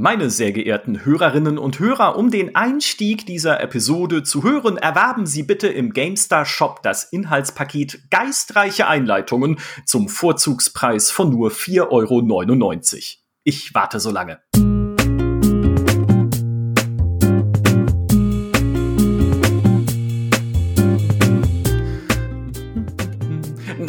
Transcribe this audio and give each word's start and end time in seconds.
Meine 0.00 0.30
sehr 0.30 0.52
geehrten 0.52 1.04
Hörerinnen 1.04 1.58
und 1.58 1.80
Hörer, 1.80 2.16
um 2.16 2.30
den 2.30 2.54
Einstieg 2.54 3.26
dieser 3.26 3.60
Episode 3.60 4.22
zu 4.22 4.44
hören, 4.44 4.76
erwerben 4.76 5.26
Sie 5.26 5.42
bitte 5.42 5.66
im 5.66 5.92
GameStar 5.92 6.44
Shop 6.44 6.84
das 6.84 7.02
Inhaltspaket 7.02 8.08
Geistreiche 8.08 8.86
Einleitungen 8.86 9.58
zum 9.86 10.08
Vorzugspreis 10.08 11.10
von 11.10 11.30
nur 11.30 11.50
4,99 11.50 11.88
Euro. 11.90 13.02
Ich 13.42 13.74
warte 13.74 13.98
so 13.98 14.12
lange. 14.12 14.38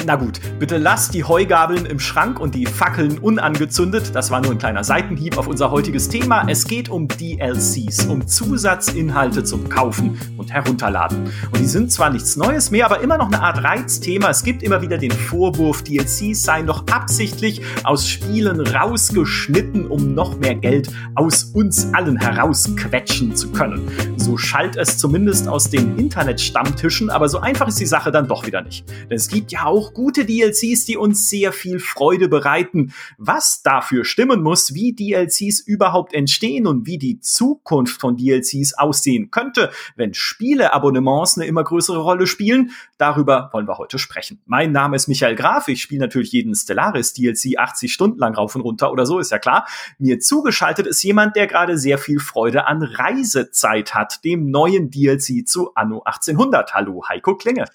Na 0.09 0.15
gut, 0.15 0.41
bitte 0.57 0.79
lasst 0.79 1.13
die 1.13 1.23
Heugabeln 1.23 1.85
im 1.85 1.99
Schrank 1.99 2.39
und 2.39 2.55
die 2.55 2.65
Fackeln 2.65 3.19
unangezündet. 3.19 4.15
Das 4.15 4.31
war 4.31 4.41
nur 4.41 4.53
ein 4.53 4.57
kleiner 4.57 4.83
Seitenhieb 4.83 5.37
auf 5.37 5.45
unser 5.45 5.69
heutiges 5.69 6.09
Thema. 6.09 6.45
Es 6.47 6.65
geht 6.65 6.89
um 6.89 7.07
DLCs, 7.07 8.07
um 8.07 8.25
Zusatzinhalte 8.25 9.43
zum 9.43 9.69
Kaufen 9.69 10.19
und 10.35 10.51
Herunterladen. 10.51 11.25
Und 11.51 11.59
die 11.59 11.67
sind 11.67 11.91
zwar 11.91 12.09
nichts 12.09 12.37
Neues 12.37 12.71
mehr, 12.71 12.87
aber 12.87 13.01
immer 13.01 13.19
noch 13.19 13.27
eine 13.27 13.39
Art 13.39 13.63
Reizthema. 13.63 14.31
Es 14.31 14.41
gibt 14.41 14.63
immer 14.63 14.81
wieder 14.81 14.97
den 14.97 15.11
Vorwurf, 15.11 15.83
DLCs 15.83 16.41
seien 16.41 16.65
doch 16.65 16.87
absichtlich 16.87 17.61
aus 17.83 18.07
Spielen 18.07 18.61
rausgeschnitten, 18.61 19.85
um 19.85 20.15
noch 20.15 20.39
mehr 20.39 20.55
Geld 20.55 20.89
aus 21.13 21.43
uns 21.53 21.93
allen 21.93 22.17
herausquetschen 22.17 23.35
zu 23.35 23.51
können. 23.51 23.87
So 24.17 24.37
schallt 24.37 24.75
es 24.75 24.97
zumindest 24.97 25.47
aus 25.47 25.69
den 25.69 25.99
Internetstammtischen, 25.99 27.11
aber 27.11 27.29
so 27.29 27.41
einfach 27.41 27.67
ist 27.67 27.79
die 27.79 27.85
Sache 27.85 28.11
dann 28.11 28.27
doch 28.27 28.47
wieder 28.47 28.63
nicht. 28.63 28.89
Denn 28.89 29.15
es 29.15 29.27
gibt 29.27 29.51
ja 29.51 29.65
auch 29.65 29.93
gute 29.99 30.23
DLCs, 30.23 30.85
die 30.85 30.95
uns 30.95 31.29
sehr 31.29 31.51
viel 31.51 31.77
Freude 31.77 32.29
bereiten. 32.29 32.93
Was 33.17 33.63
dafür 33.63 34.05
stimmen 34.05 34.41
muss, 34.41 34.73
wie 34.73 34.93
DLCs 34.93 35.59
überhaupt 35.59 36.13
entstehen 36.13 36.67
und 36.67 36.87
wie 36.87 36.97
die 36.97 37.19
Zukunft 37.19 37.99
von 37.99 38.15
DLCs 38.15 38.75
aussehen 38.75 39.29
könnte, 39.29 39.71
wenn 39.97 40.13
Spieleabonnements 40.13 41.37
eine 41.37 41.47
immer 41.47 41.65
größere 41.65 41.97
Rolle 41.97 42.27
spielen, 42.27 42.71
darüber 42.97 43.49
wollen 43.51 43.67
wir 43.67 43.77
heute 43.77 43.99
sprechen. 43.99 44.39
Mein 44.45 44.71
Name 44.71 44.95
ist 44.95 45.09
Michael 45.09 45.35
Graf, 45.35 45.67
ich 45.67 45.81
spiele 45.81 45.99
natürlich 45.99 46.31
jeden 46.31 46.55
Stellaris 46.55 47.11
DLC 47.11 47.57
80 47.57 47.91
Stunden 47.91 48.19
lang 48.19 48.35
rauf 48.35 48.55
und 48.55 48.61
runter 48.61 48.93
oder 48.93 49.05
so, 49.05 49.19
ist 49.19 49.33
ja 49.33 49.37
klar. 49.37 49.67
Mir 49.97 50.21
zugeschaltet 50.21 50.87
ist 50.87 51.03
jemand, 51.03 51.35
der 51.35 51.45
gerade 51.45 51.77
sehr 51.77 51.97
viel 51.97 52.19
Freude 52.19 52.67
an 52.67 52.83
Reisezeit 52.83 53.93
hat, 53.95 54.23
dem 54.23 54.49
neuen 54.49 54.91
DLC 54.91 55.45
zu 55.45 55.75
Anno 55.75 56.03
1800. 56.03 56.73
Hallo, 56.73 57.03
Heiko 57.09 57.35
Klinge. 57.35 57.65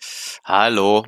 Hallo. 0.42 1.05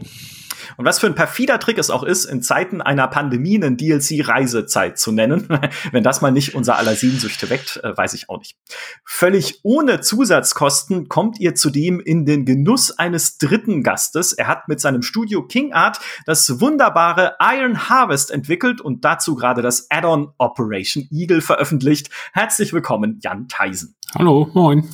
Und 0.77 0.84
was 0.84 0.98
für 0.98 1.06
ein 1.06 1.14
perfider 1.14 1.58
Trick 1.58 1.78
es 1.78 1.91
auch 1.91 2.02
ist, 2.02 2.24
in 2.24 2.42
Zeiten 2.42 2.80
einer 2.80 3.08
Pandemie 3.08 3.56
einen 3.56 3.77
DLC 3.77 4.27
Reisezeit 4.27 4.98
zu 4.98 5.12
nennen. 5.12 5.48
Wenn 5.92 6.02
das 6.02 6.20
mal 6.20 6.30
nicht 6.30 6.55
unser 6.55 6.77
aller 6.77 6.94
Sehnsüchte 6.94 7.50
weckt, 7.50 7.80
äh, 7.83 7.96
weiß 7.96 8.14
ich 8.14 8.28
auch 8.28 8.38
nicht. 8.38 8.56
Völlig 9.05 9.60
ohne 9.62 10.00
Zusatzkosten 10.00 11.08
kommt 11.08 11.41
ihr 11.41 11.55
zudem 11.55 12.00
in 12.00 12.27
den 12.27 12.44
Genuss 12.44 12.96
eines 12.98 13.38
dritten 13.38 13.83
Gastes. 13.83 14.33
Er 14.33 14.48
hat 14.48 14.68
mit 14.68 14.80
seinem 14.80 15.02
Studio 15.02 15.42
King 15.42 15.72
Art 15.72 15.98
das 16.27 16.60
wunderbare 16.60 17.36
Iron 17.40 17.88
Harvest 17.88 18.30
entwickelt 18.30 18.80
und 18.80 19.05
dazu 19.05 19.34
gerade 19.34 19.62
das 19.62 19.90
Add-on 19.90 20.33
Operation 20.38 21.08
Eagle 21.11 21.40
veröffentlicht. 21.40 22.11
Herzlich 22.33 22.72
willkommen, 22.72 23.18
Jan 23.22 23.48
Theisen. 23.48 23.94
Hallo, 24.14 24.50
moin. 24.52 24.88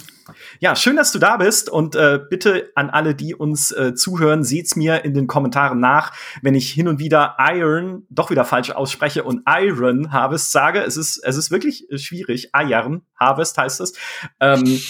Ja, 0.62 0.76
schön, 0.76 0.94
dass 0.94 1.10
du 1.10 1.18
da 1.18 1.38
bist 1.38 1.68
und 1.68 1.96
äh, 1.96 2.20
bitte 2.30 2.70
an 2.76 2.88
alle, 2.88 3.16
die 3.16 3.34
uns 3.34 3.72
äh, 3.72 3.96
zuhören, 3.96 4.44
seht's 4.44 4.76
mir 4.76 5.04
in 5.04 5.12
den 5.12 5.26
Kommentaren 5.26 5.80
nach, 5.80 6.12
wenn 6.40 6.54
ich 6.54 6.70
hin 6.70 6.86
und 6.86 7.00
wieder 7.00 7.34
Iron 7.40 8.06
doch 8.10 8.30
wieder 8.30 8.44
falsch 8.44 8.70
ausspreche 8.70 9.24
und 9.24 9.42
Iron 9.48 10.12
Harvest 10.12 10.52
sage. 10.52 10.78
Es 10.78 10.96
ist 10.96 11.16
es 11.16 11.36
ist 11.36 11.50
wirklich 11.50 11.88
schwierig. 11.96 12.50
Iron 12.56 13.02
Harvest 13.18 13.58
heißt 13.58 13.80
es. 13.80 13.94
Ähm, 14.38 14.80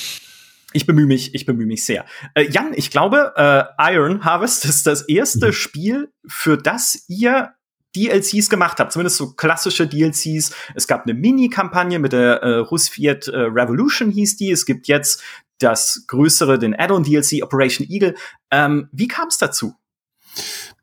ich 0.75 0.85
bemühe 0.85 1.07
mich, 1.07 1.35
ich 1.35 1.47
bemühe 1.47 1.67
mich 1.67 1.87
sehr. 1.87 2.05
Äh, 2.35 2.51
Jan, 2.51 2.75
ich 2.75 2.91
glaube, 2.91 3.33
äh, 3.35 3.95
Iron 3.95 4.27
Harvest 4.27 4.67
ist 4.67 4.87
das 4.87 5.09
erste 5.09 5.47
mhm. 5.47 5.53
Spiel, 5.53 6.13
für 6.27 6.59
das 6.59 7.07
ihr 7.09 7.55
DLCs 7.97 8.49
gemacht 8.49 8.79
habt, 8.79 8.93
zumindest 8.93 9.17
so 9.17 9.33
klassische 9.33 9.87
DLCs. 9.87 10.55
Es 10.75 10.87
gab 10.87 11.05
eine 11.05 11.15
Mini-Kampagne 11.15 11.99
mit 11.99 12.13
der 12.13 12.43
äh, 12.43 12.57
Rusviet 12.59 13.29
äh, 13.29 13.37
Revolution 13.37 14.11
hieß 14.11 14.37
die. 14.37 14.51
Es 14.51 14.65
gibt 14.65 14.89
jetzt 14.89 15.23
das 15.63 16.05
größere, 16.07 16.59
den 16.59 16.79
Add-on-DLC 16.79 17.43
Operation 17.43 17.87
Eagle. 17.89 18.15
Ähm, 18.51 18.89
wie 18.93 19.09
kam 19.09 19.29
es 19.29 19.39
dazu? 19.39 19.75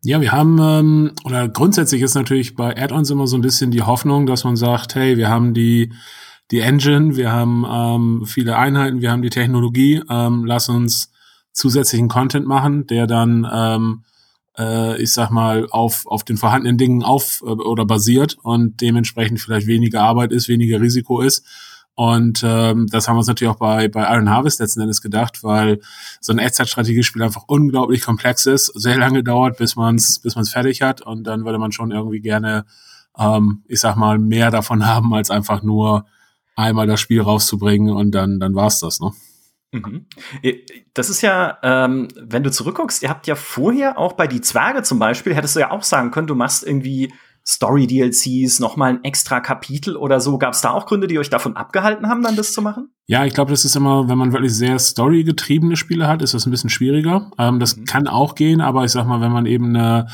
Ja, 0.03 0.21
wir 0.21 0.31
haben, 0.31 0.59
ähm, 0.61 1.11
oder 1.25 1.49
grundsätzlich 1.49 2.01
ist 2.01 2.15
natürlich 2.15 2.55
bei 2.55 2.75
Add-ons 2.77 3.09
immer 3.09 3.27
so 3.27 3.37
ein 3.37 3.41
bisschen 3.41 3.71
die 3.71 3.81
Hoffnung, 3.81 4.25
dass 4.25 4.43
man 4.43 4.55
sagt, 4.55 4.95
hey, 4.95 5.17
wir 5.17 5.29
haben 5.29 5.53
die, 5.53 5.91
die 6.51 6.59
Engine, 6.59 7.15
wir 7.15 7.31
haben 7.31 7.65
ähm, 7.69 8.25
viele 8.25 8.57
Einheiten, 8.57 9.01
wir 9.01 9.11
haben 9.11 9.21
die 9.21 9.29
Technologie, 9.29 10.01
ähm, 10.09 10.45
lass 10.45 10.69
uns 10.69 11.11
zusätzlichen 11.51 12.07
Content 12.07 12.47
machen, 12.47 12.87
der 12.87 13.07
dann 13.07 13.47
ähm, 13.51 14.03
äh, 14.59 15.01
ich 15.01 15.13
sag 15.13 15.31
mal, 15.31 15.67
auf, 15.71 16.05
auf 16.05 16.23
den 16.23 16.37
vorhandenen 16.37 16.77
Dingen 16.77 17.01
auf 17.03 17.41
äh, 17.41 17.49
oder 17.49 17.85
basiert 17.85 18.37
und 18.43 18.81
dementsprechend 18.81 19.39
vielleicht 19.39 19.67
weniger 19.67 20.01
Arbeit 20.01 20.31
ist, 20.31 20.49
weniger 20.49 20.81
Risiko 20.81 21.21
ist. 21.21 21.45
Und 21.99 22.45
ähm, 22.45 22.87
das 22.87 23.09
haben 23.09 23.15
wir 23.15 23.19
uns 23.19 23.27
natürlich 23.27 23.53
auch 23.53 23.59
bei, 23.59 23.89
bei 23.89 24.09
Iron 24.13 24.29
Harvest 24.29 24.61
letzten 24.61 24.79
Endes 24.79 25.01
gedacht, 25.01 25.43
weil 25.43 25.81
so 26.21 26.31
ein 26.31 26.39
Echtzeitstrategiespiel 26.39 27.21
einfach 27.21 27.43
unglaublich 27.47 28.03
komplex 28.03 28.45
ist, 28.45 28.67
sehr 28.67 28.97
lange 28.97 29.21
dauert, 29.21 29.57
bis 29.57 29.75
man 29.75 29.95
es 29.95 30.17
bis 30.19 30.37
man's 30.37 30.49
fertig 30.49 30.81
hat. 30.81 31.01
Und 31.01 31.25
dann 31.25 31.43
würde 31.43 31.59
man 31.59 31.73
schon 31.73 31.91
irgendwie 31.91 32.21
gerne, 32.21 32.63
ähm, 33.17 33.65
ich 33.67 33.81
sag 33.81 33.97
mal, 33.97 34.17
mehr 34.17 34.49
davon 34.49 34.85
haben, 34.87 35.13
als 35.13 35.29
einfach 35.29 35.61
nur 35.61 36.05
einmal 36.55 36.87
das 36.87 37.01
Spiel 37.01 37.19
rauszubringen 37.19 37.93
und 37.93 38.11
dann, 38.11 38.39
dann 38.39 38.55
war's 38.55 38.79
das, 38.79 39.01
ne? 39.01 39.11
Mhm. 39.73 40.05
Das 40.93 41.09
ist 41.09 41.21
ja, 41.21 41.57
ähm, 41.63 42.07
wenn 42.15 42.43
du 42.43 42.49
zurückguckst, 42.49 43.03
ihr 43.03 43.09
habt 43.09 43.27
ja 43.27 43.35
vorher 43.35 43.97
auch 43.97 44.13
bei 44.13 44.25
Die 44.25 44.39
Zwerge 44.39 44.83
zum 44.83 44.99
Beispiel, 44.99 45.35
hättest 45.35 45.57
du 45.57 45.59
ja 45.59 45.71
auch 45.71 45.83
sagen 45.83 46.11
können, 46.11 46.27
du 46.27 46.35
machst 46.35 46.65
irgendwie 46.65 47.11
Story-DLCs, 47.49 48.59
nochmal 48.59 48.91
ein 48.91 49.03
extra 49.03 49.39
Kapitel 49.39 49.97
oder 49.97 50.19
so. 50.19 50.37
Gab 50.37 50.53
es 50.53 50.61
da 50.61 50.69
auch 50.69 50.85
Gründe, 50.85 51.07
die 51.07 51.17
euch 51.17 51.31
davon 51.31 51.55
abgehalten 51.55 52.07
haben, 52.07 52.21
dann 52.21 52.35
das 52.35 52.53
zu 52.53 52.61
machen? 52.61 52.89
Ja, 53.07 53.25
ich 53.25 53.33
glaube, 53.33 53.49
das 53.49 53.65
ist 53.65 53.75
immer, 53.75 54.07
wenn 54.07 54.19
man 54.19 54.33
wirklich 54.33 54.53
sehr 54.53 54.77
storygetriebene 54.77 55.75
Spiele 55.75 56.07
hat, 56.07 56.21
ist 56.21 56.35
das 56.35 56.45
ein 56.45 56.51
bisschen 56.51 56.69
schwieriger. 56.69 57.31
Ähm, 57.39 57.59
das 57.59 57.75
mhm. 57.75 57.85
kann 57.85 58.07
auch 58.07 58.35
gehen, 58.35 58.61
aber 58.61 58.85
ich 58.85 58.91
sag 58.91 59.07
mal, 59.07 59.19
wenn 59.19 59.31
man 59.31 59.47
eben 59.47 59.75
eine, 59.75 60.05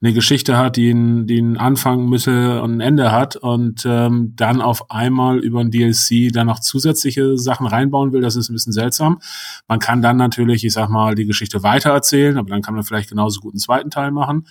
eine 0.00 0.14
Geschichte 0.14 0.56
hat, 0.56 0.76
die 0.76 0.88
einen, 0.88 1.26
die 1.26 1.36
einen 1.36 1.58
Anfang, 1.58 2.08
Mitte 2.08 2.62
und 2.62 2.76
ein 2.76 2.80
Ende 2.80 3.12
hat 3.12 3.36
und 3.36 3.84
ähm, 3.84 4.32
dann 4.34 4.62
auf 4.62 4.90
einmal 4.90 5.40
über 5.40 5.60
ein 5.60 5.70
DLC 5.70 6.32
dann 6.32 6.46
noch 6.46 6.60
zusätzliche 6.60 7.36
Sachen 7.36 7.66
reinbauen 7.66 8.14
will, 8.14 8.22
das 8.22 8.34
ist 8.34 8.48
ein 8.48 8.54
bisschen 8.54 8.72
seltsam. 8.72 9.18
Man 9.66 9.78
kann 9.78 10.00
dann 10.00 10.16
natürlich, 10.16 10.64
ich 10.64 10.72
sag 10.72 10.88
mal, 10.88 11.14
die 11.14 11.26
Geschichte 11.26 11.62
weitererzählen, 11.62 12.38
aber 12.38 12.48
dann 12.48 12.62
kann 12.62 12.72
man 12.72 12.82
vielleicht 12.82 13.10
genauso 13.10 13.40
gut 13.40 13.52
einen 13.52 13.60
zweiten 13.60 13.90
Teil 13.90 14.10
machen. 14.10 14.46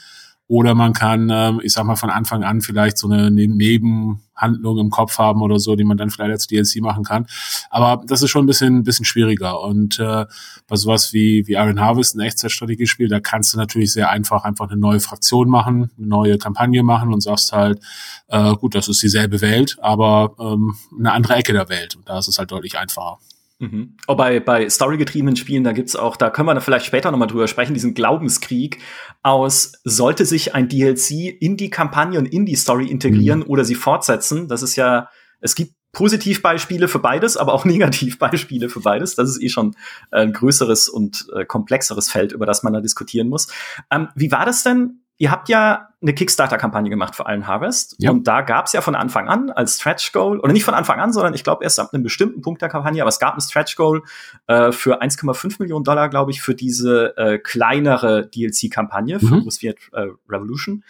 Oder 0.47 0.75
man 0.75 0.94
kann, 0.94 1.30
ähm, 1.30 1.59
ich 1.62 1.74
sag 1.74 1.85
mal, 1.85 1.97
von 1.97 2.09
Anfang 2.09 2.44
an 2.44 2.62
vielleicht 2.62 2.97
so 2.97 3.09
eine 3.09 3.30
Nebenhandlung 3.30 4.78
im 4.80 4.90
Kopf 4.90 5.18
haben 5.18 5.41
oder 5.41 5.59
so, 5.59 5.75
die 5.75 5.84
man 5.84 5.97
dann 5.97 6.09
vielleicht 6.09 6.31
als 6.31 6.47
DLC 6.47 6.78
machen 6.81 7.03
kann. 7.03 7.28
Aber 7.69 8.03
das 8.08 8.22
ist 8.22 8.30
schon 8.30 8.46
ein 8.46 8.47
bisschen, 8.47 8.84
bisschen 8.84 9.03
schwieriger. 9.03 9.59
Und 9.62 10.00
äh, 10.00 10.25
bei 10.68 10.75
sowas 10.78 11.12
wie, 11.12 11.46
wie 11.47 11.53
Iron 11.53 11.81
Harvest, 11.81 12.16
ein 12.16 12.22
Echtzeitstrategiespiel, 12.22 13.09
da 13.09 13.19
kannst 13.19 13.53
du 13.53 13.58
natürlich 13.58 13.91
sehr 13.91 14.09
einfach 14.09 14.46
einfach 14.46 14.69
eine 14.69 14.80
neue 14.80 15.02
Fraktion 15.02 15.50
machen, 15.50 15.91
eine 15.97 16.08
neue 16.08 16.38
Kampagne 16.38 16.81
machen 16.81 17.14
und 17.14 17.22
sagst 17.22 17.52
halt, 17.52 17.81
äh, 18.29 18.53
gut, 18.53 18.74
das 18.74 18.88
ist 18.88 19.03
dieselbe 19.03 19.41
Welt, 19.41 19.78
aber 19.81 20.34
ähm, 20.40 20.75
eine 20.97 21.12
andere 21.12 21.35
Ecke 21.35 21.52
der 21.52 21.68
Welt. 21.68 21.97
Und 21.97 22.08
da 22.08 22.19
ist 22.19 22.29
es 22.29 22.40
halt 22.40 22.52
deutlich 22.52 22.78
einfacher. 22.78 23.19
Mhm. 23.59 23.97
Oh, 24.07 24.16
bei, 24.16 24.40
bei 24.40 24.69
storygetriebenen 24.69 25.35
Spielen, 25.35 25.63
da 25.63 25.72
gibt's 25.72 25.95
auch, 25.95 26.16
da 26.16 26.29
können 26.29 26.47
wir 26.47 26.62
vielleicht 26.62 26.85
später 26.85 27.09
nochmal 27.09 27.28
drüber 27.28 27.47
sprechen, 27.47 27.73
diesen 27.73 27.95
Glaubenskrieg 27.95 28.79
aus, 29.23 29.73
sollte 29.84 30.25
sich 30.25 30.53
ein 30.53 30.69
DLC 30.69 31.35
in 31.40 31.57
die 31.57 31.72
Kampagne 31.72 32.19
und 32.19 32.28
in 32.28 32.46
die 32.46 32.56
Story 32.56 32.88
integrieren 32.88 33.40
mhm. 33.40 33.47
oder 33.47 33.66
sie 33.66 33.75
fortsetzen. 33.75 34.47
Das 34.47 34.62
ist 34.62 34.75
ja, 34.75 35.09
es 35.40 35.56
gibt 35.56 35.73
Positivbeispiele 35.91 36.88
für 36.88 37.00
beides, 37.00 37.37
aber 37.37 37.53
auch 37.53 37.66
Negativbeispiele 37.66 38.70
für 38.70 38.81
beides. 38.81 39.16
Das 39.16 39.29
ist 39.29 39.41
eh 39.41 39.49
schon 39.49 39.76
ein 40.11 40.34
größeres 40.34 40.87
und 40.87 41.26
äh, 41.35 41.46
komplexeres 41.46 42.09
Feld, 42.09 42.34
über 42.34 42.46
das 42.46 42.61
man 42.61 42.73
da 42.73 42.81
diskutieren 42.81 43.28
muss. 43.28 43.47
Ähm, 43.90 44.09
wie 44.16 44.31
war 44.31 44.46
das 44.46 44.61
denn 44.61 45.02
Ihr 45.19 45.31
habt 45.31 45.49
ja 45.49 45.90
eine 45.99 46.14
Kickstarter-Kampagne 46.14 46.91
gemacht 46.91 47.16
für 47.16 47.23
Iron 47.23 47.47
Harvest. 47.47 47.96
Ja. 47.97 48.11
Und 48.11 48.28
da 48.28 48.41
gab 48.41 48.67
es 48.67 48.73
ja 48.73 48.81
von 48.81 48.96
Anfang 48.96 49.28
an 49.28 49.49
als 49.49 49.78
Stretch 49.78 50.11
Goal, 50.11 50.40
oder 50.40 50.53
nicht 50.53 50.64
von 50.64 50.75
Anfang 50.75 50.99
an, 50.99 51.11
sondern 51.11 51.34
ich 51.34 51.43
glaube 51.43 51.64
erst 51.64 51.79
ab 51.79 51.90
einem 51.91 52.03
bestimmten 52.03 52.41
Punkt 52.41 52.61
der 52.61 52.69
Kampagne, 52.69 53.02
aber 53.02 53.09
es 53.09 53.17
gab 53.17 53.35
ein 53.35 53.41
Stretch 53.41 53.75
Goal 53.75 54.03
äh, 54.46 54.72
für 54.72 55.02
1,5 55.02 55.55
Millionen 55.59 55.84
Dollar, 55.84 56.09
glaube 56.09 56.31
ich, 56.31 56.41
für 56.41 56.53
diese 56.53 57.17
äh, 57.17 57.40
kleinere 57.40 58.28
DLC-Kampagne 58.28 59.19
für 59.19 59.35
mhm. 59.37 59.49
Viet 59.49 59.78
äh, 59.93 60.08
Revolution. 60.29 60.84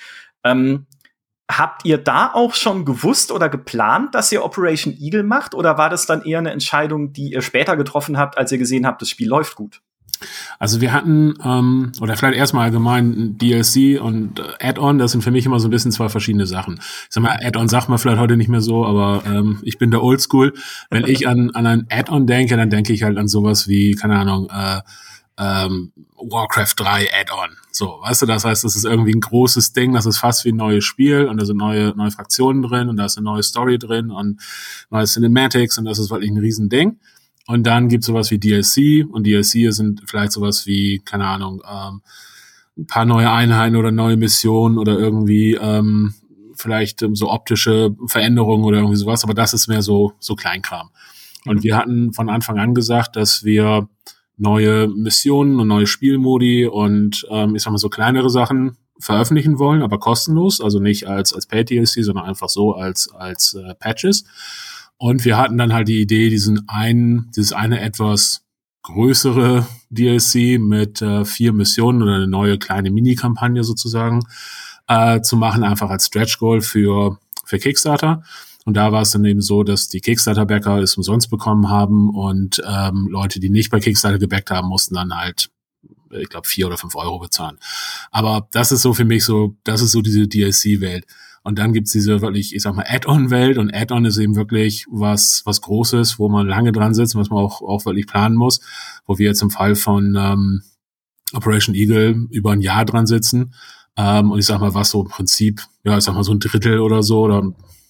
Ähm, 0.43 0.87
habt 1.49 1.85
ihr 1.85 1.97
da 1.97 2.33
auch 2.33 2.53
schon 2.53 2.83
gewusst 2.83 3.31
oder 3.31 3.47
geplant, 3.47 4.13
dass 4.13 4.31
ihr 4.33 4.43
Operation 4.43 4.93
Eagle 4.99 5.23
macht? 5.23 5.55
Oder 5.55 5.77
war 5.77 5.89
das 5.89 6.05
dann 6.05 6.23
eher 6.23 6.39
eine 6.39 6.51
Entscheidung, 6.51 7.13
die 7.13 7.31
ihr 7.31 7.41
später 7.41 7.77
getroffen 7.77 8.17
habt, 8.17 8.37
als 8.37 8.51
ihr 8.51 8.57
gesehen 8.57 8.85
habt, 8.85 9.01
das 9.01 9.09
Spiel 9.09 9.29
läuft 9.29 9.55
gut? 9.55 9.81
Also 10.59 10.81
wir 10.81 10.93
hatten, 10.93 11.35
ähm, 11.43 11.91
oder 12.01 12.15
vielleicht 12.15 12.37
erstmal 12.37 12.65
allgemein 12.65 13.37
DLC 13.37 14.01
und 14.01 14.39
äh, 14.39 14.67
Add-on, 14.67 14.97
das 14.97 15.11
sind 15.11 15.23
für 15.23 15.31
mich 15.31 15.45
immer 15.45 15.59
so 15.59 15.67
ein 15.67 15.71
bisschen 15.71 15.91
zwei 15.91 16.09
verschiedene 16.09 16.47
Sachen. 16.47 16.75
Ich 16.79 17.07
sag 17.09 17.23
mal, 17.23 17.37
Add-on 17.41 17.67
sagt 17.69 17.89
man 17.89 17.97
vielleicht 17.97 18.19
heute 18.19 18.37
nicht 18.37 18.49
mehr 18.49 18.61
so, 18.61 18.85
aber 18.85 19.23
ähm, 19.25 19.59
ich 19.63 19.77
bin 19.77 19.91
der 19.91 20.03
Oldschool. 20.03 20.53
Wenn 20.89 21.05
ich 21.05 21.27
an, 21.27 21.51
an 21.51 21.67
ein 21.67 21.87
Add-on 21.89 22.27
denke, 22.27 22.57
dann 22.57 22.69
denke 22.69 22.93
ich 22.93 23.03
halt 23.03 23.17
an 23.17 23.27
sowas 23.27 23.67
wie, 23.67 23.95
keine 23.95 24.17
Ahnung, 24.17 24.49
äh, 24.49 24.81
ähm, 25.37 25.91
Warcraft 26.15 26.73
3 26.77 27.09
Add-on. 27.13 27.49
So, 27.71 27.99
weißt 28.01 28.23
du, 28.23 28.25
das 28.25 28.43
heißt, 28.43 28.63
das 28.63 28.75
ist 28.75 28.85
irgendwie 28.85 29.13
ein 29.13 29.21
großes 29.21 29.73
Ding, 29.73 29.93
das 29.93 30.07
ist 30.07 30.17
fast 30.17 30.45
wie 30.45 30.49
ein 30.49 30.55
neues 30.55 30.83
Spiel 30.83 31.25
und 31.25 31.39
da 31.39 31.45
sind 31.45 31.57
neue, 31.57 31.95
neue 31.95 32.09
Fraktionen 32.09 32.63
drin 32.63 32.89
und 32.89 32.97
da 32.97 33.05
ist 33.05 33.17
eine 33.17 33.25
neue 33.25 33.43
Story 33.43 33.77
drin 33.77 34.09
und 34.09 34.41
neue 34.89 35.05
Cinematics 35.05 35.77
und 35.77 35.85
das 35.85 35.99
ist 35.99 36.09
wirklich 36.09 36.31
ein 36.31 36.37
Riesending. 36.37 36.99
Und 37.47 37.65
dann 37.65 37.87
gibt 37.87 38.03
es 38.03 38.07
sowas 38.07 38.29
wie 38.29 38.39
DLC 38.39 39.07
und 39.09 39.25
DLC 39.25 39.73
sind 39.73 40.03
vielleicht 40.05 40.33
sowas 40.33 40.67
wie, 40.67 41.01
keine 41.03 41.25
Ahnung, 41.25 41.63
ähm, 41.65 42.01
ein 42.77 42.87
paar 42.87 43.05
neue 43.05 43.31
Einheiten 43.31 43.75
oder 43.75 43.91
neue 43.91 44.17
Missionen 44.17 44.77
oder 44.77 44.99
irgendwie 44.99 45.55
ähm, 45.59 46.13
vielleicht 46.55 47.01
ähm, 47.01 47.15
so 47.15 47.31
optische 47.31 47.95
Veränderungen 48.05 48.65
oder 48.65 48.79
irgendwie 48.79 48.97
sowas, 48.97 49.23
aber 49.23 49.33
das 49.33 49.53
ist 49.53 49.67
mehr 49.67 49.81
so, 49.81 50.13
so 50.19 50.35
Kleinkram. 50.35 50.89
Und 51.45 51.57
mhm. 51.57 51.63
wir 51.63 51.77
hatten 51.77 52.13
von 52.13 52.29
Anfang 52.29 52.59
an 52.59 52.73
gesagt, 52.73 53.15
dass 53.15 53.43
wir 53.43 53.87
neue 54.35 54.87
Missionen 54.87 55.59
und 55.59 55.67
neue 55.67 55.87
Spielmodi 55.87 56.67
und 56.67 57.25
ähm, 57.31 57.55
ich 57.55 57.63
sag 57.63 57.71
mal 57.71 57.77
so 57.77 57.89
kleinere 57.89 58.29
Sachen 58.29 58.77
veröffentlichen 58.99 59.57
wollen, 59.57 59.81
aber 59.81 59.99
kostenlos, 59.99 60.59
also 60.59 60.79
nicht 60.79 61.07
als 61.07 61.33
als 61.33 61.47
Paid 61.47 61.69
DLC, 61.69 62.03
sondern 62.03 62.25
einfach 62.25 62.49
so 62.49 62.73
als 62.73 63.11
als 63.13 63.53
äh, 63.53 63.73
Patches. 63.75 64.25
Und 64.97 65.25
wir 65.25 65.37
hatten 65.37 65.57
dann 65.57 65.73
halt 65.73 65.87
die 65.87 66.01
Idee, 66.01 66.29
diesen 66.29 66.67
einen, 66.67 67.31
dieses 67.35 67.53
eine 67.53 67.81
etwas 67.81 68.43
größere 68.83 69.67
DLC 69.89 70.59
mit 70.59 71.01
äh, 71.01 71.25
vier 71.25 71.53
Missionen 71.53 72.01
oder 72.01 72.15
eine 72.15 72.27
neue 72.27 72.57
kleine 72.57 72.89
Mini-Kampagne 72.89 73.63
sozusagen 73.63 74.23
äh, 74.87 75.21
zu 75.21 75.35
machen, 75.35 75.63
einfach 75.63 75.89
als 75.89 76.07
Stretch 76.07 76.39
Goal 76.39 76.61
für, 76.61 77.19
für 77.45 77.59
Kickstarter. 77.59 78.23
Und 78.65 78.75
da 78.75 78.91
war 78.91 79.01
es 79.01 79.11
dann 79.11 79.23
eben 79.25 79.41
so, 79.41 79.63
dass 79.63 79.87
die 79.87 80.01
Kickstarter-Backer 80.01 80.79
es 80.79 80.97
umsonst 80.97 81.29
bekommen 81.29 81.69
haben 81.69 82.09
und 82.09 82.61
ähm, 82.67 83.07
Leute, 83.09 83.39
die 83.39 83.49
nicht 83.49 83.69
bei 83.69 83.79
Kickstarter 83.79 84.19
gebackt 84.19 84.51
haben, 84.51 84.67
mussten 84.67 84.95
dann 84.95 85.15
halt, 85.15 85.49
ich 86.11 86.27
glaube, 86.27 86.47
vier 86.47 86.67
oder 86.67 86.77
fünf 86.77 86.95
Euro 86.95 87.19
bezahlen. 87.19 87.57
Aber 88.11 88.47
das 88.51 88.71
ist 88.71 88.81
so 88.81 88.93
für 88.93 89.05
mich 89.05 89.23
so, 89.23 89.55
das 89.63 89.81
ist 89.81 89.91
so 89.91 90.01
diese 90.01 90.27
DLC-Welt. 90.27 91.05
Und 91.47 91.59
dann 91.59 91.71
gibt's 91.71 91.93
diese 91.93 92.19
wirklich, 92.19 92.53
ich 92.53 92.61
sag 92.61 92.75
mal, 92.75 92.83
Add-on-Welt 92.85 93.57
und 93.57 93.73
Add-on 93.73 94.03
ist 94.03 94.17
eben 94.17 94.35
wirklich 94.35 94.85
was, 94.89 95.43
was 95.45 95.61
Großes, 95.61 96.19
wo 96.19 96.27
man 96.27 96.45
lange 96.45 96.73
dran 96.73 96.93
sitzt 96.93 97.15
und 97.15 97.21
was 97.21 97.29
man 97.29 97.41
auch, 97.41 97.61
auch 97.61 97.85
wirklich 97.85 98.05
planen 98.05 98.35
muss, 98.35 98.59
wo 99.05 99.17
wir 99.17 99.27
jetzt 99.27 99.41
im 99.41 99.49
Fall 99.49 99.75
von 99.75 100.17
ähm, 100.19 100.63
Operation 101.31 101.73
Eagle 101.73 102.27
über 102.31 102.51
ein 102.51 102.59
Jahr 102.59 102.83
dran 102.83 103.07
sitzen. 103.07 103.53
Ähm, 103.95 104.31
und 104.31 104.39
ich 104.39 104.45
sag 104.45 104.59
mal, 104.59 104.73
was 104.73 104.89
so 104.89 105.03
im 105.03 105.07
Prinzip, 105.07 105.61
ja, 105.85 105.97
ich 105.97 106.03
sag 106.03 106.15
mal 106.15 106.23
so 106.25 106.33
ein 106.33 106.41
Drittel 106.41 106.81
oder 106.81 107.01
so 107.01 107.21
oder 107.21 107.41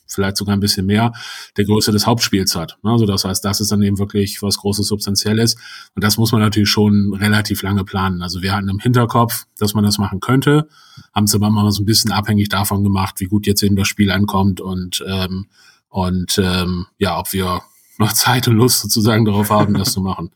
vielleicht 0.08 0.38
sogar 0.38 0.56
ein 0.56 0.60
bisschen 0.60 0.86
mehr, 0.86 1.14
der 1.58 1.66
Größe 1.66 1.92
des 1.92 2.06
Hauptspiels 2.06 2.56
hat. 2.56 2.78
Also 2.84 3.06
das 3.06 3.26
heißt, 3.26 3.44
das 3.44 3.62
ist 3.62 3.72
dann 3.72 3.82
eben 3.82 4.00
wirklich 4.00 4.42
was 4.42 4.58
Großes, 4.58 4.88
Substanzielles. 4.88 5.56
Und 5.96 6.04
das 6.04 6.18
muss 6.18 6.32
man 6.32 6.42
natürlich 6.42 6.70
schon 6.70 7.14
relativ 7.14 7.62
lange 7.62 7.84
planen. 7.84 8.22
Also 8.22 8.42
wir 8.42 8.54
hatten 8.54 8.70
im 8.70 8.80
Hinterkopf, 8.80 9.46
dass 9.58 9.74
man 9.74 9.84
das 9.84 9.98
machen 9.98 10.20
könnte, 10.20 10.68
haben 11.14 11.26
es 11.26 11.36
aber 11.36 11.50
mal 11.50 11.70
so 11.72 11.82
ein 11.82 11.86
bisschen 11.86 12.12
abhängig 12.12 12.50
davon 12.50 12.84
gemacht, 12.84 13.20
wie 13.20 13.26
gut 13.26 13.46
jetzt 13.48 13.64
eben 13.64 13.76
das 13.76 13.88
Spiel 13.88 14.12
ankommt 14.12 14.62
und, 14.62 15.04
ähm, 15.08 15.48
und 15.90 16.38
ähm, 16.38 16.88
ja, 16.98 17.20
ob 17.20 17.34
wir 17.34 17.62
noch 18.00 18.14
Zeit 18.14 18.48
und 18.48 18.56
Lust 18.56 18.82
sozusagen 18.82 19.26
darauf 19.26 19.50
haben, 19.50 19.74
das 19.74 19.94
zu 19.94 20.02
machen. 20.02 20.32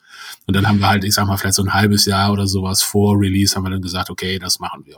Und 0.47 0.55
dann 0.55 0.67
haben 0.67 0.79
wir 0.79 0.87
halt, 0.87 1.03
ich 1.03 1.13
sag 1.13 1.27
mal, 1.27 1.37
vielleicht 1.37 1.55
so 1.55 1.63
ein 1.63 1.73
halbes 1.73 2.05
Jahr 2.05 2.31
oder 2.31 2.47
sowas 2.47 2.81
vor 2.81 3.19
Release 3.19 3.55
haben 3.55 3.63
wir 3.63 3.69
dann 3.69 3.81
gesagt, 3.81 4.09
okay, 4.09 4.39
das 4.39 4.59
machen 4.59 4.85
wir. 4.85 4.97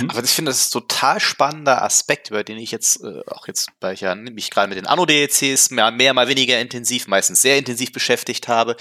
Mhm. 0.00 0.10
Aber 0.10 0.22
ich 0.22 0.30
finde, 0.30 0.50
das 0.50 0.60
ist 0.60 0.74
ein 0.74 0.80
total 0.80 1.20
spannender 1.20 1.82
Aspekt, 1.82 2.30
über 2.30 2.44
den 2.44 2.58
ich 2.58 2.70
jetzt, 2.70 3.02
äh, 3.02 3.22
auch 3.28 3.46
jetzt, 3.46 3.68
weil 3.80 3.94
ich 3.94 4.02
ja 4.02 4.14
mich 4.14 4.50
gerade 4.50 4.68
mit 4.68 4.76
den 4.76 4.86
Anno-DLCs 4.86 5.70
mehr, 5.70 5.90
mehr, 5.90 6.12
mal 6.14 6.28
weniger 6.28 6.60
intensiv, 6.60 7.06
meistens 7.08 7.40
sehr 7.40 7.56
intensiv 7.56 7.92
beschäftigt 7.92 8.48
habe, 8.48 8.76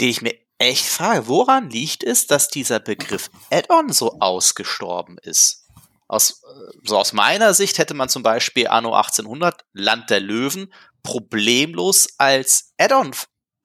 den 0.00 0.08
ich 0.08 0.22
mir 0.22 0.34
echt 0.58 0.86
frage, 0.86 1.28
woran 1.28 1.70
liegt 1.70 2.02
es, 2.02 2.26
dass 2.26 2.48
dieser 2.48 2.80
Begriff 2.80 3.30
Add-on 3.50 3.92
so 3.92 4.18
ausgestorben 4.20 5.18
ist? 5.18 5.66
Aus, 6.08 6.42
äh, 6.42 6.78
so 6.84 6.98
aus 6.98 7.12
meiner 7.12 7.54
Sicht 7.54 7.78
hätte 7.78 7.94
man 7.94 8.08
zum 8.08 8.22
Beispiel 8.22 8.66
Anno 8.68 8.94
1800, 8.94 9.64
Land 9.72 10.10
der 10.10 10.20
Löwen, 10.20 10.72
problemlos 11.02 12.08
als 12.18 12.72
Add-on 12.78 13.12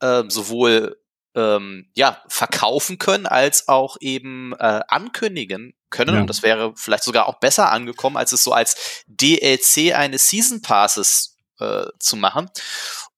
äh, 0.01 0.23
sowohl 0.27 0.99
ähm, 1.35 1.89
ja, 1.95 2.21
verkaufen 2.27 2.97
können, 2.97 3.25
als 3.25 3.67
auch 3.67 3.97
eben 4.01 4.53
äh, 4.53 4.81
ankündigen 4.87 5.73
können. 5.89 6.15
Ja. 6.15 6.21
Und 6.21 6.27
das 6.27 6.43
wäre 6.43 6.73
vielleicht 6.75 7.03
sogar 7.03 7.27
auch 7.27 7.39
besser 7.39 7.71
angekommen, 7.71 8.17
als 8.17 8.31
es 8.31 8.43
so 8.43 8.51
als 8.51 8.75
DLC 9.07 9.93
eines 9.95 10.27
Season 10.27 10.61
Passes 10.61 11.37
äh, 11.59 11.85
zu 11.99 12.15
machen. 12.15 12.49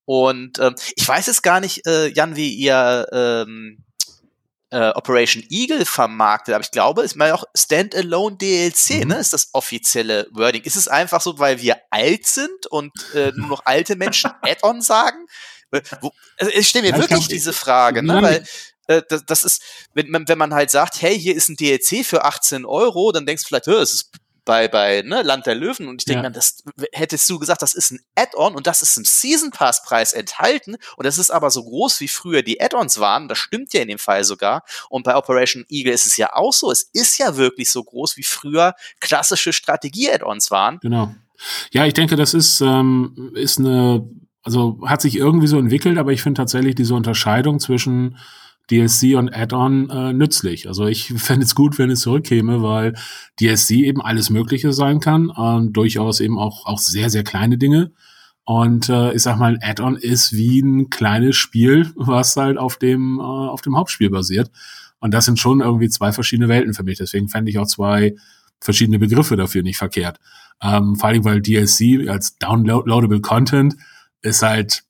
Und 0.06 0.60
ähm, 0.60 0.76
ich 0.96 1.08
weiß 1.08 1.28
es 1.28 1.42
gar 1.42 1.60
nicht, 1.60 1.86
äh, 1.88 2.08
Jan, 2.08 2.36
wie 2.36 2.54
ihr 2.54 3.08
ähm, 3.12 3.84
äh, 4.72 4.90
Operation 4.92 5.44
Eagle 5.50 5.86
vermarktet, 5.86 6.56
aber 6.56 6.64
ich 6.64 6.72
glaube, 6.72 7.04
ist 7.04 7.16
mal 7.16 7.34
auch 7.34 7.44
Standalone 7.56 8.38
DLC, 8.38 9.02
mhm. 9.02 9.10
ne? 9.10 9.20
Ist 9.20 9.34
das 9.34 9.50
offizielle 9.54 10.28
Wording. 10.32 10.64
Ist 10.64 10.78
es 10.78 10.88
einfach 10.88 11.22
so, 11.22 11.38
weil 11.40 11.62
wir 11.62 11.78
alt 11.92 12.26
sind 12.26 12.68
und 12.68 12.92
äh, 13.14 13.32
nur 13.36 13.48
noch 13.48 13.66
alte 13.66 13.96
Menschen 13.96 14.32
Add-on 14.42 14.82
sagen? 14.82 15.28
Wo, 16.02 16.12
also 16.38 16.52
ich 16.54 16.68
stelle 16.68 16.90
mir 16.90 16.98
ja, 16.98 17.00
wirklich 17.00 17.28
diese 17.28 17.54
Frage, 17.54 18.04
ne? 18.04 18.22
weil 18.22 18.46
äh, 18.92 19.04
das, 19.08 19.26
das, 19.26 19.44
ist, 19.44 19.64
wenn 19.94 20.10
man, 20.10 20.28
wenn 20.28 20.38
man 20.38 20.54
halt 20.54 20.72
sagt, 20.72 21.02
hey, 21.02 21.18
hier 21.18 21.36
ist 21.36 21.50
ein 21.50 21.56
DLC 21.56 22.06
für 22.06 22.26
18 22.26 22.66
Euro, 22.66 23.12
dann 23.12 23.26
denkst 23.26 23.44
du 23.44 23.48
vielleicht, 23.48 23.68
es 23.68 23.94
ist 23.94 24.12
bei, 24.44 24.68
bei 24.68 25.04
ne, 25.04 25.22
Land 25.22 25.46
der 25.46 25.56
Löwen 25.56 25.88
und 25.88 26.02
ich 26.02 26.06
denke 26.06 26.20
ja. 26.20 26.24
dann, 26.24 26.34
das 26.34 26.64
hättest 26.94 27.30
du 27.30 27.38
gesagt, 27.38 27.62
das 27.62 27.74
ist 27.74 27.92
ein 27.92 28.00
Add-on 28.16 28.56
und 28.56 28.66
das 28.66 28.82
ist 28.82 28.98
im 28.98 29.06
Season 29.06 29.52
Pass 29.52 29.84
Preis 29.84 30.14
enthalten 30.14 30.78
und 30.98 31.06
das 31.06 31.20
ist 31.20 31.30
aber 31.30 31.52
so 31.52 31.64
groß 31.64 32.00
wie 32.00 32.08
früher 32.08 32.42
die 32.42 32.60
Add-ons 32.60 33.00
waren, 33.00 33.28
das 33.28 33.38
stimmt 33.38 33.72
ja 33.74 33.82
in 33.82 33.88
dem 33.88 34.00
Fall 34.00 34.24
sogar 34.24 34.64
und 34.90 35.04
bei 35.04 35.16
Operation 35.16 35.64
Eagle 35.70 35.94
ist 35.94 36.08
es 36.08 36.18
ja 36.18 36.34
auch 36.34 36.54
so, 36.54 36.72
es 36.72 36.90
ist 36.94 37.20
ja 37.20 37.38
wirklich 37.38 37.70
so 37.70 37.84
groß 37.84 38.18
wie 38.18 38.24
früher 38.24 38.74
klassische 39.00 39.54
Strategie-Add-ons 39.54 40.50
waren. 40.50 40.80
Genau. 40.82 41.14
Ja, 41.72 41.86
ich 41.86 41.94
denke, 41.94 42.16
das 42.16 42.34
ist, 42.34 42.62
ähm, 42.62 43.32
ist 43.36 43.60
eine 43.60 44.08
also 44.44 44.80
hat 44.86 45.02
sich 45.02 45.16
irgendwie 45.16 45.48
so 45.48 45.60
entwickelt, 45.60 45.98
aber 45.98 46.12
ich 46.12 46.22
finde 46.22 46.40
tatsächlich 46.40 46.76
diese 46.76 46.96
Unterscheidung 46.96 47.60
zwischen 47.60 48.18
DLC 48.72 49.18
und 49.18 49.36
Add-on 49.36 49.90
äh, 49.90 50.14
nützlich. 50.14 50.68
Also 50.68 50.88
ich 50.88 51.14
fände 51.18 51.46
es 51.46 51.56
gut, 51.56 51.78
wenn 51.78 51.92
es 51.92 52.02
zurückkäme, 52.02 52.64
weil 52.64 52.94
DLC 53.40 53.72
eben 53.72 54.02
alles 54.02 54.30
Mögliche 54.30 54.74
sein 54.74 55.00
kann, 55.00 55.30
und 55.30 55.74
durchaus 55.74 56.20
eben 56.20 56.40
auch, 56.40 56.66
auch 56.66 56.80
sehr, 56.80 57.10
sehr 57.10 57.24
kleine 57.24 57.58
Dinge. 57.58 57.92
Und 58.44 58.90
äh, 58.90 59.14
ich 59.14 59.22
sag 59.22 59.38
mal, 59.38 59.54
ein 59.54 59.60
Add-on 59.62 59.98
ist 59.98 60.34
wie 60.34 60.62
ein 60.62 60.90
kleines 60.90 61.36
Spiel, 61.36 61.92
was 61.96 62.36
halt 62.36 62.58
auf 62.58 62.78
dem, 62.78 63.20
äh, 63.20 63.22
auf 63.22 63.62
dem 63.62 63.78
Hauptspiel 63.78 64.10
basiert. 64.10 64.52
Und 65.00 65.14
das 65.14 65.26
sind 65.26 65.40
schon 65.40 65.62
irgendwie 65.62 65.90
zwei 65.90 66.12
verschiedene 66.12 66.48
Welten 66.48 66.74
für 66.74 66.84
mich. 66.84 66.98
Deswegen 66.98 67.28
fände 67.28 67.50
ich 67.50 67.58
auch 67.58 67.68
zwei 67.68 68.16
verschiedene 68.60 69.00
Begriffe 69.00 69.36
dafür 69.36 69.64
nicht 69.64 69.78
verkehrt. 69.78 70.20
Ähm, 70.62 70.96
vor 70.96 71.10
allem, 71.10 71.26
weil 71.26 71.42
DLC 71.42 72.08
als 72.08 72.38
Downloadable 72.38 73.22
Content 73.22 73.76
ist 74.22 74.44
halt, 74.44 74.84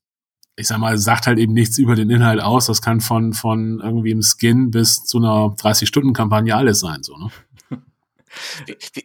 ich 0.55 0.67
sag 0.67 0.79
mal, 0.79 0.98
sagt 0.98 1.27
halt 1.27 1.39
eben 1.39 1.53
nichts 1.53 1.77
über 1.77 1.96
den 1.96 2.10
Inhalt 2.10 2.41
aus. 2.41 2.67
Das 2.67 2.81
kann 2.81 3.01
von, 3.01 3.34
von 3.34 3.79
irgendwie 3.81 4.12
im 4.12 4.22
Skin 4.22 4.72
bis 4.72 5.03
zu 5.03 5.17
einer 5.17 5.55
30-Stunden-Kampagne 5.55 6.55
alles 6.55 6.79
sein, 6.79 7.03
so, 7.03 7.17
ne? 7.17 7.31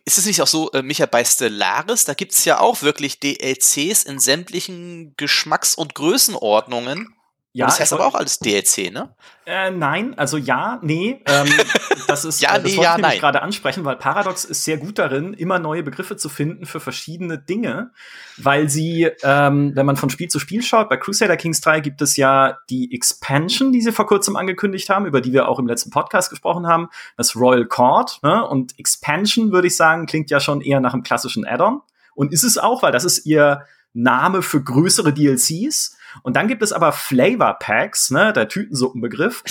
Ist 0.05 0.19
es 0.19 0.27
nicht 0.27 0.41
auch 0.41 0.47
so, 0.47 0.71
äh, 0.71 0.83
Micha, 0.83 1.07
bei 1.07 1.25
Stellaris, 1.25 2.05
da 2.05 2.15
gibt's 2.15 2.45
ja 2.45 2.61
auch 2.61 2.83
wirklich 2.83 3.19
DLCs 3.19 4.05
in 4.05 4.21
sämtlichen 4.21 5.15
Geschmacks- 5.17 5.75
und 5.75 5.97
Größenordnungen. 5.97 7.16
Ja, 7.57 7.65
das 7.65 7.81
heißt 7.81 7.95
aber 7.95 8.05
auch 8.05 8.15
alles 8.15 8.39
DLC, 8.39 8.93
ne? 8.93 9.09
Äh, 9.47 9.71
nein, 9.71 10.13
also 10.19 10.37
ja, 10.37 10.79
nee. 10.83 11.23
Ähm, 11.25 11.49
das 12.07 12.27
ist, 12.27 12.43
ja, 12.43 12.55
äh, 12.55 12.63
das 12.63 12.71
nee, 12.71 12.83
ja, 12.83 12.99
ich 12.99 13.19
gerade 13.19 13.41
ansprechen, 13.41 13.83
weil 13.87 13.97
Paradox 13.97 14.45
ist 14.45 14.65
sehr 14.65 14.77
gut 14.77 14.99
darin, 14.99 15.33
immer 15.33 15.59
neue 15.59 15.83
Begriffe 15.83 16.19
zu 16.19 16.29
finden 16.29 16.67
für 16.67 16.81
verschiedene 16.81 17.39
Dinge, 17.39 17.93
weil 18.37 18.69
sie, 18.69 19.09
ähm, 19.23 19.73
wenn 19.75 19.87
man 19.87 19.97
von 19.97 20.11
Spiel 20.11 20.29
zu 20.29 20.39
Spiel 20.39 20.63
schaut, 20.63 20.91
bei 20.91 20.99
Crusader 20.99 21.39
Kings 21.39 21.63
3 21.63 21.81
gibt 21.81 22.03
es 22.03 22.19
ja 22.19 22.59
die 22.69 22.93
Expansion, 22.93 23.73
die 23.73 23.81
sie 23.81 23.93
vor 23.93 24.07
kurzem 24.07 24.37
angekündigt 24.37 24.91
haben, 24.91 25.07
über 25.07 25.23
die 25.23 25.33
wir 25.33 25.49
auch 25.49 25.59
im 25.59 25.67
letzten 25.67 25.89
Podcast 25.89 26.29
gesprochen 26.29 26.67
haben, 26.67 26.91
das 27.17 27.37
Royal 27.37 27.65
Court. 27.65 28.19
Ne? 28.23 28.47
Und 28.47 28.79
Expansion, 28.79 29.51
würde 29.51 29.69
ich 29.69 29.77
sagen, 29.77 30.05
klingt 30.05 30.29
ja 30.29 30.41
schon 30.41 30.61
eher 30.61 30.81
nach 30.81 30.93
einem 30.93 31.05
klassischen 31.05 31.47
Add-on. 31.47 31.81
Und 32.15 32.35
ist 32.35 32.45
es 32.45 32.59
auch, 32.59 32.83
weil 32.83 32.93
das 32.93 33.07
ist 33.07 33.25
ihr 33.25 33.65
Name 33.95 34.43
für 34.43 34.63
größere 34.63 35.15
DLCs. 35.15 35.96
Und 36.23 36.37
dann 36.37 36.49
gibt 36.49 36.63
es 36.63 36.73
aber 36.73 36.93
Flavor 36.93 37.59
Packs, 37.59 38.11
ne, 38.11 38.33
der 38.33 38.49
Tütensuppenbegriff, 38.49 39.43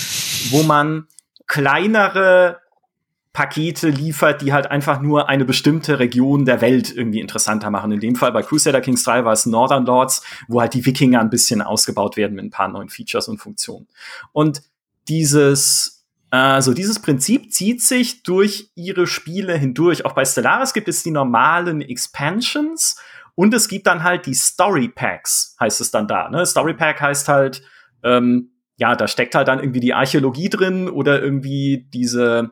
wo 0.51 0.63
man 0.63 1.07
kleinere 1.47 2.59
Pakete 3.33 3.89
liefert, 3.89 4.41
die 4.41 4.53
halt 4.53 4.71
einfach 4.71 5.01
nur 5.01 5.27
eine 5.27 5.43
bestimmte 5.43 5.99
Region 5.99 6.45
der 6.45 6.61
Welt 6.61 6.95
irgendwie 6.95 7.19
interessanter 7.19 7.69
machen. 7.69 7.91
In 7.91 7.99
dem 7.99 8.15
Fall 8.15 8.31
bei 8.31 8.41
Crusader 8.41 8.79
Kings 8.79 9.03
3 9.03 9.25
war 9.25 9.33
es 9.33 9.45
Northern 9.45 9.85
Lords, 9.85 10.23
wo 10.47 10.61
halt 10.61 10.73
die 10.73 10.85
Wikinger 10.85 11.19
ein 11.19 11.29
bisschen 11.29 11.61
ausgebaut 11.61 12.15
werden 12.15 12.35
mit 12.35 12.45
ein 12.45 12.49
paar 12.51 12.69
neuen 12.69 12.87
Features 12.87 13.27
und 13.27 13.39
Funktionen. 13.39 13.87
Und 14.31 14.61
dieses 15.09 16.05
Also 16.31 16.73
dieses 16.73 16.99
Prinzip 16.99 17.53
zieht 17.53 17.81
sich 17.81 18.23
durch 18.23 18.69
ihre 18.75 19.07
Spiele 19.07 19.57
hindurch. 19.57 20.05
Auch 20.05 20.13
bei 20.13 20.25
Stellaris 20.25 20.73
gibt 20.73 20.87
es 20.87 21.03
die 21.03 21.11
normalen 21.11 21.81
Expansions 21.81 22.97
und 23.35 23.53
es 23.53 23.67
gibt 23.67 23.87
dann 23.87 24.03
halt 24.03 24.25
die 24.25 24.33
Story 24.33 24.87
Packs, 24.87 25.55
heißt 25.59 25.81
es 25.81 25.91
dann 25.91 26.07
da. 26.07 26.29
Ne? 26.29 26.45
Story 26.45 26.73
Pack 26.73 27.01
heißt 27.01 27.27
halt, 27.27 27.61
ähm, 28.03 28.51
ja, 28.77 28.95
da 28.95 29.07
steckt 29.07 29.35
halt 29.35 29.47
dann 29.47 29.59
irgendwie 29.59 29.79
die 29.79 29.93
Archäologie 29.93 30.49
drin 30.49 30.89
oder 30.89 31.21
irgendwie 31.21 31.87
diese 31.93 32.51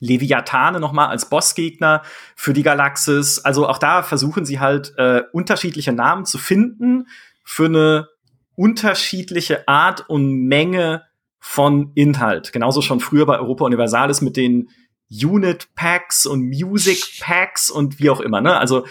Leviathane 0.00 0.80
nochmal 0.80 1.08
als 1.08 1.28
Bossgegner 1.28 2.02
für 2.36 2.52
die 2.52 2.62
Galaxis. 2.62 3.40
Also 3.40 3.68
auch 3.68 3.78
da 3.78 4.02
versuchen 4.02 4.44
sie 4.44 4.60
halt 4.60 4.94
äh, 4.96 5.22
unterschiedliche 5.32 5.92
Namen 5.92 6.24
zu 6.24 6.38
finden 6.38 7.06
für 7.44 7.66
eine 7.66 8.08
unterschiedliche 8.54 9.66
Art 9.68 10.08
und 10.08 10.46
Menge 10.46 11.02
von 11.38 11.92
Inhalt. 11.94 12.52
Genauso 12.52 12.82
schon 12.82 13.00
früher 13.00 13.26
bei 13.26 13.38
Europa 13.38 13.64
Universalis 13.64 14.20
mit 14.20 14.36
den 14.36 14.68
Unit 15.10 15.74
Packs 15.74 16.26
und 16.26 16.48
Music 16.48 17.20
Packs 17.20 17.70
und 17.70 17.98
wie 17.98 18.10
auch 18.10 18.20
immer. 18.20 18.40
Ne? 18.40 18.56
Also 18.56 18.86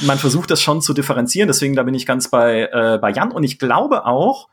man 0.00 0.18
versucht 0.18 0.50
das 0.50 0.60
schon 0.60 0.82
zu 0.82 0.92
differenzieren. 0.92 1.46
Deswegen 1.46 1.74
da 1.74 1.82
bin 1.82 1.94
ich 1.94 2.06
ganz 2.06 2.28
bei 2.28 2.68
äh, 2.70 2.98
bei 3.00 3.10
Jan 3.10 3.32
und 3.32 3.44
ich 3.44 3.58
glaube 3.58 4.04
auch 4.04 4.48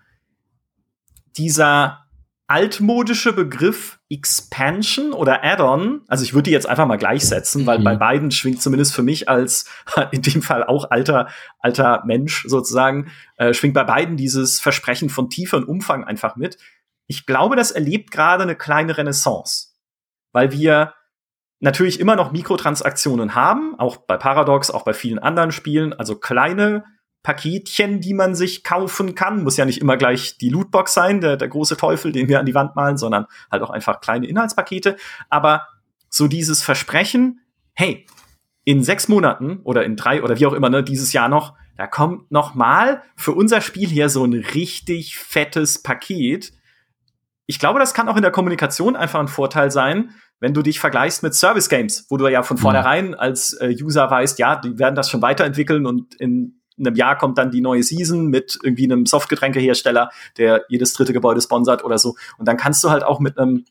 dieser 1.37 2.05
altmodische 2.47 3.31
Begriff 3.31 3.99
Expansion 4.09 5.13
oder 5.13 5.41
Add-on, 5.41 6.01
also 6.09 6.25
ich 6.25 6.33
würde 6.33 6.43
die 6.43 6.51
jetzt 6.51 6.67
einfach 6.67 6.85
mal 6.85 6.97
gleichsetzen, 6.97 7.65
weil 7.65 7.79
mhm. 7.79 7.85
bei 7.85 7.95
beiden 7.95 8.29
schwingt 8.29 8.61
zumindest 8.61 8.93
für 8.93 9.03
mich 9.03 9.29
als 9.29 9.69
in 10.11 10.21
dem 10.21 10.41
Fall 10.41 10.65
auch 10.65 10.91
alter 10.91 11.29
alter 11.59 12.03
Mensch 12.05 12.43
sozusagen 12.47 13.09
äh, 13.37 13.53
schwingt 13.53 13.73
bei 13.73 13.85
beiden 13.85 14.17
dieses 14.17 14.59
Versprechen 14.59 15.09
von 15.09 15.29
Tiefe 15.29 15.55
und 15.55 15.63
Umfang 15.63 16.03
einfach 16.03 16.35
mit. 16.35 16.57
Ich 17.07 17.25
glaube, 17.25 17.55
das 17.55 17.71
erlebt 17.71 18.11
gerade 18.11 18.43
eine 18.43 18.57
kleine 18.57 18.97
Renaissance, 18.97 19.69
weil 20.33 20.51
wir 20.51 20.93
natürlich 21.61 21.99
immer 21.99 22.15
noch 22.15 22.31
Mikrotransaktionen 22.31 23.35
haben, 23.35 23.75
auch 23.79 23.97
bei 23.97 24.17
Paradox, 24.17 24.71
auch 24.71 24.83
bei 24.83 24.93
vielen 24.93 25.19
anderen 25.19 25.51
Spielen, 25.51 25.93
also 25.93 26.15
kleine 26.15 26.83
Paketchen, 27.23 28.01
die 28.01 28.15
man 28.15 28.33
sich 28.33 28.63
kaufen 28.63 29.13
kann. 29.13 29.43
Muss 29.43 29.57
ja 29.57 29.65
nicht 29.65 29.79
immer 29.79 29.95
gleich 29.95 30.37
die 30.39 30.49
Lootbox 30.49 30.93
sein, 30.93 31.21
der, 31.21 31.37
der 31.37 31.47
große 31.47 31.77
Teufel, 31.77 32.11
den 32.11 32.27
wir 32.27 32.39
an 32.39 32.47
die 32.47 32.55
Wand 32.55 32.75
malen, 32.75 32.97
sondern 32.97 33.27
halt 33.51 33.61
auch 33.61 33.69
einfach 33.69 34.01
kleine 34.01 34.27
Inhaltspakete. 34.27 34.97
Aber 35.29 35.67
so 36.09 36.27
dieses 36.27 36.63
Versprechen, 36.63 37.41
hey, 37.73 38.07
in 38.63 38.83
sechs 38.83 39.07
Monaten 39.07 39.59
oder 39.63 39.85
in 39.85 39.95
drei 39.95 40.23
oder 40.23 40.39
wie 40.39 40.45
auch 40.47 40.53
immer, 40.53 40.69
ne, 40.69 40.83
dieses 40.83 41.13
Jahr 41.13 41.29
noch, 41.29 41.55
da 41.77 41.87
kommt 41.87 42.31
noch 42.31 42.55
mal 42.55 43.03
für 43.15 43.33
unser 43.33 43.61
Spiel 43.61 43.87
hier 43.87 44.09
so 44.09 44.25
ein 44.25 44.33
richtig 44.33 45.17
fettes 45.17 45.81
Paket. 45.81 46.53
Ich 47.45 47.59
glaube, 47.59 47.79
das 47.79 47.93
kann 47.93 48.09
auch 48.09 48.15
in 48.15 48.21
der 48.21 48.31
Kommunikation 48.31 48.95
einfach 48.95 49.19
ein 49.19 49.27
Vorteil 49.27 49.71
sein, 49.71 50.11
wenn 50.41 50.53
du 50.53 50.61
dich 50.61 50.81
vergleichst 50.81 51.23
mit 51.23 51.33
Service 51.33 51.69
Games, 51.69 52.05
wo 52.09 52.17
du 52.17 52.27
ja 52.27 52.43
von 52.43 52.57
mhm. 52.57 52.61
vornherein 52.61 53.15
als 53.15 53.53
äh, 53.53 53.73
User 53.81 54.11
weißt, 54.11 54.37
ja, 54.39 54.57
die 54.57 54.77
werden 54.77 54.95
das 54.95 55.09
schon 55.09 55.21
weiterentwickeln 55.21 55.85
und 55.85 56.15
in 56.15 56.57
in 56.77 56.87
einem 56.87 56.95
Jahr 56.95 57.17
kommt 57.17 57.37
dann 57.37 57.51
die 57.51 57.61
neue 57.61 57.83
Season 57.83 58.27
mit 58.27 58.57
irgendwie 58.63 58.85
einem 58.85 59.05
Softgetränkehersteller, 59.05 60.09
der 60.37 60.65
jedes 60.67 60.93
dritte 60.93 61.13
Gebäude 61.13 61.39
sponsert 61.39 61.83
oder 61.83 61.99
so. 61.99 62.15
Und 62.39 62.47
dann 62.47 62.57
kannst 62.57 62.83
du 62.83 62.89
halt 62.89 63.03
auch 63.03 63.19
mit 63.19 63.37
einem, 63.37 63.65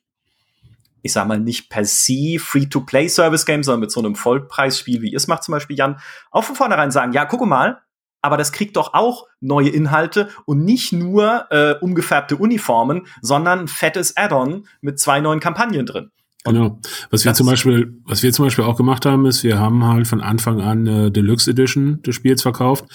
ich 1.03 1.13
sag 1.13 1.27
mal, 1.27 1.41
nicht 1.41 1.71
per 1.71 1.85
se 1.85 2.39
Free-to-Play-Service-Game, 2.39 3.65
sondern 3.65 3.81
mit 3.81 3.91
so 3.91 3.99
einem 3.99 4.15
Vollpreisspiel, 4.15 5.03
wie 5.03 5.11
ihr 5.11 5.17
es 5.17 5.27
macht 5.27 5.43
zum 5.43 5.53
Beispiel, 5.53 5.77
Jan, 5.77 5.99
auch 6.31 6.45
von 6.45 6.55
vornherein 6.55 6.93
sagen, 6.93 7.13
ja, 7.13 7.25
guck 7.25 7.45
mal, 7.47 7.81
aber 8.23 8.37
das 8.37 8.53
kriegt 8.53 8.77
doch 8.77 8.95
auch 8.95 9.27
neue 9.41 9.71
Inhalte 9.71 10.29
und 10.45 10.65
nicht 10.65 10.93
nur 10.93 11.51
äh, 11.51 11.75
umgefärbte 11.81 12.37
Uniformen, 12.37 13.07
sondern 13.23 13.61
ein 13.61 13.69
fettes 13.69 14.17
Add-on 14.17 14.69
mit 14.83 15.01
zwei 15.01 15.21
neuen 15.21 15.41
Kampagnen 15.41 15.87
drin. 15.87 16.13
Genau. 16.45 16.81
Was 17.11 17.25
wir 17.25 17.35
zum 17.35 17.47
Beispiel, 17.47 18.01
was 18.05 18.23
wir 18.23 18.33
zum 18.33 18.47
Beispiel 18.47 18.65
auch 18.65 18.77
gemacht 18.77 19.05
haben, 19.05 19.27
ist, 19.27 19.43
wir 19.43 19.59
haben 19.59 19.85
halt 19.85 20.07
von 20.07 20.23
Anfang 20.23 20.61
an 20.61 20.89
eine 20.89 21.11
Deluxe 21.11 21.51
Edition 21.51 22.01
des 22.03 22.15
Spiels 22.15 22.41
verkauft, 22.41 22.87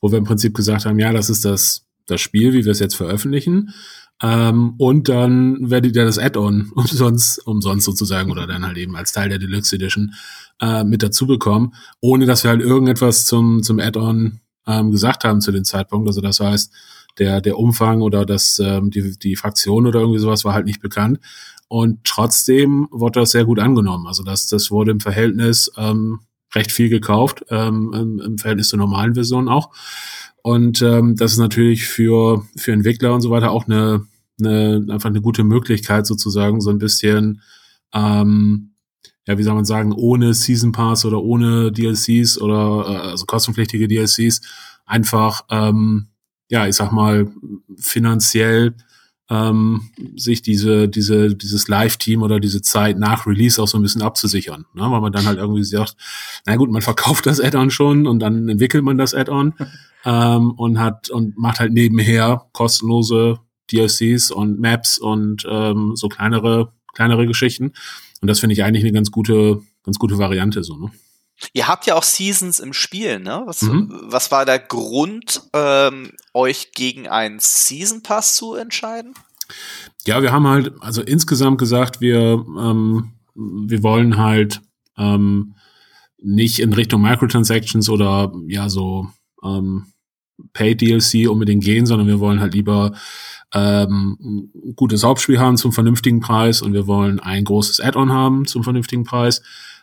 wo 0.00 0.10
wir 0.10 0.18
im 0.18 0.24
Prinzip 0.24 0.54
gesagt 0.54 0.86
haben, 0.86 0.98
ja, 0.98 1.12
das 1.12 1.28
ist 1.28 1.44
das, 1.44 1.86
das 2.06 2.20
Spiel, 2.20 2.54
wie 2.54 2.64
wir 2.64 2.72
es 2.72 2.80
jetzt 2.80 2.96
veröffentlichen. 2.96 3.74
Ähm, 4.22 4.74
und 4.78 5.08
dann 5.08 5.70
werdet 5.70 5.96
ihr 5.96 6.04
das 6.04 6.18
Add-on 6.18 6.70
umsonst, 6.74 7.46
umsonst 7.46 7.84
sozusagen 7.84 8.30
oder 8.30 8.46
dann 8.46 8.64
halt 8.64 8.78
eben 8.78 8.96
als 8.96 9.12
Teil 9.12 9.28
der 9.28 9.38
Deluxe 9.38 9.76
Edition 9.76 10.14
äh, 10.60 10.84
mit 10.84 11.02
dazu 11.02 11.26
bekommen, 11.26 11.74
ohne 12.00 12.24
dass 12.24 12.42
wir 12.42 12.50
halt 12.50 12.62
irgendetwas 12.62 13.26
zum, 13.26 13.62
zum 13.62 13.80
Add-on 13.80 14.40
ähm, 14.66 14.90
gesagt 14.90 15.24
haben 15.24 15.40
zu 15.40 15.52
dem 15.52 15.64
Zeitpunkt. 15.64 16.08
Also 16.08 16.20
das 16.20 16.40
heißt, 16.40 16.72
der, 17.18 17.40
der 17.40 17.58
Umfang 17.58 18.02
oder 18.02 18.24
das, 18.24 18.58
ähm, 18.58 18.90
die, 18.90 19.18
die 19.18 19.36
Fraktion 19.36 19.86
oder 19.86 20.00
irgendwie 20.00 20.18
sowas 20.18 20.44
war 20.44 20.54
halt 20.54 20.66
nicht 20.66 20.80
bekannt. 20.80 21.20
Und 21.68 22.04
trotzdem 22.04 22.88
wurde 22.90 23.20
das 23.20 23.30
sehr 23.30 23.44
gut 23.44 23.58
angenommen. 23.58 24.06
Also 24.06 24.22
das, 24.22 24.48
das 24.48 24.70
wurde 24.70 24.90
im 24.90 25.00
Verhältnis 25.00 25.70
ähm, 25.76 26.20
recht 26.54 26.72
viel 26.72 26.88
gekauft, 26.88 27.44
ähm, 27.50 27.92
im, 27.94 28.20
im 28.20 28.38
Verhältnis 28.38 28.68
zur 28.68 28.78
normalen 28.78 29.14
Version 29.14 29.48
auch. 29.48 29.70
Und 30.42 30.82
ähm, 30.82 31.16
das 31.16 31.32
ist 31.32 31.38
natürlich 31.38 31.86
für, 31.86 32.44
für 32.56 32.72
Entwickler 32.72 33.14
und 33.14 33.22
so 33.22 33.30
weiter 33.30 33.50
auch 33.50 33.66
eine, 33.66 34.06
eine 34.38 34.86
einfach 34.90 35.08
eine 35.08 35.22
gute 35.22 35.42
Möglichkeit, 35.42 36.06
sozusagen 36.06 36.60
so 36.60 36.70
ein 36.70 36.78
bisschen, 36.78 37.40
ähm, 37.94 38.73
ja, 39.26 39.38
wie 39.38 39.42
soll 39.42 39.54
man 39.54 39.64
sagen, 39.64 39.92
ohne 39.92 40.34
Season 40.34 40.72
Pass 40.72 41.04
oder 41.04 41.22
ohne 41.22 41.72
DLCs 41.72 42.38
oder 42.40 42.84
äh, 42.88 43.08
also 43.10 43.24
kostenpflichtige 43.26 43.88
DLCs 43.88 44.42
einfach, 44.86 45.44
ähm, 45.50 46.08
ja, 46.50 46.66
ich 46.66 46.76
sag 46.76 46.92
mal, 46.92 47.32
finanziell 47.76 48.74
ähm, 49.30 49.90
sich 50.16 50.42
diese, 50.42 50.88
diese, 50.88 51.34
dieses 51.34 51.68
Live-Team 51.68 52.22
oder 52.22 52.40
diese 52.40 52.60
Zeit 52.60 52.98
nach 52.98 53.26
Release 53.26 53.60
auch 53.60 53.66
so 53.66 53.78
ein 53.78 53.82
bisschen 53.82 54.02
abzusichern. 54.02 54.66
Ne? 54.74 54.82
Weil 54.82 55.00
man 55.00 55.12
dann 55.12 55.24
halt 55.24 55.38
irgendwie 55.38 55.64
sagt, 55.64 55.96
na 56.44 56.56
gut, 56.56 56.70
man 56.70 56.82
verkauft 56.82 57.24
das 57.24 57.40
Add-on 57.40 57.70
schon 57.70 58.06
und 58.06 58.18
dann 58.20 58.48
entwickelt 58.48 58.84
man 58.84 58.98
das 58.98 59.14
Add-on 59.14 59.54
ähm, 60.04 60.52
und 60.52 60.78
hat 60.78 61.08
und 61.08 61.38
macht 61.38 61.60
halt 61.60 61.72
nebenher 61.72 62.46
kostenlose 62.52 63.38
DLCs 63.72 64.30
und 64.30 64.60
Maps 64.60 64.98
und 64.98 65.46
ähm, 65.48 65.92
so 65.96 66.08
kleinere, 66.08 66.72
kleinere 66.92 67.26
Geschichten. 67.26 67.72
Und 68.24 68.28
das 68.28 68.40
finde 68.40 68.54
ich 68.54 68.64
eigentlich 68.64 68.82
eine 68.82 68.94
ganz 68.94 69.10
gute, 69.10 69.60
ganz 69.82 69.98
gute 69.98 70.16
Variante 70.16 70.64
so, 70.64 70.78
ne? 70.78 70.90
Ihr 71.52 71.68
habt 71.68 71.84
ja 71.84 71.94
auch 71.94 72.02
Seasons 72.02 72.58
im 72.58 72.72
Spiel, 72.72 73.18
ne? 73.18 73.42
Was, 73.44 73.60
mhm. 73.60 73.92
was 74.04 74.30
war 74.30 74.46
der 74.46 74.58
Grund, 74.58 75.42
ähm, 75.52 76.12
euch 76.32 76.72
gegen 76.72 77.06
einen 77.06 77.38
Season 77.38 78.02
Pass 78.02 78.34
zu 78.34 78.54
entscheiden? 78.54 79.12
Ja, 80.06 80.22
wir 80.22 80.32
haben 80.32 80.48
halt, 80.48 80.72
also 80.80 81.02
insgesamt 81.02 81.58
gesagt, 81.58 82.00
wir, 82.00 82.46
ähm, 82.58 83.12
wir 83.34 83.82
wollen 83.82 84.16
halt 84.16 84.62
ähm, 84.96 85.54
nicht 86.16 86.60
in 86.60 86.72
Richtung 86.72 87.02
Microtransactions 87.02 87.90
oder 87.90 88.32
ja 88.46 88.70
so 88.70 89.08
ähm, 89.44 89.92
Paid 90.54 90.80
DLC 90.80 91.28
unbedingt 91.28 91.62
gehen, 91.62 91.84
sondern 91.84 92.08
wir 92.08 92.20
wollen 92.20 92.40
halt 92.40 92.54
lieber 92.54 92.94
ähm, 93.54 94.18
ein 94.20 94.74
gutes 94.74 95.04
Hauptspiel 95.04 95.38
haben 95.38 95.56
zum 95.56 95.72
vernünftigen 95.72 96.20
Preis 96.20 96.60
und 96.60 96.72
wir 96.72 96.86
wollen 96.86 97.20
ein 97.20 97.44
großes 97.44 97.80
Add-on 97.80 98.12
haben 98.12 98.46
zum 98.46 98.64
vernünftigen 98.64 99.04
Preis. 99.04 99.42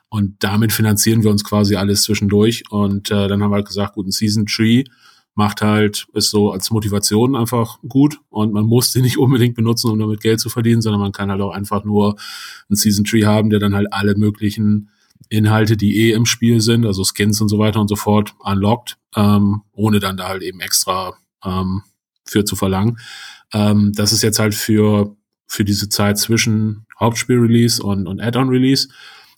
Und 0.10 0.36
damit 0.44 0.74
finanzieren 0.74 1.24
wir 1.24 1.32
uns 1.32 1.46
quasi 1.46 1.78
alles 1.78 2.04
zwischendurch. 2.04 2.64
Und 2.70 3.10
äh, 3.12 3.30
dann 3.30 3.42
haben 3.42 3.52
wir 3.52 3.56
halt 3.56 3.68
gesagt, 3.68 3.94
gut, 3.94 4.08
ein 4.08 4.12
Season 4.12 4.46
Tree 4.46 4.84
macht 5.36 5.62
halt, 5.62 6.08
ist 6.14 6.30
so 6.30 6.52
als 6.52 6.70
Motivation 6.70 7.34
einfach 7.34 7.80
gut. 7.88 8.20
Und 8.30 8.52
man 8.52 8.66
muss 8.66 8.92
sie 8.92 9.02
nicht 9.02 9.18
unbedingt 9.18 9.56
benutzen, 9.56 9.90
um 9.90 9.98
damit 9.98 10.20
Geld 10.20 10.42
zu 10.42 10.50
verdienen, 10.50 10.82
sondern 10.82 11.00
man 11.00 11.14
kann 11.14 11.32
halt 11.32 11.40
auch 11.40 11.52
einfach 11.52 11.86
nur 11.86 12.18
ein 12.70 12.76
Season 12.76 13.06
Tree 13.06 13.26
haben, 13.26 13.50
der 13.50 13.60
dann 13.60 13.74
halt 13.74 13.88
alle 13.92 14.16
möglichen 14.16 14.90
Inhalte, 15.30 15.78
die 15.78 15.98
eh 15.98 16.12
im 16.12 16.26
Spiel 16.26 16.60
sind, 16.60 16.86
also 16.86 17.06
Skins 17.06 17.40
und 17.40 17.48
so 17.48 17.58
weiter 17.58 17.80
und 17.80 17.88
so 17.88 17.96
fort, 17.96 18.36
unlockt, 18.40 18.98
ähm, 19.16 19.62
ohne 19.72 20.02
dann 20.02 20.18
da 20.18 20.28
halt 20.28 20.42
eben 20.42 20.60
extra 20.60 21.14
ähm, 21.46 21.84
für 22.26 22.46
zu 22.46 22.56
verlangen. 22.56 22.98
Ähm, 23.54 23.92
das 23.94 24.12
ist 24.12 24.22
jetzt 24.22 24.40
halt 24.40 24.56
für, 24.56 25.16
für 25.48 25.66
diese 25.66 25.90
Zeit 25.90 26.18
zwischen 26.18 26.86
Hauptspiel-Release 27.00 27.82
und, 27.82 28.08
und 28.08 28.22
Add-on-Release 28.22 28.90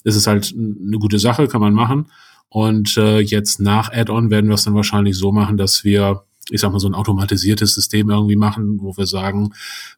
ist 0.04 0.16
es 0.16 0.28
halt 0.28 0.54
eine 0.56 1.00
gute 1.00 1.20
Sache, 1.20 1.48
kann 1.48 1.62
man 1.62 1.74
machen. 1.74 2.12
Und 2.50 2.98
äh, 2.98 3.20
jetzt 3.20 3.60
nach 3.60 3.92
Add-on 3.92 4.30
werden 4.30 4.48
wir 4.48 4.56
es 4.56 4.64
dann 4.64 4.76
wahrscheinlich 4.76 5.18
so 5.18 5.32
machen, 5.32 5.58
dass 5.58 5.84
wir, 5.84 6.24
ich 6.50 6.62
sag 6.62 6.72
mal, 6.72 6.80
so 6.80 6.88
ein 6.88 6.94
automatisiertes 6.94 7.74
System 7.74 8.10
irgendwie 8.10 8.36
machen, 8.36 8.80
wo 8.80 8.96
wir 8.96 9.08
sagen, 9.08 9.54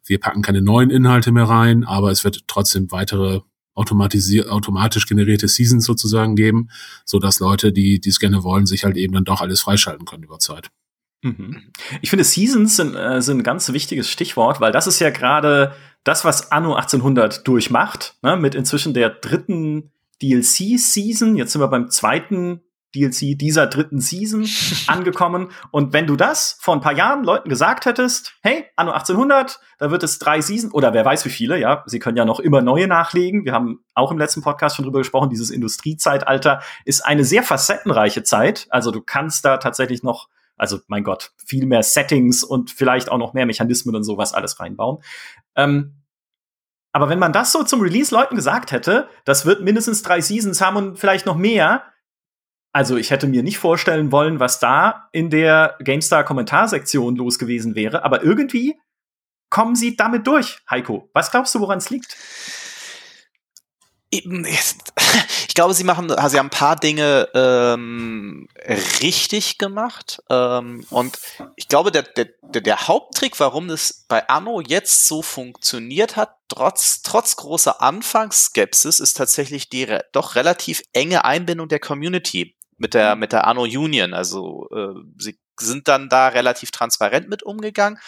wir 0.06 0.18
packen 0.18 0.42
keine 0.42 0.62
neuen 0.62 0.90
Inhalte 0.90 1.32
mehr 1.32 1.44
rein, 1.44 1.84
aber 1.84 2.10
es 2.10 2.24
wird 2.24 2.44
trotzdem 2.46 2.90
weitere 2.90 3.40
automatisiert, 3.74 4.48
automatisch 4.48 5.06
generierte 5.06 5.48
Seasons 5.48 5.84
sozusagen 5.84 6.34
geben, 6.34 6.68
so 7.04 7.18
dass 7.18 7.40
Leute, 7.40 7.72
die 7.72 8.00
die 8.00 8.08
es 8.08 8.18
gerne 8.18 8.42
wollen, 8.42 8.64
sich 8.64 8.84
halt 8.84 8.96
eben 8.96 9.12
dann 9.12 9.24
doch 9.24 9.42
alles 9.42 9.60
freischalten 9.60 10.06
können 10.06 10.22
über 10.22 10.38
Zeit. 10.38 10.70
Mhm. 11.22 11.72
Ich 12.02 12.10
finde, 12.10 12.24
Seasons 12.24 12.76
sind, 12.76 12.94
äh, 12.94 13.20
sind 13.20 13.38
ein 13.38 13.42
ganz 13.42 13.72
wichtiges 13.72 14.10
Stichwort, 14.10 14.60
weil 14.60 14.72
das 14.72 14.86
ist 14.86 15.00
ja 15.00 15.10
gerade 15.10 15.74
das, 16.04 16.24
was 16.24 16.52
Anno 16.52 16.74
1800 16.74 17.46
durchmacht, 17.46 18.14
ne, 18.22 18.36
mit 18.36 18.54
inzwischen 18.54 18.94
der 18.94 19.10
dritten 19.10 19.90
DLC-Season. 20.22 21.36
Jetzt 21.36 21.52
sind 21.52 21.60
wir 21.60 21.68
beim 21.68 21.90
zweiten 21.90 22.60
DLC 22.94 23.36
dieser 23.36 23.66
dritten 23.66 24.00
Season 24.00 24.48
angekommen. 24.86 25.50
Und 25.70 25.92
wenn 25.92 26.06
du 26.06 26.16
das 26.16 26.56
vor 26.60 26.74
ein 26.74 26.80
paar 26.80 26.94
Jahren 26.94 27.24
Leuten 27.24 27.48
gesagt 27.48 27.84
hättest, 27.84 28.34
hey, 28.42 28.64
Anno 28.76 28.92
1800, 28.92 29.60
da 29.78 29.90
wird 29.90 30.02
es 30.02 30.18
drei 30.18 30.40
Season 30.40 30.70
oder 30.70 30.94
wer 30.94 31.04
weiß 31.04 31.24
wie 31.24 31.30
viele, 31.30 31.58
ja, 31.58 31.82
sie 31.86 31.98
können 31.98 32.16
ja 32.16 32.24
noch 32.24 32.40
immer 32.40 32.62
neue 32.62 32.86
nachlegen. 32.86 33.44
Wir 33.44 33.52
haben 33.52 33.80
auch 33.94 34.10
im 34.10 34.18
letzten 34.18 34.42
Podcast 34.42 34.76
schon 34.76 34.84
drüber 34.84 35.00
gesprochen, 35.00 35.30
dieses 35.30 35.50
Industriezeitalter 35.50 36.62
ist 36.84 37.04
eine 37.04 37.24
sehr 37.24 37.42
facettenreiche 37.42 38.22
Zeit. 38.22 38.66
Also 38.70 38.90
du 38.90 39.02
kannst 39.02 39.44
da 39.44 39.58
tatsächlich 39.58 40.02
noch 40.02 40.28
also, 40.56 40.80
mein 40.88 41.04
Gott, 41.04 41.32
viel 41.44 41.66
mehr 41.66 41.82
Settings 41.82 42.42
und 42.42 42.70
vielleicht 42.70 43.10
auch 43.10 43.18
noch 43.18 43.34
mehr 43.34 43.46
Mechanismen 43.46 43.94
und 43.94 44.04
sowas 44.04 44.32
alles 44.32 44.58
reinbauen. 44.58 45.02
Ähm, 45.54 46.02
aber 46.92 47.10
wenn 47.10 47.18
man 47.18 47.32
das 47.32 47.52
so 47.52 47.62
zum 47.62 47.82
Release 47.82 48.14
Leuten 48.14 48.36
gesagt 48.36 48.72
hätte, 48.72 49.08
das 49.26 49.44
wird 49.44 49.60
mindestens 49.60 50.02
drei 50.02 50.22
Seasons 50.22 50.62
haben 50.62 50.76
und 50.76 50.98
vielleicht 50.98 51.26
noch 51.26 51.36
mehr, 51.36 51.82
also 52.72 52.96
ich 52.96 53.10
hätte 53.10 53.26
mir 53.26 53.42
nicht 53.42 53.58
vorstellen 53.58 54.12
wollen, 54.12 54.40
was 54.40 54.60
da 54.60 55.08
in 55.12 55.28
der 55.28 55.76
GameStar 55.80 56.24
Kommentarsektion 56.24 57.16
los 57.16 57.38
gewesen 57.38 57.74
wäre, 57.74 58.02
aber 58.02 58.22
irgendwie 58.22 58.80
kommen 59.50 59.76
sie 59.76 59.96
damit 59.96 60.26
durch. 60.26 60.60
Heiko, 60.70 61.10
was 61.12 61.30
glaubst 61.30 61.54
du, 61.54 61.60
woran 61.60 61.78
es 61.78 61.90
liegt? 61.90 62.16
Ich 65.48 65.54
glaube, 65.54 65.72
sie 65.72 65.84
machen, 65.84 66.10
also 66.10 66.28
sie 66.28 66.38
haben 66.38 66.46
ein 66.46 66.50
paar 66.50 66.76
Dinge 66.76 67.28
ähm, 67.34 68.46
richtig 69.00 69.56
gemacht. 69.56 70.22
Ähm, 70.28 70.84
und 70.90 71.18
ich 71.56 71.68
glaube, 71.68 71.90
der, 71.90 72.02
der, 72.02 72.26
der 72.42 72.88
Haupttrick, 72.88 73.40
warum 73.40 73.70
es 73.70 74.04
bei 74.06 74.28
Anno 74.28 74.60
jetzt 74.60 75.06
so 75.06 75.22
funktioniert 75.22 76.16
hat, 76.16 76.36
trotz, 76.48 77.00
trotz 77.00 77.36
großer 77.36 77.80
Anfangsskepsis, 77.80 79.00
ist 79.00 79.14
tatsächlich 79.14 79.70
die 79.70 79.84
re 79.84 80.04
doch 80.12 80.34
relativ 80.34 80.82
enge 80.92 81.24
Einbindung 81.24 81.68
der 81.68 81.80
Community 81.80 82.54
mit 82.76 82.92
der, 82.92 83.16
mit 83.16 83.32
der 83.32 83.46
Anno 83.46 83.62
Union. 83.62 84.12
Also 84.12 84.68
äh, 84.74 84.94
sie 85.18 85.38
sind 85.58 85.88
dann 85.88 86.10
da 86.10 86.28
relativ 86.28 86.70
transparent 86.70 87.28
mit 87.30 87.42
umgegangen 87.42 87.98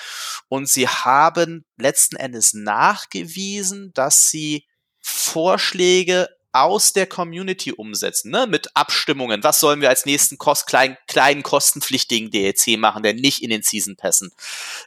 und 0.49 0.69
sie 0.69 0.87
haben 0.87 1.65
letzten 1.79 2.17
Endes 2.17 2.53
nachgewiesen, 2.53 3.91
dass 3.95 4.29
sie 4.29 4.67
Vorschläge 5.09 6.29
aus 6.53 6.93
der 6.93 7.07
Community 7.07 7.73
umsetzen, 7.73 8.31
ne? 8.31 8.47
mit 8.47 8.75
Abstimmungen. 8.75 9.43
Was 9.45 9.61
sollen 9.61 9.81
wir 9.81 9.89
als 9.89 10.07
nächsten 10.07 10.39
Kost, 10.39 10.67
klein, 10.67 10.97
kleinen 11.07 11.43
kostenpflichtigen 11.43 12.31
DLC 12.31 12.79
machen, 12.79 13.03
der 13.03 13.15
nicht 13.15 13.43
in 13.43 13.51
den 13.51 13.63
Season 13.63 13.97
Pässen 13.97 14.33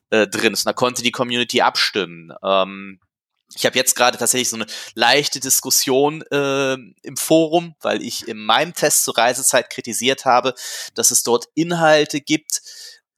äh, 0.09 0.27
drin 0.27 0.53
ist. 0.53 0.61
Und 0.61 0.69
da 0.69 0.73
konnte 0.73 1.03
die 1.03 1.11
Community 1.11 1.61
abstimmen. 1.61 2.33
Ähm, 2.43 2.99
ich 3.55 3.65
habe 3.65 3.77
jetzt 3.77 3.95
gerade 3.95 4.17
tatsächlich 4.17 4.49
so 4.49 4.55
eine 4.55 4.65
leichte 4.95 5.39
Diskussion 5.39 6.23
äh, 6.31 6.73
im 6.73 7.17
Forum, 7.17 7.75
weil 7.81 8.01
ich 8.01 8.27
in 8.27 8.37
meinem 8.37 8.73
Test 8.73 9.03
zur 9.03 9.17
Reisezeit 9.17 9.69
kritisiert 9.69 10.25
habe, 10.25 10.53
dass 10.95 11.11
es 11.11 11.23
dort 11.23 11.45
Inhalte 11.53 12.21
gibt, 12.21 12.61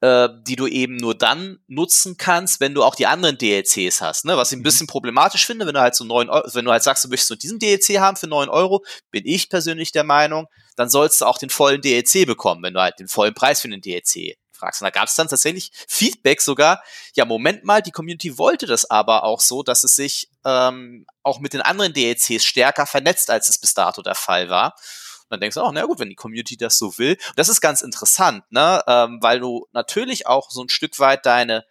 äh, 0.04 0.28
die 0.46 0.58
du 0.58 0.68
eben 0.68 0.98
nur 0.98 1.16
dann 1.16 1.60
nutzen 1.68 2.18
kannst, 2.18 2.60
wenn 2.60 2.74
du 2.74 2.84
auch 2.84 2.96
die 2.96 3.08
anderen 3.08 3.38
DLCs 3.38 4.02
hast. 4.02 4.26
Ne? 4.26 4.36
Was 4.36 4.52
ich 4.52 4.58
ein 4.58 4.60
mhm. 4.60 4.64
bisschen 4.64 4.86
problematisch 4.86 5.46
finde, 5.46 5.66
wenn 5.66 5.76
du 5.76 5.80
halt 5.80 5.96
so 5.96 6.04
neun 6.04 6.30
Euro, 6.30 6.46
wenn 6.54 6.66
du 6.66 6.72
halt 6.72 6.84
sagst, 6.84 7.06
du 7.06 7.08
möchtest 7.08 7.30
nur 7.30 7.38
diesen 7.38 7.58
DLC 7.58 8.00
haben 8.02 8.18
für 8.18 8.28
neun 8.28 8.50
Euro, 8.50 8.84
bin 9.12 9.26
ich 9.26 9.50
persönlich 9.50 9.94
der 9.94 10.04
Meinung, 10.04 10.48
dann 10.76 10.90
sollst 10.90 11.22
du 11.22 11.26
auch 11.26 11.38
den 11.38 11.50
vollen 11.50 11.80
DLC 11.80 12.26
bekommen, 12.26 12.62
wenn 12.64 12.74
du 12.74 12.82
halt 12.82 13.00
den 13.00 13.08
vollen 13.08 13.34
Preis 13.34 13.62
für 13.62 13.70
den 13.70 13.80
DLC 13.80 14.36
fragst. 14.52 14.82
Und 14.82 14.88
da 14.88 14.90
gab 14.90 15.08
es 15.08 15.16
dann 15.16 15.30
tatsächlich 15.30 15.72
Feedback 15.88 16.42
sogar, 16.42 16.84
ja, 17.16 17.24
Moment 17.24 17.64
mal, 17.64 17.82
die 17.82 17.92
Community 17.92 18.38
wollte 18.38 18.66
das 18.66 18.84
aber 18.90 19.24
auch 19.24 19.40
so, 19.40 19.64
dass 19.64 19.86
es 19.86 19.96
sich 19.96 20.28
ähm, 20.44 21.06
auch 21.22 21.40
mit 21.40 21.54
den 21.54 21.62
anderen 21.62 21.94
DLCs 21.94 22.44
stärker 22.44 22.88
vernetzt, 22.88 23.30
als 23.30 23.48
es 23.48 23.58
bis 23.58 23.74
dato 23.74 24.02
der 24.02 24.16
Fall 24.16 24.50
war. 24.50 24.76
Und 25.24 25.32
dann 25.32 25.40
denkst 25.40 25.56
du 25.56 25.62
auch, 25.62 25.72
na 25.72 25.86
gut, 25.86 26.00
wenn 26.00 26.10
die 26.10 26.16
Community 26.16 26.58
das 26.58 26.78
so 26.78 26.98
will. 26.98 27.18
Und 27.30 27.40
das 27.40 27.50
ist 27.50 27.62
ganz 27.62 27.82
interessant, 27.82 28.44
ne? 28.52 28.84
Ähm, 28.88 29.20
weil 29.22 29.40
du 29.40 29.68
natürlich 29.72 30.28
auch 30.28 30.50
so 30.52 30.64
ein 30.64 30.70
Stück 30.70 31.00
weit 31.00 31.26
deine 31.26 31.66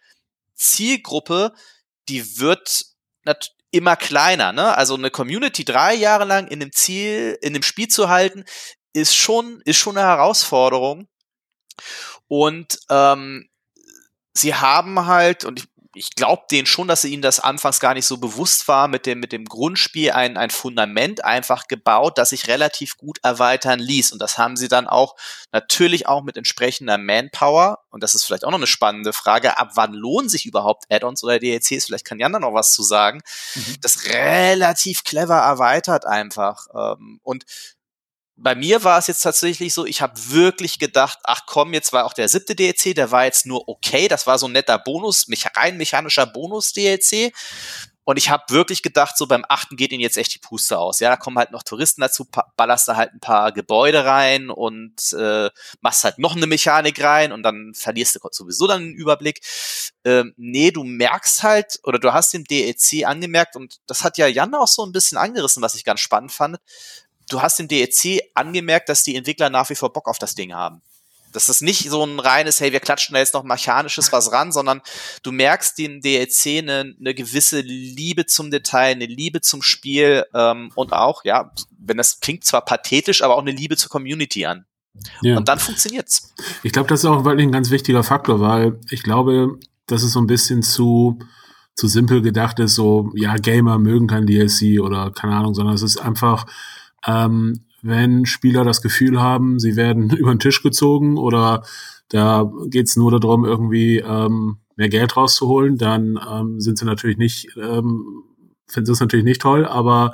Zielgruppe, 0.55 1.53
die 2.09 2.39
wird 2.39 2.85
immer 3.71 3.95
kleiner, 3.95 4.51
ne? 4.51 4.77
Also 4.77 4.95
eine 4.95 5.09
Community 5.09 5.65
drei 5.65 5.93
Jahre 5.95 6.25
lang 6.25 6.47
in 6.47 6.59
dem 6.59 6.71
Ziel, 6.71 7.37
in 7.41 7.53
dem 7.53 7.63
Spiel 7.63 7.87
zu 7.87 8.09
halten, 8.09 8.45
ist 8.93 9.15
schon, 9.15 9.61
ist 9.65 9.77
schon 9.77 9.97
eine 9.97 10.07
Herausforderung. 10.07 11.07
Und 12.27 12.79
ähm, 12.89 13.49
sie 14.33 14.55
haben 14.55 15.05
halt, 15.05 15.45
und 15.45 15.59
ich, 15.59 15.67
ich 15.95 16.15
glaube 16.15 16.43
denen 16.49 16.65
schon, 16.65 16.87
dass 16.87 17.03
ihnen 17.05 17.21
das 17.21 17.39
anfangs 17.39 17.79
gar 17.79 17.93
nicht 17.93 18.05
so 18.05 18.17
bewusst 18.17 18.67
war, 18.67 18.87
mit 18.87 19.05
dem, 19.05 19.19
mit 19.19 19.31
dem 19.31 19.45
Grundspiel 19.45 20.11
ein, 20.11 20.37
ein 20.37 20.49
Fundament 20.49 21.23
einfach 21.23 21.67
gebaut, 21.67 22.17
das 22.17 22.29
sich 22.29 22.47
relativ 22.47 22.97
gut 22.97 23.19
erweitern 23.23 23.79
ließ. 23.79 24.11
Und 24.11 24.19
das 24.19 24.37
haben 24.37 24.57
sie 24.57 24.67
dann 24.67 24.87
auch 24.87 25.15
natürlich 25.51 26.07
auch 26.07 26.23
mit 26.23 26.35
entsprechender 26.37 26.97
Manpower. 26.97 27.79
Und 27.89 28.01
das 28.01 28.15
ist 28.15 28.25
vielleicht 28.25 28.43
auch 28.43 28.51
noch 28.51 28.57
eine 28.57 28.67
spannende 28.67 29.13
Frage. 29.13 29.57
Ab 29.57 29.71
wann 29.75 29.93
lohnen 29.93 30.29
sich 30.29 30.45
überhaupt 30.45 30.85
Add-ons 30.89 31.23
oder 31.23 31.39
DLCs? 31.39 31.85
Vielleicht 31.85 32.05
kann 32.05 32.19
Jan 32.19 32.33
da 32.33 32.39
noch 32.39 32.53
was 32.53 32.73
zu 32.73 32.81
sagen. 32.81 33.21
Mhm. 33.53 33.77
Das 33.81 34.05
relativ 34.05 35.03
clever 35.03 35.37
erweitert 35.37 36.05
einfach. 36.05 36.67
Ähm, 36.75 37.19
und 37.23 37.45
bei 38.35 38.55
mir 38.55 38.83
war 38.83 38.97
es 38.97 39.07
jetzt 39.07 39.21
tatsächlich 39.21 39.73
so, 39.73 39.85
ich 39.85 40.01
habe 40.01 40.13
wirklich 40.29 40.79
gedacht, 40.79 41.19
ach 41.23 41.41
komm, 41.45 41.73
jetzt 41.73 41.93
war 41.93 42.05
auch 42.05 42.13
der 42.13 42.27
siebte 42.27 42.55
DLC, 42.55 42.95
der 42.95 43.11
war 43.11 43.25
jetzt 43.25 43.45
nur 43.45 43.67
okay, 43.67 44.07
das 44.07 44.25
war 44.25 44.39
so 44.39 44.47
ein 44.47 44.53
netter 44.53 44.79
Bonus, 44.79 45.27
rein 45.55 45.77
mechanischer 45.77 46.25
Bonus-DLC. 46.25 47.31
Und 48.05 48.17
ich 48.17 48.29
habe 48.29 48.43
wirklich 48.49 48.81
gedacht, 48.81 49.17
so 49.17 49.27
beim 49.27 49.45
achten 49.47 49.77
geht 49.77 49.93
ihnen 49.93 50.01
jetzt 50.01 50.17
echt 50.17 50.33
die 50.33 50.39
Puste 50.39 50.77
aus. 50.77 50.99
Ja, 50.99 51.09
da 51.09 51.15
kommen 51.15 51.37
halt 51.37 51.51
noch 51.51 51.63
Touristen 51.63 52.01
dazu, 52.01 52.27
ballerst 52.57 52.87
da 52.89 52.97
halt 52.97 53.13
ein 53.13 53.21
paar 53.21 53.53
Gebäude 53.53 54.03
rein 54.03 54.49
und 54.49 55.13
äh, 55.13 55.49
machst 55.79 56.03
halt 56.03 56.19
noch 56.19 56.35
eine 56.35 56.45
Mechanik 56.45 57.01
rein 57.01 57.31
und 57.31 57.43
dann 57.43 57.73
verlierst 57.73 58.15
du 58.15 58.19
sowieso 58.29 58.67
dann 58.67 58.81
den 58.81 58.93
Überblick. 58.93 59.39
Ähm, 60.03 60.33
nee, 60.35 60.71
du 60.71 60.83
merkst 60.83 61.43
halt, 61.43 61.79
oder 61.83 61.97
du 61.97 62.11
hast 62.11 62.33
den 62.33 62.43
DLC 62.43 63.05
angemerkt, 63.05 63.55
und 63.55 63.79
das 63.87 64.03
hat 64.03 64.17
ja 64.17 64.27
Jan 64.27 64.53
auch 64.53 64.67
so 64.67 64.85
ein 64.85 64.91
bisschen 64.91 65.17
angerissen, 65.17 65.63
was 65.63 65.75
ich 65.75 65.85
ganz 65.85 66.01
spannend 66.01 66.33
fand 66.33 66.57
du 67.29 67.41
hast 67.41 67.59
im 67.59 67.67
DEC 67.67 68.22
angemerkt, 68.33 68.89
dass 68.89 69.03
die 69.03 69.15
Entwickler 69.15 69.49
nach 69.49 69.69
wie 69.69 69.75
vor 69.75 69.93
Bock 69.93 70.07
auf 70.07 70.19
das 70.19 70.35
Ding 70.35 70.53
haben. 70.53 70.81
Das 71.33 71.49
ist 71.49 71.61
nicht 71.61 71.89
so 71.89 72.05
ein 72.05 72.19
reines, 72.19 72.61
hey, 72.61 72.71
wir 72.71 72.79
klatschen 72.79 73.13
da 73.13 73.19
jetzt 73.19 73.33
noch 73.33 73.43
mechanisches 73.43 74.11
was 74.11 74.31
ran, 74.31 74.51
sondern 74.51 74.81
du 75.23 75.31
merkst 75.31 75.77
dem 75.79 75.99
DLC 75.99 76.59
eine, 76.59 76.95
eine 76.99 77.15
gewisse 77.15 77.61
Liebe 77.61 78.27
zum 78.27 78.51
Detail, 78.51 78.91
eine 78.91 79.07
Liebe 79.07 79.41
zum 79.41 79.63
Spiel 79.63 80.25
ähm, 80.33 80.71
und 80.75 80.93
auch, 80.93 81.25
ja, 81.25 81.51
wenn 81.77 81.97
das 81.97 82.19
klingt 82.19 82.45
zwar 82.45 82.63
pathetisch, 82.63 83.23
aber 83.23 83.35
auch 83.35 83.41
eine 83.41 83.51
Liebe 83.51 83.75
zur 83.75 83.89
Community 83.89 84.45
an. 84.45 84.65
Ja. 85.21 85.37
Und 85.37 85.49
dann 85.49 85.57
funktioniert's. 85.59 86.33
Ich 86.61 86.71
glaube, 86.71 86.87
das 86.87 86.99
ist 86.99 87.05
auch 87.05 87.25
wirklich 87.25 87.47
ein 87.47 87.51
ganz 87.51 87.71
wichtiger 87.71 88.03
Faktor, 88.03 88.39
weil 88.39 88.79
ich 88.91 89.01
glaube, 89.01 89.57
dass 89.87 90.03
es 90.03 90.13
so 90.13 90.21
ein 90.21 90.27
bisschen 90.27 90.61
zu, 90.61 91.17
zu 91.75 91.87
simpel 91.87 92.21
gedacht 92.21 92.59
ist, 92.59 92.75
so, 92.75 93.11
ja, 93.15 93.35
Gamer 93.37 93.79
mögen 93.79 94.05
kein 94.05 94.27
DLC 94.27 94.79
oder 94.79 95.11
keine 95.11 95.35
Ahnung, 95.35 95.55
sondern 95.55 95.73
es 95.73 95.81
ist 95.81 95.97
einfach, 95.97 96.45
ähm, 97.07 97.65
wenn 97.83 98.25
Spieler 98.25 98.63
das 98.63 98.81
Gefühl 98.81 99.21
haben, 99.21 99.59
sie 99.59 99.75
werden 99.75 100.09
über 100.17 100.33
den 100.33 100.39
Tisch 100.39 100.63
gezogen 100.63 101.17
oder 101.17 101.63
da 102.09 102.51
geht's 102.67 102.95
nur 102.95 103.11
darum, 103.19 103.45
irgendwie 103.45 103.97
ähm, 103.99 104.57
mehr 104.75 104.89
Geld 104.89 105.15
rauszuholen, 105.15 105.77
dann 105.77 106.19
ähm, 106.31 106.59
sind 106.59 106.79
sie 106.79 106.85
natürlich 106.85 107.17
nicht, 107.17 107.55
ähm, 107.57 108.23
finden 108.67 108.87
sie 108.87 108.91
es 108.93 108.99
natürlich 108.99 109.25
nicht 109.25 109.41
toll, 109.41 109.65
aber 109.65 110.13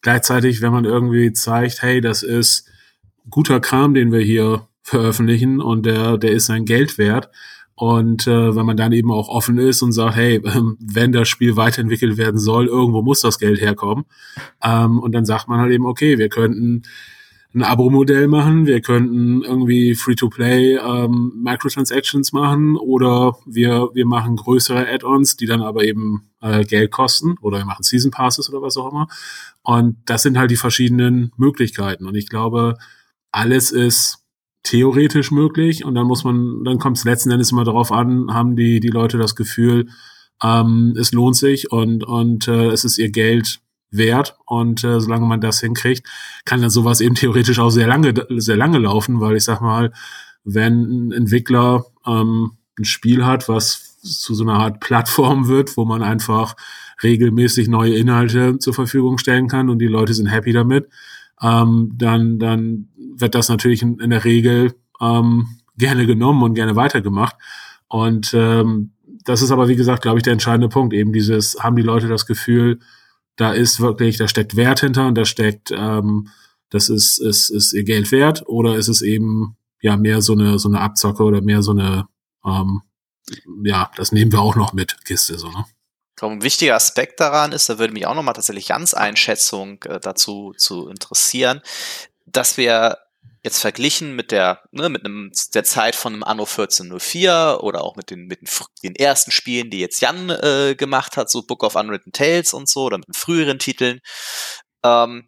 gleichzeitig, 0.00 0.62
wenn 0.62 0.72
man 0.72 0.84
irgendwie 0.84 1.32
zeigt, 1.32 1.82
hey, 1.82 2.00
das 2.00 2.22
ist 2.22 2.68
guter 3.28 3.60
Kram, 3.60 3.94
den 3.94 4.12
wir 4.12 4.20
hier 4.20 4.66
veröffentlichen 4.82 5.60
und 5.60 5.84
der, 5.84 6.16
der 6.16 6.32
ist 6.32 6.46
sein 6.46 6.64
Geld 6.64 6.96
wert, 6.98 7.30
und 7.78 8.26
äh, 8.26 8.56
wenn 8.56 8.66
man 8.66 8.76
dann 8.76 8.90
eben 8.90 9.12
auch 9.12 9.28
offen 9.28 9.56
ist 9.56 9.82
und 9.82 9.92
sagt, 9.92 10.16
hey, 10.16 10.42
wenn 10.80 11.12
das 11.12 11.28
Spiel 11.28 11.54
weiterentwickelt 11.54 12.16
werden 12.16 12.40
soll, 12.40 12.66
irgendwo 12.66 13.02
muss 13.02 13.20
das 13.20 13.38
Geld 13.38 13.60
herkommen. 13.60 14.04
Ähm, 14.64 14.98
und 14.98 15.12
dann 15.12 15.24
sagt 15.24 15.46
man 15.46 15.60
halt 15.60 15.70
eben, 15.70 15.86
okay, 15.86 16.18
wir 16.18 16.28
könnten 16.28 16.82
ein 17.54 17.62
Abo-Modell 17.62 18.26
machen, 18.26 18.66
wir 18.66 18.80
könnten 18.80 19.42
irgendwie 19.42 19.94
Free-to-Play 19.94 20.78
ähm, 20.78 21.32
Microtransactions 21.36 22.32
machen 22.32 22.76
oder 22.76 23.38
wir, 23.46 23.90
wir 23.94 24.06
machen 24.06 24.34
größere 24.34 24.88
Add-ons, 24.88 25.36
die 25.36 25.46
dann 25.46 25.62
aber 25.62 25.84
eben 25.84 26.28
äh, 26.40 26.64
Geld 26.64 26.90
kosten 26.90 27.36
oder 27.42 27.58
wir 27.58 27.64
machen 27.64 27.84
Season 27.84 28.10
Passes 28.10 28.50
oder 28.50 28.60
was 28.60 28.76
auch 28.76 28.90
immer. 28.90 29.06
Und 29.62 29.98
das 30.04 30.24
sind 30.24 30.36
halt 30.36 30.50
die 30.50 30.56
verschiedenen 30.56 31.30
Möglichkeiten. 31.36 32.06
Und 32.06 32.16
ich 32.16 32.28
glaube, 32.28 32.76
alles 33.30 33.70
ist 33.70 34.24
theoretisch 34.68 35.30
möglich 35.30 35.84
und 35.84 35.94
dann 35.94 36.06
muss 36.06 36.24
man, 36.24 36.62
dann 36.64 36.78
kommt 36.78 36.98
es 36.98 37.04
letzten 37.04 37.30
Endes 37.30 37.52
immer 37.52 37.64
darauf 37.64 37.90
an, 37.90 38.32
haben 38.32 38.54
die, 38.54 38.80
die 38.80 38.88
Leute 38.88 39.16
das 39.16 39.34
Gefühl, 39.34 39.88
ähm, 40.42 40.94
es 40.98 41.12
lohnt 41.12 41.36
sich 41.36 41.72
und, 41.72 42.04
und 42.04 42.48
äh, 42.48 42.66
es 42.66 42.84
ist 42.84 42.98
ihr 42.98 43.10
Geld 43.10 43.60
wert 43.90 44.36
und 44.44 44.84
äh, 44.84 45.00
solange 45.00 45.26
man 45.26 45.40
das 45.40 45.60
hinkriegt, 45.60 46.06
kann 46.44 46.60
dann 46.60 46.68
sowas 46.68 47.00
eben 47.00 47.14
theoretisch 47.14 47.58
auch 47.58 47.70
sehr 47.70 47.86
lange, 47.86 48.12
sehr 48.36 48.56
lange 48.56 48.78
laufen, 48.78 49.20
weil 49.20 49.36
ich 49.36 49.44
sag 49.44 49.62
mal, 49.62 49.90
wenn 50.44 51.08
ein 51.08 51.12
Entwickler 51.12 51.86
ähm, 52.06 52.58
ein 52.78 52.84
Spiel 52.84 53.24
hat, 53.24 53.48
was 53.48 53.98
zu 54.02 54.34
so 54.34 54.44
einer 54.44 54.60
Art 54.60 54.80
Plattform 54.80 55.48
wird, 55.48 55.78
wo 55.78 55.86
man 55.86 56.02
einfach 56.02 56.54
regelmäßig 57.02 57.68
neue 57.68 57.94
Inhalte 57.94 58.58
zur 58.58 58.74
Verfügung 58.74 59.16
stellen 59.16 59.48
kann 59.48 59.70
und 59.70 59.78
die 59.78 59.86
Leute 59.86 60.12
sind 60.12 60.26
happy 60.26 60.52
damit, 60.52 60.88
ähm, 61.42 61.92
dann, 61.96 62.38
dann 62.38 62.88
wird 63.16 63.34
das 63.34 63.48
natürlich 63.48 63.82
in, 63.82 63.98
in 63.98 64.10
der 64.10 64.24
Regel 64.24 64.74
ähm, 65.00 65.46
gerne 65.76 66.06
genommen 66.06 66.42
und 66.42 66.54
gerne 66.54 66.76
weitergemacht. 66.76 67.36
Und 67.88 68.32
ähm, 68.34 68.92
das 69.24 69.42
ist 69.42 69.50
aber, 69.50 69.68
wie 69.68 69.76
gesagt, 69.76 70.02
glaube 70.02 70.18
ich, 70.18 70.22
der 70.22 70.32
entscheidende 70.32 70.68
Punkt. 70.68 70.94
Eben 70.94 71.12
dieses, 71.12 71.58
haben 71.60 71.76
die 71.76 71.82
Leute 71.82 72.08
das 72.08 72.26
Gefühl, 72.26 72.80
da 73.36 73.52
ist 73.52 73.80
wirklich, 73.80 74.16
da 74.16 74.26
steckt 74.28 74.56
Wert 74.56 74.80
hinter 74.80 75.06
und 75.06 75.14
da 75.14 75.24
steckt, 75.24 75.70
ähm, 75.70 76.28
das 76.70 76.88
ist, 76.88 77.18
ist, 77.18 77.50
ist 77.50 77.72
ihr 77.72 77.84
Geld 77.84 78.10
wert 78.12 78.42
oder 78.46 78.76
ist 78.76 78.88
es 78.88 79.00
eben 79.00 79.56
ja 79.80 79.96
mehr 79.96 80.20
so 80.20 80.32
eine, 80.32 80.58
so 80.58 80.68
eine 80.68 80.80
Abzocke 80.80 81.22
oder 81.22 81.40
mehr 81.40 81.62
so 81.62 81.70
eine, 81.70 82.06
ähm, 82.44 82.82
ja, 83.62 83.90
das 83.96 84.12
nehmen 84.12 84.32
wir 84.32 84.40
auch 84.40 84.56
noch 84.56 84.72
mit, 84.72 84.96
Kiste, 85.04 85.38
so, 85.38 85.48
ne? 85.48 85.64
Ein 86.20 86.42
wichtiger 86.42 86.74
Aspekt 86.74 87.20
daran 87.20 87.52
ist, 87.52 87.68
da 87.68 87.78
würde 87.78 87.92
mich 87.92 88.06
auch 88.06 88.14
nochmal 88.14 88.34
tatsächlich 88.34 88.68
ganz 88.68 88.94
Einschätzung 88.94 89.82
äh, 89.84 90.00
dazu 90.00 90.52
zu 90.56 90.88
interessieren, 90.88 91.62
dass 92.26 92.56
wir 92.56 92.98
jetzt 93.42 93.60
verglichen 93.60 94.16
mit 94.16 94.32
der, 94.32 94.62
ne, 94.72 94.88
mit 94.88 95.04
einem, 95.04 95.32
der 95.54 95.64
Zeit 95.64 95.94
von 95.94 96.12
einem 96.12 96.24
Anno 96.24 96.42
1404 96.42 97.58
oder 97.62 97.82
auch 97.82 97.96
mit 97.96 98.10
den, 98.10 98.26
mit 98.26 98.40
den, 98.42 98.48
den 98.82 98.96
ersten 98.96 99.30
Spielen, 99.30 99.70
die 99.70 99.80
jetzt 99.80 100.00
Jan 100.00 100.30
äh, 100.30 100.74
gemacht 100.76 101.16
hat, 101.16 101.30
so 101.30 101.42
Book 101.42 101.62
of 101.62 101.76
Unwritten 101.76 102.12
Tales 102.12 102.52
und 102.52 102.68
so, 102.68 102.84
oder 102.84 102.98
mit 102.98 103.16
früheren 103.16 103.58
Titeln, 103.58 104.00
ähm, 104.82 105.26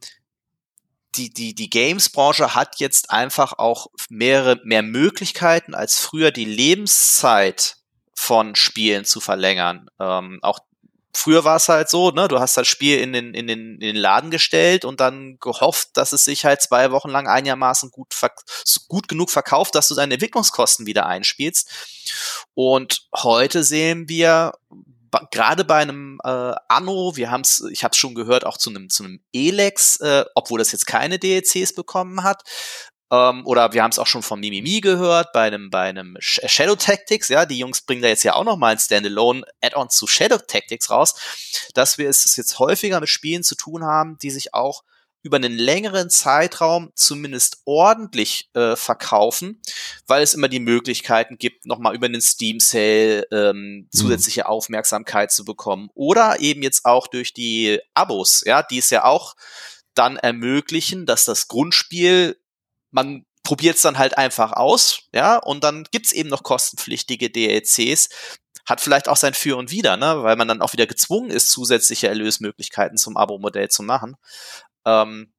die, 1.16 1.31
die, 1.31 1.55
die 1.55 1.70
Games-Branche 1.70 2.55
hat 2.55 2.79
jetzt 2.79 3.11
einfach 3.11 3.55
auch 3.59 3.88
mehrere, 4.09 4.61
mehr 4.64 4.83
Möglichkeiten 4.83 5.74
als 5.74 5.98
früher 5.98 6.31
die 6.31 6.44
Lebenszeit 6.44 7.76
von 8.14 8.55
Spielen 8.55 9.05
zu 9.05 9.20
verlängern. 9.20 9.88
Ähm, 9.98 10.38
auch 10.42 10.61
früher 11.12 11.44
war 11.44 11.56
es 11.56 11.68
halt 11.68 11.88
so, 11.88 12.10
ne, 12.10 12.28
du 12.28 12.38
hast 12.40 12.56
das 12.56 12.68
Spiel 12.68 12.98
in 12.98 13.12
den, 13.12 13.34
in 13.34 13.46
den, 13.46 13.74
in 13.74 13.80
den 13.80 13.96
Laden 13.96 14.30
gestellt 14.30 14.84
und 14.84 15.00
dann 15.00 15.38
gehofft, 15.40 15.88
dass 15.94 16.12
es 16.12 16.24
sich 16.24 16.44
halt 16.44 16.62
zwei 16.62 16.90
Wochen 16.92 17.10
lang 17.10 17.26
einigermaßen 17.26 17.90
gut, 17.90 18.14
gut 18.88 19.08
genug 19.08 19.30
verkauft, 19.30 19.74
dass 19.74 19.88
du 19.88 19.94
deine 19.94 20.14
Entwicklungskosten 20.14 20.86
wieder 20.86 21.06
einspielst. 21.06 21.68
Und 22.54 23.08
heute 23.14 23.64
sehen 23.64 24.08
wir, 24.08 24.52
gerade 25.30 25.64
bei 25.64 25.78
einem 25.78 26.20
äh, 26.22 26.54
Anno, 26.68 27.16
wir 27.16 27.30
haben 27.30 27.40
es, 27.40 27.64
ich 27.70 27.82
habe 27.82 27.92
es 27.92 27.98
schon 27.98 28.14
gehört, 28.14 28.46
auch 28.46 28.56
zu 28.56 28.70
einem 28.70 28.88
zu 28.88 29.04
einem 29.04 29.20
Elex, 29.32 29.96
äh, 30.00 30.24
obwohl 30.34 30.58
das 30.58 30.72
jetzt 30.72 30.86
keine 30.86 31.18
DLCs 31.18 31.74
bekommen 31.74 32.22
hat, 32.22 32.42
ähm, 33.10 33.46
oder 33.46 33.72
wir 33.72 33.82
haben 33.82 33.90
es 33.90 33.98
auch 33.98 34.06
schon 34.06 34.22
von 34.22 34.40
Mimimi 34.40 34.80
gehört 34.80 35.32
bei 35.32 35.42
einem, 35.42 35.70
bei 35.70 35.88
einem 35.88 36.16
Shadow 36.20 36.76
Tactics, 36.76 37.28
ja, 37.28 37.46
die 37.46 37.58
Jungs 37.58 37.82
bringen 37.82 38.02
da 38.02 38.08
jetzt 38.08 38.24
ja 38.24 38.34
auch 38.34 38.44
noch 38.44 38.56
mal 38.56 38.72
ein 38.72 38.78
Standalone 38.78 39.44
Add-on 39.60 39.90
zu 39.90 40.06
Shadow 40.06 40.38
Tactics 40.38 40.90
raus, 40.90 41.14
dass 41.74 41.98
wir 41.98 42.08
es 42.08 42.36
jetzt 42.36 42.58
häufiger 42.58 43.00
mit 43.00 43.08
Spielen 43.08 43.42
zu 43.42 43.54
tun 43.54 43.84
haben, 43.84 44.18
die 44.18 44.30
sich 44.30 44.54
auch 44.54 44.82
über 45.22 45.36
einen 45.36 45.56
längeren 45.56 46.08
Zeitraum 46.08 46.90
zumindest 46.94 47.58
ordentlich 47.66 48.48
äh, 48.54 48.74
verkaufen, 48.74 49.60
weil 50.06 50.22
es 50.22 50.34
immer 50.34 50.48
die 50.48 50.60
Möglichkeiten 50.60 51.36
gibt, 51.36 51.66
nochmal 51.66 51.94
über 51.94 52.06
einen 52.06 52.22
Steam 52.22 52.58
Sale 52.58 53.26
ähm, 53.30 53.56
mhm. 53.56 53.88
zusätzliche. 53.90 54.48
Aufmerksamkeit 54.48 55.30
zu 55.30 55.44
bekommen. 55.44 55.90
Oder 55.94 56.40
eben 56.40 56.62
jetzt 56.62 56.86
auch 56.86 57.06
durch 57.06 57.34
die 57.34 57.80
Abos, 57.94 58.42
ja, 58.46 58.62
die 58.62 58.78
es 58.78 58.90
ja 58.90 59.04
auch 59.04 59.36
dann 59.94 60.16
ermöglichen, 60.16 61.04
dass 61.04 61.24
das 61.24 61.48
Grundspiel 61.48 62.39
man 62.90 63.24
probiert 63.42 63.76
es 63.76 63.83
dann 63.83 63.98
halt 63.98 64.16
einfach 64.18 64.53
aus, 64.53 65.09
ja, 65.12 65.37
und 65.37 65.64
dann 65.64 65.85
gibt's 65.90 66.12
eben 66.12 66.29
noch 66.29 66.42
kostenpflichtige 66.42 67.31
DLCs. 67.31 68.09
Hat 68.66 68.81
vielleicht 68.81 69.09
auch 69.09 69.16
sein 69.16 69.35
Für 69.35 69.57
und 69.57 69.70
Wider, 69.70 69.96
ne, 69.96 70.22
weil 70.22 70.37
man 70.37 70.46
dann 70.46 70.62
auch 70.62 70.72
wieder 70.72 70.87
gezwungen 70.87 71.31
ist, 71.31 71.50
zusätzliche 71.50 72.09
Erlösmöglichkeiten 72.09 72.96
zum 72.98 73.16
Abo-Modell 73.16 73.68
zu 73.68 73.83
machen. 73.83 74.16
Ähm, 74.85 75.33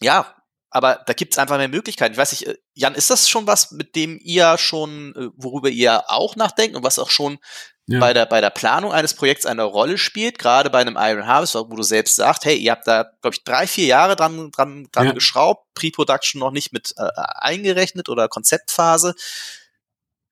ja, 0.00 0.34
aber 0.70 1.02
da 1.06 1.12
gibt's 1.14 1.38
einfach 1.38 1.56
mehr 1.56 1.68
Möglichkeiten. 1.68 2.12
Ich 2.12 2.18
weiß 2.18 2.32
nicht, 2.32 2.46
äh, 2.46 2.58
Jan, 2.74 2.94
ist 2.94 3.10
das 3.10 3.28
schon 3.28 3.46
was, 3.46 3.72
mit 3.72 3.96
dem 3.96 4.18
ihr 4.22 4.58
schon, 4.58 5.14
äh, 5.16 5.30
worüber 5.36 5.70
ihr 5.70 6.04
auch 6.08 6.36
nachdenkt 6.36 6.76
und 6.76 6.84
was 6.84 6.98
auch 6.98 7.10
schon 7.10 7.38
ja. 7.88 8.00
bei, 8.00 8.12
der, 8.12 8.26
bei 8.26 8.40
der 8.40 8.50
Planung 8.50 8.92
eines 8.92 9.14
Projekts 9.14 9.46
eine 9.46 9.64
Rolle 9.64 9.98
spielt, 9.98 10.38
gerade 10.38 10.70
bei 10.70 10.80
einem 10.80 10.96
Iron 10.98 11.26
Harvest, 11.26 11.54
wo 11.54 11.74
du 11.74 11.82
selbst 11.82 12.16
sagst, 12.16 12.44
hey, 12.44 12.56
ihr 12.56 12.72
habt 12.72 12.86
da, 12.86 13.10
glaube 13.22 13.34
ich, 13.34 13.44
drei, 13.44 13.66
vier 13.66 13.86
Jahre 13.86 14.14
dran, 14.14 14.50
dran, 14.50 14.86
dran 14.92 15.06
ja. 15.06 15.12
geschraubt, 15.12 15.66
Pre-Production 15.74 16.38
noch 16.38 16.50
nicht 16.50 16.72
mit 16.72 16.92
äh, 16.96 17.08
eingerechnet 17.16 18.08
oder 18.08 18.28
Konzeptphase, 18.28 19.14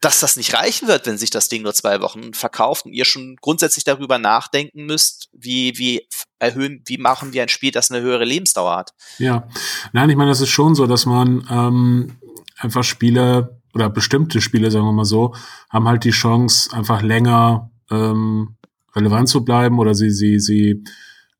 dass 0.00 0.20
das 0.20 0.36
nicht 0.36 0.52
reichen 0.52 0.86
wird, 0.86 1.06
wenn 1.06 1.16
sich 1.16 1.30
das 1.30 1.48
Ding 1.48 1.62
nur 1.62 1.72
zwei 1.72 2.02
Wochen 2.02 2.34
verkauft 2.34 2.84
und 2.84 2.92
ihr 2.92 3.06
schon 3.06 3.36
grundsätzlich 3.40 3.84
darüber 3.84 4.18
nachdenken 4.18 4.84
müsst, 4.84 5.30
wie, 5.32 5.78
wie 5.78 6.06
erhöhen, 6.38 6.82
wie 6.84 6.98
machen 6.98 7.32
wir 7.32 7.42
ein 7.42 7.48
Spiel, 7.48 7.70
das 7.70 7.90
eine 7.90 8.02
höhere 8.02 8.26
Lebensdauer 8.26 8.76
hat. 8.76 8.92
Ja, 9.18 9.48
nein, 9.94 10.10
ich 10.10 10.16
meine, 10.16 10.30
das 10.30 10.42
ist 10.42 10.50
schon 10.50 10.74
so, 10.74 10.86
dass 10.86 11.06
man 11.06 11.46
ähm, 11.50 12.18
einfach 12.58 12.84
Spiele 12.84 13.55
oder 13.76 13.90
bestimmte 13.90 14.40
Spiele, 14.40 14.70
sagen 14.70 14.86
wir 14.86 14.92
mal 14.92 15.04
so, 15.04 15.34
haben 15.68 15.86
halt 15.86 16.04
die 16.04 16.10
Chance, 16.10 16.74
einfach 16.74 17.02
länger 17.02 17.70
ähm, 17.90 18.56
relevant 18.94 19.28
zu 19.28 19.44
bleiben 19.44 19.78
oder 19.78 19.94
sie, 19.94 20.10
sie, 20.10 20.40
sie 20.40 20.82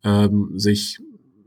ähm, 0.04 0.50
sich 0.54 1.00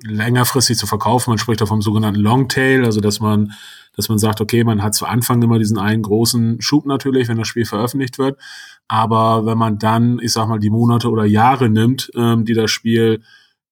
längerfristig 0.04 0.78
zu 0.78 0.88
verkaufen. 0.88 1.30
Man 1.30 1.38
spricht 1.38 1.62
da 1.62 1.68
vom 1.68 1.84
sogenannten 1.84 2.20
Longtail, 2.20 2.86
also 2.86 3.02
dass 3.02 3.20
man, 3.20 3.52
dass 3.96 4.10
man 4.10 4.18
sagt, 4.18 4.42
okay, 4.42 4.64
man 4.64 4.82
hat 4.82 4.96
zu 4.96 5.06
Anfang 5.06 5.44
immer 5.44 5.60
diesen 5.60 5.78
einen 5.78 6.02
großen 6.02 6.60
Schub 6.60 6.88
natürlich, 6.88 7.28
wenn 7.28 7.38
das 7.38 7.48
Spiel 7.48 7.66
veröffentlicht 7.66 8.18
wird. 8.18 8.40
Aber 8.88 9.46
wenn 9.46 9.60
man 9.60 9.78
dann, 9.78 10.18
ich 10.20 10.34
sag 10.34 10.48
mal, 10.48 10.58
die 10.58 10.72
Monate 10.72 11.12
oder 11.12 11.26
Jahre 11.26 11.70
nimmt, 11.70 12.10
ähm, 12.16 12.46
die 12.46 12.56
das 12.56 12.72
Spiel 12.72 13.22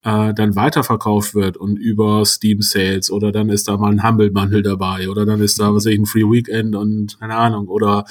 äh, 0.04 0.32
dann 0.32 0.54
weiterverkauft 0.54 1.34
wird 1.34 1.56
und 1.56 1.76
über 1.76 2.24
Steam 2.24 2.62
Sales 2.62 3.10
oder 3.10 3.32
dann 3.32 3.48
ist 3.48 3.66
da 3.66 3.76
mal 3.76 3.90
ein 3.90 4.06
Humble 4.06 4.30
Bundle 4.30 4.62
dabei 4.62 5.08
oder 5.08 5.26
dann 5.26 5.40
ist 5.40 5.58
da 5.58 5.74
was 5.74 5.86
ich 5.86 5.98
ein 5.98 6.06
Free 6.06 6.22
Weekend 6.22 6.76
und 6.76 7.18
keine 7.18 7.34
Ahnung 7.34 7.66
oder 7.66 8.04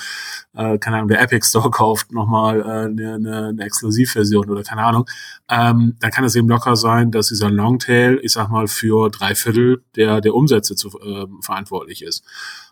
äh, 0.53 0.77
keine 0.79 0.97
Ahnung 0.97 1.07
der 1.07 1.21
Epic 1.21 1.47
Store 1.47 1.69
kauft 1.71 2.11
nochmal 2.11 2.59
äh, 2.59 2.63
eine, 2.63 3.13
eine, 3.15 3.47
eine 3.47 3.63
Exklusivversion 3.63 4.49
oder 4.49 4.63
keine 4.63 4.83
Ahnung, 4.83 5.05
ähm, 5.49 5.95
dann 5.99 6.11
kann 6.11 6.25
es 6.25 6.35
eben 6.35 6.49
locker 6.49 6.75
sein, 6.75 7.11
dass 7.11 7.29
dieser 7.29 7.49
Longtail, 7.49 8.19
ich 8.21 8.33
sag 8.33 8.49
mal, 8.49 8.67
für 8.67 9.09
drei 9.09 9.33
Viertel 9.33 9.83
der 9.95 10.19
der 10.19 10.35
Umsätze 10.35 10.75
zu, 10.75 10.89
äh, 10.99 11.25
verantwortlich 11.41 12.03
ist. 12.03 12.25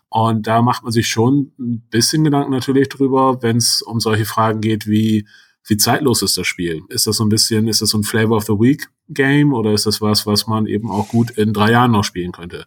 Und 0.08 0.46
da 0.46 0.62
macht 0.62 0.82
man 0.82 0.92
sich 0.92 1.08
schon 1.08 1.52
ein 1.58 1.82
bisschen 1.90 2.22
Gedanken 2.24 2.52
natürlich 2.52 2.88
drüber, 2.88 3.42
wenn 3.42 3.56
es 3.56 3.82
um 3.82 3.98
solche 3.98 4.24
Fragen 4.24 4.60
geht 4.60 4.86
wie 4.86 5.26
wie 5.66 5.76
zeitlos 5.76 6.22
ist 6.22 6.38
das 6.38 6.46
Spiel? 6.46 6.82
Ist 6.88 7.06
das 7.06 7.16
so 7.16 7.24
ein 7.24 7.28
bisschen, 7.28 7.66
ist 7.66 7.82
das 7.82 7.90
so 7.90 7.98
ein 7.98 8.04
Flavor 8.04 8.36
of 8.36 8.44
the 8.44 8.52
Week 8.52 8.88
Game 9.08 9.52
oder 9.52 9.72
ist 9.72 9.86
das 9.86 10.00
was, 10.00 10.26
was 10.26 10.46
man 10.46 10.66
eben 10.66 10.90
auch 10.90 11.08
gut 11.08 11.30
in 11.32 11.52
drei 11.52 11.72
Jahren 11.72 11.90
noch 11.90 12.04
spielen 12.04 12.32
könnte? 12.32 12.66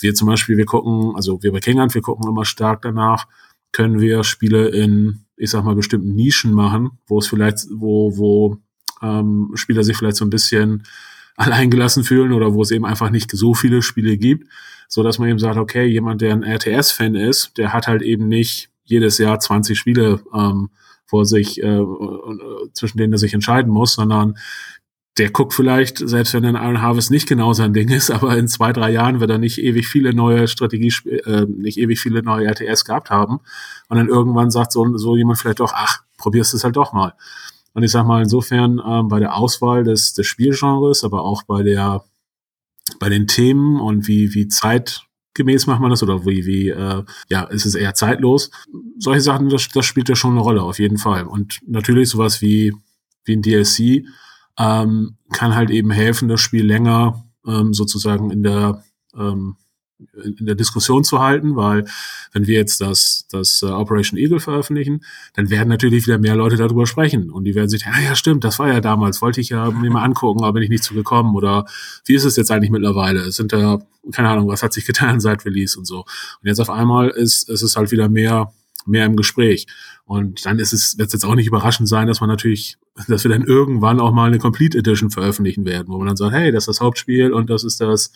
Wir 0.00 0.14
zum 0.14 0.28
Beispiel, 0.28 0.56
wir 0.56 0.64
gucken, 0.64 1.16
also 1.16 1.42
wir 1.42 1.52
bei 1.52 1.60
Kingland, 1.60 1.94
wir 1.94 2.02
gucken 2.02 2.28
immer 2.28 2.44
stark 2.44 2.82
danach, 2.82 3.26
können 3.72 4.00
wir 4.00 4.22
Spiele 4.22 4.68
in, 4.68 5.24
ich 5.36 5.50
sag 5.50 5.64
mal, 5.64 5.74
bestimmten 5.74 6.14
Nischen 6.14 6.52
machen, 6.52 6.90
wo 7.06 7.18
es 7.18 7.26
vielleicht, 7.26 7.66
wo, 7.70 8.16
wo 8.16 8.58
ähm, 9.02 9.50
Spieler 9.54 9.82
sich 9.82 9.96
vielleicht 9.96 10.16
so 10.16 10.24
ein 10.24 10.30
bisschen 10.30 10.84
alleingelassen 11.36 12.04
fühlen 12.04 12.32
oder 12.32 12.54
wo 12.54 12.62
es 12.62 12.70
eben 12.70 12.84
einfach 12.84 13.10
nicht 13.10 13.30
so 13.32 13.54
viele 13.54 13.82
Spiele 13.82 14.16
gibt, 14.16 14.48
so 14.88 15.02
dass 15.02 15.18
man 15.18 15.28
eben 15.28 15.38
sagt, 15.38 15.56
okay, 15.56 15.86
jemand, 15.86 16.20
der 16.20 16.32
ein 16.32 16.44
RTS-Fan 16.44 17.14
ist, 17.14 17.58
der 17.58 17.72
hat 17.72 17.88
halt 17.88 18.02
eben 18.02 18.28
nicht 18.28 18.70
jedes 18.84 19.18
Jahr 19.18 19.38
20 19.38 19.78
Spiele 19.78 20.20
ähm, 20.34 20.70
vor 21.08 21.24
sich, 21.24 21.62
äh, 21.62 21.80
zwischen 22.72 22.98
denen 22.98 23.12
er 23.12 23.18
sich 23.18 23.34
entscheiden 23.34 23.72
muss, 23.72 23.94
sondern 23.94 24.38
der 25.16 25.30
guckt 25.30 25.52
vielleicht, 25.52 25.98
selbst 25.98 26.32
wenn 26.34 26.44
ein 26.44 26.54
Iron 26.54 26.80
Harvest 26.80 27.10
nicht 27.10 27.28
genau 27.28 27.52
sein 27.52 27.72
Ding 27.72 27.88
ist, 27.88 28.10
aber 28.12 28.36
in 28.36 28.46
zwei, 28.46 28.72
drei 28.72 28.90
Jahren 28.90 29.20
wird 29.20 29.30
er 29.30 29.38
nicht 29.38 29.58
ewig 29.58 29.88
viele 29.88 30.14
neue 30.14 30.46
Strategie, 30.46 30.92
äh, 31.08 31.46
nicht 31.46 31.78
ewig 31.78 31.98
viele 31.98 32.22
neue 32.22 32.46
RTS 32.46 32.84
gehabt 32.84 33.10
haben. 33.10 33.40
Und 33.88 33.96
dann 33.96 34.08
irgendwann 34.08 34.50
sagt 34.50 34.72
so, 34.72 34.96
so 34.96 35.16
jemand 35.16 35.38
vielleicht 35.38 35.60
doch, 35.60 35.72
ach, 35.74 36.02
probierst 36.18 36.54
es 36.54 36.62
halt 36.62 36.76
doch 36.76 36.92
mal. 36.92 37.14
Und 37.74 37.82
ich 37.82 37.90
sag 37.90 38.06
mal, 38.06 38.22
insofern 38.22 38.80
ähm, 38.86 39.08
bei 39.08 39.18
der 39.18 39.36
Auswahl 39.36 39.84
des, 39.84 40.12
des 40.14 40.26
Spielgenres, 40.26 41.04
aber 41.04 41.22
auch 41.22 41.42
bei 41.42 41.62
der 41.62 42.04
bei 42.98 43.10
den 43.10 43.26
Themen 43.26 43.80
und 43.80 44.08
wie, 44.08 44.34
wie 44.34 44.48
Zeit 44.48 45.02
gemäß 45.38 45.66
macht 45.66 45.80
man 45.80 45.90
das 45.90 46.02
oder 46.02 46.26
wie, 46.26 46.44
wie 46.44 46.68
äh, 46.68 47.02
ja, 47.30 47.44
ist 47.44 47.64
es 47.64 47.74
eher 47.74 47.94
zeitlos. 47.94 48.50
Solche 48.98 49.22
Sachen, 49.22 49.48
das, 49.48 49.68
das 49.68 49.86
spielt 49.86 50.10
ja 50.10 50.16
schon 50.16 50.32
eine 50.32 50.40
Rolle, 50.40 50.62
auf 50.62 50.78
jeden 50.78 50.98
Fall. 50.98 51.24
Und 51.24 51.60
natürlich 51.66 52.10
sowas 52.10 52.42
wie, 52.42 52.74
wie 53.24 53.36
ein 53.36 53.42
DLC 53.42 54.04
ähm, 54.58 55.16
kann 55.32 55.54
halt 55.54 55.70
eben 55.70 55.90
helfen, 55.90 56.28
das 56.28 56.40
Spiel 56.40 56.66
länger 56.66 57.24
ähm, 57.46 57.72
sozusagen 57.72 58.30
in 58.30 58.42
der 58.42 58.82
ähm, 59.16 59.56
in 60.24 60.46
der 60.46 60.54
Diskussion 60.54 61.02
zu 61.02 61.18
halten, 61.20 61.56
weil 61.56 61.84
wenn 62.32 62.46
wir 62.46 62.56
jetzt 62.56 62.80
das, 62.80 63.26
das 63.30 63.62
uh, 63.62 63.72
Operation 63.72 64.18
Eagle 64.18 64.38
veröffentlichen, 64.38 65.04
dann 65.34 65.50
werden 65.50 65.68
natürlich 65.68 66.06
wieder 66.06 66.18
mehr 66.18 66.36
Leute 66.36 66.56
darüber 66.56 66.86
sprechen 66.86 67.30
und 67.30 67.44
die 67.44 67.54
werden 67.54 67.68
sich, 67.68 67.82
ja, 67.82 67.98
ja, 68.00 68.14
stimmt, 68.14 68.44
das 68.44 68.58
war 68.58 68.72
ja 68.72 68.80
damals, 68.80 69.20
wollte 69.22 69.40
ich 69.40 69.48
ja 69.48 69.70
mir 69.70 69.90
mal 69.90 70.04
angucken, 70.04 70.44
aber 70.44 70.54
bin 70.54 70.62
ich 70.62 70.70
nicht 70.70 70.84
zugekommen 70.84 71.34
oder 71.34 71.64
wie 72.04 72.14
ist 72.14 72.24
es 72.24 72.36
jetzt 72.36 72.50
eigentlich 72.50 72.70
mittlerweile? 72.70 73.32
Sind 73.32 73.52
da, 73.52 73.80
keine 74.12 74.28
Ahnung, 74.28 74.48
was 74.48 74.62
hat 74.62 74.72
sich 74.72 74.86
getan 74.86 75.20
seit 75.20 75.44
Release 75.44 75.78
und 75.78 75.84
so. 75.84 75.98
Und 75.98 76.46
jetzt 76.46 76.60
auf 76.60 76.70
einmal 76.70 77.08
ist, 77.08 77.48
ist 77.48 77.62
es 77.62 77.76
halt 77.76 77.90
wieder 77.90 78.08
mehr, 78.08 78.52
mehr 78.86 79.04
im 79.04 79.16
Gespräch. 79.16 79.66
Und 80.04 80.46
dann 80.46 80.58
ist 80.58 80.72
es, 80.72 80.96
wird 80.96 81.08
es 81.08 81.12
jetzt 81.12 81.24
auch 81.24 81.34
nicht 81.34 81.48
überraschend 81.48 81.88
sein, 81.88 82.06
dass 82.06 82.20
man 82.20 82.30
natürlich, 82.30 82.78
dass 83.08 83.24
wir 83.24 83.30
dann 83.30 83.42
irgendwann 83.42 84.00
auch 84.00 84.12
mal 84.12 84.28
eine 84.28 84.38
Complete 84.38 84.78
Edition 84.78 85.10
veröffentlichen 85.10 85.64
werden, 85.64 85.88
wo 85.88 85.98
man 85.98 86.06
dann 86.06 86.16
sagt, 86.16 86.34
hey, 86.34 86.52
das 86.52 86.62
ist 86.62 86.68
das 86.68 86.80
Hauptspiel 86.80 87.32
und 87.32 87.50
das 87.50 87.64
ist 87.64 87.80
das 87.80 88.12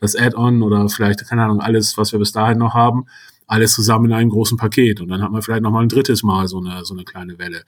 das 0.00 0.16
Add-on 0.16 0.62
oder 0.62 0.88
vielleicht, 0.88 1.26
keine 1.28 1.44
Ahnung, 1.44 1.60
alles, 1.60 1.98
was 1.98 2.12
wir 2.12 2.18
bis 2.18 2.32
dahin 2.32 2.58
noch 2.58 2.74
haben, 2.74 3.06
alles 3.46 3.72
zusammen 3.72 4.06
in 4.06 4.12
einem 4.12 4.30
großen 4.30 4.56
Paket. 4.56 5.00
Und 5.00 5.08
dann 5.08 5.22
hat 5.22 5.32
man 5.32 5.42
vielleicht 5.42 5.62
noch 5.62 5.70
mal 5.70 5.82
ein 5.82 5.88
drittes 5.88 6.22
Mal 6.22 6.48
so 6.48 6.58
eine, 6.58 6.84
so 6.84 6.94
eine 6.94 7.04
kleine 7.04 7.38
Welle. 7.38 7.62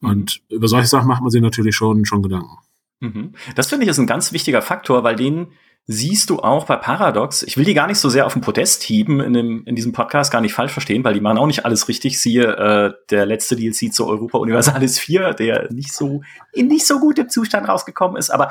Mhm. 0.00 0.08
Und 0.08 0.40
über 0.48 0.68
solche 0.68 0.88
Sachen 0.88 1.08
macht 1.08 1.22
man 1.22 1.30
sich 1.30 1.42
natürlich 1.42 1.76
schon, 1.76 2.04
schon 2.04 2.22
Gedanken. 2.22 2.56
Mhm. 3.00 3.32
Das 3.54 3.68
finde 3.68 3.84
ich 3.84 3.90
ist 3.90 3.98
ein 3.98 4.06
ganz 4.06 4.32
wichtiger 4.32 4.62
Faktor, 4.62 5.04
weil 5.04 5.16
den 5.16 5.48
siehst 5.88 6.30
du 6.30 6.40
auch 6.40 6.64
bei 6.64 6.76
Paradox. 6.76 7.44
Ich 7.44 7.56
will 7.56 7.64
die 7.64 7.74
gar 7.74 7.86
nicht 7.86 7.98
so 7.98 8.08
sehr 8.08 8.26
auf 8.26 8.32
den 8.32 8.42
Podest 8.42 8.82
hieben 8.82 9.20
in, 9.20 9.32
dem, 9.32 9.62
in 9.66 9.76
diesem 9.76 9.92
Podcast, 9.92 10.32
gar 10.32 10.40
nicht 10.40 10.52
falsch 10.52 10.72
verstehen, 10.72 11.04
weil 11.04 11.14
die 11.14 11.20
machen 11.20 11.38
auch 11.38 11.46
nicht 11.46 11.64
alles 11.64 11.86
richtig. 11.88 12.20
Siehe 12.20 12.44
äh, 12.44 12.92
der 13.10 13.24
letzte 13.24 13.54
DLC 13.54 13.92
zu 13.92 14.06
Europa 14.06 14.38
Universalis 14.38 14.98
4, 14.98 15.34
der 15.34 15.72
nicht 15.72 15.92
so 15.92 16.22
in 16.52 16.66
nicht 16.66 16.86
so 16.86 16.98
gutem 16.98 17.28
Zustand 17.28 17.68
rausgekommen 17.68 18.16
ist. 18.16 18.30
Aber 18.30 18.50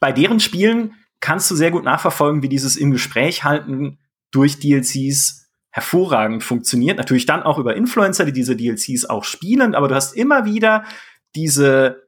bei 0.00 0.10
deren 0.10 0.40
Spielen 0.40 0.94
kannst 1.22 1.50
du 1.50 1.54
sehr 1.54 1.70
gut 1.70 1.84
nachverfolgen, 1.84 2.42
wie 2.42 2.50
dieses 2.50 2.76
im 2.76 2.90
Gespräch 2.90 3.44
halten 3.44 3.98
durch 4.32 4.58
DLCs 4.58 5.48
hervorragend 5.70 6.42
funktioniert. 6.42 6.98
Natürlich 6.98 7.24
dann 7.24 7.42
auch 7.42 7.58
über 7.58 7.74
Influencer, 7.76 8.26
die 8.26 8.32
diese 8.32 8.56
DLCs 8.56 9.06
auch 9.06 9.24
spielen, 9.24 9.74
aber 9.74 9.88
du 9.88 9.94
hast 9.94 10.14
immer 10.14 10.44
wieder 10.44 10.84
diese 11.34 12.02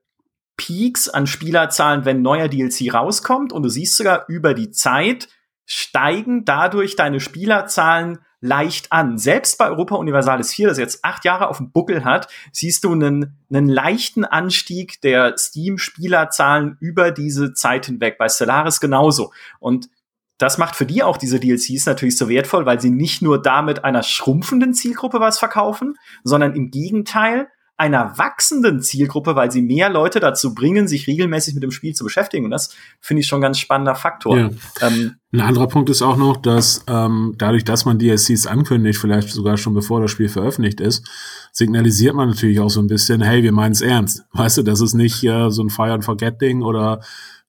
Peaks 0.57 1.09
an 1.09 1.27
Spielerzahlen, 1.27 2.05
wenn 2.05 2.23
neuer 2.23 2.49
DLC 2.49 2.93
rauskommt 2.93 3.53
und 3.53 3.63
du 3.63 3.69
siehst 3.69 3.97
sogar 3.97 4.27
über 4.29 4.53
die 4.53 4.71
Zeit 4.71 5.29
steigen 5.65 6.45
dadurch 6.45 6.95
deine 6.95 7.21
Spielerzahlen 7.21 8.19
leicht 8.45 8.93
an. 8.93 9.17
Selbst 9.17 9.57
bei 9.57 9.71
Europa 9.71 9.95
Universalis 9.95 10.53
4, 10.53 10.69
das 10.69 10.79
jetzt 10.79 11.03
acht 11.03 11.25
Jahre 11.25 11.49
auf 11.49 11.57
dem 11.57 11.73
Buckel 11.73 12.05
hat, 12.05 12.29
siehst 12.53 12.85
du 12.85 12.93
einen, 12.93 13.39
einen 13.51 13.69
leichten 13.71 14.27
Anstieg 14.27 15.01
der 15.01 15.39
Steam-Spielerzahlen 15.39 16.77
über 16.79 17.11
diese 17.11 17.55
Zeit 17.55 17.87
hinweg. 17.87 18.19
Bei 18.19 18.29
Stellaris 18.29 18.81
genauso. 18.81 19.33
Und 19.61 19.89
das 20.37 20.59
macht 20.59 20.77
für 20.77 20.85
die 20.85 21.03
auch 21.03 21.17
diese 21.17 21.41
DLCs 21.41 21.87
natürlich 21.87 22.19
so 22.19 22.29
wertvoll, 22.29 22.67
weil 22.67 22.81
sie 22.83 22.91
nicht 22.91 23.23
nur 23.23 23.41
damit 23.41 23.83
einer 23.83 24.03
schrumpfenden 24.03 24.75
Zielgruppe 24.75 25.21
was 25.21 25.39
verkaufen, 25.39 25.95
sondern 26.23 26.55
im 26.55 26.71
Gegenteil 26.71 27.49
einer 27.77 28.17
wachsenden 28.19 28.81
Zielgruppe, 28.81 29.35
weil 29.35 29.51
sie 29.51 29.61
mehr 29.61 29.91
Leute 29.91 30.21
dazu 30.21 30.55
bringen, 30.55 30.87
sich 30.87 31.09
regelmäßig 31.09 31.55
mit 31.55 31.63
dem 31.65 31.73
Spiel 31.73 31.93
zu 31.93 32.05
beschäftigen. 32.05 32.45
Und 32.45 32.53
das 32.53 32.75
finde 33.01 33.21
ich 33.21 33.27
schon 33.27 33.41
ein 33.41 33.43
ganz 33.43 33.59
spannender 33.59 33.97
Faktor. 33.97 34.39
Ja. 34.39 34.51
Ähm, 34.81 35.17
ein 35.33 35.41
anderer 35.41 35.67
Punkt 35.67 35.91
ist 35.91 36.01
auch 36.01 36.17
noch, 36.17 36.37
dass 36.37 36.85
ähm, 36.87 37.35
dadurch, 37.37 37.65
dass 37.65 37.85
man 37.85 37.99
DLCs 37.99 38.47
ankündigt, 38.47 39.01
vielleicht 39.01 39.31
sogar 39.31 39.57
schon 39.57 39.75
bevor 39.75 40.01
das 40.01 40.13
Spiel 40.13 40.29
veröffentlicht 40.29 40.81
ist, 40.81 41.05
signalisiert 41.51 42.15
man 42.15 42.29
natürlich 42.29 42.61
auch 42.61 42.71
so 42.71 42.81
ein 42.81 42.87
bisschen, 42.87 43.21
hey, 43.23 43.43
wir 43.43 43.53
meinen 43.53 43.73
es 43.73 43.81
ernst. 43.81 44.25
Weißt 44.33 44.59
du, 44.59 44.63
das 44.63 44.81
ist 44.81 44.95
nicht 44.95 45.25
äh, 45.25 45.51
so 45.51 45.65
ein 45.65 45.71
Fire 45.71 45.93
and 45.93 46.05
Forget 46.05 46.41
Ding 46.41 46.63
oder 46.63 47.01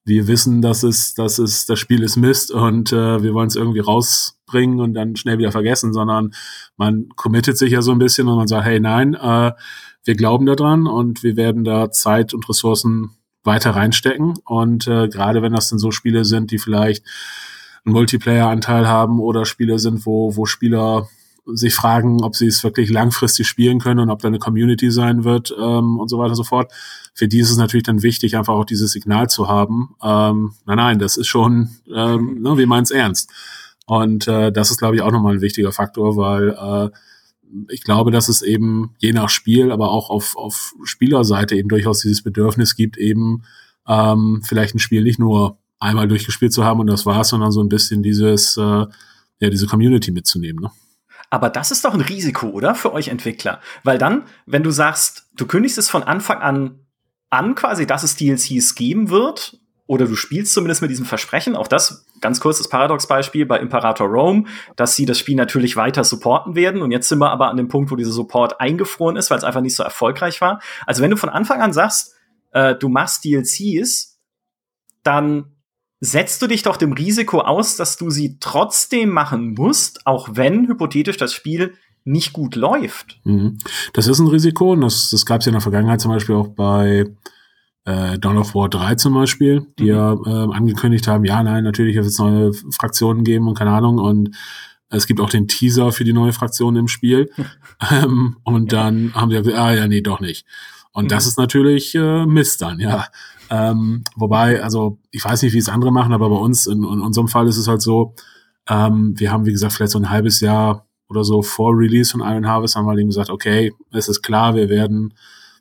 wir 0.05 0.27
wissen, 0.27 0.61
dass 0.61 0.83
es, 0.83 1.13
dass 1.13 1.39
es, 1.39 1.65
das 1.65 1.79
Spiel 1.79 2.03
ist 2.03 2.15
Mist 2.15 2.51
und 2.51 2.91
äh, 2.93 3.21
wir 3.21 3.33
wollen 3.33 3.47
es 3.47 3.55
irgendwie 3.55 3.79
rausbringen 3.79 4.79
und 4.79 4.93
dann 4.93 5.15
schnell 5.15 5.39
wieder 5.39 5.51
vergessen, 5.51 5.93
sondern 5.93 6.31
man 6.77 7.09
committet 7.15 7.57
sich 7.57 7.71
ja 7.71 7.81
so 7.81 7.91
ein 7.91 7.99
bisschen 7.99 8.27
und 8.27 8.37
man 8.37 8.47
sagt, 8.47 8.65
hey, 8.65 8.79
nein, 8.79 9.15
äh, 9.15 9.51
wir 10.05 10.15
glauben 10.15 10.45
daran 10.45 10.87
und 10.87 11.23
wir 11.23 11.35
werden 11.35 11.63
da 11.63 11.91
Zeit 11.91 12.33
und 12.33 12.47
Ressourcen 12.47 13.11
weiter 13.43 13.71
reinstecken. 13.71 14.35
Und 14.45 14.87
äh, 14.87 15.07
gerade 15.07 15.41
wenn 15.41 15.53
das 15.53 15.69
dann 15.69 15.79
so 15.79 15.91
Spiele 15.91 16.25
sind, 16.25 16.51
die 16.51 16.59
vielleicht 16.59 17.05
einen 17.83 17.93
Multiplayer-Anteil 17.93 18.87
haben 18.87 19.19
oder 19.19 19.45
Spiele 19.45 19.79
sind, 19.79 20.05
wo, 20.05 20.35
wo 20.35 20.45
Spieler 20.45 21.07
sich 21.45 21.75
fragen, 21.75 22.23
ob 22.23 22.35
sie 22.35 22.47
es 22.47 22.63
wirklich 22.63 22.89
langfristig 22.89 23.47
spielen 23.47 23.79
können 23.79 23.99
und 23.99 24.09
ob 24.09 24.19
da 24.21 24.27
eine 24.27 24.39
Community 24.39 24.89
sein 24.89 25.23
wird 25.23 25.53
ähm, 25.59 25.99
und 25.99 26.09
so 26.09 26.17
weiter 26.17 26.29
und 26.29 26.35
so 26.35 26.43
fort. 26.43 26.71
Für 27.13 27.27
die 27.27 27.39
ist 27.39 27.51
es 27.51 27.57
natürlich 27.57 27.83
dann 27.83 28.01
wichtig, 28.01 28.35
einfach 28.35 28.55
auch 28.55 28.65
dieses 28.65 28.91
Signal 28.91 29.29
zu 29.29 29.47
haben. 29.47 29.95
Ähm, 30.03 30.53
nein, 30.65 30.77
nein, 30.77 30.99
das 30.99 31.17
ist 31.17 31.27
schon, 31.27 31.69
ähm, 31.93 32.41
ne, 32.41 32.57
wir 32.57 32.67
meinen 32.67 32.83
es 32.83 32.91
ernst. 32.91 33.31
Und 33.85 34.27
äh, 34.27 34.51
das 34.51 34.71
ist, 34.71 34.79
glaube 34.79 34.95
ich, 34.95 35.03
auch 35.03 35.11
nochmal 35.11 35.35
ein 35.35 35.41
wichtiger 35.41 35.71
Faktor, 35.71 36.17
weil 36.17 36.49
äh, 36.49 36.89
ich 37.69 37.83
glaube, 37.83 38.11
dass 38.11 38.29
es 38.29 38.41
eben 38.41 38.95
je 38.99 39.13
nach 39.13 39.29
Spiel, 39.29 39.71
aber 39.71 39.91
auch 39.91 40.09
auf, 40.09 40.35
auf 40.35 40.73
Spielerseite 40.83 41.55
eben 41.55 41.69
durchaus 41.69 42.01
dieses 42.01 42.23
Bedürfnis 42.23 42.75
gibt, 42.75 42.97
eben 42.97 43.43
ähm, 43.87 44.41
vielleicht 44.43 44.75
ein 44.75 44.79
Spiel 44.79 45.03
nicht 45.03 45.19
nur 45.19 45.57
einmal 45.79 46.07
durchgespielt 46.07 46.53
zu 46.53 46.63
haben 46.63 46.79
und 46.79 46.87
das 46.87 47.05
war's, 47.05 47.29
sondern 47.29 47.51
so 47.51 47.61
ein 47.61 47.69
bisschen 47.69 48.01
dieses, 48.03 48.57
äh, 48.57 48.61
ja, 48.61 49.49
diese 49.49 49.67
Community 49.67 50.11
mitzunehmen. 50.11 50.63
Ne? 50.63 50.71
Aber 51.29 51.49
das 51.49 51.71
ist 51.71 51.85
doch 51.85 51.93
ein 51.93 52.01
Risiko, 52.01 52.47
oder? 52.47 52.75
Für 52.75 52.93
euch 52.93 53.09
Entwickler. 53.09 53.59
Weil 53.83 53.97
dann, 53.97 54.23
wenn 54.45 54.63
du 54.63 54.71
sagst, 54.71 55.27
du 55.35 55.45
kündigst 55.45 55.77
es 55.77 55.89
von 55.89 56.03
Anfang 56.03 56.39
an 56.39 56.79
an, 57.29 57.55
quasi, 57.55 57.85
dass 57.85 58.03
es 58.03 58.15
DLCs 58.15 58.75
geben 58.75 59.09
wird, 59.09 59.59
oder 59.87 60.07
du 60.07 60.15
spielst 60.15 60.53
zumindest 60.53 60.81
mit 60.81 60.89
diesem 60.89 61.05
Versprechen, 61.05 61.55
auch 61.55 61.67
das 61.67 62.05
ganz 62.21 62.39
kurzes 62.39 62.69
Paradox-Beispiel 62.69 63.45
bei 63.45 63.59
Imperator 63.59 64.07
Rome, 64.07 64.45
dass 64.75 64.95
sie 64.95 65.05
das 65.05 65.19
Spiel 65.19 65.35
natürlich 65.35 65.75
weiter 65.75 66.03
supporten 66.03 66.55
werden. 66.55 66.81
Und 66.81 66.91
jetzt 66.91 67.07
sind 67.07 67.19
wir 67.19 67.29
aber 67.29 67.49
an 67.49 67.57
dem 67.57 67.67
Punkt, 67.67 67.91
wo 67.91 67.95
dieser 67.95 68.11
Support 68.11 68.59
eingefroren 68.59 69.15
ist, 69.15 69.29
weil 69.29 69.37
es 69.37 69.43
einfach 69.43 69.61
nicht 69.61 69.75
so 69.75 69.83
erfolgreich 69.83 70.41
war. 70.41 70.59
Also 70.87 71.03
wenn 71.03 71.11
du 71.11 71.17
von 71.17 71.29
Anfang 71.29 71.61
an 71.61 71.71
sagst, 71.71 72.15
äh, 72.51 72.73
du 72.73 72.89
machst 72.89 73.25
DLCs, 73.25 74.19
dann 75.03 75.51
setzt 75.99 76.41
du 76.41 76.47
dich 76.47 76.63
doch 76.63 76.77
dem 76.77 76.93
Risiko 76.93 77.41
aus, 77.41 77.75
dass 77.75 77.97
du 77.97 78.09
sie 78.09 78.37
trotzdem 78.39 79.09
machen 79.09 79.53
musst, 79.53 80.05
auch 80.07 80.29
wenn 80.31 80.67
hypothetisch 80.67 81.17
das 81.17 81.33
Spiel 81.33 81.75
nicht 82.03 82.33
gut 82.33 82.55
läuft. 82.55 83.19
Mhm. 83.23 83.57
Das 83.93 84.07
ist 84.07 84.19
ein 84.19 84.27
Risiko 84.27 84.73
und 84.73 84.81
das, 84.81 85.09
das 85.09 85.25
gab 85.25 85.41
es 85.41 85.45
ja 85.45 85.51
in 85.51 85.55
der 85.55 85.61
Vergangenheit 85.61 86.01
zum 86.01 86.11
Beispiel 86.11 86.35
auch 86.35 86.47
bei 86.47 87.05
äh, 87.85 88.17
Dawn 88.19 88.37
of 88.37 88.55
War 88.55 88.69
3 88.69 88.95
zum 88.95 89.13
Beispiel, 89.13 89.67
die 89.79 89.83
mhm. 89.83 89.89
ja 89.89 90.13
äh, 90.13 90.53
angekündigt 90.53 91.07
haben, 91.07 91.23
ja, 91.23 91.41
nein, 91.41 91.63
natürlich 91.63 91.95
wird 91.95 92.05
es 92.05 92.19
neue 92.19 92.51
Fraktionen 92.71 93.23
geben 93.23 93.47
und 93.47 93.57
keine 93.57 93.71
Ahnung 93.71 93.99
und 93.99 94.35
es 94.89 95.07
gibt 95.07 95.19
auch 95.19 95.29
den 95.29 95.47
Teaser 95.47 95.91
für 95.91 96.03
die 96.03 96.13
neue 96.13 96.33
Fraktion 96.33 96.75
im 96.75 96.87
Spiel. 96.87 97.31
ähm, 97.91 98.37
und 98.43 98.71
dann 98.71 99.13
haben 99.13 99.31
sie 99.31 99.37
gesagt, 99.37 99.57
ah 99.57 99.73
ja, 99.73 99.87
nee, 99.87 100.01
doch 100.01 100.19
nicht. 100.19 100.45
Und 100.91 101.05
mhm. 101.05 101.09
das 101.09 101.25
ist 101.25 101.37
natürlich 101.37 101.95
äh, 101.95 102.25
Mist 102.25 102.61
dann, 102.61 102.79
ja. 102.79 103.05
Ähm, 103.49 104.03
wobei, 104.15 104.63
also 104.63 104.97
ich 105.11 105.23
weiß 105.23 105.43
nicht, 105.43 105.53
wie 105.53 105.59
es 105.59 105.69
andere 105.69 105.91
machen, 105.91 106.13
aber 106.13 106.29
bei 106.29 106.37
uns 106.37 106.65
in, 106.65 106.79
in 106.83 107.01
unserem 107.01 107.27
Fall 107.27 107.47
ist 107.47 107.57
es 107.57 107.67
halt 107.67 107.81
so, 107.81 108.15
ähm, 108.67 109.13
wir 109.17 109.31
haben, 109.31 109.45
wie 109.45 109.51
gesagt, 109.51 109.73
vielleicht 109.73 109.91
so 109.91 109.99
ein 109.99 110.09
halbes 110.09 110.39
Jahr 110.39 110.87
oder 111.07 111.23
so 111.23 111.43
vor 111.43 111.77
Release 111.77 112.11
von 112.11 112.21
Iron 112.21 112.47
Harvest 112.47 112.75
haben 112.75 112.85
wir 112.85 112.95
denen 112.95 113.09
gesagt, 113.09 113.29
okay, 113.29 113.71
es 113.91 114.07
ist 114.07 114.23
klar, 114.23 114.55
wir 114.55 114.69
werden 114.69 115.13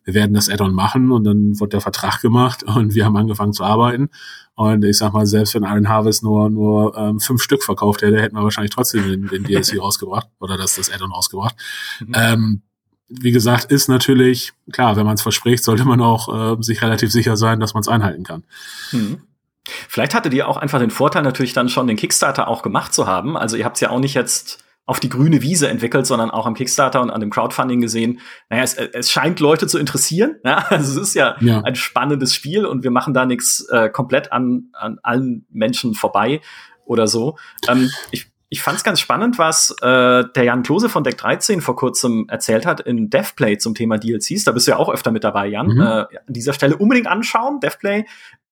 wir 0.05 0.15
werden 0.15 0.35
das 0.35 0.49
Add-on 0.49 0.75
machen 0.75 1.11
und 1.11 1.25
dann 1.25 1.59
wurde 1.59 1.71
der 1.71 1.81
Vertrag 1.81 2.21
gemacht 2.21 2.63
und 2.67 2.95
wir 2.95 3.05
haben 3.05 3.17
angefangen 3.17 3.53
zu 3.53 3.65
arbeiten. 3.65 4.11
Und 4.55 4.85
ich 4.85 4.99
sag 4.99 5.13
mal, 5.13 5.27
selbst 5.27 5.55
wenn 5.55 5.65
Iron 5.65 5.89
Harvest 5.89 6.23
nur, 6.23 6.49
nur 6.49 6.97
ähm, 6.97 7.19
fünf 7.19 7.43
Stück 7.43 7.65
verkauft 7.65 8.03
hätte, 8.03 8.21
hätten 8.21 8.37
wir 8.37 8.45
wahrscheinlich 8.45 8.73
trotzdem 8.73 9.03
den, 9.09 9.29
den 9.29 9.45
DLC 9.45 9.79
rausgebracht 9.81 10.29
oder 10.39 10.57
das, 10.57 10.77
das 10.77 10.93
Add-on 10.93 11.11
rausgebracht. 11.11 11.57
Mhm. 12.01 12.13
Ähm, 12.15 12.63
wie 13.09 13.33
gesagt, 13.33 13.71
ist 13.71 13.89
natürlich, 13.89 14.53
klar, 14.73 14.97
wenn 14.97 15.07
man 15.07 15.15
es 15.15 15.23
verspricht, 15.23 15.65
sollte 15.65 15.85
man 15.85 16.01
auch 16.01 16.57
äh, 16.59 16.63
sich 16.63 16.83
relativ 16.83 17.11
sicher 17.11 17.37
sein, 17.37 17.61
dass 17.61 17.75
man 17.75 17.83
es 17.83 17.89
einhalten 17.89 18.25
kann. 18.25 18.45
Mhm. 18.93 19.23
Vielleicht 19.67 20.15
hattet 20.15 20.35
ihr 20.35 20.49
auch 20.49 20.57
einfach 20.57 20.79
den 20.79 20.91
Vorteil, 20.91 21.23
natürlich 21.23 21.53
dann 21.53 21.69
schon 21.69 21.87
den 21.87 21.97
Kickstarter 21.97 22.49
auch 22.49 22.63
gemacht 22.63 22.93
zu 22.93 23.07
haben. 23.07 23.37
Also 23.37 23.57
ihr 23.57 23.65
habt 23.65 23.77
es 23.77 23.81
ja 23.81 23.91
auch 23.91 23.99
nicht 23.99 24.15
jetzt 24.15 24.64
auf 24.87 25.01
die 25.01 25.09
grüne 25.09 25.41
Wiese 25.41 25.69
entwickelt, 25.69 26.07
sondern 26.07 26.31
auch 26.31 26.47
am 26.47 26.55
Kickstarter 26.55 27.01
und 27.01 27.11
an 27.11 27.21
dem 27.21 27.31
Crowdfunding 27.31 27.81
gesehen. 27.81 28.21
Naja, 28.51 28.63
es, 28.63 28.75
es 28.75 29.11
scheint 29.11 29.41
Leute 29.41 29.67
zu 29.67 29.79
interessieren. 29.79 30.37
Ja? 30.45 30.67
Also 30.69 31.01
es 31.01 31.09
ist 31.09 31.15
ja, 31.15 31.37
ja. 31.41 31.63
ein 31.63 31.75
spannendes 31.75 32.35
Spiel 32.35 32.67
und 32.67 32.85
wir 32.85 32.91
machen 32.91 33.15
da 33.15 33.25
nichts 33.25 33.67
äh, 33.71 33.89
komplett 33.89 34.31
an, 34.33 34.69
an 34.73 34.99
allen 35.03 35.47
Menschen 35.51 35.95
vorbei 35.95 36.41
oder 36.85 37.07
so. 37.07 37.37
Ähm, 37.67 37.91
ich 38.11 38.27
ich 38.55 38.63
fand 38.63 38.77
es 38.77 38.85
ganz 38.85 39.01
spannend, 39.01 39.37
was 39.37 39.75
äh, 39.83 40.25
der 40.37 40.45
Jan 40.45 40.63
Klose 40.63 40.89
von 40.89 41.03
Deck 41.03 41.19
13 41.19 41.61
vor 41.61 41.75
kurzem 41.75 42.27
erzählt 42.29 42.67
hat 42.67 42.81
in 42.81 43.11
DevPlay 43.11 43.59
zum 43.59 43.75
Thema 43.75 43.99
DLCs. 43.99 44.45
Da 44.45 44.53
bist 44.53 44.69
du 44.69 44.71
ja 44.71 44.77
auch 44.77 44.89
öfter 44.89 45.11
mit 45.11 45.25
dabei, 45.25 45.49
Jan. 45.49 45.67
Mhm. 45.67 45.81
Äh, 45.81 45.85
an 45.85 46.07
dieser 46.29 46.53
Stelle 46.53 46.77
unbedingt 46.77 47.09
anschauen. 47.09 47.59
DevPlay 47.59 48.05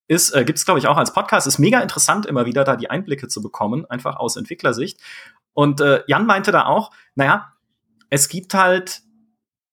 ist, 0.07 0.31
äh, 0.31 0.43
gibt 0.43 0.59
es, 0.59 0.65
glaube 0.65 0.79
ich, 0.79 0.87
auch 0.87 0.97
als 0.97 1.13
Podcast. 1.13 1.47
Ist 1.47 1.59
mega 1.59 1.79
interessant, 1.79 2.25
immer 2.25 2.45
wieder 2.45 2.63
da 2.63 2.75
die 2.75 2.89
Einblicke 2.89 3.27
zu 3.27 3.41
bekommen, 3.41 3.85
einfach 3.89 4.17
aus 4.17 4.35
Entwicklersicht. 4.35 4.99
Und 5.53 5.81
äh, 5.81 6.03
Jan 6.07 6.25
meinte 6.25 6.51
da 6.51 6.65
auch, 6.65 6.91
naja, 7.15 7.53
es 8.09 8.27
gibt 8.27 8.53
halt 8.53 9.01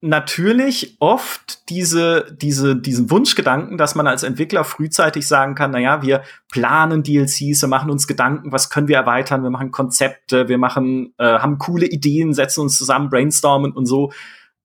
natürlich 0.03 0.97
oft 0.99 1.69
diese, 1.69 2.35
diese, 2.41 2.75
diesen 2.75 3.11
Wunschgedanken, 3.11 3.77
dass 3.77 3.95
man 3.95 4.07
als 4.07 4.23
Entwickler 4.23 4.65
frühzeitig 4.65 5.29
sagen 5.29 5.55
kann, 5.55 5.73
naja, 5.73 6.01
wir 6.01 6.23
planen 6.51 7.03
DLCs, 7.03 7.61
wir 7.61 7.69
machen 7.69 7.91
uns 7.91 8.07
Gedanken, 8.07 8.51
was 8.51 8.71
können 8.71 8.89
wir 8.89 8.97
erweitern, 8.97 9.43
wir 9.43 9.51
machen 9.51 9.71
Konzepte, 9.71 10.49
wir 10.49 10.57
machen, 10.57 11.13
äh, 11.19 11.39
haben 11.39 11.59
coole 11.59 11.87
Ideen, 11.87 12.33
setzen 12.33 12.63
uns 12.63 12.79
zusammen, 12.79 13.11
brainstormen 13.11 13.73
und 13.73 13.85
so. 13.85 14.11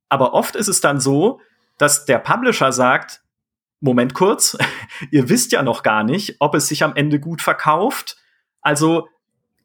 Aber 0.08 0.34
oft 0.34 0.56
ist 0.56 0.69
es 0.69 0.80
dann 0.80 1.01
so, 1.01 1.41
dass 1.78 2.06
der 2.06 2.19
Publisher 2.19 2.71
sagt, 2.71 3.21
Moment 3.79 4.13
kurz, 4.13 4.57
ihr 5.11 5.29
wisst 5.29 5.51
ja 5.51 5.63
noch 5.63 5.83
gar 5.83 6.03
nicht, 6.03 6.38
ob 6.39 6.55
es 6.55 6.67
sich 6.67 6.83
am 6.83 6.95
Ende 6.95 7.19
gut 7.19 7.41
verkauft. 7.41 8.17
Also 8.61 9.07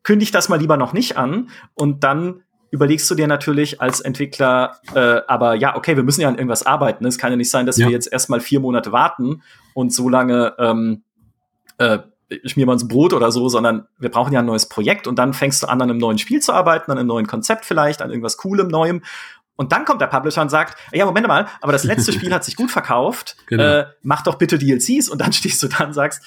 kündig 0.03 0.31
das 0.31 0.49
mal 0.49 0.59
lieber 0.59 0.77
noch 0.77 0.93
nicht 0.93 1.17
an 1.17 1.51
und 1.75 2.05
dann 2.05 2.43
überlegst 2.71 3.11
du 3.11 3.15
dir 3.15 3.27
natürlich 3.27 3.81
als 3.81 4.01
Entwickler, 4.01 4.79
äh, 4.95 5.23
aber 5.27 5.55
ja, 5.55 5.77
okay, 5.77 5.97
wir 5.97 6.05
müssen 6.05 6.21
ja 6.21 6.29
an 6.29 6.37
irgendwas 6.37 6.65
arbeiten. 6.65 7.05
Es 7.05 7.19
kann 7.19 7.33
ja 7.33 7.37
nicht 7.37 7.51
sein, 7.51 7.67
dass 7.67 7.79
ja. 7.79 7.87
wir 7.87 7.93
jetzt 7.93 8.11
erstmal 8.13 8.41
vier 8.41 8.61
Monate 8.61 8.93
warten 8.93 9.43
und 9.75 9.93
so 9.93 10.09
lange 10.09 10.55
ähm, 10.59 11.03
äh, 11.79 11.99
schmier 12.45 12.67
mal 12.67 12.75
ins 12.75 12.87
Brot 12.87 13.13
oder 13.13 13.33
so, 13.33 13.49
sondern 13.49 13.89
wir 13.99 14.11
brauchen 14.11 14.33
ja 14.33 14.39
ein 14.39 14.47
neues 14.47 14.69
Projekt 14.69 15.09
und 15.09 15.19
dann 15.19 15.35
fängst 15.35 15.63
du 15.63 15.67
an, 15.67 15.83
an 15.83 15.91
einem 15.91 15.99
neuen 15.99 16.19
Spiel 16.19 16.41
zu 16.41 16.53
arbeiten, 16.53 16.93
an 16.93 16.99
einem 16.99 17.09
neuen 17.09 17.27
Konzept 17.27 17.65
vielleicht, 17.65 18.03
an 18.03 18.11
irgendwas 18.11 18.37
Coolem, 18.37 18.69
Neuem. 18.69 19.03
Und 19.61 19.73
dann 19.73 19.85
kommt 19.85 20.01
der 20.01 20.07
Publisher 20.07 20.41
und 20.41 20.49
sagt, 20.49 20.79
ja, 20.91 21.05
Moment 21.05 21.29
mal, 21.29 21.47
aber 21.61 21.73
das 21.73 21.85
letzte 21.85 22.15
Spiel 22.15 22.33
hat 22.33 22.45
sich 22.45 22.57
gut 22.57 22.71
verkauft, 22.71 23.37
genau. 23.47 23.63
äh, 23.63 23.87
mach 24.01 24.23
doch 24.23 24.37
bitte 24.37 24.57
DLCs 24.57 25.11
und 25.11 25.21
dann 25.21 25.35
stehst 25.35 25.63
du 25.63 25.69
da 25.69 25.85
und 25.85 25.93
sagst, 25.93 26.25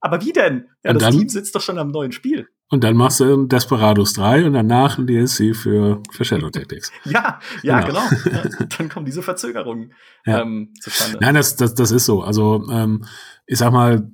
aber 0.00 0.22
wie 0.22 0.32
denn? 0.32 0.68
Ja, 0.82 0.92
und 0.92 0.94
das 0.94 1.02
dann, 1.02 1.18
Team 1.18 1.28
sitzt 1.28 1.54
doch 1.54 1.60
schon 1.60 1.78
am 1.78 1.90
neuen 1.90 2.12
Spiel. 2.12 2.48
Und 2.70 2.82
dann 2.82 2.96
machst 2.96 3.20
du 3.20 3.44
Desperados 3.44 4.14
3 4.14 4.46
und 4.46 4.54
danach 4.54 4.96
ein 4.96 5.06
DLC 5.06 5.54
für, 5.54 6.02
für 6.10 6.24
Shadow 6.24 6.48
Tactics. 6.48 6.90
ja, 7.04 7.40
ja, 7.62 7.80
genau. 7.82 8.00
genau. 8.24 8.36
Ja, 8.44 8.66
dann 8.78 8.88
kommen 8.88 9.04
diese 9.04 9.20
Verzögerungen 9.20 9.92
ja. 10.24 10.40
ähm, 10.40 10.72
zustande. 10.80 11.18
Nein, 11.20 11.34
das, 11.34 11.56
das, 11.56 11.74
das 11.74 11.90
ist 11.90 12.06
so. 12.06 12.22
Also 12.22 12.66
ähm, 12.70 13.04
ich 13.46 13.58
sag 13.58 13.70
mal, 13.70 14.10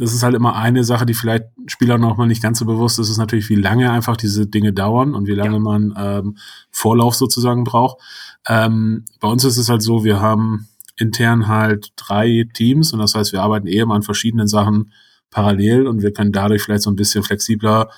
das 0.00 0.14
ist 0.14 0.22
halt 0.22 0.34
immer 0.34 0.56
eine 0.56 0.82
Sache, 0.82 1.04
die 1.04 1.12
vielleicht 1.12 1.44
Spielern 1.66 2.00
noch 2.00 2.16
mal 2.16 2.26
nicht 2.26 2.42
ganz 2.42 2.58
so 2.58 2.64
bewusst 2.64 2.98
ist, 2.98 3.10
ist 3.10 3.18
natürlich, 3.18 3.50
wie 3.50 3.56
lange 3.56 3.90
einfach 3.92 4.16
diese 4.16 4.46
Dinge 4.46 4.72
dauern 4.72 5.14
und 5.14 5.26
wie 5.26 5.34
lange 5.34 5.56
ja. 5.56 5.58
man 5.58 5.94
ähm, 5.94 6.38
Vorlauf 6.70 7.14
sozusagen 7.14 7.64
braucht. 7.64 7.98
Ähm, 8.48 9.04
bei 9.20 9.28
uns 9.28 9.44
ist 9.44 9.58
es 9.58 9.68
halt 9.68 9.82
so, 9.82 10.02
wir 10.02 10.20
haben 10.20 10.68
intern 10.96 11.48
halt 11.48 11.92
drei 11.96 12.48
Teams 12.54 12.94
und 12.94 12.98
das 12.98 13.14
heißt, 13.14 13.32
wir 13.32 13.42
arbeiten 13.42 13.66
eher 13.66 13.84
mal 13.84 13.96
an 13.96 14.02
verschiedenen 14.02 14.48
Sachen 14.48 14.90
parallel 15.30 15.86
und 15.86 16.00
wir 16.00 16.14
können 16.14 16.32
dadurch 16.32 16.62
vielleicht 16.62 16.82
so 16.82 16.90
ein 16.90 16.96
bisschen 16.96 17.22
flexibler 17.22 17.90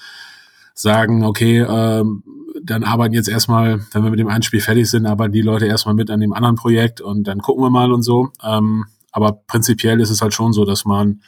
sagen, 0.74 1.24
okay, 1.24 1.60
ähm, 1.60 2.24
dann 2.64 2.82
arbeiten 2.82 3.14
jetzt 3.14 3.28
erstmal, 3.28 3.80
wenn 3.92 4.02
wir 4.02 4.10
mit 4.10 4.18
dem 4.18 4.28
einen 4.28 4.42
Spiel 4.42 4.60
fertig 4.60 4.90
sind, 4.90 5.06
arbeiten 5.06 5.32
die 5.32 5.42
Leute 5.42 5.66
erstmal 5.66 5.94
mit 5.94 6.10
an 6.10 6.18
dem 6.18 6.32
anderen 6.32 6.56
Projekt 6.56 7.00
und 7.00 7.28
dann 7.28 7.38
gucken 7.38 7.62
wir 7.62 7.70
mal 7.70 7.92
und 7.92 8.02
so. 8.02 8.30
Ähm, 8.42 8.86
aber 9.12 9.40
prinzipiell 9.46 10.00
ist 10.00 10.10
es 10.10 10.20
halt 10.20 10.34
schon 10.34 10.52
so, 10.52 10.64
dass 10.64 10.84
man 10.84 11.20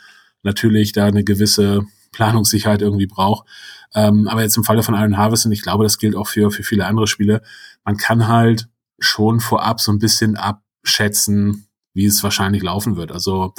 natürlich 0.44 0.92
da 0.92 1.06
eine 1.06 1.24
gewisse 1.24 1.84
Planungssicherheit 2.12 2.82
irgendwie 2.82 3.06
braucht. 3.06 3.46
Ähm, 3.94 4.28
aber 4.28 4.42
jetzt 4.42 4.56
im 4.56 4.64
Falle 4.64 4.82
von 4.82 4.94
Iron 4.94 5.16
Harvest, 5.16 5.46
und 5.46 5.52
ich 5.52 5.62
glaube, 5.62 5.84
das 5.84 5.98
gilt 5.98 6.16
auch 6.16 6.28
für, 6.28 6.50
für 6.50 6.62
viele 6.62 6.86
andere 6.86 7.06
Spiele, 7.06 7.42
man 7.84 7.96
kann 7.96 8.28
halt 8.28 8.68
schon 8.98 9.40
vorab 9.40 9.80
so 9.80 9.92
ein 9.92 9.98
bisschen 9.98 10.36
abschätzen, 10.36 11.66
wie 11.92 12.06
es 12.06 12.22
wahrscheinlich 12.22 12.62
laufen 12.62 12.96
wird. 12.96 13.12
Also 13.12 13.54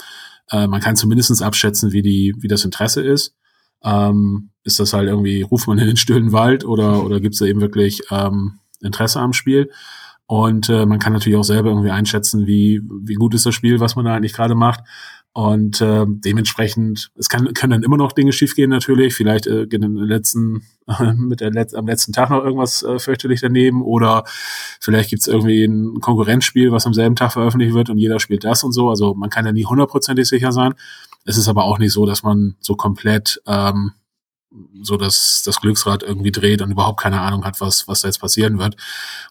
äh, 0.52 0.68
man 0.68 0.82
kann 0.82 0.96
zumindestens 0.96 1.42
abschätzen, 1.42 1.92
wie 1.92 2.02
die, 2.02 2.36
wie 2.40 2.48
das 2.48 2.66
Interesse 2.66 3.02
ist. 3.02 3.36
Ähm, 3.84 4.50
ist 4.64 4.80
das 4.80 4.94
halt 4.94 5.08
irgendwie, 5.08 5.42
ruft 5.44 5.68
man 5.68 5.78
in 5.78 5.88
den 5.88 5.98
stillen 5.98 6.32
Wald 6.32 6.66
oder, 6.66 7.04
oder 7.04 7.20
gibt 7.20 7.36
es 7.36 7.40
da 7.40 7.46
eben 7.46 7.62
wirklich 7.62 8.02
ähm, 8.12 8.60
Interesse 8.82 9.20
am 9.20 9.34
Spiel? 9.34 9.70
Und 10.28 10.70
äh, 10.70 10.86
man 10.86 10.98
kann 10.98 11.14
natürlich 11.14 11.38
auch 11.38 11.44
selber 11.44 11.70
irgendwie 11.70 11.92
einschätzen, 11.92 12.48
wie, 12.48 12.82
wie 13.04 13.14
gut 13.14 13.36
ist 13.36 13.46
das 13.46 13.54
Spiel, 13.54 13.80
was 13.80 13.96
man 13.96 14.06
da 14.06 14.16
eigentlich 14.16 14.34
gerade 14.34 14.56
macht. 14.56 14.82
Und 15.38 15.82
äh, 15.82 16.06
dementsprechend, 16.08 17.12
es 17.16 17.28
kann, 17.28 17.54
können 17.54 17.72
dann 17.72 17.84
immer 17.84 17.98
noch 17.98 18.14
Dinge 18.14 18.32
schiefgehen 18.32 18.70
natürlich. 18.70 19.16
Vielleicht 19.16 19.48
äh, 19.48 19.64
in 19.64 19.82
den 19.82 19.98
letzten, 19.98 20.64
äh, 20.88 21.12
mit 21.18 21.42
der 21.42 21.52
Letz-, 21.52 21.76
am 21.76 21.86
letzten 21.88 22.14
Tag 22.14 22.30
noch 22.30 22.42
irgendwas 22.42 22.84
äh, 22.84 23.00
fürchterlich 23.00 23.42
daneben. 23.42 23.82
Oder 23.82 24.24
vielleicht 24.80 25.10
gibt's 25.10 25.28
irgendwie 25.28 25.66
ein 25.66 26.00
Konkurrenzspiel, 26.00 26.72
was 26.72 26.86
am 26.86 26.94
selben 26.94 27.18
Tag 27.18 27.34
veröffentlicht 27.34 27.74
wird 27.74 27.90
und 27.90 27.98
jeder 27.98 28.22
spielt 28.22 28.46
das 28.46 28.64
und 28.64 28.72
so. 28.72 28.90
Also 28.90 29.14
man 29.14 29.30
kann 29.30 29.46
ja 29.46 29.52
nie 29.52 29.66
hundertprozentig 29.66 30.26
sicher 30.26 30.54
sein. 30.54 30.74
Es 31.26 31.36
ist 31.36 31.50
aber 31.50 31.66
auch 31.66 31.80
nicht 31.80 31.92
so, 31.92 32.06
dass 32.06 32.24
man 32.24 32.56
so 32.62 32.76
komplett 32.78 33.42
ähm, 33.46 33.92
so 34.84 34.96
dass 34.96 35.44
das 35.46 35.60
Glücksrad 35.60 36.02
irgendwie 36.02 36.32
dreht 36.32 36.62
und 36.62 36.72
überhaupt 36.72 37.02
keine 37.02 37.20
Ahnung 37.20 37.44
hat, 37.44 37.60
was, 37.60 37.90
was 37.90 38.00
da 38.00 38.08
jetzt 38.08 38.22
passieren 38.22 38.58
wird. 38.58 38.78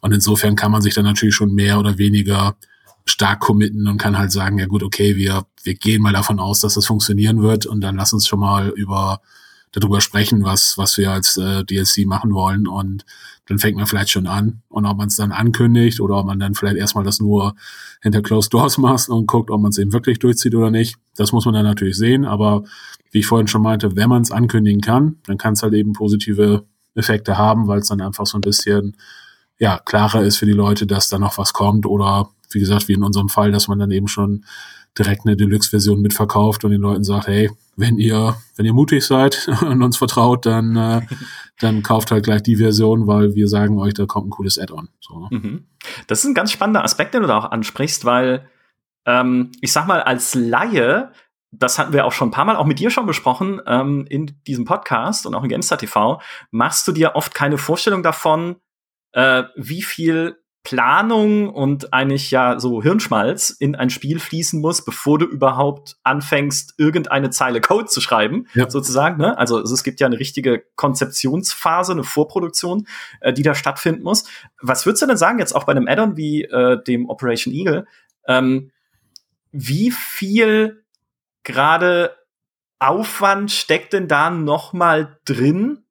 Und 0.03 0.13
insofern 0.13 0.55
kann 0.55 0.71
man 0.71 0.83
sich 0.83 0.93
dann 0.93 1.07
natürlich 1.07 1.35
schon 1.35 1.55
mehr 1.55 1.79
oder 1.79 1.97
weniger 1.97 2.57
stark 3.07 3.41
committen 3.41 3.89
und 3.89 3.97
kann 3.97 4.19
halt 4.19 4.33
sagen, 4.33 4.59
ja 4.59 4.67
gut, 4.67 4.83
okay, 4.83 5.17
wir, 5.17 5.47
wir 5.65 5.75
gehen 5.75 6.03
mal 6.03 6.13
davon 6.13 6.39
aus, 6.39 6.61
dass 6.61 6.75
das 6.75 6.87
funktionieren 6.87 7.43
wird 7.43 7.67
und 7.67 7.81
dann 7.81 7.97
lass 7.97 8.13
uns 8.13 8.27
schon 8.27 8.41
mal 8.41 8.69
über 8.69 9.21
darüber 9.75 10.01
sprechen, 10.01 10.45
was, 10.45 10.79
was 10.79 10.97
wir 10.99 11.11
als 11.11 11.37
äh, 11.37 11.65
DLC 11.65 12.07
machen 12.07 12.33
wollen. 12.33 12.69
Und 12.69 13.05
dann 13.47 13.59
fängt 13.59 13.77
man 13.77 13.87
vielleicht 13.87 14.11
schon 14.11 14.27
an. 14.27 14.63
Und 14.69 14.87
ob 14.87 14.97
man 14.97 15.09
es 15.09 15.17
dann 15.17 15.33
ankündigt 15.33 16.01
oder 16.01 16.17
ob 16.17 16.27
man 16.27 16.39
dann 16.39 16.55
vielleicht 16.55 16.77
erstmal 16.77 17.05
das 17.05 17.21
nur 17.21 17.55
hinter 18.03 18.23
Closed 18.23 18.53
Doors 18.55 18.79
macht 18.79 19.09
und 19.09 19.27
guckt, 19.27 19.51
ob 19.51 19.61
man 19.61 19.71
es 19.71 19.79
eben 19.79 19.93
wirklich 19.93 20.19
durchzieht 20.19 20.55
oder 20.55 20.71
nicht. 20.71 20.97
Das 21.17 21.33
muss 21.33 21.45
man 21.45 21.55
dann 21.55 21.65
natürlich 21.65 21.97
sehen. 21.97 22.25
Aber 22.25 22.65
wie 23.11 23.21
ich 23.21 23.27
vorhin 23.27 23.49
schon 23.49 23.63
meinte, 23.63 23.97
wenn 23.97 24.09
man 24.09 24.23
es 24.23 24.31
ankündigen 24.31 24.81
kann, 24.81 25.17
dann 25.27 25.39
kann 25.39 25.55
es 25.55 25.63
halt 25.63 25.75
eben 25.75 25.93
positive 25.93 26.65
Effekte 26.95 27.37
haben, 27.37 27.67
weil 27.67 27.81
es 27.81 27.89
dann 27.89 28.01
einfach 28.01 28.27
so 28.27 28.39
ein 28.39 28.43
bisschen 28.43 28.97
ja 29.59 29.79
klarer 29.79 30.23
ist 30.23 30.37
für 30.37 30.47
die 30.47 30.53
Leute, 30.53 30.87
dass 30.87 31.09
da 31.09 31.19
noch 31.19 31.39
was 31.39 31.53
kommt 31.53 31.87
oder 31.87 32.29
wie 32.51 32.61
gesagt, 32.61 32.89
wie 32.89 32.95
in 32.95 33.03
unserem 33.03 33.29
Fall, 33.29 33.53
dass 33.53 33.69
man 33.69 33.79
dann 33.79 33.91
eben 33.91 34.09
schon 34.09 34.45
direkt 34.97 35.27
eine 35.27 35.37
Deluxe-Version 35.37 36.01
mitverkauft 36.01 36.65
und 36.65 36.71
den 36.71 36.81
Leuten 36.81 37.05
sagt, 37.05 37.27
hey, 37.27 37.51
wenn 37.77 37.99
ihr, 37.99 38.37
wenn 38.57 38.67
ihr 38.67 38.73
mutig 38.73 39.05
seid 39.05 39.49
und 39.63 39.83
uns 39.83 39.97
vertraut, 39.97 40.47
dann, 40.47 40.77
äh, 40.77 41.03
dann 41.61 41.83
kauft 41.83 42.11
halt 42.11 42.25
gleich 42.25 42.43
die 42.43 42.57
Version, 42.57 43.07
weil 43.07 43.35
wir 43.35 43.49
sagen 43.49 43.79
euch, 43.79 43.95
da 43.95 44.07
kommt 44.07 44.29
ein 44.29 44.31
cooles 44.31 44.59
Add-on. 44.59 44.89
So. 45.01 45.29
Mhm. 45.31 45.67
Das 46.07 46.21
ist 46.21 46.27
ein 46.27 46.35
ganz 46.35 46.53
spannender 46.53 46.85
Aspekt, 46.85 47.15
den 47.15 47.23
du 47.23 47.29
da 47.29 47.39
auch 47.39 47.51
ansprichst, 47.51 48.05
weil 48.05 48.49
ähm, 49.07 49.53
ich 49.61 49.73
sag 49.73 49.87
mal, 49.87 50.03
als 50.03 50.35
Laie, 50.35 51.13
das 51.51 51.79
hatten 51.79 51.93
wir 51.93 52.05
auch 52.05 52.13
schon 52.13 52.29
ein 52.29 52.33
paar 52.33 52.45
Mal 52.45 52.57
auch 52.57 52.67
mit 52.67 52.79
dir 52.79 52.91
schon 52.91 53.07
besprochen, 53.07 53.61
ähm, 53.67 54.07
in 54.09 54.41
diesem 54.47 54.65
Podcast 54.65 55.27
und 55.27 55.35
auch 55.35 55.43
in 55.43 55.49
Gamestar 55.49 55.79
TV, 55.79 56.21
machst 56.51 56.87
du 56.89 56.93
dir 56.93 57.17
oft 57.17 57.35
keine 57.35 57.59
Vorstellung 57.59 58.03
davon, 58.03 58.57
äh, 59.13 59.45
wie 59.57 59.83
viel 59.83 60.37
Planung 60.65 61.51
und 61.51 61.93
eigentlich 61.93 62.31
ja 62.31 62.59
so 62.59 62.83
Hirnschmalz 62.83 63.51
in 63.51 63.77
ein 63.77 63.91
Spiel 63.91 64.19
fließen 64.19 64.63
muss, 64.63 64.83
bevor 64.83 65.19
du 65.19 65.27
überhaupt 65.27 65.99
anfängst, 66.05 66.75
irgendeine 66.79 67.29
Zeile 67.29 67.61
Code 67.61 67.85
zu 67.85 68.01
schreiben, 68.01 68.47
ja. 68.55 68.71
sozusagen. 68.71 69.19
Ne? 69.19 69.37
Also 69.37 69.61
es 69.61 69.85
gibt 69.85 70.01
ja 70.01 70.07
eine 70.07 70.19
richtige 70.19 70.65
Konzeptionsphase, 70.75 71.93
eine 71.93 72.03
Vorproduktion, 72.03 72.87
äh, 73.21 73.35
die 73.35 73.43
da 73.43 73.55
stattfinden 73.55 74.03
muss. 74.03 74.25
Was 74.63 74.87
würdest 74.87 75.03
du 75.03 75.07
denn 75.07 75.19
sagen, 75.19 75.39
jetzt 75.39 75.55
auch 75.55 75.65
bei 75.65 75.73
einem 75.73 75.87
Add-on 75.87 76.17
wie 76.17 76.45
äh, 76.45 76.83
dem 76.83 77.11
Operation 77.11 77.53
Eagle, 77.53 77.87
ähm, 78.27 78.71
wie 79.53 79.91
viel 79.91 80.83
gerade 81.43 82.17
Aufwand 82.79 83.53
steckt 83.53 83.93
denn 83.93 84.09
da 84.09 84.31
noch 84.31 84.73
mal 84.73 85.19
drin, 85.27 85.84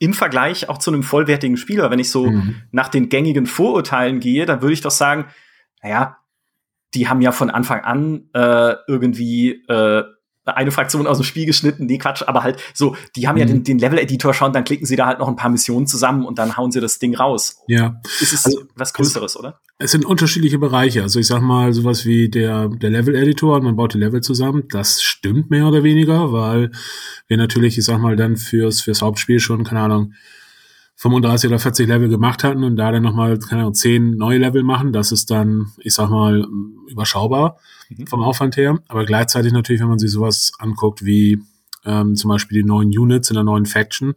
im 0.00 0.14
Vergleich 0.14 0.68
auch 0.68 0.78
zu 0.78 0.90
einem 0.90 1.02
vollwertigen 1.02 1.58
Spieler. 1.58 1.90
Wenn 1.90 1.98
ich 1.98 2.10
so 2.10 2.30
mhm. 2.30 2.62
nach 2.72 2.88
den 2.88 3.10
gängigen 3.10 3.46
Vorurteilen 3.46 4.18
gehe, 4.18 4.46
dann 4.46 4.62
würde 4.62 4.72
ich 4.72 4.80
doch 4.80 4.90
sagen, 4.90 5.26
naja, 5.82 6.16
die 6.94 7.08
haben 7.08 7.20
ja 7.20 7.32
von 7.32 7.50
Anfang 7.50 7.82
an 7.82 8.30
äh, 8.32 8.74
irgendwie 8.88 9.62
äh, 9.68 10.04
eine 10.56 10.70
Fraktion 10.70 11.06
aus 11.06 11.18
dem 11.18 11.24
Spiel 11.24 11.46
geschnitten, 11.46 11.86
nee, 11.86 11.98
Quatsch, 11.98 12.22
aber 12.26 12.42
halt 12.42 12.60
so, 12.74 12.96
die 13.16 13.28
haben 13.28 13.36
mhm. 13.36 13.40
ja 13.40 13.46
den, 13.46 13.64
den 13.64 13.78
Level-Editor 13.78 14.34
schon, 14.34 14.52
dann 14.52 14.64
klicken 14.64 14.86
sie 14.86 14.96
da 14.96 15.06
halt 15.06 15.18
noch 15.18 15.28
ein 15.28 15.36
paar 15.36 15.50
Missionen 15.50 15.86
zusammen 15.86 16.24
und 16.24 16.38
dann 16.38 16.56
hauen 16.56 16.70
sie 16.70 16.80
das 16.80 16.98
Ding 16.98 17.14
raus. 17.14 17.58
Ja. 17.66 18.00
Es 18.20 18.32
ist 18.32 18.46
also, 18.46 18.62
was 18.74 18.92
Größeres, 18.92 19.32
es, 19.32 19.36
oder? 19.38 19.60
Es 19.78 19.92
sind 19.92 20.04
unterschiedliche 20.04 20.58
Bereiche. 20.58 21.02
Also 21.02 21.20
ich 21.20 21.26
sag 21.26 21.40
mal, 21.40 21.72
sowas 21.72 22.04
wie 22.04 22.28
der, 22.28 22.68
der 22.68 22.90
Level-Editor 22.90 23.56
und 23.56 23.64
man 23.64 23.76
baut 23.76 23.94
die 23.94 23.98
Level 23.98 24.20
zusammen, 24.20 24.64
das 24.70 25.02
stimmt 25.02 25.50
mehr 25.50 25.66
oder 25.66 25.82
weniger, 25.82 26.32
weil 26.32 26.70
wir 27.26 27.36
natürlich, 27.36 27.78
ich 27.78 27.84
sag 27.84 27.98
mal, 28.00 28.16
dann 28.16 28.36
fürs, 28.36 28.80
fürs 28.80 29.02
Hauptspiel 29.02 29.40
schon, 29.40 29.64
keine 29.64 29.80
Ahnung, 29.80 30.14
35 31.00 31.48
oder 31.48 31.58
40 31.58 31.88
Level 31.88 32.10
gemacht 32.10 32.44
hatten 32.44 32.62
und 32.62 32.76
da 32.76 32.92
dann 32.92 33.02
nochmal, 33.02 33.38
keine 33.38 33.62
Ahnung, 33.62 33.72
10 33.72 34.16
neue 34.16 34.36
Level 34.36 34.62
machen, 34.62 34.92
das 34.92 35.12
ist 35.12 35.30
dann, 35.30 35.72
ich 35.78 35.94
sag 35.94 36.10
mal, 36.10 36.46
überschaubar 36.88 37.56
mhm. 37.88 38.06
vom 38.06 38.22
Aufwand 38.22 38.58
her. 38.58 38.78
Aber 38.86 39.06
gleichzeitig 39.06 39.52
natürlich, 39.52 39.80
wenn 39.80 39.88
man 39.88 39.98
sich 39.98 40.10
sowas 40.10 40.52
anguckt 40.58 41.02
wie 41.02 41.40
ähm, 41.86 42.16
zum 42.16 42.28
Beispiel 42.28 42.62
die 42.62 42.68
neuen 42.68 42.90
Units 42.90 43.30
in 43.30 43.34
der 43.34 43.44
neuen 43.44 43.64
Faction, 43.64 44.12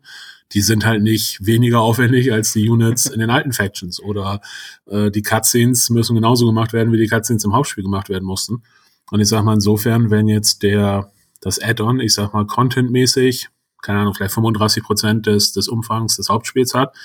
die 0.52 0.60
sind 0.60 0.86
halt 0.86 1.02
nicht 1.02 1.46
weniger 1.46 1.80
aufwendig 1.80 2.34
als 2.34 2.52
die 2.52 2.70
Units 2.70 3.06
in 3.06 3.22
den 3.22 3.30
alten 3.30 3.54
Factions. 3.54 4.02
Oder 4.02 4.42
äh, 4.86 5.10
die 5.10 5.22
Cutscenes 5.22 5.90
müssen 5.90 6.16
genauso 6.16 6.46
gemacht 6.46 6.74
werden, 6.74 6.92
wie 6.92 6.98
die 6.98 7.08
Cutscenes 7.08 7.46
im 7.46 7.54
Hauptspiel 7.54 7.86
gemacht 7.86 8.10
werden 8.10 8.26
mussten. 8.26 8.62
Und 9.10 9.22
ich 9.22 9.30
sag 9.30 9.46
mal, 9.46 9.54
insofern, 9.54 10.12
wenn 10.12 10.28
jetzt 10.28 10.64
der 10.64 11.14
das 11.40 11.60
Add-on, 11.62 12.02
ich 12.02 12.14
sag 12.14 12.34
mal, 12.34 12.46
contentmäßig 12.46 13.48
keine 13.84 14.00
Ahnung, 14.00 14.16
vielleicht 14.16 14.34
35 14.34 14.84
Prozent 14.84 15.28
des, 15.28 15.54
des 15.54 15.68
Umfangs 15.68 16.16
des 16.16 16.30
Hauptspiels 16.30 16.74
hat, 16.74 16.96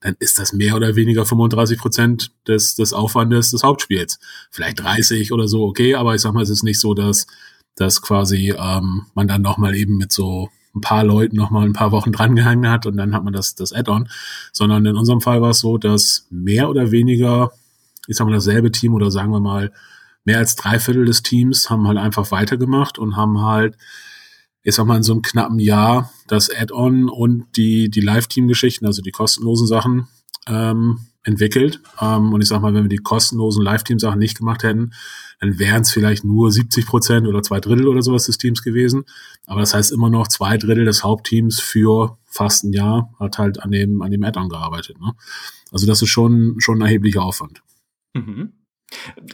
dann 0.00 0.16
ist 0.18 0.38
das 0.38 0.52
mehr 0.52 0.76
oder 0.76 0.96
weniger 0.96 1.24
35 1.24 1.78
Prozent 1.78 2.32
des, 2.46 2.74
des 2.74 2.92
Aufwandes 2.92 3.50
des 3.50 3.62
Hauptspiels. 3.62 4.18
Vielleicht 4.50 4.80
30 4.80 5.32
oder 5.32 5.48
so, 5.48 5.64
okay, 5.64 5.94
aber 5.94 6.14
ich 6.14 6.20
sag 6.20 6.34
mal, 6.34 6.42
es 6.42 6.50
ist 6.50 6.62
nicht 6.62 6.80
so, 6.80 6.92
dass, 6.92 7.26
dass 7.76 8.02
quasi 8.02 8.54
ähm, 8.58 9.06
man 9.14 9.28
dann 9.28 9.40
nochmal 9.40 9.74
eben 9.74 9.96
mit 9.96 10.12
so 10.12 10.50
ein 10.74 10.80
paar 10.80 11.04
Leuten 11.04 11.36
nochmal 11.36 11.64
ein 11.64 11.72
paar 11.72 11.92
Wochen 11.92 12.12
drangehangen 12.12 12.68
hat 12.68 12.84
und 12.84 12.96
dann 12.96 13.14
hat 13.14 13.24
man 13.24 13.32
das, 13.32 13.54
das 13.54 13.72
Add-on, 13.72 14.08
sondern 14.52 14.84
in 14.84 14.96
unserem 14.96 15.20
Fall 15.20 15.40
war 15.40 15.50
es 15.50 15.60
so, 15.60 15.78
dass 15.78 16.26
mehr 16.30 16.68
oder 16.68 16.90
weniger, 16.90 17.52
ich 18.08 18.16
sag 18.16 18.26
mal, 18.26 18.34
dasselbe 18.34 18.72
Team 18.72 18.92
oder 18.94 19.10
sagen 19.10 19.30
wir 19.30 19.40
mal, 19.40 19.72
mehr 20.24 20.38
als 20.38 20.56
drei 20.56 20.80
Viertel 20.80 21.04
des 21.04 21.22
Teams 21.22 21.70
haben 21.70 21.86
halt 21.86 21.98
einfach 21.98 22.30
weitergemacht 22.30 22.98
und 22.98 23.16
haben 23.16 23.42
halt 23.42 23.76
ich 24.64 24.74
sag 24.74 24.86
mal, 24.86 24.96
in 24.96 25.02
so 25.02 25.12
einem 25.12 25.22
knappen 25.22 25.58
Jahr 25.58 26.10
das 26.26 26.50
Add-on 26.50 27.08
und 27.08 27.44
die, 27.56 27.90
die 27.90 28.00
Live-Team-Geschichten, 28.00 28.86
also 28.86 29.02
die 29.02 29.10
kostenlosen 29.10 29.66
Sachen, 29.66 30.08
ähm, 30.48 31.00
entwickelt. 31.22 31.80
Ähm, 32.00 32.32
und 32.32 32.40
ich 32.40 32.48
sag 32.48 32.60
mal, 32.60 32.74
wenn 32.74 32.84
wir 32.84 32.88
die 32.88 32.96
kostenlosen 32.96 33.62
Live-Team-Sachen 33.62 34.18
nicht 34.18 34.38
gemacht 34.38 34.62
hätten, 34.62 34.92
dann 35.40 35.58
wären 35.58 35.82
es 35.82 35.92
vielleicht 35.92 36.24
nur 36.24 36.50
70 36.50 36.86
Prozent 36.86 37.26
oder 37.26 37.42
zwei 37.42 37.60
Drittel 37.60 37.88
oder 37.88 38.02
sowas 38.02 38.24
des 38.26 38.38
Teams 38.38 38.62
gewesen. 38.62 39.04
Aber 39.46 39.60
das 39.60 39.74
heißt 39.74 39.92
immer 39.92 40.08
noch 40.08 40.28
zwei 40.28 40.56
Drittel 40.56 40.86
des 40.86 41.04
Hauptteams 41.04 41.60
für 41.60 42.18
fast 42.24 42.64
ein 42.64 42.72
Jahr 42.72 43.14
hat 43.20 43.38
halt 43.38 43.60
an 43.62 43.70
dem, 43.70 44.02
an 44.02 44.10
dem 44.10 44.24
Add-on 44.24 44.48
gearbeitet. 44.48 44.98
Ne? 45.00 45.12
Also 45.72 45.86
das 45.86 46.00
ist 46.02 46.08
schon, 46.08 46.56
schon 46.58 46.78
ein 46.78 46.86
erheblicher 46.86 47.22
Aufwand. 47.22 47.62
Mhm. 48.14 48.52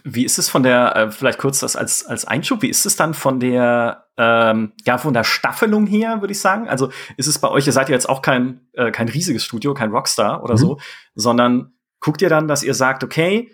Wie 0.04 0.24
ist 0.24 0.38
es 0.38 0.48
von 0.48 0.62
der, 0.62 0.96
äh, 0.96 1.10
vielleicht 1.10 1.38
kurz 1.38 1.60
das 1.60 1.76
als, 1.76 2.04
als 2.06 2.24
Einschub, 2.24 2.62
wie 2.62 2.68
ist 2.68 2.86
es 2.86 2.96
dann 2.96 3.14
von 3.14 3.40
der, 3.40 4.06
ähm, 4.16 4.72
ja, 4.86 4.98
von 4.98 5.14
der 5.14 5.24
Staffelung 5.24 5.86
her, 5.86 6.20
würde 6.20 6.32
ich 6.32 6.40
sagen? 6.40 6.68
Also 6.68 6.90
ist 7.16 7.26
es 7.26 7.38
bei 7.38 7.48
euch, 7.48 7.66
ihr 7.66 7.72
seid 7.72 7.88
ja 7.88 7.94
jetzt 7.94 8.08
auch 8.08 8.22
kein, 8.22 8.60
äh, 8.72 8.90
kein 8.90 9.08
riesiges 9.08 9.44
Studio, 9.44 9.74
kein 9.74 9.90
Rockstar 9.90 10.42
oder 10.42 10.54
mhm. 10.54 10.58
so, 10.58 10.78
sondern 11.14 11.72
guckt 12.00 12.22
ihr 12.22 12.28
dann, 12.28 12.48
dass 12.48 12.62
ihr 12.62 12.74
sagt, 12.74 13.04
okay, 13.04 13.50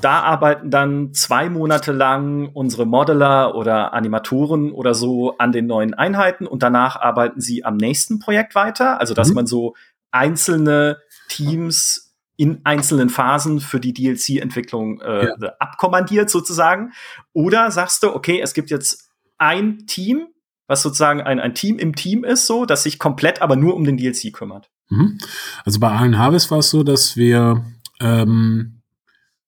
da 0.00 0.20
arbeiten 0.20 0.70
dann 0.70 1.14
zwei 1.14 1.48
Monate 1.48 1.92
lang 1.92 2.50
unsere 2.52 2.84
Modeler 2.84 3.54
oder 3.54 3.92
Animatoren 3.94 4.72
oder 4.72 4.94
so 4.94 5.38
an 5.38 5.52
den 5.52 5.66
neuen 5.66 5.94
Einheiten 5.94 6.46
und 6.46 6.62
danach 6.62 6.96
arbeiten 6.96 7.40
sie 7.40 7.64
am 7.64 7.76
nächsten 7.76 8.18
Projekt 8.18 8.54
weiter. 8.54 9.00
Also, 9.00 9.14
dass 9.14 9.28
mhm. 9.28 9.34
man 9.34 9.46
so 9.46 9.74
einzelne 10.10 10.98
Teams 11.28 12.03
in 12.36 12.60
einzelnen 12.64 13.10
Phasen 13.10 13.60
für 13.60 13.78
die 13.78 13.92
DLC-Entwicklung 13.92 15.00
äh, 15.00 15.26
ja. 15.26 15.48
abkommandiert 15.58 16.30
sozusagen. 16.30 16.92
Oder 17.32 17.70
sagst 17.70 18.02
du, 18.02 18.14
okay, 18.14 18.40
es 18.40 18.54
gibt 18.54 18.70
jetzt 18.70 19.10
ein 19.38 19.86
Team, 19.86 20.26
was 20.66 20.82
sozusagen 20.82 21.20
ein, 21.20 21.38
ein 21.38 21.54
Team 21.54 21.78
im 21.78 21.94
Team 21.94 22.24
ist, 22.24 22.46
so, 22.46 22.64
das 22.64 22.82
sich 22.82 22.98
komplett 22.98 23.42
aber 23.42 23.56
nur 23.56 23.74
um 23.74 23.84
den 23.84 23.96
DLC 23.96 24.32
kümmert. 24.32 24.70
Mhm. 24.88 25.18
Also 25.64 25.78
bei 25.78 25.90
Allen 25.90 26.18
Harvest 26.18 26.50
war 26.50 26.58
es 26.58 26.70
so, 26.70 26.82
dass 26.82 27.16
wir 27.16 27.64
ähm, 28.00 28.80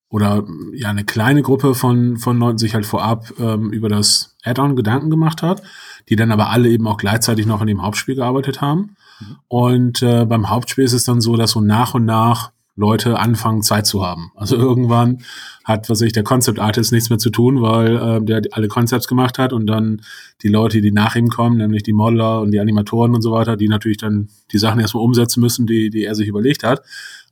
oder 0.09 0.45
ja 0.73 0.89
eine 0.89 1.03
kleine 1.03 1.41
Gruppe 1.41 1.75
von 1.75 2.17
von 2.17 2.39
Leuten 2.39 2.57
sich 2.57 2.73
halt 2.73 2.85
vorab 2.85 3.33
ähm, 3.39 3.71
über 3.71 3.89
das 3.89 4.37
Add-on 4.43 4.75
Gedanken 4.77 5.09
gemacht 5.09 5.41
hat, 5.41 5.61
die 6.07 6.15
dann 6.15 6.31
aber 6.31 6.49
alle 6.49 6.69
eben 6.69 6.87
auch 6.87 6.97
gleichzeitig 6.97 7.45
noch 7.45 7.59
an 7.59 7.67
dem 7.67 7.81
Hauptspiel 7.81 8.15
gearbeitet 8.15 8.61
haben. 8.61 8.95
Mhm. 9.19 9.35
Und 9.47 10.01
äh, 10.01 10.25
beim 10.25 10.49
Hauptspiel 10.49 10.85
ist 10.85 10.93
es 10.93 11.03
dann 11.03 11.19
so, 11.19 11.35
dass 11.35 11.51
so 11.51 11.59
nach 11.59 11.93
und 11.93 12.05
nach 12.05 12.51
Leute 12.77 13.17
anfangen, 13.19 13.63
Zeit 13.63 13.87
zu 13.87 14.05
haben. 14.05 14.31
Also 14.35 14.55
irgendwann 14.55 15.23
hat, 15.65 15.89
was 15.89 16.01
ich, 16.01 16.13
der 16.13 16.23
Concept 16.23 16.59
Artist 16.59 16.93
nichts 16.93 17.09
mehr 17.09 17.17
zu 17.17 17.31
tun, 17.31 17.61
weil 17.61 17.97
äh, 17.97 18.21
der 18.23 18.41
alle 18.51 18.67
Concepts 18.67 19.07
gemacht 19.07 19.39
hat 19.39 19.51
und 19.51 19.65
dann 19.65 20.01
die 20.43 20.47
Leute, 20.47 20.79
die 20.79 20.91
nach 20.91 21.15
ihm 21.15 21.27
kommen, 21.27 21.57
nämlich 21.57 21.83
die 21.83 21.91
Modeler 21.91 22.39
und 22.39 22.51
die 22.51 22.59
Animatoren 22.59 23.15
und 23.15 23.23
so 23.23 23.31
weiter, 23.31 23.57
die 23.57 23.67
natürlich 23.67 23.97
dann 23.97 24.29
die 24.51 24.59
Sachen 24.59 24.79
erstmal 24.79 25.03
umsetzen 25.03 25.41
müssen, 25.41 25.65
die, 25.65 25.89
die 25.89 26.05
er 26.05 26.13
sich 26.13 26.27
überlegt 26.27 26.63
hat. 26.63 26.81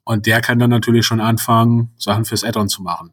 Und 0.03 0.25
der 0.25 0.41
kann 0.41 0.59
dann 0.59 0.71
natürlich 0.71 1.05
schon 1.05 1.19
anfangen, 1.19 1.91
Sachen 1.97 2.25
fürs 2.25 2.43
Add-on 2.43 2.67
zu 2.67 2.81
machen. 2.81 3.11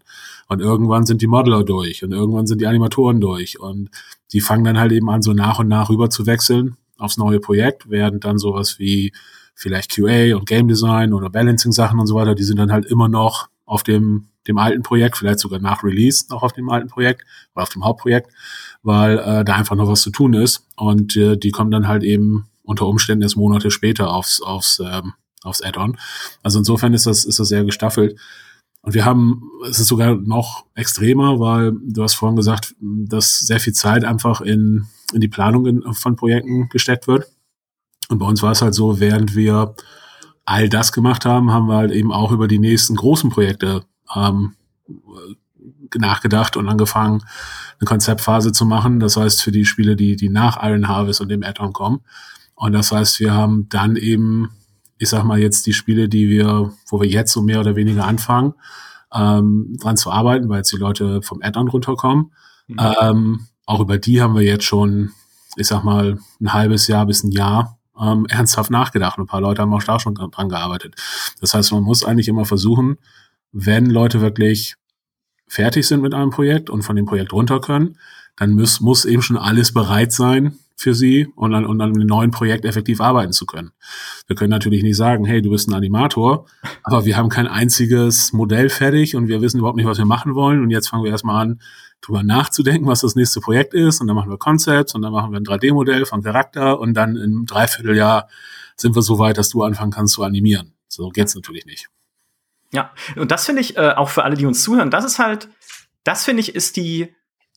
Und 0.49 0.61
irgendwann 0.61 1.05
sind 1.05 1.23
die 1.23 1.27
Modeler 1.27 1.65
durch 1.65 2.03
und 2.03 2.13
irgendwann 2.13 2.47
sind 2.47 2.61
die 2.61 2.67
Animatoren 2.67 3.21
durch. 3.21 3.61
Und 3.61 3.91
die 4.33 4.41
fangen 4.41 4.65
dann 4.65 4.79
halt 4.79 4.93
eben 4.93 5.09
an, 5.11 5.23
so 5.23 5.35
nach 5.35 5.59
und 5.59 5.69
nach 5.69 5.91
rüber 5.91 6.09
zu 6.09 6.27
wechseln 6.27 6.77
aufs 6.97 7.19
neue 7.19 7.41
Projekt, 7.41 7.91
während 7.91 8.25
dann 8.25 8.39
sowas 8.39 8.79
wie 8.79 9.13
vielleicht 9.55 9.95
QA 9.95 10.37
und 10.37 10.47
Game 10.47 10.69
Design 10.69 11.13
oder 11.13 11.31
Balancing 11.31 11.73
Sachen 11.73 11.99
und 11.99 12.07
so 12.07 12.15
weiter, 12.15 12.35
die 12.35 12.45
sind 12.45 12.59
dann 12.59 12.73
halt 12.73 12.87
immer 12.87 13.09
noch 13.09 13.49
auf 13.65 13.83
dem, 13.83 14.29
dem 14.47 14.59
alten 14.59 14.83
Projekt, 14.83 15.17
vielleicht 15.17 15.39
sogar 15.39 15.61
nach 15.61 15.83
Release 15.83 16.27
noch 16.31 16.43
auf 16.43 16.53
dem 16.53 16.69
alten 16.69 16.89
Projekt 16.89 17.23
oder 17.55 17.63
auf 17.63 17.71
dem 17.71 17.85
Hauptprojekt, 17.85 18.31
weil 18.83 19.19
äh, 19.19 19.45
da 19.45 19.55
einfach 19.55 19.77
noch 19.77 19.89
was 19.89 20.03
zu 20.03 20.11
tun 20.11 20.35
ist. 20.35 20.67
Und 20.77 21.17
äh, 21.17 21.37
die 21.37 21.51
kommen 21.51 21.71
dann 21.71 21.89
halt 21.89 22.03
eben 22.03 22.47
unter 22.63 22.87
Umständen 22.87 23.23
erst 23.23 23.37
Monate 23.37 23.71
später 23.71 24.13
aufs, 24.13 24.41
aufs, 24.43 24.81
ähm, 24.81 25.15
aufs 25.43 25.63
Add-on. 25.63 25.97
Also 26.43 26.59
insofern 26.59 26.95
ist 26.95 27.07
das, 27.07 27.25
ist 27.25 27.39
das 27.39 27.49
sehr 27.49 27.65
gestaffelt. 27.65 28.19
Und 28.83 28.95
wir 28.95 29.05
haben, 29.05 29.49
es 29.69 29.79
ist 29.79 29.87
sogar 29.87 30.17
noch 30.17 30.67
extremer, 30.75 31.39
weil 31.39 31.73
du 31.83 32.03
hast 32.03 32.15
vorhin 32.15 32.37
gesagt, 32.37 32.75
dass 32.81 33.39
sehr 33.39 33.61
viel 33.61 33.73
Zeit 33.73 34.05
einfach 34.05 34.41
in, 34.41 34.87
in 35.13 35.21
die 35.21 35.29
Planung 35.29 35.83
von 35.95 36.17
Projekten 36.17 36.69
gesteckt 36.69 37.07
wird. 37.07 37.27
Und 38.13 38.19
bei 38.19 38.27
uns 38.27 38.43
war 38.43 38.53
es 38.53 38.61
halt 38.61 38.75
so, 38.75 39.01
während 39.01 39.35
wir 39.35 39.75
all 40.45 40.69
das 40.69 40.93
gemacht 40.93 41.25
haben, 41.25 41.51
haben 41.51 41.67
wir 41.67 41.77
halt 41.77 41.93
eben 41.93 42.13
auch 42.13 42.31
über 42.31 42.47
die 42.47 42.59
nächsten 42.59 42.95
großen 42.95 43.31
Projekte 43.31 43.85
ähm, 44.15 44.55
nachgedacht 45.97 46.59
und 46.59 46.69
angefangen, 46.69 47.23
eine 47.81 47.87
Konzeptphase 47.87 48.53
zu 48.53 48.67
machen. 48.67 49.01
Das 49.01 49.17
heißt, 49.17 49.43
für 49.43 49.51
die 49.51 49.65
Spiele, 49.65 49.97
die, 49.97 50.15
die 50.17 50.29
nach 50.29 50.63
Iron 50.63 50.89
Harvest 50.89 51.23
und 51.23 51.31
dem 51.31 51.43
Add-on 51.43 51.73
kommen. 51.73 52.01
Und 52.55 52.73
das 52.73 52.93
heißt, 52.93 53.19
wir 53.19 53.33
haben 53.33 53.71
dann 53.71 53.97
eben, 53.97 54.51
ich 54.99 55.09
sag 55.09 55.25
mal 55.25 55.39
jetzt 55.39 55.67
die 55.67 55.73
Spiele, 55.73 56.11
die 56.11 56.29
wir, 56.29 56.71
wo 56.91 57.01
wir 57.01 57.09
jetzt 57.09 57.33
so 57.33 57.41
mehr 57.41 57.61
oder 57.61 57.77
weniger 57.77 58.05
anfangen, 58.05 58.53
ähm, 59.11 59.75
dran 59.81 59.97
zu 59.97 60.11
arbeiten, 60.11 60.51
weil 60.51 60.59
jetzt 60.59 60.73
die 60.73 60.77
Leute 60.77 61.23
vom 61.23 61.41
Add-on 61.41 61.69
runterkommen. 61.69 62.33
Mhm. 62.69 62.77
Ähm, 63.01 63.47
auch 63.65 63.81
über 63.81 63.97
die 63.97 64.21
haben 64.21 64.35
wir 64.35 64.43
jetzt 64.43 64.65
schon, 64.65 65.13
ich 65.57 65.67
sag 65.67 65.83
mal, 65.83 66.19
ein 66.43 66.53
halbes 66.53 66.89
Jahr 66.89 67.07
bis 67.07 67.25
ein 67.25 67.33
Jahr 67.33 67.79
ähm, 68.01 68.27
ernsthaft 68.29 68.71
nachgedacht. 68.71 69.19
Ein 69.19 69.27
paar 69.27 69.41
Leute 69.41 69.63
haben 69.63 69.75
auch 69.75 69.83
da 69.83 70.01
schon 70.01 70.15
dran 70.15 70.49
gearbeitet. 70.49 70.95
Das 71.41 71.55
heißt, 71.55 71.73
man 71.73 71.83
muss 71.83 72.05
eigentlich 72.05 72.29
immer 72.29 72.45
versuchen, 72.45 72.99
wenn 73.53 73.87
Leute 73.87 74.21
wirklich 74.21 74.77
fertig 75.47 75.87
sind 75.87 76.01
mit 76.01 76.15
einem 76.15 76.31
Projekt 76.31 76.71
und 76.71 76.83
von 76.83 76.97
dem 76.97 77.05
Projekt 77.05 77.33
runter 77.33 77.61
können, 77.61 77.99
dann 78.37 78.53
muss, 78.53 78.81
muss 78.81 79.05
eben 79.05 79.23
schon 79.23 79.37
alles 79.37 79.73
bereit 79.73 80.13
sein 80.13 80.59
für 80.77 80.95
sie 80.95 81.29
und 81.37 81.55
an, 81.55 81.67
und 81.67 81.81
an 81.81 81.95
einem 81.95 82.07
neuen 82.07 82.31
Projekt 82.31 82.65
effektiv 82.65 83.01
arbeiten 83.01 83.33
zu 83.33 83.47
können. 83.47 83.71
Wir 84.27 84.35
können 84.35 84.51
natürlich 84.51 84.83
nicht 84.83 84.97
sagen, 84.97 85.25
hey, 85.25 85.43
du 85.43 85.51
bist 85.51 85.69
ein 85.69 85.75
Animator, 85.75 86.47
aber 86.83 87.05
wir 87.05 87.17
haben 87.17 87.29
kein 87.29 87.47
einziges 87.47 88.33
Modell 88.33 88.71
fertig 88.71 89.15
und 89.15 89.29
wir 89.29 89.41
wissen 89.43 89.59
überhaupt 89.59 89.77
nicht, 89.77 89.87
was 89.87 89.99
wir 89.99 90.07
machen 90.07 90.35
wollen 90.35 90.63
und 90.63 90.71
jetzt 90.71 90.89
fangen 90.89 91.05
wir 91.05 91.11
erstmal 91.11 91.43
an, 91.43 91.61
drüber 92.03 92.23
nachzudenken, 92.23 92.87
was 92.87 93.01
das 93.01 93.15
nächste 93.15 93.41
Projekt 93.41 93.75
ist 93.75 94.01
und 94.01 94.09
dann 94.09 94.17
machen 94.17 94.31
wir 94.31 94.39
Concepts 94.39 94.95
und 94.95 95.03
dann 95.03 95.13
machen 95.13 95.33
wir 95.33 95.39
ein 95.39 95.45
3D-Modell 95.45 96.05
von 96.05 96.23
Charakter 96.23 96.79
und 96.79 96.95
dann 96.95 97.17
im 97.17 97.47
Dreivierteljahr 97.47 98.29
sind 98.77 98.95
wir 98.95 99.03
so 99.03 99.19
weit, 99.19 99.39
dass 99.39 99.51
du 99.51 99.63
anfangen 99.63 99.93
kannst 99.93 100.15
zu 100.15 100.25
animieren. 100.25 100.75
So 100.89 101.09
geht's 101.09 101.35
natürlich 101.35 101.65
nicht. 101.65 101.89
Ja, 102.73 102.91
und 103.17 103.31
das 103.31 103.47
finde 103.47 103.61
ich 103.61 103.77
äh, 103.77 103.93
auch 103.93 104.09
für 104.09 104.25
alle, 104.25 104.37
die 104.37 104.47
uns 104.47 104.63
zuhören, 104.63 104.91
das 104.91 105.05
ist 105.05 105.19
halt, 105.19 105.49
das 106.05 106.25
finde 106.25 106.41
ich 106.41 106.55
ist 106.55 106.77
die 106.77 107.15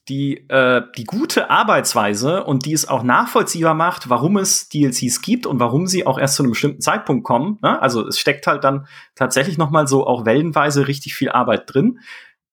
die 0.08 0.48
äh, 0.48 0.82
die 0.96 1.04
gute 1.04 1.50
Arbeitsweise 1.50 2.44
und 2.44 2.64
die 2.64 2.72
es 2.72 2.86
auch 2.86 3.02
nachvollziehbar 3.02 3.74
macht, 3.74 4.08
warum 4.08 4.36
es 4.36 4.68
DLCs 4.68 5.20
gibt 5.20 5.46
und 5.46 5.58
warum 5.58 5.88
sie 5.88 6.06
auch 6.06 6.18
erst 6.18 6.36
zu 6.36 6.44
einem 6.44 6.52
bestimmten 6.52 6.80
Zeitpunkt 6.80 7.24
kommen. 7.24 7.58
Ne? 7.60 7.82
Also 7.82 8.06
es 8.06 8.18
steckt 8.18 8.46
halt 8.46 8.62
dann 8.62 8.86
tatsächlich 9.16 9.58
noch 9.58 9.70
mal 9.70 9.88
so 9.88 10.06
auch 10.06 10.24
wellenweise 10.24 10.86
richtig 10.86 11.14
viel 11.14 11.30
Arbeit 11.30 11.74
drin, 11.74 11.98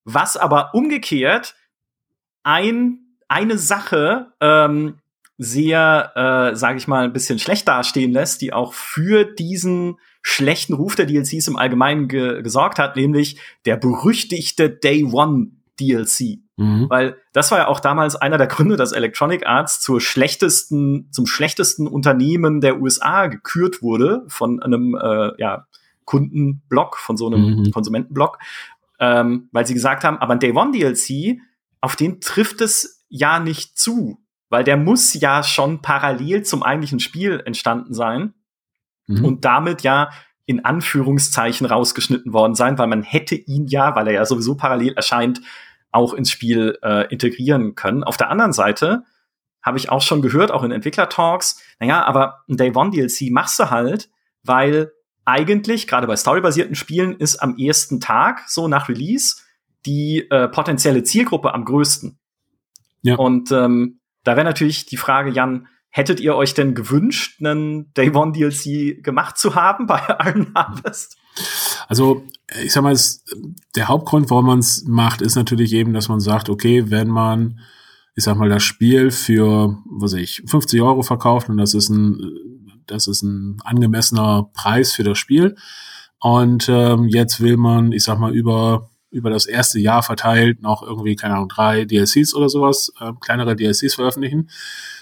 was 0.03 0.35
aber 0.35 0.73
umgekehrt 0.73 1.55
ein, 2.43 2.99
eine 3.27 3.57
Sache 3.57 4.33
ähm, 4.39 4.99
sehr, 5.37 6.11
äh, 6.15 6.55
sage 6.55 6.77
ich 6.77 6.87
mal, 6.87 7.05
ein 7.05 7.13
bisschen 7.13 7.39
schlecht 7.39 7.67
dastehen 7.67 8.11
lässt, 8.11 8.41
die 8.41 8.53
auch 8.53 8.73
für 8.73 9.25
diesen 9.25 9.97
schlechten 10.21 10.73
Ruf 10.73 10.95
der 10.95 11.05
DLCs 11.05 11.47
im 11.47 11.57
Allgemeinen 11.57 12.07
ge 12.07 12.41
gesorgt 12.41 12.79
hat, 12.79 12.95
nämlich 12.95 13.39
der 13.65 13.77
berüchtigte 13.77 14.69
Day 14.69 15.03
One 15.03 15.51
DLC. 15.79 16.39
Mhm. 16.55 16.85
Weil 16.89 17.17
das 17.33 17.51
war 17.51 17.57
ja 17.59 17.67
auch 17.67 17.79
damals 17.79 18.15
einer 18.15 18.37
der 18.37 18.47
Gründe, 18.47 18.75
dass 18.75 18.91
Electronic 18.91 19.45
Arts 19.47 19.81
zur 19.81 19.99
schlechtesten, 19.99 21.11
zum 21.11 21.25
schlechtesten 21.25 21.87
Unternehmen 21.87 22.61
der 22.61 22.79
USA 22.79 23.27
gekürt 23.27 23.81
wurde 23.81 24.23
von 24.27 24.61
einem 24.61 24.95
äh, 24.95 25.31
ja, 25.39 25.65
Kundenblock, 26.05 26.97
von 26.97 27.17
so 27.17 27.27
einem 27.27 27.57
mhm. 27.57 27.71
Konsumentenblock, 27.71 28.37
ähm, 28.99 29.49
weil 29.51 29.65
sie 29.65 29.73
gesagt 29.73 30.03
haben, 30.03 30.17
aber 30.17 30.33
ein 30.33 30.39
Day 30.39 30.53
One 30.53 30.71
DLC 30.71 31.39
auf 31.83 31.97
den 31.97 32.21
trifft 32.21 32.61
es 32.61 33.05
ja 33.09 33.39
nicht 33.39 33.77
zu, 33.77 34.17
weil 34.49 34.63
der 34.63 34.77
muss 34.77 35.13
ja 35.13 35.43
schon 35.43 35.81
parallel 35.81 36.43
zum 36.43 36.63
eigentlichen 36.63 37.01
Spiel 37.01 37.43
entstanden 37.45 37.93
sein 37.93 38.33
mhm. 39.05 39.25
und 39.25 39.43
damit 39.43 39.81
ja 39.81 40.09
in 40.45 40.63
Anführungszeichen 40.63 41.67
rausgeschnitten 41.67 42.31
worden 42.31 42.55
sein, 42.55 42.77
weil 42.77 42.87
man 42.87 43.03
hätte 43.03 43.35
ihn 43.35 43.67
ja, 43.67 43.97
weil 43.97 44.07
er 44.07 44.13
ja 44.13 44.25
sowieso 44.25 44.55
parallel 44.55 44.93
erscheint, 44.93 45.41
auch 45.91 46.13
ins 46.13 46.31
Spiel 46.31 46.79
äh, 46.83 47.11
integrieren 47.11 47.75
können. 47.75 48.05
Auf 48.05 48.15
der 48.15 48.29
anderen 48.29 48.53
Seite 48.53 49.03
habe 49.61 49.77
ich 49.77 49.89
auch 49.89 50.01
schon 50.01 50.21
gehört, 50.21 50.51
auch 50.51 50.63
in 50.63 50.71
Entwickler-Talks, 50.71 51.61
naja, 51.79 52.05
aber 52.05 52.45
ein 52.47 52.55
Day 52.55 52.73
One 52.73 52.91
DLC 52.91 53.29
machst 53.29 53.59
du 53.59 53.71
halt, 53.71 54.09
weil 54.41 54.93
eigentlich, 55.25 55.85
gerade 55.85 56.07
bei 56.07 56.15
storybasierten 56.15 56.75
Spielen, 56.75 57.17
ist 57.17 57.43
am 57.43 57.57
ersten 57.57 57.99
Tag, 57.99 58.43
so 58.47 58.69
nach 58.69 58.87
Release, 58.87 59.35
die 59.85 60.27
äh, 60.29 60.47
potenzielle 60.47 61.03
Zielgruppe 61.03 61.53
am 61.53 61.65
größten. 61.65 62.17
Ja. 63.01 63.15
Und 63.15 63.51
ähm, 63.51 63.99
da 64.23 64.35
wäre 64.35 64.45
natürlich 64.45 64.85
die 64.85 64.97
Frage, 64.97 65.31
Jan, 65.31 65.67
hättet 65.89 66.19
ihr 66.19 66.35
euch 66.35 66.53
denn 66.53 66.73
gewünscht, 66.73 67.39
einen 67.39 67.93
Day 67.93 68.09
One 68.15 68.31
DLC 68.31 69.03
gemacht 69.03 69.37
zu 69.37 69.55
haben 69.55 69.85
bei 69.85 70.01
Iron 70.25 70.51
Harvest? 70.55 71.17
Also, 71.87 72.23
ich 72.63 72.73
sag 72.73 72.83
mal, 72.83 72.93
es, 72.93 73.23
der 73.75 73.87
Hauptgrund, 73.87 74.29
warum 74.29 74.47
man 74.47 74.59
es 74.59 74.85
macht, 74.87 75.21
ist 75.21 75.35
natürlich 75.35 75.73
eben, 75.73 75.93
dass 75.93 76.09
man 76.09 76.19
sagt, 76.19 76.49
okay, 76.49 76.89
wenn 76.89 77.09
man, 77.09 77.59
ich 78.15 78.23
sag 78.23 78.37
mal, 78.37 78.49
das 78.49 78.63
Spiel 78.63 79.11
für, 79.11 79.77
was 79.85 80.13
weiß 80.13 80.19
ich, 80.19 80.43
50 80.47 80.81
Euro 80.81 81.03
verkauft 81.03 81.49
und 81.49 81.57
das 81.57 81.73
ist 81.73 81.89
ein, 81.89 82.19
das 82.87 83.07
ist 83.07 83.21
ein 83.23 83.57
angemessener 83.63 84.49
Preis 84.53 84.93
für 84.93 85.03
das 85.03 85.17
Spiel, 85.17 85.55
Und 86.19 86.69
ähm, 86.69 87.07
jetzt 87.07 87.41
will 87.41 87.57
man, 87.57 87.91
ich 87.91 88.03
sag 88.03 88.19
mal, 88.19 88.33
über, 88.33 88.89
über 89.13 89.29
das 89.29 89.45
erste 89.45 89.79
Jahr 89.79 90.03
verteilt 90.03 90.61
noch 90.61 90.83
irgendwie, 90.83 91.15
keine 91.15 91.35
Ahnung, 91.35 91.49
drei 91.49 91.85
DLCs 91.85 92.33
oder 92.33 92.49
sowas, 92.49 92.91
äh, 92.99 93.11
kleinere 93.21 93.55
DLCs 93.55 93.95
veröffentlichen. 93.95 94.49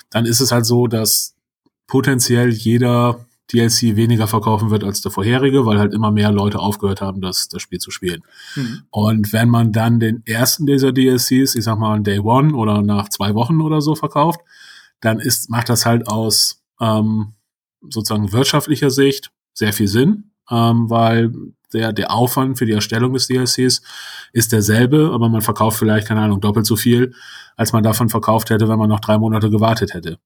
Dann 0.10 0.26
ist 0.26 0.42
es 0.42 0.52
halt 0.52 0.66
so, 0.66 0.88
dass 0.88 1.36
potenziell 1.88 2.50
jeder 2.50 3.26
DLC 3.52 3.96
weniger 3.96 4.28
verkaufen 4.28 4.70
wird 4.70 4.84
als 4.84 5.02
der 5.02 5.12
vorherige, 5.12 5.66
weil 5.66 5.80
halt 5.80 5.94
immer 5.94 6.12
mehr 6.12 6.32
Leute 6.32 6.60
aufgehört 6.60 7.02
haben, 7.02 7.22
das, 7.22 7.50
das 7.50 7.62
Spiel 7.62 7.80
zu 7.80 7.92
spielen. 7.92 8.24
Mhm. 8.56 8.84
Und 8.90 9.34
wenn 9.34 9.50
man 9.50 9.72
dann 9.72 10.00
den 10.00 10.24
ersten 10.26 10.66
dieser 10.66 10.92
DLCs, 10.92 11.56
ich 11.56 11.64
sag 11.64 11.78
mal, 11.78 12.02
Day 12.02 12.20
One 12.20 12.54
oder 12.54 12.82
nach 12.82 13.10
zwei 13.10 13.34
Wochen 13.34 13.62
oder 13.62 13.82
so 13.82 13.96
verkauft, 13.96 14.42
dann 15.02 15.20
ist, 15.20 15.50
macht 15.50 15.70
das 15.70 15.86
halt 15.86 16.08
aus 16.08 16.62
ähm, 16.80 17.34
sozusagen 17.82 18.32
wirtschaftlicher 18.32 18.90
Sicht 18.90 19.32
sehr 19.54 19.74
viel 19.74 19.88
Sinn, 19.88 20.31
ähm, 20.52 20.90
weil 20.90 21.32
der, 21.74 21.94
der 21.94 22.12
Aufwand 22.12 22.58
für 22.58 22.66
die 22.66 22.74
Erstellung 22.74 23.14
des 23.14 23.28
DLCs 23.28 23.82
ist 24.34 24.52
derselbe, 24.52 25.12
aber 25.14 25.30
man 25.30 25.42
verkauft 25.42 25.80
vielleicht, 25.80 26.08
keine 26.08 26.22
Ahnung, 26.22 26.42
doppelt 26.42 26.66
so 26.66 26.76
viel, 26.76 27.14
als 27.56 27.74
man 27.74 27.84
davon 27.84 28.10
verkauft 28.10 28.50
hätte, 28.50 28.68
wenn 28.68 28.78
man 28.78 28.90
noch 28.90 29.00
drei 29.00 29.18
Monate 29.18 29.50
gewartet 29.50 29.94
hätte. 29.94 30.20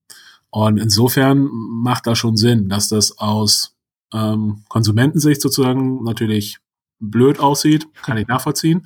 Und 0.49 0.77
insofern 0.77 1.49
macht 1.51 2.07
das 2.07 2.17
schon 2.17 2.37
Sinn, 2.37 2.69
dass 2.69 2.89
das 2.89 3.17
aus 3.17 3.75
ähm, 4.13 4.63
Konsumentensicht 4.69 5.41
sozusagen 5.41 6.03
natürlich 6.03 6.59
blöd 6.99 7.39
aussieht, 7.39 7.87
kann 8.01 8.17
ich 8.17 8.27
nachvollziehen. 8.27 8.83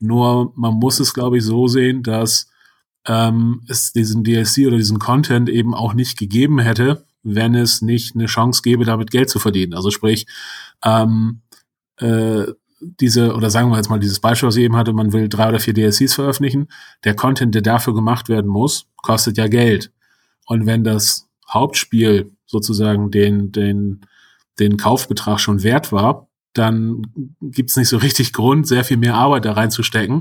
Nur 0.00 0.52
man 0.54 0.74
muss 0.74 1.00
es, 1.00 1.14
glaube 1.14 1.38
ich, 1.38 1.44
so 1.44 1.66
sehen, 1.66 2.02
dass 2.02 2.50
ähm, 3.06 3.62
es 3.68 3.92
diesen 3.92 4.22
DLC 4.22 4.66
oder 4.66 4.76
diesen 4.76 4.98
Content 4.98 5.48
eben 5.48 5.74
auch 5.74 5.94
nicht 5.94 6.18
gegeben 6.18 6.58
hätte, 6.58 7.04
wenn 7.22 7.54
es 7.54 7.82
nicht 7.82 8.14
eine 8.14 8.26
Chance 8.26 8.62
gäbe, 8.62 8.84
damit 8.84 9.10
Geld 9.10 9.30
zu 9.30 9.38
verdienen. 9.38 9.74
Also 9.74 9.90
sprich, 9.90 10.26
ähm, 10.84 11.42
äh, 11.96 12.44
diese, 12.80 13.34
oder 13.34 13.50
sagen 13.50 13.70
wir 13.70 13.76
jetzt 13.76 13.90
mal 13.90 13.98
dieses 13.98 14.20
Beispiel, 14.20 14.48
was 14.48 14.56
ich 14.56 14.64
eben 14.64 14.76
hatte, 14.76 14.92
man 14.92 15.12
will 15.12 15.28
drei 15.28 15.48
oder 15.48 15.58
vier 15.58 15.74
DLCs 15.74 16.14
veröffentlichen. 16.14 16.68
Der 17.04 17.14
Content, 17.14 17.54
der 17.54 17.62
dafür 17.62 17.94
gemacht 17.94 18.28
werden 18.28 18.48
muss, 18.48 18.86
kostet 18.96 19.36
ja 19.36 19.48
Geld. 19.48 19.92
Und 20.46 20.66
wenn 20.66 20.84
das 20.84 21.28
Hauptspiel 21.50 22.32
sozusagen 22.46 23.10
den, 23.10 23.52
den, 23.52 24.02
den 24.58 24.76
Kaufbetrag 24.76 25.40
schon 25.40 25.62
wert 25.62 25.92
war, 25.92 26.28
dann 26.54 27.02
gibt's 27.40 27.76
nicht 27.76 27.88
so 27.88 27.98
richtig 27.98 28.32
Grund, 28.32 28.66
sehr 28.66 28.84
viel 28.84 28.96
mehr 28.96 29.14
Arbeit 29.14 29.44
da 29.44 29.52
reinzustecken, 29.52 30.20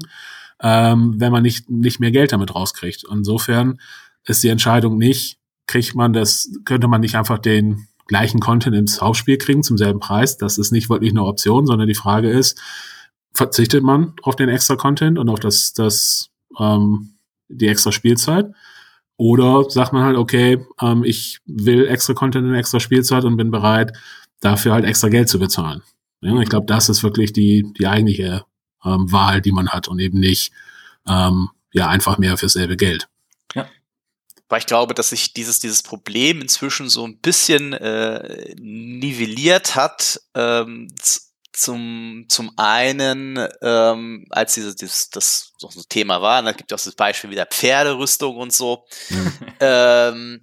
ähm, 0.61 1.15
wenn 1.17 1.31
man 1.31 1.43
nicht, 1.43 1.69
nicht 1.69 1.99
mehr 1.99 2.11
Geld 2.11 2.31
damit 2.31 2.53
rauskriegt. 2.53 3.03
Insofern 3.09 3.79
ist 4.25 4.43
die 4.43 4.49
Entscheidung 4.49 4.97
nicht, 4.97 5.39
kriegt 5.67 5.95
man 5.95 6.13
das, 6.13 6.51
könnte 6.65 6.87
man 6.87 7.01
nicht 7.01 7.15
einfach 7.15 7.39
den 7.39 7.87
gleichen 8.07 8.39
Content 8.39 8.75
ins 8.75 9.01
Hauptspiel 9.01 9.37
kriegen 9.37 9.63
zum 9.63 9.77
selben 9.77 9.99
Preis. 9.99 10.37
Das 10.37 10.57
ist 10.57 10.71
nicht 10.71 10.89
wirklich 10.89 11.11
eine 11.11 11.23
Option, 11.23 11.65
sondern 11.65 11.87
die 11.87 11.95
Frage 11.95 12.29
ist, 12.29 12.59
verzichtet 13.33 13.83
man 13.83 14.13
auf 14.23 14.35
den 14.35 14.49
extra 14.49 14.75
Content 14.75 15.19
und 15.19 15.29
auf 15.29 15.39
das, 15.39 15.73
das 15.73 16.29
ähm, 16.59 17.13
die 17.49 17.67
extra 17.67 17.91
Spielzeit? 17.91 18.47
Oder 19.17 19.69
sagt 19.69 19.93
man 19.93 20.03
halt, 20.03 20.17
okay, 20.17 20.65
ähm, 20.81 21.03
ich 21.03 21.39
will 21.45 21.87
extra 21.87 22.13
Content 22.13 22.47
in 22.47 22.53
extra 22.53 22.79
Spielzeit 22.79 23.23
und 23.23 23.37
bin 23.37 23.51
bereit, 23.51 23.97
dafür 24.41 24.73
halt 24.73 24.85
extra 24.85 25.09
Geld 25.09 25.29
zu 25.29 25.39
bezahlen. 25.39 25.81
Ja, 26.21 26.39
ich 26.41 26.49
glaube, 26.49 26.65
das 26.65 26.89
ist 26.89 27.03
wirklich 27.03 27.33
die, 27.33 27.71
die 27.77 27.87
eigentliche 27.87 28.43
ähm, 28.83 29.11
Wahl, 29.11 29.41
die 29.41 29.51
man 29.51 29.69
hat 29.69 29.87
und 29.87 29.99
eben 29.99 30.19
nicht 30.19 30.51
ähm, 31.07 31.49
ja 31.73 31.87
einfach 31.87 32.17
mehr 32.17 32.37
fürs 32.37 32.53
selbe 32.53 32.77
Geld. 32.77 33.07
Ja 33.55 33.67
weil 34.49 34.59
ich 34.59 34.65
glaube, 34.65 34.93
dass 34.93 35.09
sich 35.09 35.33
dieses, 35.33 35.59
dieses 35.59 35.83
Problem 35.83 36.41
inzwischen 36.41 36.89
so 36.89 37.05
ein 37.05 37.19
bisschen 37.19 37.73
äh, 37.73 38.55
nivelliert 38.57 39.75
hat. 39.75 40.21
Ähm, 40.35 40.87
zum, 41.57 42.25
zum 42.29 42.51
einen, 42.55 43.47
ähm, 43.61 44.27
als 44.29 44.53
dieses, 44.53 44.75
dieses, 44.75 45.09
das 45.09 45.53
so 45.57 45.67
ein 45.67 45.83
Thema 45.89 46.21
war, 46.21 46.41
da 46.43 46.51
gibt 46.51 46.71
es 46.71 46.79
auch 46.79 46.85
das 46.85 46.95
Beispiel 46.95 47.31
wieder 47.31 47.47
Pferderüstung 47.47 48.37
und 48.37 48.53
so, 48.53 48.85
mhm. 49.09 49.33
ähm, 49.59 50.41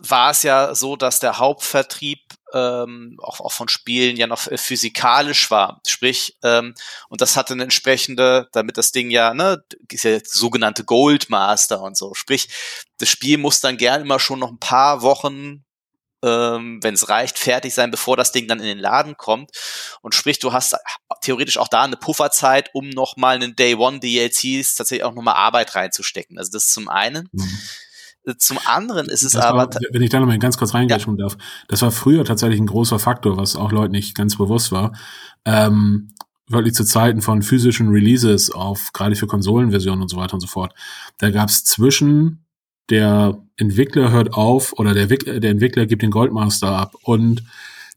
war 0.00 0.30
es 0.30 0.42
ja 0.42 0.74
so, 0.74 0.96
dass 0.96 1.20
der 1.20 1.38
Hauptvertrieb 1.38 2.25
ähm, 2.56 3.18
auch, 3.22 3.40
auch 3.40 3.52
von 3.52 3.68
Spielen 3.68 4.16
ja 4.16 4.26
noch 4.26 4.46
äh, 4.46 4.56
physikalisch 4.56 5.50
war. 5.50 5.80
Sprich, 5.86 6.36
ähm, 6.42 6.74
und 7.08 7.20
das 7.20 7.36
hatte 7.36 7.52
eine 7.52 7.64
entsprechende, 7.64 8.48
damit 8.52 8.78
das 8.78 8.92
Ding 8.92 9.10
ja, 9.10 9.34
ne, 9.34 9.62
ist 9.90 10.04
ja 10.04 10.18
sogenannte 10.24 10.84
Goldmaster 10.84 11.82
und 11.82 11.96
so. 11.96 12.14
Sprich, 12.14 12.48
das 12.98 13.08
Spiel 13.08 13.38
muss 13.38 13.60
dann 13.60 13.76
gern 13.76 14.02
immer 14.02 14.18
schon 14.18 14.38
noch 14.38 14.50
ein 14.50 14.58
paar 14.58 15.02
Wochen 15.02 15.64
ähm, 16.22 16.82
wenn 16.82 16.94
es 16.94 17.08
reicht, 17.08 17.38
fertig 17.38 17.74
sein, 17.74 17.90
bevor 17.90 18.16
das 18.16 18.32
Ding 18.32 18.48
dann 18.48 18.58
in 18.58 18.66
den 18.66 18.78
Laden 18.78 19.16
kommt. 19.16 19.50
Und 20.00 20.14
sprich, 20.14 20.38
du 20.38 20.52
hast 20.52 20.74
theoretisch 21.20 21.58
auch 21.58 21.68
da 21.68 21.82
eine 21.82 21.96
Pufferzeit, 21.96 22.70
um 22.72 22.88
nochmal 22.88 23.36
einen 23.36 23.54
Day 23.54 23.74
One 23.74 24.00
DLCs 24.00 24.76
tatsächlich 24.76 25.04
auch 25.04 25.14
nochmal 25.14 25.36
Arbeit 25.36 25.74
reinzustecken. 25.74 26.38
Also 26.38 26.50
das 26.52 26.68
zum 26.68 26.88
einen. 26.88 27.28
Mhm. 27.32 27.60
Zum 28.38 28.58
anderen 28.64 29.08
ist 29.08 29.22
es 29.22 29.32
das 29.32 29.44
aber. 29.44 29.58
War, 29.58 29.80
wenn 29.92 30.02
ich 30.02 30.10
da 30.10 30.18
nochmal 30.18 30.38
ganz 30.38 30.58
kurz 30.58 30.74
reingreifen 30.74 31.16
ja. 31.16 31.24
darf, 31.24 31.38
das 31.68 31.82
war 31.82 31.92
früher 31.92 32.24
tatsächlich 32.24 32.60
ein 32.60 32.66
großer 32.66 32.98
Faktor, 32.98 33.36
was 33.36 33.56
auch 33.56 33.70
Leuten 33.70 33.92
nicht 33.92 34.16
ganz 34.16 34.36
bewusst 34.36 34.72
war. 34.72 34.92
Ähm, 35.44 36.10
wirklich 36.48 36.74
zu 36.74 36.84
Zeiten 36.84 37.22
von 37.22 37.42
physischen 37.42 37.88
Releases 37.88 38.50
auf, 38.50 38.92
gerade 38.92 39.16
für 39.16 39.26
Konsolenversionen 39.26 40.02
und 40.02 40.08
so 40.08 40.16
weiter 40.16 40.34
und 40.34 40.40
so 40.40 40.46
fort. 40.46 40.74
Da 41.18 41.30
gab 41.30 41.48
es 41.48 41.64
zwischen 41.64 42.44
der 42.90 43.38
Entwickler 43.56 44.10
hört 44.10 44.34
auf 44.34 44.72
oder 44.74 44.94
der, 44.94 45.06
der 45.06 45.50
Entwickler 45.50 45.86
gibt 45.86 46.02
den 46.02 46.10
Goldmaster 46.10 46.68
ab 46.68 46.94
und 47.02 47.42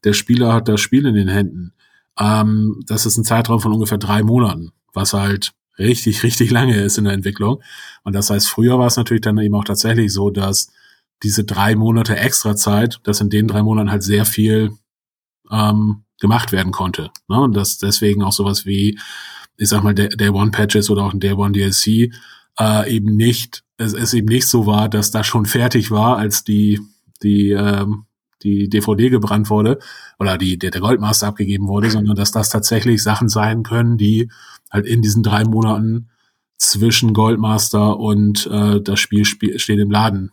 der 0.03 0.13
Spieler 0.13 0.53
hat 0.53 0.67
das 0.67 0.81
Spiel 0.81 1.05
in 1.05 1.15
den 1.15 1.27
Händen. 1.27 1.73
Ähm, 2.19 2.81
das 2.87 3.05
ist 3.05 3.17
ein 3.17 3.23
Zeitraum 3.23 3.59
von 3.59 3.73
ungefähr 3.73 3.97
drei 3.97 4.23
Monaten, 4.23 4.71
was 4.93 5.13
halt 5.13 5.53
richtig, 5.79 6.23
richtig 6.23 6.51
lange 6.51 6.79
ist 6.79 6.97
in 6.97 7.05
der 7.05 7.13
Entwicklung. 7.13 7.61
Und 8.03 8.13
das 8.13 8.29
heißt, 8.29 8.47
früher 8.47 8.77
war 8.77 8.87
es 8.87 8.97
natürlich 8.97 9.21
dann 9.21 9.37
eben 9.37 9.55
auch 9.55 9.63
tatsächlich 9.63 10.13
so, 10.13 10.29
dass 10.29 10.71
diese 11.23 11.43
drei 11.43 11.75
Monate 11.75 12.15
extra 12.15 12.55
Zeit, 12.55 12.99
dass 13.03 13.21
in 13.21 13.29
den 13.29 13.47
drei 13.47 13.63
Monaten 13.63 13.91
halt 13.91 14.03
sehr 14.03 14.25
viel 14.25 14.71
ähm, 15.51 16.03
gemacht 16.19 16.51
werden 16.51 16.71
konnte. 16.71 17.11
Ne? 17.27 17.39
Und 17.39 17.55
dass 17.55 17.77
deswegen 17.77 18.23
auch 18.23 18.31
sowas 18.31 18.65
wie, 18.65 18.99
ich 19.57 19.69
sag 19.69 19.83
mal, 19.83 19.93
Day, 19.93 20.29
One 20.29 20.51
Patches 20.51 20.89
oder 20.89 21.03
auch 21.03 21.13
ein 21.13 21.19
Day 21.19 21.33
One 21.33 21.51
DLC 21.51 22.13
äh, 22.59 22.93
eben 22.93 23.15
nicht, 23.15 23.63
es, 23.77 23.93
es 23.93 24.13
eben 24.13 24.27
nicht 24.27 24.47
so 24.47 24.65
war, 24.65 24.89
dass 24.89 25.11
das 25.11 25.27
schon 25.27 25.45
fertig 25.45 25.91
war, 25.91 26.17
als 26.17 26.43
die, 26.43 26.79
die 27.23 27.51
ähm, 27.51 28.05
die 28.43 28.69
DVD 28.69 29.09
gebrannt 29.09 29.49
wurde 29.49 29.79
oder 30.17 30.37
die, 30.37 30.57
der, 30.57 30.71
der 30.71 30.81
Goldmaster 30.81 31.27
abgegeben 31.27 31.67
wurde, 31.67 31.89
sondern 31.89 32.15
dass 32.15 32.31
das 32.31 32.49
tatsächlich 32.49 33.03
Sachen 33.03 33.29
sein 33.29 33.63
können, 33.63 33.97
die 33.97 34.29
halt 34.71 34.85
in 34.85 35.01
diesen 35.01 35.23
drei 35.23 35.43
Monaten 35.43 36.09
zwischen 36.57 37.13
Goldmaster 37.13 37.97
und 37.97 38.47
äh, 38.47 38.81
das 38.81 38.99
Spiel, 38.99 39.25
Spiel 39.25 39.59
steht 39.59 39.79
im 39.79 39.91
Laden 39.91 40.31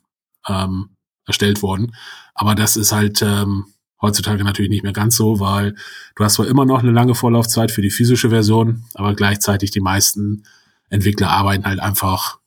ähm, 0.49 0.91
erstellt 1.27 1.63
wurden. 1.63 1.95
Aber 2.35 2.55
das 2.55 2.77
ist 2.77 2.93
halt 2.93 3.23
ähm, 3.23 3.67
heutzutage 4.01 4.45
natürlich 4.45 4.71
nicht 4.71 4.83
mehr 4.83 4.93
ganz 4.93 5.17
so, 5.17 5.41
weil 5.41 5.75
du 6.15 6.25
hast 6.25 6.35
zwar 6.35 6.47
immer 6.47 6.65
noch 6.65 6.81
eine 6.81 6.93
lange 6.93 7.15
Vorlaufzeit 7.15 7.71
für 7.71 7.83
die 7.83 7.91
physische 7.91 8.31
Version, 8.31 8.85
aber 8.95 9.15
gleichzeitig 9.15 9.71
die 9.71 9.81
meisten 9.81 10.45
Entwickler 10.91 11.31
arbeiten 11.31 11.65
halt 11.65 11.81
einfach 11.81 12.39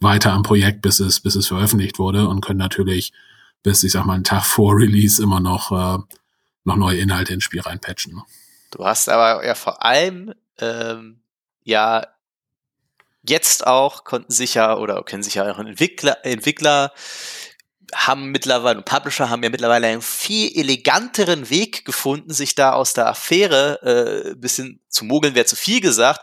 weiter 0.00 0.32
am 0.32 0.42
Projekt, 0.42 0.82
bis 0.82 1.00
es, 1.00 1.20
bis 1.20 1.34
es 1.34 1.48
veröffentlicht 1.48 1.98
wurde 1.98 2.28
und 2.28 2.40
können 2.40 2.58
natürlich 2.58 3.12
bis, 3.62 3.82
ich 3.82 3.92
sag 3.92 4.04
mal, 4.04 4.14
einen 4.14 4.24
Tag 4.24 4.44
vor 4.44 4.76
Release 4.76 5.22
immer 5.22 5.40
noch, 5.40 5.72
äh, 5.72 6.02
noch 6.64 6.76
neue 6.76 6.98
Inhalte 6.98 7.34
ins 7.34 7.44
Spiel 7.44 7.60
reinpatchen. 7.60 8.14
Ne? 8.14 8.22
Du 8.70 8.84
hast 8.84 9.08
aber 9.08 9.44
ja 9.44 9.54
vor 9.54 9.82
allem 9.84 10.34
ähm, 10.58 11.20
ja 11.62 12.06
jetzt 13.22 13.66
auch 13.66 14.04
konnten 14.04 14.32
sich 14.32 14.54
ja 14.54 14.76
oder 14.76 15.02
können 15.02 15.22
sich 15.22 15.34
ja 15.34 15.50
auch 15.50 15.58
Entwickler, 15.58 16.24
Entwickler 16.24 16.92
haben 17.94 18.30
mittlerweile 18.30 18.82
Publisher 18.82 19.30
haben 19.30 19.42
ja 19.42 19.50
mittlerweile 19.50 19.86
einen 19.86 20.02
viel 20.02 20.54
eleganteren 20.54 21.48
Weg 21.48 21.84
gefunden, 21.84 22.32
sich 22.32 22.54
da 22.54 22.72
aus 22.72 22.92
der 22.92 23.06
Affäre 23.08 24.30
äh, 24.30 24.34
bisschen 24.34 24.80
zu 24.88 25.04
mogeln, 25.04 25.34
wäre 25.34 25.46
zu 25.46 25.56
viel 25.56 25.80
gesagt, 25.80 26.20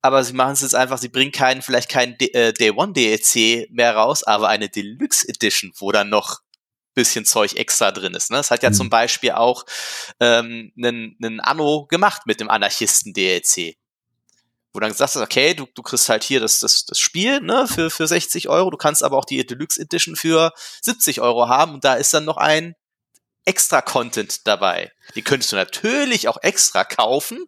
aber 0.00 0.22
sie 0.22 0.32
machen 0.32 0.52
es 0.52 0.60
jetzt 0.60 0.76
einfach, 0.76 0.98
sie 0.98 1.08
bringen 1.08 1.32
keinen, 1.32 1.62
vielleicht 1.62 1.90
keinen 1.90 2.14
äh, 2.20 2.52
Day 2.52 2.70
One 2.70 2.92
DLC 2.92 3.68
mehr 3.70 3.96
raus, 3.96 4.22
aber 4.22 4.48
eine 4.48 4.68
Deluxe 4.68 5.28
Edition, 5.28 5.72
wo 5.76 5.90
dann 5.90 6.08
noch 6.08 6.40
bisschen 6.98 7.24
Zeug 7.24 7.54
extra 7.54 7.92
drin 7.92 8.14
ist. 8.14 8.30
Ne? 8.30 8.38
Das 8.38 8.50
hat 8.50 8.64
ja 8.64 8.70
mhm. 8.70 8.74
zum 8.74 8.90
Beispiel 8.90 9.30
auch 9.30 9.64
ähm, 10.18 10.72
einen, 10.76 11.16
einen 11.22 11.40
Anno 11.40 11.86
gemacht 11.86 12.22
mit 12.26 12.40
dem 12.40 12.50
Anarchisten-DLC. 12.50 13.76
Wo 14.72 14.80
dann 14.80 14.90
gesagt 14.90 15.14
hast, 15.14 15.22
okay, 15.22 15.54
du, 15.54 15.66
du 15.74 15.82
kriegst 15.82 16.08
halt 16.08 16.24
hier 16.24 16.40
das, 16.40 16.58
das, 16.58 16.84
das 16.84 16.98
Spiel 16.98 17.40
ne, 17.40 17.68
für, 17.68 17.88
für 17.88 18.06
60 18.06 18.48
Euro, 18.48 18.70
du 18.70 18.76
kannst 18.76 19.04
aber 19.04 19.16
auch 19.16 19.24
die 19.24 19.46
Deluxe 19.46 19.80
Edition 19.80 20.16
für 20.16 20.52
70 20.82 21.20
Euro 21.20 21.48
haben 21.48 21.74
und 21.74 21.84
da 21.84 21.94
ist 21.94 22.12
dann 22.12 22.24
noch 22.24 22.36
ein 22.36 22.74
extra 23.44 23.80
Content 23.80 24.46
dabei. 24.46 24.90
Die 25.14 25.22
könntest 25.22 25.52
du 25.52 25.56
natürlich 25.56 26.28
auch 26.28 26.38
extra 26.42 26.84
kaufen, 26.84 27.46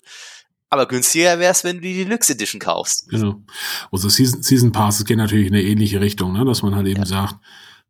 aber 0.71 0.87
günstiger 0.87 1.41
wäre 1.41 1.51
es, 1.51 1.65
wenn 1.65 1.77
du 1.77 1.83
die 1.83 2.05
Deluxe 2.05 2.33
Edition 2.33 2.61
kaufst. 2.61 3.09
Genau. 3.09 3.43
Also 3.91 4.09
Season, 4.09 4.43
Season 4.43 4.71
Passes 4.71 5.05
gehen 5.05 5.19
natürlich 5.19 5.49
in 5.49 5.55
eine 5.55 5.65
ähnliche 5.65 6.01
Richtung, 6.01 6.33
ne? 6.33 6.45
dass 6.45 6.63
man 6.63 6.77
halt 6.77 6.87
eben 6.87 7.01
ja. 7.01 7.07
sagt, 7.07 7.35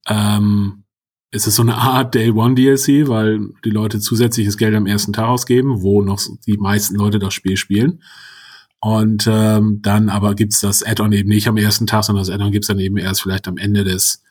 ähm, 0.07 0.85
es 1.33 1.47
ist 1.47 1.57
so 1.57 1.62
eine 1.62 1.76
Art 1.76 2.14
Day 2.14 2.31
One 2.31 2.55
DLC, 2.55 3.09
weil 3.09 3.51
die 3.64 3.70
Leute 3.70 4.01
zusätzliches 4.01 4.57
Geld 4.57 4.74
am 4.74 4.87
ersten 4.87 5.12
Tag 5.12 5.28
ausgeben, 5.28 5.83
wo 5.83 6.03
noch 6.03 6.20
die 6.47 6.57
meisten 6.57 6.97
Leute 6.97 7.18
das 7.18 7.35
Spiel 7.35 7.57
spielen. 7.57 8.03
Und 8.81 9.28
ähm, 9.31 9.81
dann 9.83 10.09
aber 10.09 10.35
gibt's 10.35 10.61
das 10.61 10.83
Add-on 10.83 11.12
eben 11.12 11.28
nicht 11.28 11.47
am 11.47 11.57
ersten 11.57 11.87
Tag, 11.87 12.05
sondern 12.05 12.24
das 12.24 12.35
Add-on 12.35 12.51
gibt's 12.51 12.68
dann 12.68 12.81
eben 12.81 12.97
erst 12.97 13.22
vielleicht 13.22 13.47
am 13.47 13.59
Ende 13.59 13.85
des 13.85 14.22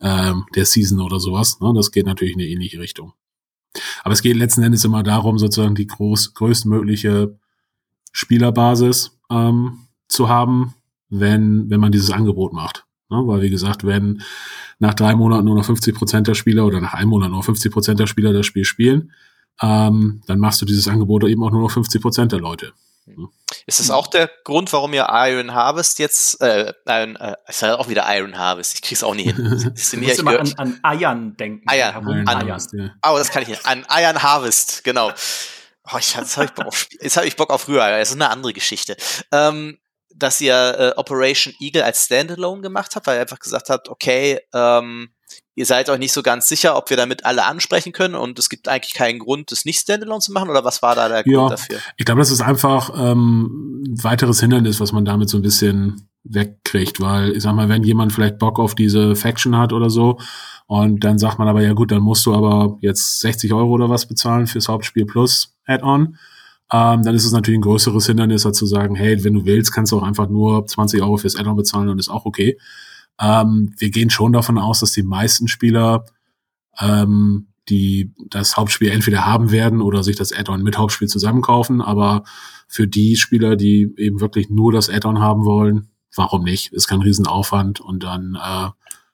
ähm, 0.00 0.44
der 0.54 0.66
Season 0.66 1.00
oder 1.00 1.18
sowas. 1.18 1.58
Ne? 1.60 1.72
Das 1.74 1.90
geht 1.90 2.06
natürlich 2.06 2.34
in 2.34 2.40
eine 2.40 2.48
ähnliche 2.48 2.78
Richtung. 2.78 3.14
Aber 4.04 4.12
es 4.12 4.22
geht 4.22 4.36
letzten 4.36 4.62
Endes 4.62 4.84
immer 4.84 5.02
darum, 5.02 5.38
sozusagen 5.38 5.74
die 5.74 5.86
groß, 5.86 6.34
größtmögliche 6.34 7.36
Spielerbasis 8.12 9.18
ähm, 9.30 9.78
zu 10.06 10.28
haben, 10.28 10.74
wenn, 11.08 11.68
wenn 11.70 11.80
man 11.80 11.90
dieses 11.90 12.10
Angebot 12.10 12.52
macht. 12.52 12.86
Ne? 13.14 13.26
Weil, 13.26 13.42
wie 13.42 13.50
gesagt, 13.50 13.86
wenn 13.86 14.22
nach 14.78 14.94
drei 14.94 15.14
Monaten 15.14 15.44
nur 15.44 15.56
noch 15.56 15.64
50 15.64 15.94
Prozent 15.94 16.26
der 16.26 16.34
Spieler 16.34 16.66
oder 16.66 16.80
nach 16.80 16.94
einem 16.94 17.10
Monat 17.10 17.30
nur 17.30 17.42
50 17.42 17.72
Prozent 17.72 18.00
der 18.00 18.06
Spieler 18.06 18.32
das 18.32 18.46
Spiel 18.46 18.64
spielen, 18.64 19.12
ähm, 19.62 20.22
dann 20.26 20.38
machst 20.38 20.60
du 20.60 20.66
dieses 20.66 20.88
Angebot 20.88 21.24
eben 21.24 21.42
auch 21.44 21.50
nur 21.50 21.62
noch 21.62 21.70
50 21.70 22.02
Prozent 22.02 22.32
der 22.32 22.40
Leute. 22.40 22.72
Ne? 23.06 23.28
Ist 23.66 23.80
das 23.80 23.90
auch 23.90 24.06
der 24.06 24.30
Grund, 24.44 24.72
warum 24.72 24.92
ihr 24.94 25.06
Iron 25.10 25.54
Harvest 25.54 25.98
jetzt, 25.98 26.40
äh, 26.40 26.72
Iron, 26.86 27.16
äh, 27.16 27.36
ist 27.48 27.62
ja 27.62 27.78
auch 27.78 27.88
wieder 27.88 28.04
Iron 28.16 28.36
Harvest, 28.36 28.74
ich 28.74 28.82
krieg's 28.82 29.02
auch 29.02 29.14
nie 29.14 29.24
hin. 29.24 29.36
du 29.36 29.96
musst 29.98 30.18
immer 30.18 30.40
an, 30.40 30.52
an 30.56 30.80
Eiern 30.82 31.36
denken. 31.36 31.68
Eier, 31.68 31.94
an, 31.94 32.28
Eiern. 32.28 32.62
Oh, 33.06 33.16
das 33.16 33.30
kann 33.30 33.42
ich 33.42 33.48
nicht. 33.48 33.66
An 33.66 33.86
Iron 33.90 34.22
Harvest, 34.22 34.84
genau. 34.84 35.12
Oh, 35.92 35.98
ich, 35.98 36.14
jetzt 36.14 36.36
habe 36.36 36.46
ich, 36.46 36.52
Bock 36.52 36.66
auf, 36.66 36.88
jetzt 37.00 37.16
hab 37.16 37.24
ich 37.24 37.36
Bock 37.36 37.50
auf 37.50 37.68
Rührei, 37.68 37.98
das 37.98 38.08
ist 38.10 38.14
eine 38.14 38.30
andere 38.30 38.54
Geschichte. 38.54 38.96
Ähm, 39.30 39.78
dass 40.16 40.40
ihr 40.40 40.54
äh, 40.78 40.92
Operation 40.98 41.54
Eagle 41.60 41.84
als 41.84 42.04
Standalone 42.04 42.62
gemacht 42.62 42.94
habt, 42.94 43.06
weil 43.06 43.16
ihr 43.16 43.22
einfach 43.22 43.38
gesagt 43.38 43.68
habt, 43.68 43.88
okay, 43.88 44.40
ähm, 44.54 45.10
ihr 45.54 45.66
seid 45.66 45.88
euch 45.88 45.98
nicht 45.98 46.12
so 46.12 46.22
ganz 46.22 46.48
sicher, 46.48 46.76
ob 46.76 46.90
wir 46.90 46.96
damit 46.96 47.24
alle 47.24 47.44
ansprechen 47.44 47.92
können 47.92 48.14
und 48.14 48.38
es 48.38 48.48
gibt 48.48 48.68
eigentlich 48.68 48.94
keinen 48.94 49.18
Grund, 49.18 49.52
das 49.52 49.64
nicht 49.64 49.80
Standalone 49.80 50.20
zu 50.20 50.32
machen 50.32 50.50
oder 50.50 50.64
was 50.64 50.82
war 50.82 50.94
da 50.94 51.08
der 51.08 51.22
ja, 51.26 51.38
Grund 51.38 51.52
dafür? 51.52 51.78
Ich 51.96 52.04
glaube, 52.04 52.20
das 52.20 52.30
ist 52.30 52.40
einfach 52.40 52.90
ähm, 52.96 53.84
ein 53.86 54.04
weiteres 54.04 54.40
Hindernis, 54.40 54.80
was 54.80 54.92
man 54.92 55.04
damit 55.04 55.28
so 55.28 55.38
ein 55.38 55.42
bisschen 55.42 56.08
wegkriegt, 56.24 57.00
weil 57.00 57.32
ich 57.36 57.42
sag 57.42 57.54
mal, 57.54 57.68
wenn 57.68 57.82
jemand 57.82 58.12
vielleicht 58.12 58.38
Bock 58.38 58.58
auf 58.58 58.74
diese 58.74 59.14
Faction 59.14 59.56
hat 59.56 59.72
oder 59.72 59.90
so 59.90 60.18
und 60.66 61.04
dann 61.04 61.18
sagt 61.18 61.38
man 61.38 61.48
aber, 61.48 61.62
ja 61.62 61.72
gut, 61.72 61.90
dann 61.90 62.02
musst 62.02 62.24
du 62.26 62.34
aber 62.34 62.78
jetzt 62.80 63.20
60 63.20 63.52
Euro 63.52 63.70
oder 63.70 63.90
was 63.90 64.06
bezahlen 64.06 64.46
fürs 64.46 64.68
Hauptspiel 64.68 65.04
plus 65.04 65.56
Add-on, 65.66 66.16
ähm, 66.74 67.02
dann 67.02 67.14
ist 67.14 67.24
es 67.24 67.32
natürlich 67.32 67.58
ein 67.58 67.62
größeres 67.62 68.06
Hindernis, 68.06 68.44
als 68.44 68.58
zu 68.58 68.66
sagen, 68.66 68.96
hey, 68.96 69.22
wenn 69.22 69.34
du 69.34 69.44
willst, 69.44 69.72
kannst 69.72 69.92
du 69.92 69.98
auch 69.98 70.02
einfach 70.02 70.28
nur 70.28 70.66
20 70.66 71.02
Euro 71.02 71.16
fürs 71.18 71.36
Add-on 71.36 71.56
bezahlen 71.56 71.88
und 71.88 71.98
ist 71.98 72.08
auch 72.08 72.24
okay. 72.24 72.58
Ähm, 73.20 73.72
wir 73.78 73.90
gehen 73.90 74.10
schon 74.10 74.32
davon 74.32 74.58
aus, 74.58 74.80
dass 74.80 74.92
die 74.92 75.04
meisten 75.04 75.46
Spieler 75.46 76.04
ähm, 76.80 77.48
die 77.68 78.12
das 78.28 78.56
Hauptspiel 78.56 78.90
entweder 78.90 79.24
haben 79.24 79.50
werden 79.50 79.80
oder 79.80 80.02
sich 80.02 80.16
das 80.16 80.32
Add-on 80.32 80.62
mit 80.62 80.76
Hauptspiel 80.76 81.08
zusammenkaufen. 81.08 81.80
Aber 81.80 82.24
für 82.68 82.86
die 82.86 83.16
Spieler, 83.16 83.56
die 83.56 83.94
eben 83.96 84.20
wirklich 84.20 84.50
nur 84.50 84.72
das 84.72 84.90
Add-on 84.90 85.20
haben 85.20 85.44
wollen, 85.44 85.88
warum 86.14 86.44
nicht? 86.44 86.72
Ist 86.72 86.88
kein 86.88 87.00
Riesenaufwand 87.00 87.80
und 87.80 88.02
dann 88.02 88.34
äh, 88.36 88.68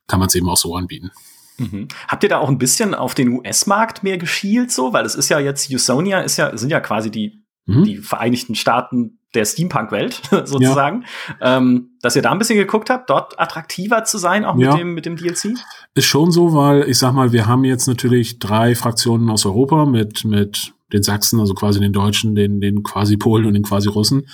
kann 0.06 0.18
man 0.18 0.26
es 0.26 0.34
eben 0.34 0.48
auch 0.48 0.56
so 0.56 0.74
anbieten. 0.74 1.10
Mhm. 1.58 1.88
Habt 2.08 2.22
ihr 2.22 2.28
da 2.28 2.38
auch 2.38 2.48
ein 2.48 2.58
bisschen 2.58 2.94
auf 2.94 3.14
den 3.14 3.28
US-Markt 3.28 4.02
mehr 4.02 4.18
geschielt 4.18 4.72
so? 4.72 4.92
Weil 4.92 5.04
es 5.04 5.14
ist 5.14 5.28
ja 5.28 5.38
jetzt, 5.38 5.70
Usonia 5.70 6.20
ist 6.20 6.36
ja, 6.36 6.56
sind 6.56 6.70
ja 6.70 6.80
quasi 6.80 7.10
die, 7.10 7.39
mhm. 7.66 7.84
die 7.84 7.96
Vereinigten 7.98 8.54
Staaten 8.54 9.18
der 9.34 9.44
Steampunk-Welt 9.44 10.22
sozusagen, 10.30 11.04
ja. 11.40 11.58
ähm, 11.58 11.90
dass 12.02 12.16
ihr 12.16 12.22
da 12.22 12.32
ein 12.32 12.38
bisschen 12.38 12.58
geguckt 12.58 12.90
habt, 12.90 13.10
dort 13.10 13.38
attraktiver 13.38 14.04
zu 14.04 14.18
sein, 14.18 14.44
auch 14.44 14.58
ja. 14.58 14.70
mit 14.70 14.80
dem 14.80 14.94
mit 14.94 15.06
dem 15.06 15.16
DLC? 15.16 15.54
Ist 15.94 16.06
schon 16.06 16.30
so, 16.30 16.54
weil 16.54 16.88
ich 16.88 16.98
sag 16.98 17.12
mal, 17.12 17.32
wir 17.32 17.46
haben 17.46 17.64
jetzt 17.64 17.86
natürlich 17.86 18.38
drei 18.38 18.74
Fraktionen 18.74 19.30
aus 19.30 19.46
Europa 19.46 19.86
mit 19.86 20.24
mit 20.24 20.72
den 20.92 21.04
Sachsen, 21.04 21.38
also 21.38 21.54
quasi 21.54 21.78
den 21.78 21.92
Deutschen, 21.92 22.34
den 22.34 22.60
den 22.60 22.82
quasi 22.82 23.16
Polen 23.16 23.46
und 23.46 23.54
den 23.54 23.62
quasi 23.62 23.88
Russen, 23.88 24.26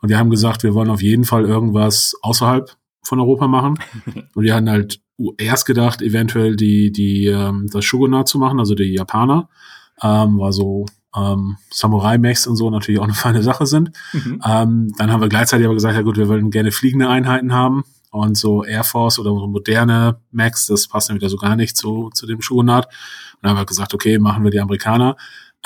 und 0.00 0.08
wir 0.08 0.18
haben 0.18 0.30
gesagt, 0.30 0.62
wir 0.62 0.74
wollen 0.74 0.90
auf 0.90 1.02
jeden 1.02 1.24
Fall 1.24 1.44
irgendwas 1.44 2.14
außerhalb 2.22 2.76
von 3.02 3.20
Europa 3.20 3.48
machen, 3.48 3.78
und 4.34 4.44
wir 4.44 4.54
hatten 4.54 4.70
halt 4.70 5.00
erst 5.38 5.66
gedacht, 5.66 6.00
eventuell 6.00 6.54
die 6.54 6.92
die 6.92 7.26
ähm, 7.26 7.68
das 7.72 7.84
Shogunat 7.84 8.28
zu 8.28 8.38
machen, 8.38 8.60
also 8.60 8.76
die 8.76 8.94
Japaner, 8.94 9.48
ähm, 10.00 10.38
war 10.38 10.52
so 10.52 10.86
ähm, 11.16 11.56
Samurai-Mechs 11.70 12.46
und 12.46 12.56
so 12.56 12.70
natürlich 12.70 13.00
auch 13.00 13.04
eine 13.04 13.14
feine 13.14 13.42
Sache 13.42 13.66
sind. 13.66 13.92
Mhm. 14.12 14.40
Ähm, 14.44 14.92
dann 14.96 15.12
haben 15.12 15.20
wir 15.20 15.28
gleichzeitig 15.28 15.66
aber 15.66 15.74
gesagt, 15.74 15.94
ja 15.94 16.02
gut, 16.02 16.16
wir 16.16 16.28
wollen 16.28 16.50
gerne 16.50 16.72
fliegende 16.72 17.08
Einheiten 17.08 17.52
haben 17.52 17.84
und 18.10 18.36
so 18.36 18.64
Air 18.64 18.84
Force 18.84 19.18
oder 19.18 19.30
so 19.30 19.46
moderne 19.46 20.18
Mechs, 20.30 20.66
das 20.66 20.86
passt 20.86 21.08
dann 21.08 21.16
wieder 21.16 21.28
so 21.28 21.36
gar 21.36 21.56
nicht 21.56 21.76
zu, 21.76 22.10
zu 22.14 22.26
dem 22.26 22.42
Schuhenart. 22.42 22.86
Und 22.86 23.38
dann 23.42 23.50
haben 23.50 23.58
wir 23.58 23.66
gesagt, 23.66 23.94
okay, 23.94 24.18
machen 24.18 24.44
wir 24.44 24.50
die 24.50 24.60
Amerikaner, 24.60 25.16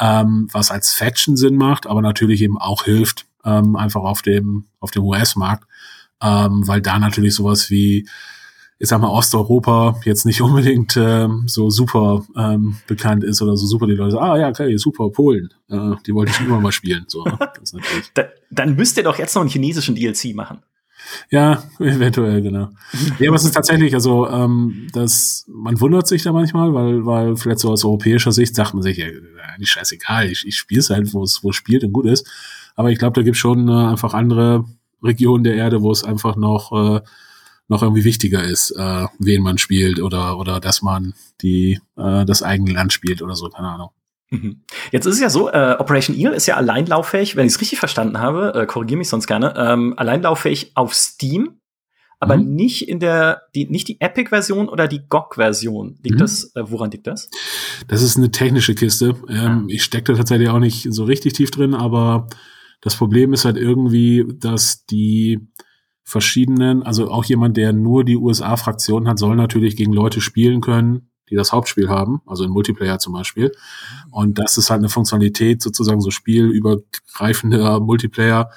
ähm, 0.01 0.49
was 0.53 0.71
als 0.71 0.93
Faction 0.93 1.37
Sinn 1.37 1.57
macht, 1.57 1.87
aber 1.87 2.03
natürlich 2.03 2.41
eben 2.43 2.59
auch 2.59 2.85
hilft, 2.85 3.27
ähm, 3.45 3.77
einfach 3.77 4.03
auf 4.03 4.23
dem, 4.23 4.67
auf 4.81 4.91
dem 4.91 5.05
US-Markt, 5.05 5.65
ähm, 6.23 6.67
weil 6.67 6.81
da 6.81 6.99
natürlich 6.99 7.35
sowas 7.35 7.71
wie 7.71 8.09
ich 8.81 8.89
sag 8.89 9.01
mal, 9.01 9.09
Osteuropa 9.09 10.01
jetzt 10.05 10.25
nicht 10.25 10.41
unbedingt 10.41 10.97
ähm, 10.97 11.45
so 11.47 11.69
super 11.69 12.25
ähm, 12.37 12.77
bekannt 12.87 13.25
ist 13.25 13.43
oder 13.43 13.57
so 13.57 13.67
super 13.67 13.87
die 13.87 13.95
Leute 13.95 14.13
sagen, 14.13 14.25
ah 14.25 14.39
ja, 14.39 14.49
okay, 14.49 14.77
super, 14.77 15.11
Polen, 15.11 15.53
äh, 15.69 15.97
die 16.07 16.15
wollte 16.15 16.31
ich 16.31 16.37
schon 16.37 16.47
immer 16.47 16.61
mal 16.61 16.73
spielen. 16.73 17.05
So, 17.09 17.25
das 17.61 17.75
da, 18.15 18.25
dann 18.51 18.77
müsst 18.77 18.97
ihr 18.97 19.03
doch 19.03 19.19
jetzt 19.19 19.35
noch 19.35 19.43
einen 19.43 19.51
chinesischen 19.51 19.97
DLC 19.97 20.35
machen. 20.35 20.63
Ja, 21.31 21.63
eventuell, 21.81 22.41
genau. 22.41 22.69
ja, 23.19 23.29
aber 23.29 23.37
es 23.37 23.45
ist 23.45 23.55
tatsächlich, 23.55 23.95
also 23.95 24.29
ähm, 24.29 24.89
das, 24.93 25.45
man 25.49 25.81
wundert 25.81 26.07
sich 26.07 26.23
da 26.23 26.33
manchmal, 26.33 26.73
weil, 26.73 27.05
weil 27.05 27.37
vielleicht 27.37 27.61
so 27.61 27.71
aus 27.71 27.85
europäischer 27.85 28.31
Sicht 28.31 28.55
sagt 28.55 28.75
man 28.75 28.83
sich, 28.83 28.99
ja, 28.99 29.07
nicht 29.59 29.71
scheißegal, 29.71 30.31
ich, 30.31 30.47
ich 30.47 30.57
spiele 30.57 30.81
es 30.81 30.91
halt, 30.91 31.13
wo 31.15 31.25
es 31.25 31.43
wo 31.43 31.51
es 31.51 31.57
spielt 31.57 31.83
und 31.83 31.93
gut 31.93 32.07
ist. 32.07 32.29
Aber 32.77 32.91
ich 32.91 32.99
glaube, 32.99 33.15
da 33.15 33.23
gibt 33.23 33.37
schon 33.37 33.69
äh, 33.69 33.73
einfach 33.73 34.15
andere 34.15 34.67
Regionen 35.03 35.43
der 35.43 35.57
Erde, 35.57 35.83
wo 35.83 35.91
es 35.91 36.05
einfach 36.05 36.37
noch 36.37 36.73
äh, 36.73 37.01
noch 37.69 37.83
irgendwie 37.83 38.05
wichtiger 38.05 38.43
ist, 38.43 38.71
äh, 38.73 39.07
wen 39.19 39.43
man 39.43 39.59
spielt 39.59 40.01
oder 40.01 40.39
oder 40.39 40.59
dass 40.59 40.83
man 40.83 41.15
die 41.43 41.81
äh, 41.97 42.25
das 42.25 42.43
eigene 42.43 42.73
Land 42.73 42.93
spielt 42.93 43.23
oder 43.23 43.35
so, 43.35 43.49
keine 43.49 43.69
Ahnung. 43.69 43.91
Mhm. 44.31 44.63
Jetzt 44.93 45.07
ist 45.07 45.15
es 45.15 45.21
ja 45.21 45.31
so, 45.31 45.51
äh, 45.51 45.77
Operation 45.79 46.17
Eel 46.17 46.33
ist 46.33 46.47
ja 46.47 46.57
alleinlauffähig, 46.57 47.37
wenn 47.37 47.47
ich 47.47 47.55
es 47.55 47.61
richtig 47.61 47.79
verstanden 47.79 48.21
habe, 48.21 48.53
äh, 48.55 48.67
korrigiere 48.67 48.99
mich 48.99 49.09
sonst 49.09 49.27
gerne, 49.27 49.55
ähm, 49.57 49.95
alleinlauffähig 49.97 50.73
auf 50.75 50.95
Steam, 50.95 51.61
aber 52.21 52.37
mhm. 52.37 52.55
nicht 52.55 52.89
in 52.89 53.01
der, 53.01 53.43
die, 53.55 53.69
nicht 53.69 53.89
die 53.89 54.01
Epic-Version 54.01 54.69
oder 54.69 54.87
die 54.89 55.03
GOG-Version. 55.09 55.99
Liegt 56.03 56.17
mhm. 56.17 56.21
das, 56.21 56.55
äh, 56.57 56.63
woran 56.65 56.91
liegt 56.91 57.07
das? 57.07 57.31
Das 57.87 58.03
ist 58.03 58.17
eine 58.17 58.31
technische 58.31 58.75
Kiste. 58.75 59.15
Ähm, 59.29 59.65
ah. 59.65 59.65
Ich 59.69 59.83
stecke 59.83 60.13
da 60.13 60.19
tatsächlich 60.19 60.49
auch 60.49 60.59
nicht 60.59 60.93
so 60.93 61.05
richtig 61.05 61.35
tief 61.35 61.51
drin, 61.51 61.75
aber 61.75 62.29
das 62.81 62.97
Problem 62.97 63.33
ist 63.33 63.45
halt 63.45 63.57
irgendwie, 63.57 64.27
dass 64.39 64.85
die 64.87 65.49
verschiedenen, 66.09 66.83
also 66.83 67.11
auch 67.11 67.27
jemand, 67.27 67.59
der 67.59 67.75
nur 67.75 68.03
die 68.03 68.17
USA-Fraktion 68.17 69.07
hat, 69.07 69.19
soll 69.19 69.37
natürlich 69.37 69.77
gegen 69.77 69.93
Leute 69.93 70.23
spielen 70.23 70.63
können, 70.63 71.11
die 71.29 71.37
das 71.37 71.53
Hauptspiel 71.53 71.91
haben, 71.91 72.23
also 72.25 72.45
im 72.45 72.51
Multiplayer 72.51 72.99
zum 72.99 73.13
Beispiel. 73.13 73.53
Und 74.11 74.39
das 74.39 74.57
ist 74.57 74.71
halt 74.71 74.79
eine 74.79 74.89
Funktionalität, 74.89 75.61
sozusagen 75.61 76.01
so 76.01 76.11
spielübergreifender 76.11 77.81
Multiplayer, 77.81 78.51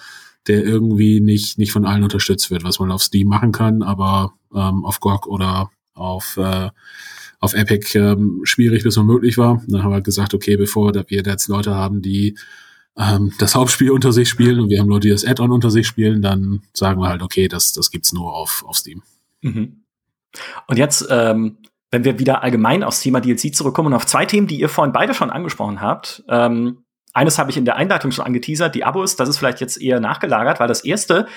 der 0.48 0.64
irgendwie 0.64 1.20
nicht, 1.20 1.58
nicht 1.58 1.74
von 1.74 1.86
allen 1.86 2.04
unterstützt 2.04 2.52
wird, 2.52 2.64
was 2.64 2.80
man 2.80 2.90
auf 2.90 3.04
Steam 3.04 3.28
machen 3.28 3.52
kann, 3.52 3.84
aber 3.84 4.34
ähm, 4.56 4.86
auf 4.86 5.02
GOG 5.02 5.28
oder 5.28 5.70
auf, 5.94 6.38
äh, 6.38 6.70
auf 7.42 7.54
Epic 7.54 8.00
ähm, 8.00 8.40
schwierig 8.46 8.84
bis 8.84 8.96
unmöglich 8.96 9.38
war. 9.38 9.62
Dann 9.68 9.84
haben 9.84 9.92
wir 9.92 10.00
gesagt, 10.00 10.34
okay, 10.34 10.56
bevor 10.56 10.94
wir 10.94 11.04
jetzt 11.10 11.50
Leute 11.50 11.76
haben, 11.76 12.02
die 12.02 12.38
ähm, 12.98 13.34
das 13.40 13.56
Hauptspiel 13.56 13.92
unter 13.92 14.12
sich 14.12 14.30
spielen 14.30 14.60
und 14.60 14.70
wir 14.70 14.80
haben 14.80 14.90
Leute, 14.90 15.08
die 15.08 15.14
das 15.14 15.26
Add-on 15.26 15.52
unter 15.52 15.72
sich 15.72 15.88
spielen, 15.88 16.22
dann 16.22 16.62
sagen 16.74 17.02
wir 17.02 17.10
halt, 17.10 17.22
okay, 17.22 17.48
das, 17.48 17.74
das 17.74 17.92
gibt's 17.92 18.14
nur 18.14 18.36
auf, 18.36 18.64
auf 18.68 18.78
Steam. 18.78 19.04
Mhm. 19.42 19.84
Und 20.68 20.78
jetzt, 20.78 21.08
ähm, 21.10 21.58
wenn 21.90 22.04
wir 22.04 22.20
wieder 22.20 22.44
allgemein 22.44 22.84
aufs 22.84 23.02
Thema 23.02 23.20
DLC 23.20 23.54
zurückkommen 23.54 23.88
und 23.88 23.94
auf 23.94 24.06
zwei 24.06 24.26
Themen, 24.26 24.48
die 24.48 24.60
ihr 24.60 24.70
vorhin 24.70 24.94
beide 24.94 25.14
schon 25.14 25.30
angesprochen 25.30 25.82
habt. 25.82 26.24
Ähm, 26.30 26.84
eines 27.14 27.38
habe 27.38 27.52
ich 27.52 27.58
in 27.58 27.66
der 27.66 27.76
Einleitung 27.76 28.12
schon 28.12 28.26
angeteasert, 28.26 28.74
die 28.74 28.86
Abos, 28.86 29.18
das 29.18 29.28
ist 29.28 29.38
vielleicht 29.38 29.60
jetzt 29.60 29.82
eher 29.82 30.00
nachgelagert, 30.00 30.62
weil 30.62 30.70
das 30.70 30.86
erste 30.86 31.28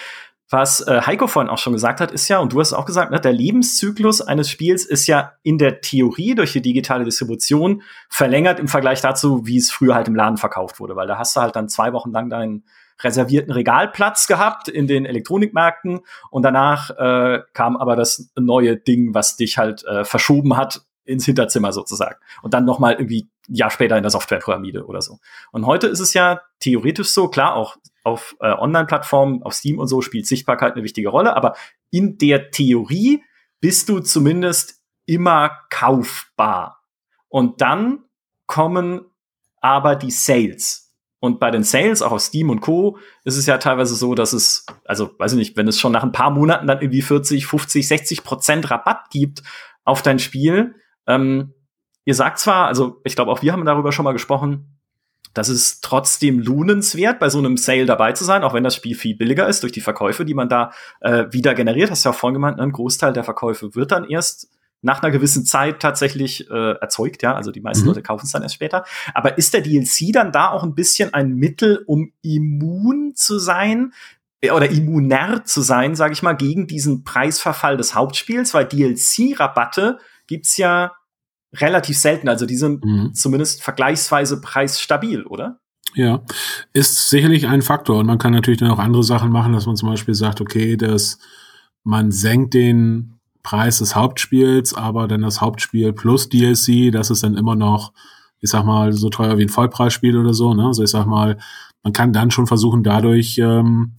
was 0.51 0.87
äh, 0.87 1.01
Heiko 1.03 1.27
vorhin 1.27 1.51
auch 1.51 1.59
schon 1.59 1.73
gesagt 1.73 2.01
hat, 2.01 2.13
ist 2.13 2.29
ja, 2.29 2.39
und 2.39 2.53
du 2.53 2.61
hast 2.61 2.73
auch 2.73 2.85
gesagt, 2.85 3.11
ne, 3.11 3.21
der 3.21 3.33
Lebenszyklus 3.33 4.21
eines 4.21 4.51
Spiels 4.51 4.85
ist 4.85 5.07
ja 5.07 5.33
in 5.43 5.59
der 5.59 5.81
Theorie 5.81 6.35
durch 6.35 6.53
die 6.53 6.63
digitale 6.63 7.05
Distribution 7.05 7.83
verlängert 8.09 8.61
im 8.61 8.69
Vergleich 8.69 9.01
dazu, 9.01 9.47
wie 9.47 9.57
es 9.57 9.71
früher 9.71 9.95
halt 9.95 10.09
im 10.09 10.15
Laden 10.15 10.37
verkauft 10.37 10.81
wurde, 10.81 10.97
weil 10.97 11.07
da 11.07 11.19
hast 11.19 11.35
du 11.37 11.41
halt 11.41 11.57
dann 11.57 11.69
zwei 11.69 11.93
Wochen 11.93 12.13
lang 12.13 12.29
deinen 12.29 12.65
reservierten 13.01 13.53
Regalplatz 13.53 14.27
gehabt 14.27 14.69
in 14.69 14.87
den 14.87 15.07
Elektronikmärkten 15.07 16.01
und 16.31 16.43
danach 16.43 16.91
äh, 16.91 17.41
kam 17.53 17.77
aber 17.77 17.97
das 17.97 18.31
neue 18.39 18.77
Ding, 18.77 19.15
was 19.15 19.37
dich 19.37 19.59
halt 19.59 19.85
äh, 19.85 20.05
verschoben 20.05 20.57
hat 20.57 20.83
ins 21.05 21.25
Hinterzimmer 21.25 21.73
sozusagen 21.73 22.17
und 22.43 22.55
dann 22.55 22.65
noch 22.65 22.79
mal 22.79 22.93
irgendwie 22.93 23.29
ein 23.49 23.55
Jahr 23.55 23.71
später 23.71 23.97
in 23.97 24.03
der 24.03 24.11
Softwarepyramide 24.11 24.87
oder 24.87 25.03
so. 25.03 25.19
Und 25.53 25.67
heute 25.67 25.87
ist 25.87 26.01
es 26.01 26.15
ja 26.15 26.41
theoretisch 26.61 27.09
so, 27.09 27.29
klar, 27.29 27.57
auch 27.57 27.77
auf 28.05 28.37
äh, 28.41 28.53
Online-Plattformen, 28.53 29.43
auf 29.43 29.55
Steam 29.55 29.79
und 29.79 29.89
so 29.89 30.01
spielt 30.01 30.27
Sichtbarkeit 30.27 30.75
eine 30.75 30.85
wichtige 30.85 31.09
Rolle, 31.09 31.37
aber 31.37 31.57
in 31.91 32.19
der 32.19 32.51
Theorie 32.51 33.25
bist 33.61 33.89
du 33.89 34.01
zumindest 34.01 34.83
immer 35.07 35.51
kaufbar. 35.71 36.83
Und 37.29 37.61
dann 37.61 38.05
kommen 38.47 39.07
aber 39.61 39.97
die 39.97 40.11
Sales. 40.11 40.85
Und 41.19 41.41
bei 41.41 41.51
den 41.51 41.63
Sales, 41.63 42.03
auch 42.03 42.13
auf 42.13 42.21
Steam 42.21 42.51
und 42.51 42.61
Co., 42.61 42.99
ist 43.25 43.39
es 43.39 43.47
ja 43.47 43.57
teilweise 43.57 43.95
so, 43.95 44.15
dass 44.15 44.35
es, 44.35 44.67
also 44.85 45.19
weiß 45.19 45.33
ich 45.33 45.39
nicht, 45.39 45.57
wenn 45.57 45.67
es 45.67 45.81
schon 45.81 45.93
nach 45.93 46.03
ein 46.03 46.13
paar 46.13 46.29
Monaten 46.29 46.67
dann 46.67 46.83
irgendwie 46.83 47.01
40, 47.01 47.47
50, 47.47 47.89
60 47.89 48.25
Prozent 48.25 48.71
Rabatt 48.71 49.09
gibt 49.11 49.43
auf 49.85 50.03
dein 50.03 50.19
Spiel. 50.19 50.75
Ähm, 51.07 51.55
ihr 52.05 52.15
sagt 52.15 52.39
zwar, 52.39 52.67
also 52.67 53.01
ich 53.05 53.15
glaube 53.15 53.33
auch 53.33 53.41
wir 53.41 53.55
haben 53.55 53.65
darüber 53.65 53.91
schon 53.91 54.05
mal 54.05 54.13
gesprochen, 54.13 54.74
das 55.35 55.49
ist 55.49 55.83
trotzdem 55.83 56.39
lohnenswert, 56.39 57.19
bei 57.19 57.29
so 57.29 57.39
einem 57.39 57.57
Sale 57.57 57.87
dabei 57.87 58.13
zu 58.13 58.25
sein, 58.25 58.43
auch 58.45 58.55
wenn 58.55 58.65
das 58.65 58.77
Spiel 58.77 58.95
viel 58.95 59.17
billiger 59.17 59.49
ist 59.49 59.63
durch 59.63 59.73
die 59.73 59.81
Verkäufe, 59.81 60.25
die 60.25 60.35
man 60.35 60.49
da 60.49 60.71
äh, 61.01 61.27
wieder 61.31 61.55
generiert. 61.55 61.91
Hast 61.91 62.05
du 62.05 62.09
ja 62.09 62.15
auch 62.15 62.19
vorhin 62.19 62.35
gemeint, 62.35 62.57
ne? 62.57 62.63
ein 62.63 62.73
Großteil 62.73 63.13
der 63.13 63.25
Verkäufe 63.25 63.75
wird 63.75 63.93
dann 63.93 64.09
erst 64.09 64.49
nach 64.81 65.03
einer 65.03 65.11
gewissen 65.11 65.47
Zeit 65.47 65.81
tatsächlich 65.81 66.49
äh, 66.51 66.73
erzeugt, 66.73 67.23
ja. 67.23 67.35
Also 67.35 67.51
die 67.51 67.63
meisten 67.63 67.85
mhm. 67.85 67.89
Leute 67.89 68.03
kaufen 68.03 68.27
es 68.27 68.33
dann 68.33 68.43
erst 68.43 68.55
später. 68.55 68.85
Aber 69.15 69.39
ist 69.39 69.55
der 69.55 69.63
DLC 69.63 70.13
dann 70.13 70.31
da 70.31 70.51
auch 70.51 70.63
ein 70.63 70.75
bisschen 70.75 71.13
ein 71.15 71.35
Mittel, 71.35 71.83
um 71.87 72.13
immun 72.23 73.13
zu 73.15 73.39
sein? 73.39 73.93
Äh, 74.45 74.51
oder 74.51 74.71
immuner 74.71 75.45
zu 75.45 75.63
sein, 75.63 75.95
sage 75.95 76.13
ich 76.13 76.23
mal, 76.23 76.35
gegen 76.35 76.67
diesen 76.67 77.03
Preisverfall 77.03 77.77
des 77.77 77.95
Hauptspiels, 77.95 78.53
weil 78.53 78.67
DLC-Rabatte 78.67 79.99
gibt's 80.27 80.57
ja 80.59 80.93
relativ 81.61 81.99
selten. 81.99 82.29
Also 82.29 82.47
die 82.47 82.57
sind 82.57 82.85
mhm. 82.85 83.15
zumindest 83.15 83.63
vergleichsweise 83.63 84.41
preisstabil, 84.41 85.25
oder? 85.25 85.61
Ja, 85.95 86.23
ist 86.73 87.09
sicherlich 87.09 87.47
ein 87.47 87.63
Faktor. 87.63 87.99
Und 87.99 88.07
man 88.07 88.19
kann 88.19 88.33
natürlich 88.33 88.61
dann 88.61 88.71
auch 88.71 88.79
andere 88.79 89.05
Sachen 89.05 89.31
machen, 89.31 89.53
dass 89.53 89.67
man 89.67 89.77
zum 89.77 89.89
Beispiel 89.89 90.15
sagt, 90.15 90.41
okay, 90.41 90.77
dass 90.77 91.19
man 91.85 92.11
senkt 92.11 92.55
den 92.55 93.15
Preis 93.43 93.79
des 93.79 93.95
Hauptspiels, 93.95 94.75
aber 94.75 95.07
dann 95.07 95.23
das 95.23 95.41
Hauptspiel 95.41 95.93
plus 95.93 96.29
DLC, 96.29 96.91
das 96.91 97.11
ist 97.11 97.23
dann 97.23 97.37
immer 97.37 97.55
noch, 97.55 97.93
ich 98.41 98.51
sag 98.51 98.65
mal, 98.65 98.93
so 98.93 99.11
teuer 99.11 99.39
wie 99.39 99.43
ein 99.43 99.51
Vollpreisspiel 99.51 100.17
oder 100.19 100.35
so. 100.35 100.55
Ne? 100.55 100.67
Also 100.67 100.83
ich 100.83 100.91
sag 100.91 101.07
mal, 101.07 101.39
man 101.83 101.93
kann 101.93 102.13
dann 102.13 102.31
schon 102.31 102.47
versuchen, 102.47 102.83
dadurch 102.83 103.39
ähm, 103.39 103.93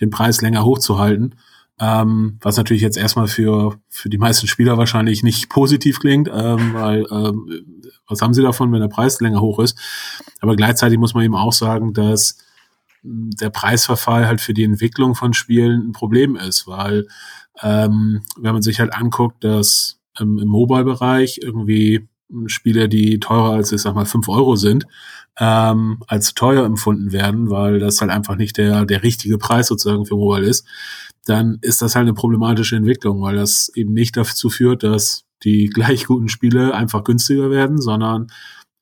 den 0.00 0.10
Preis 0.10 0.40
länger 0.40 0.64
hochzuhalten. 0.64 1.36
Ähm, 1.78 2.38
was 2.40 2.56
natürlich 2.56 2.82
jetzt 2.82 2.96
erstmal 2.96 3.28
für, 3.28 3.78
für 3.90 4.08
die 4.08 4.18
meisten 4.18 4.46
Spieler 4.46 4.78
wahrscheinlich 4.78 5.22
nicht 5.22 5.50
positiv 5.50 6.00
klingt, 6.00 6.28
ähm, 6.32 6.72
weil 6.72 7.06
ähm, 7.10 7.82
was 8.08 8.22
haben 8.22 8.32
sie 8.32 8.42
davon, 8.42 8.72
wenn 8.72 8.80
der 8.80 8.88
Preis 8.88 9.20
länger 9.20 9.40
hoch 9.40 9.58
ist? 9.58 9.78
Aber 10.40 10.56
gleichzeitig 10.56 10.98
muss 10.98 11.12
man 11.14 11.24
eben 11.24 11.34
auch 11.34 11.52
sagen, 11.52 11.92
dass 11.92 12.38
der 13.02 13.50
Preisverfall 13.50 14.26
halt 14.26 14.40
für 14.40 14.54
die 14.54 14.64
Entwicklung 14.64 15.14
von 15.14 15.34
Spielen 15.34 15.88
ein 15.88 15.92
Problem 15.92 16.34
ist, 16.34 16.66
weil 16.66 17.06
ähm, 17.62 18.22
wenn 18.38 18.52
man 18.52 18.62
sich 18.62 18.80
halt 18.80 18.94
anguckt, 18.94 19.44
dass 19.44 20.00
ähm, 20.18 20.38
im 20.38 20.48
Mobile-Bereich 20.48 21.40
irgendwie 21.42 22.08
Spiele, 22.46 22.88
die 22.88 23.20
teurer 23.20 23.52
als, 23.52 23.72
ich 23.72 23.80
sag 23.80 23.94
mal, 23.94 24.06
fünf 24.06 24.28
Euro 24.28 24.56
sind, 24.56 24.86
ähm, 25.38 26.02
als 26.06 26.34
teuer 26.34 26.64
empfunden 26.64 27.12
werden, 27.12 27.50
weil 27.50 27.78
das 27.78 28.00
halt 28.00 28.10
einfach 28.10 28.36
nicht 28.36 28.56
der, 28.56 28.84
der 28.86 29.02
richtige 29.02 29.38
Preis 29.38 29.66
sozusagen 29.66 30.06
für 30.06 30.16
Mobile 30.16 30.46
ist, 30.46 30.66
dann 31.26 31.58
ist 31.60 31.82
das 31.82 31.94
halt 31.94 32.04
eine 32.04 32.14
problematische 32.14 32.76
Entwicklung, 32.76 33.20
weil 33.22 33.36
das 33.36 33.70
eben 33.74 33.92
nicht 33.92 34.16
dazu 34.16 34.48
führt, 34.48 34.82
dass 34.82 35.24
die 35.44 35.66
gleich 35.74 36.06
guten 36.06 36.28
Spiele 36.28 36.74
einfach 36.74 37.04
günstiger 37.04 37.50
werden, 37.50 37.80
sondern 37.80 38.28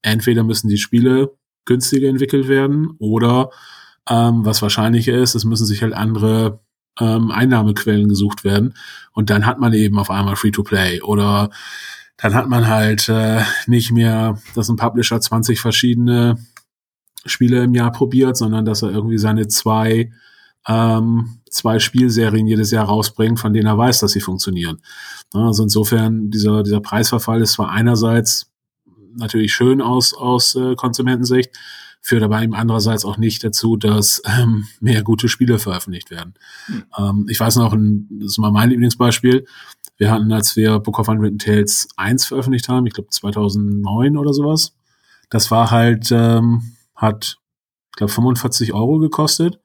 entweder 0.03 0.45
müssen 0.45 0.69
die 0.69 0.79
Spiele 0.79 1.37
günstiger 1.65 2.09
entwickelt 2.09 2.47
werden 2.47 2.91
oder 2.99 3.51
ähm, 4.09 4.45
was 4.45 4.61
wahrscheinlicher 4.61 5.15
ist, 5.15 5.35
es 5.35 5.47
müssen 5.47 5.65
sich 5.65 5.83
halt 5.83 5.95
andere 5.95 6.61
ähm, 7.01 7.31
Einnahmequellen 7.31 8.09
gesucht 8.09 8.45
werden. 8.45 8.75
Und 9.13 9.31
dann 9.31 9.47
hat 9.47 9.59
man 9.59 9.73
eben 9.73 9.99
auf 9.99 10.11
einmal 10.11 10.37
Free-to-Play 10.37 11.01
oder 11.01 11.51
dann 12.17 12.35
hat 12.35 12.49
man 12.49 12.69
halt 12.69 13.09
äh, 13.09 13.43
nicht 13.67 13.91
mehr, 13.91 14.39
dass 14.55 14.69
ein 14.69 14.77
Publisher 14.77 15.21
20 15.21 15.61
verschiedene 15.61 16.39
Spiele 17.27 17.65
im 17.65 17.75
Jahr 17.75 17.93
probiert, 17.93 18.37
sondern 18.37 18.65
dass 18.65 18.83
er 18.83 18.91
irgendwie 18.91 19.19
seine 19.19 19.49
zwei, 19.49 20.12
ähm, 20.69 21.41
zwei 21.51 21.79
Spielserien 21.79 22.47
jedes 22.47 22.71
Jahr 22.71 22.87
rausbringt, 22.87 23.41
von 23.41 23.53
denen 23.53 23.67
er 23.67 23.79
weiß, 23.79 24.01
dass 24.01 24.12
sie 24.12 24.21
funktionieren. 24.21 24.81
Also 25.33 25.65
insofern, 25.65 26.31
dieser, 26.31 26.62
dieser 26.62 26.81
Preisverfall 26.81 27.43
ist 27.43 27.53
zwar 27.53 27.71
einerseits 27.71 28.53
natürlich 29.17 29.53
schön 29.53 29.81
aus, 29.81 30.15
aus 30.15 30.55
äh, 30.55 30.75
Konsumentensicht, 30.75 31.51
führt 32.01 32.23
aber 32.23 32.43
eben 32.43 32.55
andererseits 32.55 33.05
auch 33.05 33.17
nicht 33.17 33.43
dazu, 33.45 33.77
dass 33.77 34.21
ähm, 34.27 34.67
mehr 34.81 35.03
gute 35.03 35.29
Spiele 35.29 35.59
veröffentlicht 35.59 36.11
werden. 36.11 36.35
Mhm. 36.69 36.85
Ähm, 36.99 37.27
ich 37.31 37.41
weiß 37.41 37.57
noch, 37.57 37.73
ein, 37.73 38.07
das 38.11 38.33
ist 38.33 38.39
mal 38.39 38.51
mein 38.51 38.71
Lieblingsbeispiel. 38.71 39.47
Wir 39.97 40.11
hatten, 40.11 40.33
als 40.33 40.57
wir 40.57 40.79
Book 40.81 40.99
of 40.99 41.09
Unwritten 41.09 41.39
Tales 41.39 41.89
1 41.97 42.27
veröffentlicht 42.27 42.69
haben, 42.69 42.87
ich 42.87 42.95
glaube 42.95 43.11
2009 43.11 44.17
oder 44.17 44.33
sowas, 44.33 44.77
das 45.31 45.51
war 45.51 45.71
halt, 45.71 46.11
ähm, 46.11 46.77
hat, 46.95 47.39
ich 47.91 47.97
glaube 47.97 48.13
45 48.13 48.73
Euro 48.73 48.99
gekostet 48.99 49.61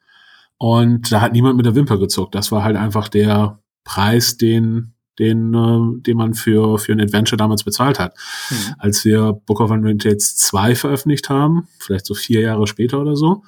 und 0.58 1.12
da 1.12 1.22
hat 1.22 1.34
niemand 1.34 1.58
mit 1.58 1.66
der 1.66 1.76
Wimper 1.76 1.98
gezuckt. 1.98 2.36
Das 2.36 2.52
war 2.52 2.64
halt 2.64 2.76
einfach 2.76 3.08
der 3.08 3.60
Preis, 3.84 4.38
den 4.38 4.94
den, 5.20 5.54
äh, 5.54 6.02
den 6.02 6.18
man 6.18 6.34
für, 6.34 6.80
für 6.80 6.94
ein 6.94 7.02
Adventure 7.02 7.38
damals 7.38 7.64
bezahlt 7.64 8.00
hat. 8.00 8.16
Mhm. 8.50 8.76
Als 8.80 9.06
wir 9.06 9.34
Book 9.34 9.60
of 9.60 9.70
Unlimited 9.70 10.22
2 10.22 10.76
veröffentlicht 10.76 11.30
haben, 11.30 11.68
vielleicht 11.80 12.06
so 12.06 12.16
vier 12.16 12.42
Jahre 12.42 12.66
später 12.66 13.00
oder 13.00 13.16
so, 13.16 13.44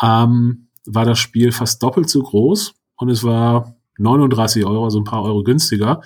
ähm, 0.00 0.68
war 0.86 1.04
das 1.04 1.18
Spiel 1.18 1.52
fast 1.52 1.82
doppelt 1.82 2.08
so 2.08 2.22
groß 2.22 2.74
und 2.96 3.10
es 3.10 3.24
war 3.24 3.75
39 3.98 4.64
Euro, 4.64 4.84
also 4.84 5.00
ein 5.00 5.04
paar 5.04 5.22
Euro 5.22 5.42
günstiger. 5.42 6.00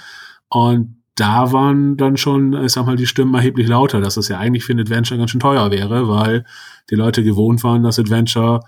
Und 0.49 0.97
da 1.17 1.53
waren 1.53 1.97
dann 1.97 2.17
schon, 2.17 2.55
ich 2.65 2.73
sag 2.73 2.87
mal, 2.87 2.97
die 2.97 3.07
Stimmen 3.07 3.35
erheblich 3.35 3.69
lauter, 3.69 4.01
dass 4.01 4.15
das 4.15 4.29
ja 4.29 4.39
eigentlich 4.39 4.65
für 4.65 4.73
ein 4.73 4.81
Adventure 4.81 5.19
ganz 5.19 5.31
schön 5.31 5.41
teuer 5.41 5.71
wäre, 5.71 6.09
weil 6.09 6.45
die 6.89 6.95
Leute 6.95 7.23
gewohnt 7.23 7.63
waren, 7.63 7.83
dass 7.83 7.99
Adventure 7.99 8.61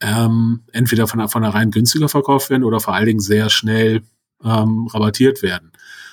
ähm, 0.00 0.64
entweder 0.72 1.06
von, 1.06 1.28
von 1.28 1.44
rein 1.44 1.70
günstiger 1.70 2.08
verkauft 2.08 2.50
werden 2.50 2.64
oder 2.64 2.80
vor 2.80 2.94
allen 2.94 3.06
Dingen 3.06 3.20
sehr 3.20 3.48
schnell 3.48 4.02
ähm, 4.42 4.88
rabattiert 4.92 5.42
werden. 5.42 5.72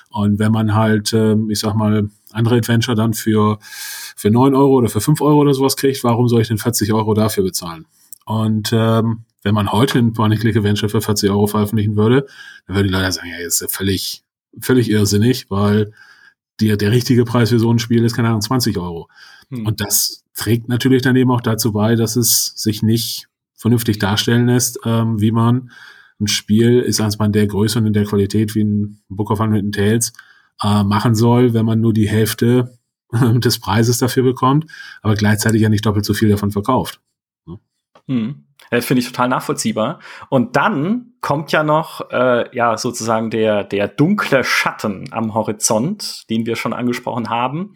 Und 0.09 0.39
wenn 0.39 0.51
man 0.51 0.75
halt, 0.75 1.13
ähm, 1.13 1.49
ich 1.49 1.59
sag 1.59 1.73
mal, 1.73 2.09
andere 2.31 2.57
Adventure 2.57 2.95
dann 2.95 3.13
für, 3.13 3.57
für 3.61 4.29
neun 4.29 4.55
Euro 4.55 4.73
oder 4.73 4.89
für 4.89 5.01
fünf 5.01 5.21
Euro 5.21 5.39
oder 5.39 5.53
sowas 5.53 5.75
kriegt, 5.77 6.03
warum 6.03 6.27
soll 6.27 6.41
ich 6.41 6.47
denn 6.47 6.57
40 6.57 6.93
Euro 6.93 7.13
dafür 7.13 7.43
bezahlen? 7.43 7.85
Und 8.25 8.71
ähm, 8.73 9.23
wenn 9.43 9.55
man 9.55 9.71
heute 9.71 9.99
ein 9.99 10.13
Point-and-Click-Adventure 10.13 10.89
für 10.89 11.01
40 11.01 11.29
Euro 11.29 11.47
veröffentlichen 11.47 11.95
würde, 11.95 12.25
dann 12.67 12.75
würden 12.75 12.87
die 12.87 12.93
Leute 12.93 13.11
sagen, 13.11 13.29
ja, 13.29 13.45
ist 13.45 13.61
ja 13.61 13.67
völlig, 13.67 14.23
völlig 14.59 14.89
irrsinnig, 14.89 15.49
weil 15.49 15.93
die, 16.59 16.75
der 16.77 16.91
richtige 16.91 17.25
Preis 17.25 17.49
für 17.49 17.59
so 17.59 17.71
ein 17.73 17.79
Spiel 17.79 18.03
ist, 18.03 18.15
keine 18.15 18.29
Ahnung, 18.29 18.41
20 18.41 18.77
Euro. 18.77 19.09
Hm. 19.49 19.65
Und 19.65 19.81
das 19.81 20.23
trägt 20.33 20.69
natürlich 20.69 21.01
dann 21.01 21.15
eben 21.15 21.31
auch 21.31 21.41
dazu 21.41 21.73
bei, 21.73 21.95
dass 21.95 22.15
es 22.15 22.53
sich 22.55 22.83
nicht 22.83 23.27
vernünftig 23.55 23.99
darstellen 23.99 24.47
lässt, 24.47 24.79
ähm, 24.85 25.19
wie 25.19 25.31
man 25.31 25.71
ein 26.19 26.27
Spiel, 26.27 26.79
ist 26.79 27.01
als 27.01 27.17
man 27.17 27.31
der 27.31 27.47
Größe 27.47 27.79
und 27.79 27.87
in 27.87 27.93
der 27.93 28.05
Qualität 28.05 28.55
wie 28.55 28.63
ein 28.63 29.01
Book 29.09 29.31
of 29.31 29.39
Unwritten 29.39 29.71
Tales 29.71 30.13
äh, 30.63 30.83
machen 30.83 31.15
soll, 31.15 31.53
wenn 31.53 31.65
man 31.65 31.81
nur 31.81 31.93
die 31.93 32.07
Hälfte 32.07 32.77
des 33.11 33.59
Preises 33.59 33.97
dafür 33.97 34.23
bekommt, 34.23 34.71
aber 35.01 35.15
gleichzeitig 35.15 35.61
ja 35.61 35.69
nicht 35.69 35.85
doppelt 35.85 36.05
so 36.05 36.13
viel 36.13 36.29
davon 36.29 36.51
verkauft. 36.51 37.01
Ne? 37.45 37.59
Hm. 38.07 38.45
Das 38.71 38.85
finde 38.85 39.01
ich 39.01 39.07
total 39.07 39.27
nachvollziehbar. 39.27 39.99
Und 40.29 40.55
dann 40.55 41.13
kommt 41.19 41.51
ja 41.51 41.61
noch, 41.61 42.09
äh, 42.09 42.55
ja, 42.55 42.77
sozusagen 42.77 43.29
der, 43.29 43.65
der 43.65 43.89
dunkle 43.89 44.43
Schatten 44.45 45.09
am 45.11 45.33
Horizont, 45.33 46.29
den 46.29 46.45
wir 46.45 46.55
schon 46.55 46.71
angesprochen 46.73 47.29
haben. 47.29 47.75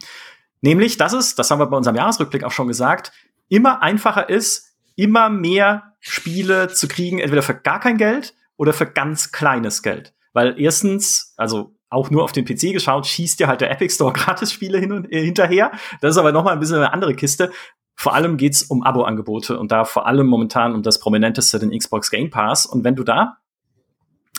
Nämlich, 0.62 0.96
dass 0.98 1.12
es, 1.12 1.36
das 1.36 1.52
haben 1.52 1.60
wir 1.60 1.68
bei 1.68 1.78
unserem 1.78 1.98
Jahresrückblick 1.98 2.46
auch 2.46 2.52
schon 2.52 2.70
gesagt, 2.70 3.12
immer 3.50 3.82
einfacher 3.82 4.30
ist, 4.30 4.74
immer 4.96 5.30
mehr 5.30 5.96
Spiele 6.00 6.70
zu 6.70 6.88
kriegen, 6.88 7.20
entweder 7.20 7.44
für 7.44 7.56
gar 7.56 7.82
kein 7.82 7.98
Geld 7.98 8.34
oder 8.56 8.72
für 8.72 8.86
ganz 8.86 9.34
kleines 9.34 9.84
Geld. 9.84 10.14
Weil 10.32 10.60
erstens, 10.60 11.34
also 11.36 11.76
auch 11.90 12.10
nur 12.10 12.24
auf 12.24 12.32
den 12.32 12.46
PC 12.46 12.72
geschaut, 12.72 13.06
schießt 13.06 13.40
dir 13.40 13.48
halt 13.48 13.60
der 13.60 13.70
Epic 13.70 13.94
Store 13.94 14.14
Gratis-Spiele 14.14 14.80
hin 14.80 14.94
und, 14.94 15.12
äh, 15.12 15.24
hinterher. 15.24 15.72
Das 16.00 16.12
ist 16.12 16.18
aber 16.18 16.32
noch 16.32 16.46
mal 16.46 16.54
ein 16.54 16.60
bisschen 16.60 16.78
eine 16.78 16.94
andere 16.94 17.16
Kiste. 17.16 17.52
Vor 17.96 18.14
allem 18.14 18.38
geht's 18.38 18.64
um 18.64 18.84
Abo-Angebote 18.84 19.58
und 19.58 19.72
da 19.72 19.86
vor 19.86 20.06
allem 20.06 20.28
momentan 20.28 20.76
um 20.76 20.84
das 20.84 21.00
prominenteste, 21.00 21.60
den 21.60 21.78
Xbox 21.78 22.12
Game 22.12 22.30
Pass. 22.30 22.66
Und 22.66 22.84
wenn 22.84 22.96
du 22.96 23.04
da 23.04 23.38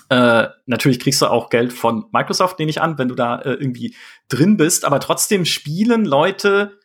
äh, 0.08 0.48
natürlich 0.66 1.00
kriegst 1.00 1.20
du 1.20 1.26
auch 1.26 1.50
Geld 1.50 1.72
von 1.72 2.06
Microsoft, 2.12 2.58
nehme 2.58 2.70
ich 2.70 2.80
an, 2.80 2.96
wenn 2.98 3.08
du 3.08 3.14
da 3.14 3.40
äh, 3.40 3.54
irgendwie 3.54 3.94
drin 4.28 4.56
bist. 4.56 4.84
Aber 4.84 5.00
trotzdem 5.00 5.44
spielen 5.44 6.04
Leute 6.04 6.78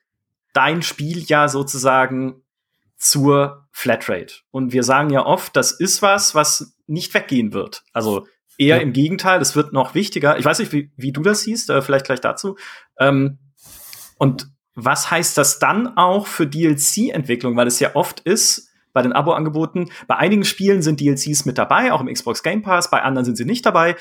dein 0.53 0.81
Spiel 0.81 1.19
ja 1.19 1.47
sozusagen 1.47 2.41
zur 2.97 3.67
Flatrate. 3.71 4.35
Und 4.51 4.73
wir 4.73 4.83
sagen 4.83 5.11
ja 5.11 5.25
oft, 5.25 5.55
das 5.55 5.71
ist 5.71 6.01
was, 6.01 6.35
was 6.35 6.75
nicht 6.87 7.13
weggehen 7.13 7.53
wird. 7.53 7.83
Also 7.93 8.27
eher 8.57 8.77
ja. 8.77 8.81
im 8.81 8.93
Gegenteil, 8.93 9.41
es 9.41 9.55
wird 9.55 9.71
noch 9.71 9.95
wichtiger. 9.95 10.37
Ich 10.37 10.45
weiß 10.45 10.59
nicht, 10.59 10.71
wie, 10.71 10.91
wie 10.97 11.11
du 11.11 11.21
das 11.21 11.41
siehst, 11.41 11.69
äh, 11.69 11.81
vielleicht 11.81 12.05
gleich 12.05 12.21
dazu. 12.21 12.57
Ähm, 12.99 13.39
und 14.17 14.47
was 14.75 15.11
heißt 15.11 15.37
das 15.37 15.59
dann 15.59 15.97
auch 15.97 16.27
für 16.27 16.47
DLC-Entwicklung? 16.47 17.55
Weil 17.55 17.67
es 17.67 17.79
ja 17.79 17.95
oft 17.95 18.21
ist, 18.21 18.69
bei 18.93 19.01
den 19.01 19.13
Abo-Angeboten, 19.13 19.89
bei 20.07 20.17
einigen 20.17 20.43
Spielen 20.43 20.81
sind 20.81 20.99
DLCs 20.99 21.45
mit 21.45 21.57
dabei, 21.57 21.93
auch 21.93 22.01
im 22.01 22.13
Xbox 22.13 22.43
Game 22.43 22.61
Pass, 22.61 22.89
bei 22.89 23.01
anderen 23.01 23.25
sind 23.25 23.37
sie 23.37 23.45
nicht 23.45 23.65
dabei. 23.65 23.95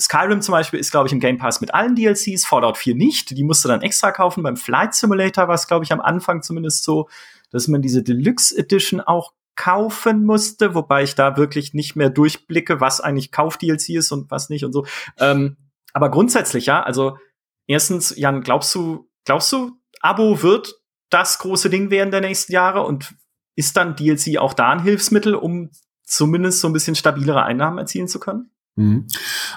Skyrim 0.00 0.40
zum 0.42 0.52
Beispiel 0.52 0.80
ist, 0.80 0.90
glaube 0.90 1.06
ich, 1.06 1.12
im 1.12 1.20
Game 1.20 1.38
Pass 1.38 1.60
mit 1.60 1.74
allen 1.74 1.94
DLCs, 1.94 2.44
Fallout 2.44 2.76
4 2.76 2.94
nicht. 2.94 3.30
Die 3.30 3.44
musst 3.44 3.64
du 3.64 3.68
dann 3.68 3.82
extra 3.82 4.10
kaufen. 4.10 4.42
Beim 4.42 4.56
Flight 4.56 4.94
Simulator 4.94 5.48
war 5.48 5.54
es, 5.54 5.66
glaube 5.66 5.84
ich, 5.84 5.92
am 5.92 6.00
Anfang 6.00 6.42
zumindest 6.42 6.84
so, 6.84 7.08
dass 7.50 7.68
man 7.68 7.82
diese 7.82 8.02
Deluxe 8.02 8.56
Edition 8.56 9.00
auch 9.00 9.32
kaufen 9.54 10.24
musste, 10.24 10.74
wobei 10.74 11.02
ich 11.02 11.14
da 11.14 11.36
wirklich 11.36 11.74
nicht 11.74 11.94
mehr 11.94 12.08
durchblicke, 12.08 12.80
was 12.80 13.00
eigentlich 13.00 13.32
Kauf-DLC 13.32 13.90
ist 13.90 14.10
und 14.10 14.30
was 14.30 14.48
nicht 14.48 14.64
und 14.64 14.72
so. 14.72 14.86
Ähm, 15.18 15.56
aber 15.92 16.10
grundsätzlich, 16.10 16.66
ja, 16.66 16.82
also 16.82 17.18
erstens, 17.66 18.16
Jan, 18.16 18.40
glaubst 18.40 18.74
du, 18.74 19.10
glaubst 19.24 19.52
du, 19.52 19.72
Abo 20.02 20.42
wird 20.42 20.74
das 21.10 21.38
große 21.38 21.70
Ding 21.70 21.90
werden 21.90 22.10
der 22.10 22.20
nächsten 22.20 22.52
Jahre 22.52 22.82
und 22.82 23.14
ist 23.54 23.76
dann 23.76 23.96
DLC 23.96 24.38
auch 24.38 24.54
da 24.54 24.70
ein 24.70 24.82
Hilfsmittel, 24.82 25.34
um 25.34 25.70
zumindest 26.04 26.60
so 26.60 26.68
ein 26.68 26.72
bisschen 26.72 26.94
stabilere 26.94 27.42
Einnahmen 27.42 27.78
erzielen 27.78 28.08
zu 28.08 28.18
können? 28.18 28.50
Mhm. 28.76 29.06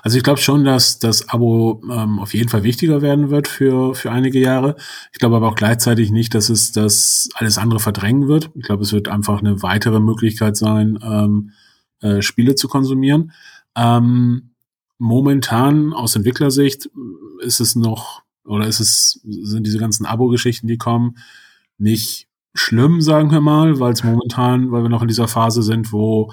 Also 0.04 0.18
ich 0.18 0.24
glaube 0.24 0.42
schon, 0.42 0.66
dass 0.66 1.00
das 1.00 1.30
Abo 1.30 1.82
ähm, 1.90 2.20
auf 2.20 2.34
jeden 2.34 2.50
Fall 2.50 2.64
wichtiger 2.64 3.02
werden 3.02 3.30
wird 3.30 3.48
für, 3.48 3.96
für 3.96 4.12
einige 4.12 4.40
Jahre. 4.40 4.76
Ich 5.14 5.20
glaube 5.20 5.38
aber 5.38 5.48
auch 5.48 5.56
gleichzeitig 5.56 6.12
nicht, 6.12 6.34
dass 6.34 6.50
es 6.50 6.74
das 6.74 7.30
alles 7.36 7.58
andere 7.58 7.80
verdrängen 7.80 8.28
wird. 8.28 8.52
Ich 8.56 8.64
glaube, 8.64 8.84
es 8.84 8.92
wird 8.92 9.08
einfach 9.08 9.40
eine 9.40 9.62
weitere 9.64 10.02
Möglichkeit 10.02 10.58
sein, 10.58 11.00
ähm, 11.02 11.52
äh, 12.02 12.22
Spiele 12.22 12.56
zu 12.56 12.68
konsumieren. 12.68 13.32
Ähm, 13.76 14.52
momentan 14.98 15.94
aus 15.94 16.16
Entwicklersicht 16.16 16.90
ist 17.40 17.62
es 17.62 17.76
noch, 17.76 18.25
oder 18.46 18.68
ist 18.68 18.80
es, 18.80 19.20
sind 19.24 19.66
diese 19.66 19.80
ganzen 19.80 20.06
Abo-Geschichten, 20.06 20.68
die 20.68 20.78
kommen, 20.78 21.18
nicht 21.78 22.28
schlimm, 22.54 23.02
sagen 23.02 23.32
wir 23.32 23.42
mal, 23.42 23.80
weil 23.80 23.94
es 23.94 24.04
momentan, 24.04 24.72
weil 24.72 24.84
wir 24.84 24.90
noch 24.90 25.02
in 25.02 25.08
dieser 25.08 25.28
Phase 25.28 25.62
sind, 25.62 25.92
wo 25.92 26.32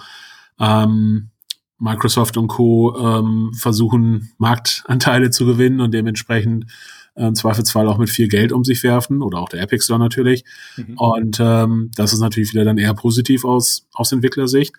ähm, 0.61 1.31
Microsoft 1.79 2.37
und 2.37 2.47
Co. 2.47 2.97
Ähm, 2.97 3.53
versuchen, 3.55 4.31
Marktanteile 4.39 5.31
zu 5.31 5.45
gewinnen 5.45 5.81
und 5.81 5.93
dementsprechend 5.93 6.67
äh, 7.15 7.27
im 7.27 7.35
Zweifelsfall 7.35 7.89
auch 7.89 7.99
mit 7.99 8.11
viel 8.11 8.29
Geld 8.29 8.53
um 8.53 8.65
sich 8.65 8.83
werfen 8.83 9.23
oder 9.23 9.39
auch 9.39 9.49
der 9.49 9.63
Epic 9.63 9.85
Store 9.85 9.99
natürlich. 9.99 10.45
Mhm. 10.77 10.95
Und 10.97 11.41
ähm, 11.41 11.91
das 11.95 12.13
ist 12.13 12.21
natürlich 12.21 12.53
wieder 12.53 12.65
dann 12.65 12.79
eher 12.79 12.95
positiv 12.95 13.45
aus, 13.45 13.87
aus 13.93 14.13
Entwicklersicht. 14.13 14.75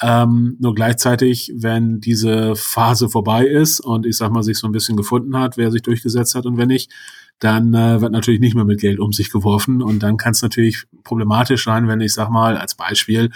Ähm, 0.00 0.56
nur 0.60 0.74
gleichzeitig, 0.74 1.52
wenn 1.56 2.00
diese 2.00 2.54
Phase 2.56 3.08
vorbei 3.08 3.46
ist 3.46 3.80
und 3.80 4.06
ich 4.06 4.16
sag 4.16 4.30
mal, 4.30 4.42
sich 4.42 4.58
so 4.58 4.68
ein 4.68 4.72
bisschen 4.72 4.96
gefunden 4.96 5.36
hat, 5.36 5.56
wer 5.56 5.70
sich 5.70 5.82
durchgesetzt 5.82 6.34
hat 6.34 6.46
und 6.46 6.56
wer 6.56 6.66
nicht, 6.66 6.92
dann 7.40 7.74
äh, 7.74 8.00
wird 8.00 8.12
natürlich 8.12 8.40
nicht 8.40 8.54
mehr 8.54 8.64
mit 8.64 8.80
Geld 8.80 8.98
um 8.98 9.12
sich 9.12 9.30
geworfen. 9.30 9.82
Und 9.82 10.02
dann 10.02 10.16
kann 10.16 10.32
es 10.32 10.42
natürlich 10.42 10.84
problematisch 11.04 11.64
sein, 11.64 11.88
wenn 11.88 12.00
ich 12.00 12.12
sag 12.12 12.30
mal 12.30 12.56
als 12.56 12.74
Beispiel 12.74 13.30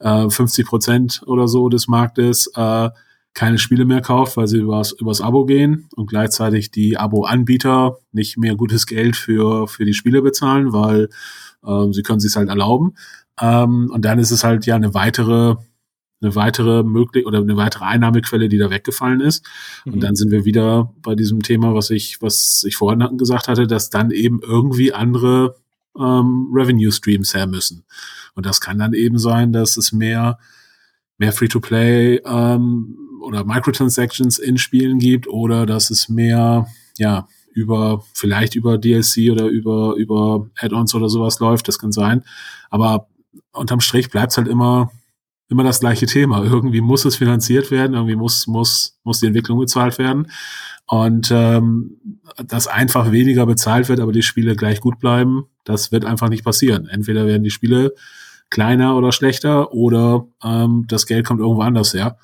äh, 0.00 0.28
50 0.28 0.66
Prozent 0.66 1.22
oder 1.26 1.48
so 1.48 1.68
des 1.68 1.88
Marktes 1.88 2.50
äh, 2.56 2.90
keine 3.34 3.58
Spiele 3.58 3.84
mehr 3.84 4.02
kauft, 4.02 4.36
weil 4.36 4.46
sie 4.46 4.58
übers, 4.58 4.92
übers 4.92 5.20
Abo 5.20 5.46
gehen 5.46 5.88
und 5.96 6.06
gleichzeitig 6.06 6.70
die 6.70 6.98
Abo-Anbieter 6.98 7.98
nicht 8.12 8.36
mehr 8.36 8.56
gutes 8.56 8.86
Geld 8.86 9.16
für, 9.16 9.68
für 9.68 9.84
die 9.84 9.94
Spiele 9.94 10.22
bezahlen, 10.22 10.72
weil 10.72 11.08
äh, 11.64 11.92
sie 11.92 12.02
können 12.02 12.20
sich 12.20 12.36
halt 12.36 12.48
erlauben. 12.48 12.94
Ähm, 13.40 13.90
und 13.92 14.04
dann 14.04 14.18
ist 14.18 14.30
es 14.30 14.44
halt 14.44 14.66
ja 14.66 14.76
eine 14.76 14.94
weitere 14.94 15.56
eine 16.22 16.36
weitere 16.36 16.84
möglich 16.84 17.26
oder 17.26 17.38
eine 17.38 17.56
weitere 17.56 17.84
Einnahmequelle, 17.84 18.48
die 18.48 18.58
da 18.58 18.70
weggefallen 18.70 19.20
ist. 19.20 19.44
Mhm. 19.84 19.94
Und 19.94 20.00
dann 20.04 20.14
sind 20.14 20.30
wir 20.30 20.44
wieder 20.44 20.94
bei 21.02 21.14
diesem 21.14 21.42
Thema, 21.42 21.74
was 21.74 21.90
ich, 21.90 22.22
was 22.22 22.64
ich 22.66 22.76
vorhin 22.76 23.18
gesagt 23.18 23.48
hatte, 23.48 23.66
dass 23.66 23.90
dann 23.90 24.12
eben 24.12 24.40
irgendwie 24.40 24.92
andere 24.92 25.56
ähm, 25.98 26.48
Revenue 26.52 26.92
Streams 26.92 27.34
her 27.34 27.46
müssen. 27.46 27.84
Und 28.34 28.46
das 28.46 28.60
kann 28.60 28.78
dann 28.78 28.94
eben 28.94 29.18
sein, 29.18 29.52
dass 29.52 29.76
es 29.76 29.92
mehr, 29.92 30.38
mehr 31.18 31.32
Free-to-Play 31.32 32.22
ähm, 32.24 32.96
oder 33.22 33.44
Microtransactions 33.44 34.38
in 34.38 34.58
Spielen 34.58 34.98
gibt 34.98 35.28
oder 35.28 35.66
dass 35.66 35.90
es 35.90 36.08
mehr, 36.08 36.66
ja, 36.98 37.26
über, 37.54 38.02
vielleicht 38.14 38.54
über 38.54 38.78
DLC 38.78 39.30
oder 39.30 39.46
über, 39.46 39.94
über 39.96 40.48
Add-ons 40.58 40.94
oder 40.94 41.08
sowas 41.08 41.38
läuft, 41.38 41.68
das 41.68 41.78
kann 41.78 41.92
sein. 41.92 42.24
Aber 42.70 43.08
unterm 43.52 43.80
Strich 43.80 44.10
bleibt 44.10 44.32
es 44.32 44.38
halt 44.38 44.48
immer 44.48 44.90
immer 45.52 45.62
das 45.62 45.80
gleiche 45.80 46.06
Thema. 46.06 46.42
Irgendwie 46.44 46.80
muss 46.80 47.04
es 47.04 47.14
finanziert 47.14 47.70
werden, 47.70 47.94
irgendwie 47.94 48.16
muss, 48.16 48.48
muss, 48.48 48.98
muss 49.04 49.20
die 49.20 49.26
Entwicklung 49.26 49.60
bezahlt 49.60 49.98
werden. 49.98 50.28
Und 50.88 51.30
ähm, 51.30 51.96
dass 52.44 52.66
einfach 52.66 53.12
weniger 53.12 53.46
bezahlt 53.46 53.88
wird, 53.88 54.00
aber 54.00 54.12
die 54.12 54.22
Spiele 54.22 54.56
gleich 54.56 54.80
gut 54.80 54.98
bleiben, 54.98 55.44
das 55.64 55.92
wird 55.92 56.04
einfach 56.04 56.28
nicht 56.28 56.44
passieren. 56.44 56.88
Entweder 56.88 57.26
werden 57.26 57.44
die 57.44 57.50
Spiele 57.50 57.94
kleiner 58.50 58.96
oder 58.96 59.12
schlechter 59.12 59.72
oder 59.72 60.26
ähm, 60.42 60.84
das 60.88 61.06
Geld 61.06 61.24
kommt 61.24 61.40
irgendwo 61.40 61.62
anders 61.62 61.94
her. 61.94 62.18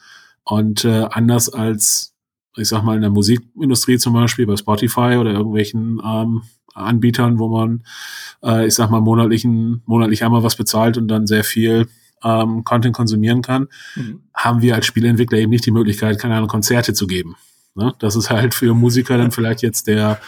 Und 0.48 0.86
äh, 0.86 1.06
anders 1.10 1.50
als, 1.50 2.14
ich 2.56 2.68
sag 2.68 2.82
mal, 2.82 2.96
in 2.96 3.02
der 3.02 3.10
Musikindustrie 3.10 3.98
zum 3.98 4.14
Beispiel, 4.14 4.46
bei 4.46 4.56
Spotify 4.56 5.16
oder 5.18 5.32
irgendwelchen 5.32 6.00
ähm, 6.02 6.42
Anbietern, 6.72 7.38
wo 7.38 7.48
man, 7.48 7.84
äh, 8.42 8.66
ich 8.66 8.74
sag 8.74 8.90
mal, 8.90 9.02
monatlichen, 9.02 9.82
monatlich 9.84 10.24
einmal 10.24 10.42
was 10.42 10.56
bezahlt 10.56 10.96
und 10.96 11.08
dann 11.08 11.26
sehr 11.26 11.44
viel 11.44 11.86
ähm, 12.24 12.64
Content 12.64 12.96
konsumieren 12.96 13.42
kann, 13.42 13.68
mhm. 13.94 14.22
haben 14.32 14.62
wir 14.62 14.74
als 14.74 14.86
Spieleentwickler 14.86 15.36
eben 15.36 15.50
nicht 15.50 15.66
die 15.66 15.70
Möglichkeit, 15.70 16.18
keine 16.18 16.36
Ahnung, 16.36 16.48
Konzerte 16.48 16.94
zu 16.94 17.06
geben. 17.06 17.36
Ne? 17.74 17.92
Das 17.98 18.16
ist 18.16 18.30
halt 18.30 18.54
für 18.54 18.72
Musiker 18.72 19.18
dann 19.18 19.32
vielleicht 19.32 19.60
jetzt 19.60 19.86
der, 19.86 20.18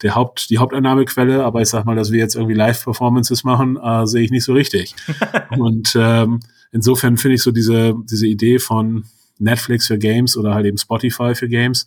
der 0.00 0.14
Haupt, 0.14 0.48
die 0.48 0.56
Haupteinnahmequelle, 0.56 1.44
aber 1.44 1.60
ich 1.60 1.68
sag 1.68 1.84
mal, 1.84 1.96
dass 1.96 2.12
wir 2.12 2.18
jetzt 2.18 2.34
irgendwie 2.34 2.54
Live-Performances 2.54 3.44
machen, 3.44 3.76
äh, 3.76 4.06
sehe 4.06 4.22
ich 4.22 4.30
nicht 4.30 4.44
so 4.44 4.54
richtig. 4.54 4.94
Und 5.58 5.94
ähm, 6.00 6.40
insofern 6.72 7.18
finde 7.18 7.34
ich 7.34 7.42
so 7.42 7.50
diese, 7.50 7.94
diese 8.06 8.26
Idee 8.26 8.58
von 8.58 9.04
Netflix 9.38 9.86
für 9.86 9.98
Games 9.98 10.36
oder 10.36 10.54
halt 10.54 10.66
eben 10.66 10.78
Spotify 10.78 11.34
für 11.34 11.48
Games, 11.48 11.86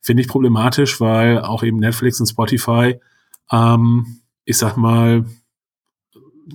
finde 0.00 0.22
ich 0.22 0.28
problematisch, 0.28 1.00
weil 1.00 1.40
auch 1.40 1.62
eben 1.62 1.78
Netflix 1.78 2.20
und 2.20 2.26
Spotify, 2.26 2.98
ähm, 3.50 4.20
ich 4.44 4.56
sag 4.56 4.76
mal, 4.76 5.24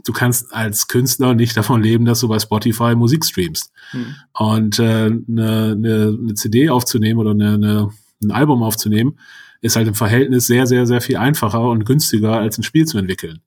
du 0.05 0.13
kannst 0.13 0.53
als 0.53 0.87
Künstler 0.87 1.33
nicht 1.33 1.55
davon 1.57 1.83
leben, 1.83 2.05
dass 2.05 2.21
du 2.21 2.27
bei 2.27 2.39
Spotify 2.39 2.95
Musik 2.95 3.25
streamst. 3.25 3.71
Hm. 3.91 4.15
Und 4.33 4.79
äh, 4.79 4.83
eine, 4.83 5.21
eine, 5.27 6.17
eine 6.19 6.33
CD 6.35 6.69
aufzunehmen 6.69 7.19
oder 7.19 7.31
eine, 7.31 7.53
eine, 7.53 7.89
ein 8.23 8.31
Album 8.31 8.63
aufzunehmen, 8.63 9.17
ist 9.61 9.75
halt 9.75 9.87
im 9.87 9.95
Verhältnis 9.95 10.47
sehr, 10.47 10.65
sehr, 10.65 10.85
sehr 10.85 11.01
viel 11.01 11.17
einfacher 11.17 11.61
und 11.61 11.85
günstiger, 11.85 12.37
als 12.37 12.57
ein 12.57 12.63
Spiel 12.63 12.85
zu 12.85 12.97
entwickeln. 12.97 13.41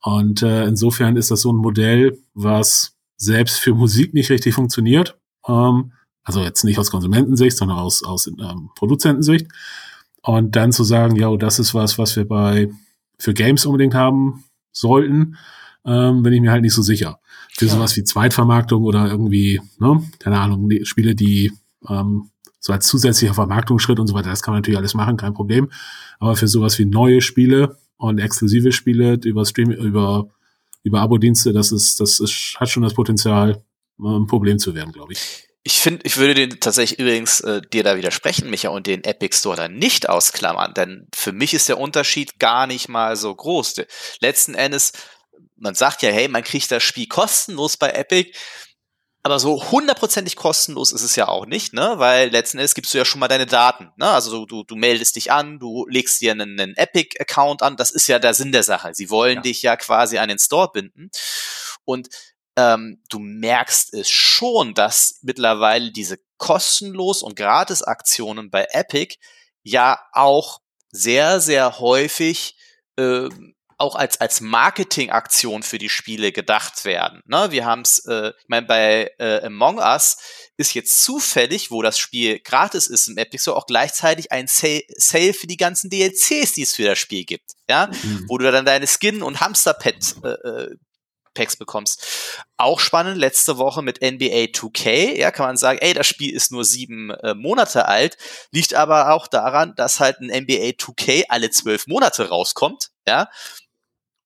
Und 0.00 0.42
äh, 0.42 0.66
insofern 0.66 1.16
ist 1.16 1.30
das 1.30 1.40
so 1.40 1.52
ein 1.52 1.56
Modell, 1.56 2.18
was 2.34 2.96
selbst 3.16 3.58
für 3.58 3.74
Musik 3.74 4.14
nicht 4.14 4.30
richtig 4.30 4.54
funktioniert. 4.54 5.18
Ähm, 5.48 5.92
also 6.28 6.42
jetzt 6.42 6.62
nicht 6.64 6.78
aus 6.78 6.90
Konsumentensicht, 6.90 7.56
sondern 7.56 7.78
aus, 7.78 8.04
aus 8.04 8.26
ähm, 8.26 8.70
Produzentensicht. 8.76 9.46
Und 10.22 10.56
dann 10.56 10.72
zu 10.72 10.84
sagen, 10.84 11.16
ja, 11.16 11.34
das 11.36 11.58
ist 11.58 11.74
was, 11.74 11.98
was 11.98 12.14
wir 12.16 12.26
bei 12.28 12.70
für 13.18 13.34
Games 13.34 13.66
unbedingt 13.66 13.94
haben 13.94 14.44
sollten 14.72 15.36
ähm, 15.84 16.22
bin 16.22 16.32
ich 16.32 16.40
mir 16.40 16.52
halt 16.52 16.62
nicht 16.62 16.74
so 16.74 16.82
sicher. 16.82 17.18
Für 17.56 17.66
ja. 17.66 17.72
sowas 17.72 17.96
wie 17.96 18.04
Zweitvermarktung 18.04 18.84
oder 18.84 19.10
irgendwie, 19.10 19.60
ne, 19.78 20.02
keine 20.18 20.38
Ahnung, 20.38 20.70
Spiele, 20.84 21.14
die 21.14 21.52
ähm, 21.88 22.30
so 22.60 22.72
als 22.72 22.86
zusätzlicher 22.86 23.34
Vermarktungsschritt 23.34 23.98
und 23.98 24.06
so 24.06 24.14
weiter, 24.14 24.30
das 24.30 24.42
kann 24.42 24.52
man 24.52 24.58
natürlich 24.58 24.78
alles 24.78 24.94
machen, 24.94 25.16
kein 25.16 25.34
Problem. 25.34 25.70
Aber 26.18 26.36
für 26.36 26.48
sowas 26.48 26.78
wie 26.78 26.84
neue 26.84 27.20
Spiele 27.20 27.78
und 27.96 28.18
exklusive 28.18 28.72
Spiele 28.72 29.18
über 29.24 29.44
Stream, 29.46 29.70
über, 29.70 30.28
über 30.82 31.00
Abo-Dienste, 31.00 31.52
das 31.52 31.72
ist, 31.72 32.00
das 32.00 32.20
ist, 32.20 32.56
hat 32.58 32.68
schon 32.68 32.82
das 32.82 32.94
Potenzial, 32.94 33.62
ein 34.00 34.26
Problem 34.26 34.58
zu 34.58 34.74
werden, 34.74 34.92
glaube 34.92 35.14
ich. 35.14 35.47
Ich 35.68 35.80
finde, 35.80 36.00
ich 36.04 36.16
würde 36.16 36.32
den 36.32 36.60
tatsächlich 36.60 36.98
übrigens 36.98 37.40
äh, 37.40 37.60
dir 37.60 37.82
da 37.82 37.96
widersprechen, 37.98 38.48
Micha, 38.48 38.70
und 38.70 38.86
den 38.86 39.04
Epic 39.04 39.36
Store 39.36 39.56
da 39.56 39.68
nicht 39.68 40.08
ausklammern, 40.08 40.72
denn 40.72 41.08
für 41.14 41.32
mich 41.32 41.52
ist 41.52 41.68
der 41.68 41.78
Unterschied 41.78 42.38
gar 42.38 42.66
nicht 42.66 42.88
mal 42.88 43.16
so 43.16 43.34
groß. 43.34 43.82
Letzten 44.20 44.54
Endes 44.54 44.92
man 45.58 45.74
sagt 45.74 46.02
ja, 46.02 46.10
hey, 46.10 46.28
man 46.28 46.44
kriegt 46.44 46.70
das 46.70 46.82
Spiel 46.82 47.06
kostenlos 47.06 47.76
bei 47.76 47.90
Epic. 47.90 48.32
Aber 49.24 49.40
so 49.40 49.70
hundertprozentig 49.70 50.36
kostenlos 50.36 50.92
ist 50.92 51.02
es 51.02 51.16
ja 51.16 51.28
auch 51.28 51.44
nicht, 51.44 51.74
ne? 51.74 51.94
Weil 51.96 52.30
letzten 52.30 52.58
Endes 52.58 52.74
gibst 52.74 52.94
du 52.94 52.98
ja 52.98 53.04
schon 53.04 53.18
mal 53.18 53.28
deine 53.28 53.46
Daten, 53.46 53.90
ne? 53.96 54.08
Also 54.08 54.46
du, 54.46 54.62
du 54.62 54.76
meldest 54.76 55.16
dich 55.16 55.32
an, 55.32 55.58
du 55.58 55.86
legst 55.88 56.20
dir 56.20 56.32
einen, 56.32 56.58
einen 56.58 56.76
Epic-Account 56.76 57.62
an. 57.62 57.76
Das 57.76 57.90
ist 57.90 58.06
ja 58.06 58.18
der 58.20 58.32
Sinn 58.32 58.52
der 58.52 58.62
Sache. 58.62 58.94
Sie 58.94 59.10
wollen 59.10 59.36
ja. 59.36 59.42
dich 59.42 59.62
ja 59.62 59.76
quasi 59.76 60.18
an 60.18 60.28
den 60.28 60.38
Store 60.38 60.70
binden. 60.72 61.10
Und 61.84 62.08
ähm, 62.58 63.00
du 63.08 63.20
merkst 63.20 63.94
es 63.94 64.10
schon, 64.10 64.74
dass 64.74 65.20
mittlerweile 65.22 65.92
diese 65.92 66.18
kostenlos 66.38 67.22
und 67.22 67.36
gratis 67.36 67.82
Aktionen 67.82 68.50
bei 68.50 68.66
Epic 68.72 69.16
ja 69.62 70.00
auch 70.12 70.60
sehr, 70.90 71.38
sehr 71.38 71.78
häufig 71.78 72.56
ähm, 72.96 73.54
auch 73.76 73.94
als, 73.94 74.20
als 74.20 74.40
Marketingaktion 74.40 75.62
für 75.62 75.78
die 75.78 75.88
Spiele 75.88 76.32
gedacht 76.32 76.84
werden. 76.84 77.22
Ne? 77.26 77.52
Wir 77.52 77.64
haben 77.64 77.82
es, 77.82 78.00
äh, 78.06 78.30
ich 78.30 78.48
meine, 78.48 78.66
bei 78.66 79.12
äh, 79.20 79.44
Among 79.44 79.78
Us 79.78 80.16
ist 80.56 80.74
jetzt 80.74 81.04
zufällig, 81.04 81.70
wo 81.70 81.80
das 81.80 81.96
Spiel 81.96 82.40
gratis 82.40 82.88
ist 82.88 83.06
im 83.06 83.18
Epic 83.18 83.42
Store, 83.42 83.56
auch 83.56 83.66
gleichzeitig 83.66 84.32
ein 84.32 84.48
Sale, 84.48 84.82
Sale 84.96 85.32
für 85.32 85.46
die 85.46 85.56
ganzen 85.56 85.90
DLCs, 85.90 86.54
die 86.54 86.62
es 86.62 86.74
für 86.74 86.86
das 86.86 86.98
Spiel 86.98 87.24
gibt. 87.24 87.52
Ja, 87.70 87.86
mhm. 87.86 88.24
wo 88.26 88.36
du 88.36 88.50
dann 88.50 88.66
deine 88.66 88.88
Skin 88.88 89.22
und 89.22 89.40
Hamsterpad 89.40 90.16
äh, 90.24 90.28
äh 90.28 90.76
Packs 91.38 91.56
bekommst. 91.56 92.04
Auch 92.56 92.80
spannend, 92.80 93.16
letzte 93.16 93.58
Woche 93.58 93.80
mit 93.80 94.02
NBA 94.02 94.50
2K, 94.50 95.16
ja, 95.16 95.30
kann 95.30 95.46
man 95.46 95.56
sagen, 95.56 95.78
ey, 95.80 95.94
das 95.94 96.08
Spiel 96.08 96.34
ist 96.34 96.50
nur 96.50 96.64
sieben 96.64 97.10
äh, 97.10 97.34
Monate 97.34 97.86
alt, 97.86 98.18
liegt 98.50 98.74
aber 98.74 99.12
auch 99.12 99.28
daran, 99.28 99.74
dass 99.76 100.00
halt 100.00 100.18
ein 100.20 100.26
NBA 100.26 100.70
2K 100.70 101.26
alle 101.28 101.50
zwölf 101.50 101.86
Monate 101.86 102.28
rauskommt, 102.28 102.90
ja, 103.06 103.28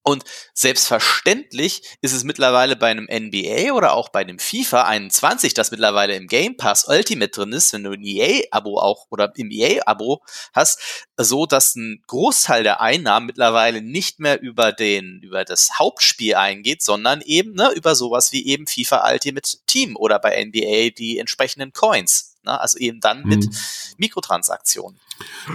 und 0.04 0.24
selbstverständlich 0.52 1.82
ist 2.00 2.12
es 2.12 2.24
mittlerweile 2.24 2.74
bei 2.74 2.90
einem 2.90 3.06
NBA 3.10 3.72
oder 3.72 3.92
auch 3.92 4.08
bei 4.08 4.20
einem 4.20 4.40
FIFA 4.40 4.82
21, 4.82 5.54
das 5.54 5.70
mittlerweile 5.70 6.16
im 6.16 6.26
Game 6.26 6.56
Pass 6.56 6.88
Ultimate 6.88 7.30
drin 7.30 7.52
ist, 7.52 7.72
wenn 7.72 7.84
du 7.84 7.92
ein 7.92 8.04
EA-Abo 8.04 8.80
auch 8.80 9.06
oder 9.10 9.32
im 9.36 9.50
EA-Abo 9.50 10.22
hast, 10.52 11.06
so, 11.16 11.46
dass 11.46 11.76
ein 11.76 12.02
Großteil 12.08 12.64
der 12.64 12.80
Einnahmen 12.80 13.26
mittlerweile 13.26 13.80
nicht 13.80 14.18
mehr 14.18 14.40
über 14.40 14.72
den, 14.72 15.20
über 15.22 15.44
das 15.44 15.78
Hauptspiel 15.78 16.34
eingeht, 16.34 16.82
sondern 16.82 17.20
eben 17.20 17.54
ne, 17.54 17.70
über 17.72 17.94
sowas 17.94 18.32
wie 18.32 18.44
eben 18.46 18.66
FIFA 18.66 19.08
Ultimate 19.12 19.58
Team 19.66 19.96
oder 19.96 20.18
bei 20.18 20.44
NBA 20.44 20.90
die 20.90 21.18
entsprechenden 21.18 21.72
Coins. 21.72 22.31
Ne? 22.44 22.60
Also 22.60 22.78
eben 22.78 23.00
dann 23.00 23.22
mit 23.24 23.46
mhm. 23.46 23.52
Mikrotransaktionen. 23.98 24.98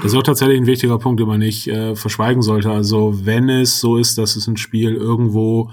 Das 0.02 0.06
ist 0.12 0.16
auch 0.16 0.24
tatsächlich 0.24 0.58
ein 0.58 0.66
wichtiger 0.66 0.98
Punkt, 0.98 1.20
den 1.20 1.28
man 1.28 1.40
nicht 1.40 1.68
äh, 1.68 1.96
verschweigen 1.96 2.42
sollte. 2.42 2.72
Also 2.72 3.26
wenn 3.26 3.50
es 3.50 3.80
so 3.80 3.98
ist, 3.98 4.18
dass 4.18 4.36
es 4.36 4.48
ein 4.48 4.58
Spiel 4.58 4.94
irgendwo, 4.94 5.72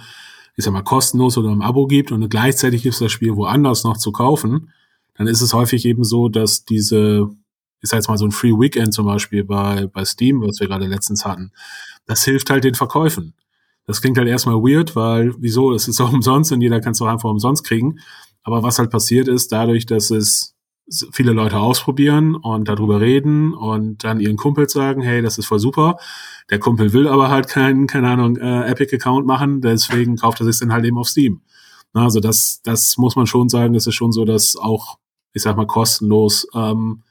ich 0.56 0.64
sag 0.64 0.72
mal, 0.72 0.82
kostenlos 0.82 1.38
oder 1.38 1.50
im 1.50 1.62
Abo 1.62 1.86
gibt 1.86 2.12
und 2.12 2.28
gleichzeitig 2.28 2.86
ist 2.86 3.00
das 3.00 3.12
Spiel 3.12 3.36
woanders 3.36 3.84
noch 3.84 3.96
zu 3.96 4.12
kaufen, 4.12 4.72
dann 5.16 5.26
ist 5.26 5.40
es 5.40 5.54
häufig 5.54 5.84
eben 5.84 6.04
so, 6.04 6.28
dass 6.28 6.64
diese, 6.64 7.28
ich 7.80 7.90
sag 7.90 7.98
jetzt 7.98 8.08
mal 8.08 8.18
so 8.18 8.24
ein 8.24 8.32
Free 8.32 8.52
Weekend 8.52 8.92
zum 8.92 9.06
Beispiel 9.06 9.44
bei, 9.44 9.86
bei 9.86 10.04
Steam, 10.04 10.40
was 10.42 10.60
wir 10.60 10.66
gerade 10.66 10.86
letztens 10.86 11.24
hatten, 11.24 11.52
das 12.06 12.24
hilft 12.24 12.50
halt 12.50 12.64
den 12.64 12.74
Verkäufen. 12.74 13.34
Das 13.86 14.00
klingt 14.00 14.16
halt 14.18 14.28
erstmal 14.28 14.56
weird, 14.56 14.96
weil 14.96 15.34
wieso, 15.38 15.72
es 15.72 15.88
ist 15.88 16.00
auch 16.00 16.12
umsonst 16.12 16.52
und 16.52 16.60
jeder 16.60 16.80
kann 16.80 16.92
es 16.92 17.02
auch 17.02 17.06
einfach 17.06 17.30
umsonst 17.30 17.64
kriegen. 17.64 18.00
Aber 18.42 18.62
was 18.62 18.78
halt 18.78 18.90
passiert 18.90 19.28
ist, 19.28 19.52
dadurch, 19.52 19.86
dass 19.86 20.10
es 20.10 20.53
viele 21.12 21.32
Leute 21.32 21.58
ausprobieren 21.58 22.34
und 22.34 22.68
darüber 22.68 23.00
reden 23.00 23.54
und 23.54 24.04
dann 24.04 24.20
ihren 24.20 24.36
Kumpels 24.36 24.72
sagen, 24.72 25.02
hey, 25.02 25.22
das 25.22 25.38
ist 25.38 25.46
voll 25.46 25.58
super. 25.58 25.96
Der 26.50 26.58
Kumpel 26.58 26.92
will 26.92 27.08
aber 27.08 27.30
halt 27.30 27.48
keinen, 27.48 27.86
keine 27.86 28.10
Ahnung, 28.10 28.36
äh, 28.36 28.70
Epic-Account 28.70 29.26
machen, 29.26 29.60
deswegen 29.60 30.16
kauft 30.20 30.40
er 30.40 30.46
sich 30.46 30.58
dann 30.58 30.72
halt 30.72 30.84
eben 30.84 30.98
auf 30.98 31.08
Steam. 31.08 31.40
Na, 31.94 32.04
also 32.04 32.20
das, 32.20 32.60
das 32.62 32.98
muss 32.98 33.16
man 33.16 33.26
schon 33.26 33.48
sagen, 33.48 33.72
das 33.72 33.86
ist 33.86 33.94
schon 33.94 34.12
so, 34.12 34.24
dass 34.24 34.56
auch, 34.56 34.98
ich 35.32 35.42
sag 35.42 35.56
mal, 35.56 35.66
kostenlos 35.66 36.46
ähm, 36.54 37.02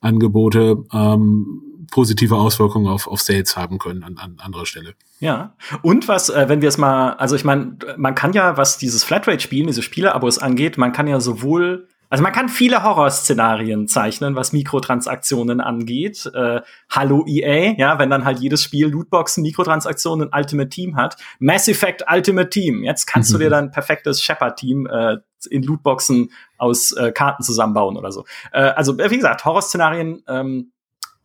Angebote 0.00 0.84
ähm, 0.92 1.86
positive 1.90 2.36
Auswirkungen 2.36 2.88
auf, 2.88 3.06
auf 3.06 3.20
Sales 3.20 3.56
haben 3.56 3.78
können 3.78 4.02
an, 4.02 4.16
an 4.16 4.36
anderer 4.38 4.66
Stelle. 4.66 4.94
Ja, 5.18 5.54
und 5.82 6.08
was, 6.08 6.30
äh, 6.30 6.48
wenn 6.48 6.62
wir 6.62 6.68
es 6.68 6.78
mal, 6.78 7.12
also 7.14 7.36
ich 7.36 7.44
meine, 7.44 7.76
man 7.96 8.14
kann 8.14 8.32
ja, 8.32 8.56
was 8.56 8.78
dieses 8.78 9.04
Flatrate-Spielen, 9.04 9.66
diese 9.66 9.82
Spieleabos 9.82 10.38
angeht, 10.38 10.78
man 10.78 10.92
kann 10.92 11.06
ja 11.06 11.20
sowohl 11.20 11.88
also 12.10 12.24
man 12.24 12.32
kann 12.32 12.48
viele 12.48 12.82
Horrorszenarien 12.82 13.86
zeichnen, 13.86 14.34
was 14.34 14.52
Mikrotransaktionen 14.52 15.60
angeht. 15.60 16.28
Äh, 16.34 16.60
Hallo 16.90 17.24
EA, 17.26 17.74
ja, 17.78 18.00
wenn 18.00 18.10
dann 18.10 18.24
halt 18.24 18.40
jedes 18.40 18.64
Spiel 18.64 18.88
Lootboxen, 18.88 19.42
Mikrotransaktionen, 19.42 20.30
Ultimate 20.34 20.68
Team 20.68 20.96
hat. 20.96 21.16
Mass 21.38 21.68
Effect 21.68 22.04
Ultimate 22.12 22.50
Team. 22.50 22.82
Jetzt 22.82 23.06
kannst 23.06 23.30
mhm. 23.30 23.34
du 23.34 23.44
dir 23.44 23.50
dann 23.50 23.70
perfektes 23.70 24.22
Shepard-Team 24.24 24.88
äh, 24.88 25.18
in 25.50 25.62
Lootboxen 25.62 26.32
aus 26.58 26.90
äh, 26.92 27.12
Karten 27.12 27.44
zusammenbauen 27.44 27.96
oder 27.96 28.10
so. 28.10 28.24
Äh, 28.52 28.60
also 28.60 28.98
wie 28.98 29.16
gesagt, 29.16 29.44
Horrorszenarien. 29.44 30.24
Ähm, 30.26 30.72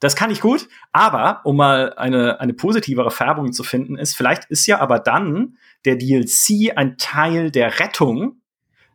das 0.01 0.15
kann 0.15 0.29
ich 0.29 0.41
gut, 0.41 0.67
aber 0.91 1.41
um 1.45 1.55
mal 1.55 1.93
eine, 1.93 2.39
eine 2.39 2.53
positivere 2.53 3.09
Färbung 3.09 3.53
zu 3.53 3.63
finden, 3.63 3.97
ist, 3.97 4.15
vielleicht 4.15 4.45
ist 4.45 4.67
ja 4.67 4.79
aber 4.81 4.99
dann 4.99 5.57
der 5.85 5.95
DLC 5.95 6.75
ein 6.75 6.97
Teil 6.97 7.49
der 7.49 7.79
Rettung 7.79 8.41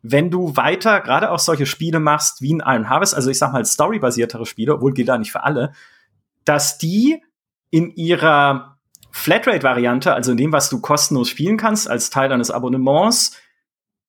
wenn 0.03 0.31
du 0.31 0.57
weiter 0.57 1.01
gerade 1.01 1.31
auch 1.31 1.39
solche 1.39 1.67
Spiele 1.67 2.01
machst 2.01 2.41
wie 2.43 2.51
in 2.51 2.63
Iron 2.65 2.89
Harvest, 2.89 3.15
also 3.15 3.31
ich 3.31 3.39
sag 3.39 3.53
mal 3.53 3.65
storybasiertere 3.65 4.47
Spiele, 4.47 4.75
obwohl 4.75 4.93
geht 4.93 5.09
da 5.09 5.19
nicht 5.19 5.33
für 5.33 5.45
alle, 5.45 5.73
dass 6.45 6.79
die 6.79 7.23
in 7.71 7.91
ihrer 7.95 8.79
Flatrate-Variante, 9.13 10.15
also 10.15 10.33
in 10.33 10.37
dem, 10.37 10.53
was 10.53 10.71
du 10.71 10.81
kostenlos 10.81 11.29
spielen 11.29 11.57
kannst, 11.57 11.91
als 11.91 12.11
Teil 12.11 12.29
deines 12.29 12.51
Abonnements, 12.51 13.37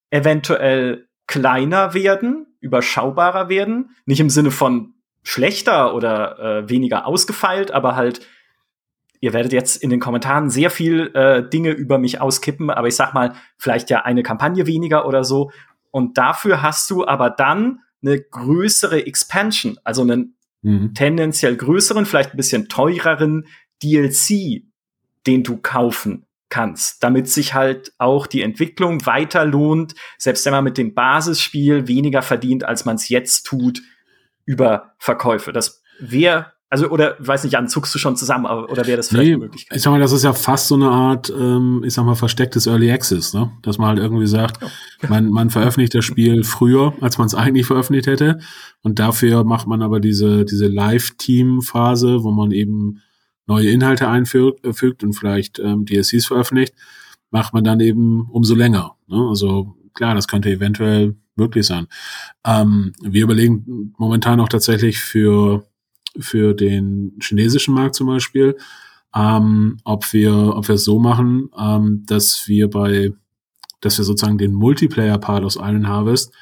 eventuell 0.09 1.07
kleiner 1.27 1.93
werden, 1.93 2.47
überschaubarer 2.59 3.49
werden. 3.49 3.95
Nicht 4.05 4.19
im 4.19 4.29
Sinne 4.29 4.51
von 4.51 4.93
schlechter 5.23 5.93
oder 5.93 6.39
äh, 6.39 6.69
weniger 6.69 7.05
ausgefeilt, 7.05 7.71
aber 7.71 7.95
halt, 7.95 8.27
ihr 9.19 9.33
werdet 9.33 9.53
jetzt 9.53 9.81
in 9.81 9.89
den 9.89 9.99
Kommentaren 9.99 10.49
sehr 10.49 10.69
viel 10.69 11.11
äh, 11.15 11.47
Dinge 11.47 11.71
über 11.71 11.97
mich 11.97 12.19
auskippen, 12.21 12.69
aber 12.69 12.87
ich 12.87 12.95
sag 12.95 13.13
mal, 13.13 13.33
vielleicht 13.57 13.89
ja 13.89 14.01
eine 14.01 14.23
Kampagne 14.23 14.67
weniger 14.67 15.05
oder 15.07 15.23
so. 15.23 15.51
Und 15.91 16.17
dafür 16.17 16.61
hast 16.61 16.89
du 16.89 17.05
aber 17.05 17.29
dann 17.29 17.79
eine 18.01 18.19
größere 18.19 19.05
Expansion, 19.05 19.77
also 19.83 20.01
einen 20.01 20.37
mhm. 20.61 20.93
tendenziell 20.93 21.55
größeren, 21.55 22.05
vielleicht 22.05 22.33
ein 22.33 22.37
bisschen 22.37 22.67
teureren 22.67 23.45
DLC, 23.83 24.63
den 25.27 25.43
du 25.43 25.57
kaufen 25.57 26.25
kannst, 26.49 27.03
damit 27.03 27.29
sich 27.29 27.53
halt 27.53 27.93
auch 27.97 28.27
die 28.27 28.41
Entwicklung 28.41 29.05
weiter 29.05 29.45
lohnt, 29.45 29.95
selbst 30.17 30.45
wenn 30.45 30.53
man 30.53 30.63
mit 30.63 30.77
dem 30.77 30.93
Basisspiel 30.93 31.87
weniger 31.87 32.21
verdient, 32.21 32.63
als 32.63 32.85
man 32.85 32.95
es 32.95 33.09
jetzt 33.09 33.43
tut, 33.43 33.81
über 34.45 34.93
Verkäufe. 34.97 35.53
Das 35.53 35.81
wäre 35.99 36.53
also, 36.71 36.89
oder 36.89 37.17
weiß 37.19 37.43
nicht, 37.43 37.51
Jan, 37.51 37.67
zuckst 37.67 37.93
du 37.93 37.99
schon 37.99 38.15
zusammen, 38.15 38.45
oder 38.45 38.87
wäre 38.87 38.95
das 38.95 39.09
vielleicht 39.09 39.27
nee, 39.27 39.33
eine 39.33 39.43
Möglichkeit? 39.43 39.75
Ich 39.75 39.83
sag 39.83 39.91
mal, 39.91 39.99
das 39.99 40.13
ist 40.13 40.23
ja 40.23 40.31
fast 40.31 40.69
so 40.69 40.75
eine 40.75 40.89
Art, 40.89 41.29
ähm, 41.29 41.83
ich 41.85 41.93
sag 41.93 42.05
mal, 42.05 42.15
verstecktes 42.15 42.65
Early 42.65 42.89
Access, 42.89 43.33
ne? 43.33 43.51
Dass 43.61 43.77
man 43.77 43.89
halt 43.89 43.99
irgendwie 43.99 44.25
sagt, 44.25 44.63
oh. 44.63 44.69
man, 45.09 45.29
man 45.29 45.49
veröffentlicht 45.49 45.93
das 45.93 46.05
Spiel 46.05 46.45
früher, 46.45 46.93
als 47.01 47.17
man 47.17 47.27
es 47.27 47.35
eigentlich 47.35 47.65
veröffentlicht 47.65 48.07
hätte. 48.07 48.39
Und 48.83 48.99
dafür 48.99 49.43
macht 49.43 49.67
man 49.67 49.81
aber 49.81 49.99
diese, 49.99 50.45
diese 50.45 50.67
Live-Team-Phase, 50.67 52.23
wo 52.23 52.31
man 52.31 52.51
eben 52.51 53.01
neue 53.47 53.69
Inhalte 53.69 54.07
einfügt 54.07 54.65
äh, 54.65 55.05
und 55.05 55.13
vielleicht 55.13 55.59
ähm, 55.59 55.85
DSCs 55.85 56.27
veröffentlicht, 56.27 56.73
macht 57.31 57.53
man 57.53 57.65
dann 57.65 57.81
eben 57.81 58.29
umso 58.31 58.55
länger. 58.55 58.95
Ne? 59.07 59.27
Also 59.27 59.75
klar, 59.93 60.15
das 60.15 60.29
könnte 60.29 60.49
eventuell 60.49 61.17
möglich 61.35 61.65
sein. 61.65 61.87
Ähm, 62.45 62.93
wir 63.01 63.23
überlegen 63.23 63.93
momentan 63.97 64.39
auch 64.39 64.47
tatsächlich 64.47 64.99
für 64.99 65.65
für 66.19 66.53
den 66.53 67.17
chinesischen 67.21 67.73
Markt 67.73 67.95
zum 67.95 68.07
Beispiel, 68.07 68.57
ähm, 69.15 69.77
ob 69.83 70.11
wir, 70.13 70.33
ob 70.55 70.67
wir 70.67 70.75
es 70.75 70.83
so 70.83 70.99
machen, 70.99 71.49
ähm, 71.57 72.03
dass 72.05 72.47
wir 72.47 72.69
bei, 72.69 73.11
dass 73.81 73.97
wir 73.97 74.05
sozusagen 74.05 74.37
den 74.37 74.53
Multiplayer-Part 74.53 75.43
aus 75.43 75.55
Iron 75.55 75.87
Harvest 75.87 76.33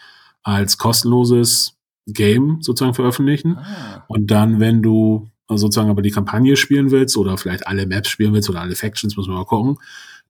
als 0.44 0.78
kostenloses 0.78 1.76
Game 2.08 2.62
sozusagen 2.62 2.94
veröffentlichen. 2.94 3.58
Ah. 3.58 4.04
Und 4.08 4.32
dann, 4.32 4.60
wenn 4.60 4.82
du 4.82 5.30
sozusagen 5.48 5.90
aber 5.90 6.02
die 6.02 6.12
Kampagne 6.12 6.56
spielen 6.56 6.92
willst 6.92 7.18
oder 7.18 7.38
vielleicht 7.38 7.66
alle 7.66 7.88
Maps 7.88 8.10
spielen 8.10 8.34
willst 8.34 8.50
oder 8.50 8.62
alle 8.62 8.76
Factions, 8.76 9.18
muss 9.18 9.28
man 9.28 9.38
mal 9.38 9.46
gucken, 9.46 9.78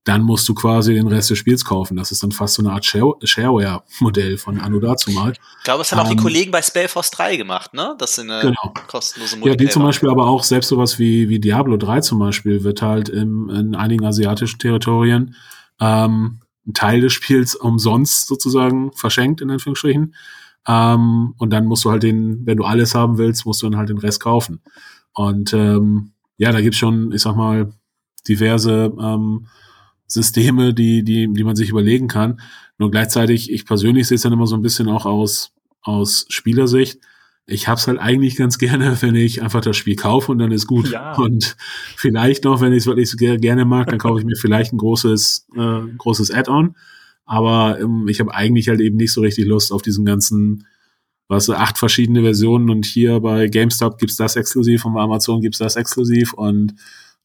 dann 0.05 0.21
musst 0.21 0.47
du 0.47 0.53
quasi 0.53 0.93
den 0.93 1.07
Rest 1.07 1.29
des 1.29 1.37
Spiels 1.37 1.65
kaufen. 1.65 1.97
Das 1.97 2.11
ist 2.11 2.23
dann 2.23 2.31
fast 2.31 2.55
so 2.55 2.63
eine 2.63 2.71
Art 2.71 2.85
Shareware-Modell 2.85 4.37
von 4.37 4.59
Anno 4.59 4.79
dazu 4.79 5.11
mal. 5.11 5.33
Ich 5.33 5.63
glaube, 5.63 5.81
es 5.81 5.91
haben 5.91 5.99
ähm, 5.99 6.05
auch 6.05 6.09
die 6.09 6.17
ähm, 6.17 6.23
Kollegen 6.23 6.51
bei 6.51 6.61
Spellforce 6.61 7.11
3 7.11 7.35
gemacht, 7.35 7.73
ne? 7.73 7.95
Das 7.99 8.15
sind 8.15 8.31
eine 8.31 8.41
genau. 8.41 8.73
kostenlose 8.87 9.37
Modelle. 9.37 9.53
Ja, 9.53 9.57
die 9.57 9.69
zum 9.69 9.83
Beispiel 9.83 10.09
aber 10.09 10.27
auch 10.27 10.43
selbst 10.43 10.69
sowas 10.69 10.99
wie, 10.99 11.29
wie 11.29 11.39
Diablo 11.39 11.77
3 11.77 12.01
zum 12.01 12.19
Beispiel 12.19 12.63
wird 12.63 12.81
halt 12.81 13.09
im, 13.09 13.49
in 13.49 13.75
einigen 13.75 14.05
asiatischen 14.05 14.57
Territorien 14.57 15.35
ähm, 15.79 16.39
ein 16.65 16.73
Teil 16.73 17.01
des 17.01 17.13
Spiels 17.13 17.55
umsonst 17.55 18.27
sozusagen 18.27 18.91
verschenkt, 18.93 19.41
in 19.41 19.51
Anführungsstrichen. 19.51 20.15
Ähm, 20.67 21.33
und 21.37 21.49
dann 21.51 21.65
musst 21.65 21.85
du 21.85 21.91
halt 21.91 22.03
den, 22.03 22.45
wenn 22.45 22.57
du 22.57 22.63
alles 22.63 22.95
haben 22.95 23.17
willst, 23.17 23.45
musst 23.45 23.61
du 23.61 23.69
dann 23.69 23.77
halt 23.77 23.89
den 23.89 23.97
Rest 23.97 24.21
kaufen. 24.21 24.61
Und 25.13 25.53
ähm, 25.53 26.13
ja, 26.37 26.51
da 26.51 26.61
gibt's 26.61 26.77
schon, 26.77 27.11
ich 27.11 27.21
sag 27.21 27.35
mal, 27.35 27.73
diverse 28.27 28.93
ähm, 28.99 29.47
Systeme, 30.09 30.73
die, 30.73 31.03
die, 31.03 31.31
die 31.31 31.43
man 31.43 31.55
sich 31.55 31.69
überlegen 31.69 32.07
kann. 32.07 32.41
Nur 32.77 32.91
gleichzeitig, 32.91 33.51
ich 33.51 33.65
persönlich 33.65 34.07
sehe 34.07 34.15
es 34.15 34.23
dann 34.23 34.33
immer 34.33 34.47
so 34.47 34.55
ein 34.55 34.61
bisschen 34.61 34.89
auch 34.89 35.05
aus, 35.05 35.51
aus 35.81 36.25
Spielersicht. 36.29 36.99
Ich 37.45 37.67
hab's 37.67 37.87
halt 37.87 37.99
eigentlich 37.99 38.35
ganz 38.35 38.57
gerne, 38.59 38.97
wenn 39.01 39.15
ich 39.15 39.41
einfach 39.43 39.61
das 39.61 39.77
Spiel 39.77 39.95
kaufe 39.95 40.31
und 40.31 40.39
dann 40.39 40.51
ist 40.51 40.65
gut. 40.65 40.89
Ja. 40.89 41.15
Und 41.15 41.55
vielleicht 41.95 42.43
noch, 42.43 42.59
wenn 42.59 42.73
ich 42.73 42.79
es 42.79 42.85
wirklich 42.87 43.09
so 43.09 43.17
gerne 43.17 43.65
mag, 43.65 43.87
dann 43.87 43.99
kaufe 43.99 44.19
ich 44.19 44.25
mir 44.25 44.35
vielleicht 44.35 44.73
ein 44.73 44.77
großes, 44.77 45.47
äh, 45.55 45.81
großes 45.97 46.31
Add-on. 46.31 46.75
Aber 47.25 47.79
ähm, 47.79 48.07
ich 48.09 48.19
habe 48.19 48.33
eigentlich 48.33 48.67
halt 48.67 48.81
eben 48.81 48.97
nicht 48.97 49.13
so 49.13 49.21
richtig 49.21 49.45
Lust 49.45 49.71
auf 49.71 49.83
diesen 49.83 50.05
ganzen, 50.05 50.65
was 51.27 51.47
acht 51.51 51.77
verschiedene 51.77 52.23
Versionen 52.23 52.71
und 52.71 52.87
hier 52.87 53.19
bei 53.19 53.47
GameStop 53.47 53.99
gibt's 53.99 54.15
das 54.15 54.35
exklusiv 54.35 54.85
und 54.85 54.95
bei 54.95 55.01
Amazon 55.01 55.39
gibt's 55.39 55.59
das 55.59 55.75
exklusiv 55.75 56.33
und 56.33 56.73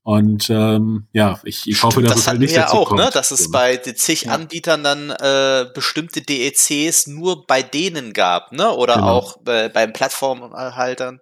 Und 0.06 0.50
ähm, 0.50 1.06
ja, 1.14 1.40
ich, 1.44 1.66
ich 1.66 1.82
hoffe, 1.82 2.02
dass 2.02 2.10
das 2.12 2.20
es 2.20 2.26
halt 2.28 2.38
nicht 2.38 2.52
ja 2.54 2.64
dazu 2.64 2.76
auch, 2.76 2.88
kommt. 2.90 3.00
ne? 3.00 3.08
Dass 3.10 3.30
es 3.30 3.44
So, 3.44 3.50
bei 3.50 3.78
zig 3.78 4.24
Ja. 4.24 4.32
Anbietern 4.32 4.84
dann 4.84 5.08
äh, 5.08 5.64
bestimmte 5.74 6.20
DECs 6.20 7.06
nur 7.06 7.46
bei 7.46 7.62
denen 7.62 8.12
gab, 8.12 8.52
ne? 8.52 8.70
Oder 8.70 8.96
Genau. 8.96 9.08
auch 9.08 9.38
bei, 9.42 9.70
beim 9.70 9.94
Plattformhaltern. 9.94 11.20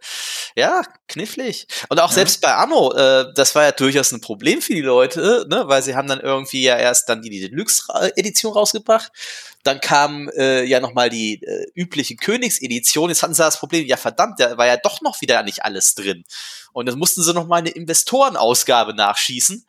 Ja, 0.57 0.83
knifflig. 1.07 1.69
Und 1.91 2.01
auch 2.01 2.09
Ja. 2.11 2.15
selbst 2.15 2.41
bei 2.41 2.53
Anno, 2.57 2.93
äh, 2.93 3.27
das 3.37 3.55
war 3.55 3.63
ja 3.63 3.71
durchaus 3.71 4.11
ein 4.11 4.21
Problem 4.21 4.61
für 4.61 4.75
die 4.75 4.81
Leute, 4.83 5.47
ne? 5.49 5.63
Weil 5.67 5.83
sie 5.85 5.95
haben 5.95 6.09
dann 6.09 6.19
irgendwie 6.21 6.63
ja 6.65 6.77
erst 6.77 7.09
dann 7.09 7.23
die, 7.23 7.31
die 7.31 7.49
Deluxe-Edition 7.49 8.53
rausgebracht. 8.53 9.13
Dann 9.63 9.81
kam 9.81 10.29
äh, 10.31 10.65
ja 10.65 10.81
nochmal 10.81 11.09
die 11.09 11.43
äh, 11.43 11.67
übliche 11.75 12.17
Königsedition. 12.17 13.09
Jetzt 13.09 13.23
hatten 13.23 13.35
sie 13.35 13.43
das 13.43 13.59
Problem, 13.59 13.87
ja 13.87 13.97
verdammt, 13.97 14.41
da 14.41 14.57
war 14.57 14.67
ja 14.67 14.77
doch 14.77 15.01
noch 15.03 15.21
wieder 15.21 15.43
nicht 15.43 15.65
alles 15.65 15.95
drin. 15.95 16.25
Und 16.73 16.89
dann 16.89 16.99
mussten 16.99 17.23
sie 17.23 17.35
nochmal 17.35 17.61
eine 17.61 17.71
Investorenausgabe 17.71 18.95
nachschießen, 18.95 19.67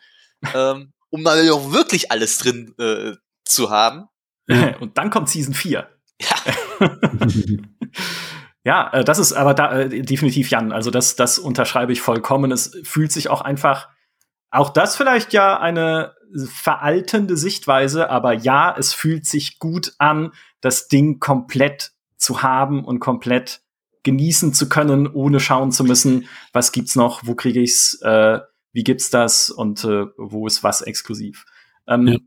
ähm, 0.54 0.94
um 1.10 1.22
mal 1.22 1.50
auch 1.52 1.72
wirklich 1.72 2.12
alles 2.12 2.38
drin 2.38 2.74
äh, 2.80 3.14
zu 3.46 3.70
haben. 3.70 4.08
Und 4.80 4.98
dann 4.98 5.10
kommt 5.10 5.30
Season 5.30 5.54
4. 5.54 5.88
Ja, 6.22 6.36
Ja, 8.66 8.92
äh, 8.94 9.04
das 9.04 9.20
ist 9.20 9.34
aber 9.34 9.54
da, 9.54 9.78
äh, 9.78 10.02
definitiv 10.02 10.50
Jan. 10.50 10.72
Also 10.72 10.90
das, 10.90 11.16
das 11.16 11.38
unterschreibe 11.38 11.92
ich 11.92 12.02
vollkommen. 12.02 12.52
Es 12.52 12.72
fühlt 12.84 13.12
sich 13.12 13.30
auch 13.30 13.42
einfach, 13.42 13.90
auch 14.52 14.70
das 14.70 14.96
vielleicht 14.96 15.34
ja 15.34 15.60
eine 15.60 16.14
veraltende 16.36 17.38
Sichtweise, 17.38 18.10
aber 18.10 18.34
ja, 18.34 18.76
es 18.78 18.94
fühlt 18.94 19.26
sich 19.26 19.60
gut 19.60 19.94
an, 19.98 20.32
das 20.62 20.88
Ding 20.88 21.20
komplett 21.20 21.92
zu 22.18 22.42
haben 22.44 22.84
und 22.84 23.00
komplett 23.00 23.62
genießen 24.04 24.54
zu 24.54 24.70
können, 24.70 25.08
ohne 25.08 25.40
schauen 25.40 25.72
zu 25.72 25.84
müssen, 25.84 26.28
was 26.52 26.72
gibt's 26.72 26.96
noch, 26.96 27.22
wo 27.26 27.36
kriege 27.36 27.62
ich's, 27.62 28.02
äh, 28.02 28.40
wie 28.72 28.84
gibt's 28.84 29.10
das 29.10 29.50
und 29.50 29.84
äh, 29.86 30.06
wo 30.18 30.48
ist 30.48 30.64
was 30.64 30.82
exklusiv. 30.82 31.46
Ähm, 31.88 32.08
Ja. 32.08 32.18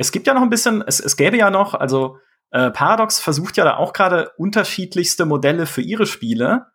Es 0.00 0.12
gibt 0.12 0.28
ja 0.28 0.34
noch 0.34 0.42
ein 0.42 0.50
bisschen, 0.50 0.82
es, 0.86 1.00
es 1.00 1.16
gäbe 1.16 1.36
ja 1.36 1.50
noch, 1.50 1.74
also 1.74 2.18
äh, 2.50 2.70
Paradox 2.70 3.18
versucht 3.18 3.56
ja 3.56 3.64
da 3.64 3.76
auch 3.76 3.92
gerade 3.92 4.30
unterschiedlichste 4.38 5.26
Modelle 5.26 5.66
für 5.66 5.82
ihre 5.82 6.06
Spiele. 6.06 6.66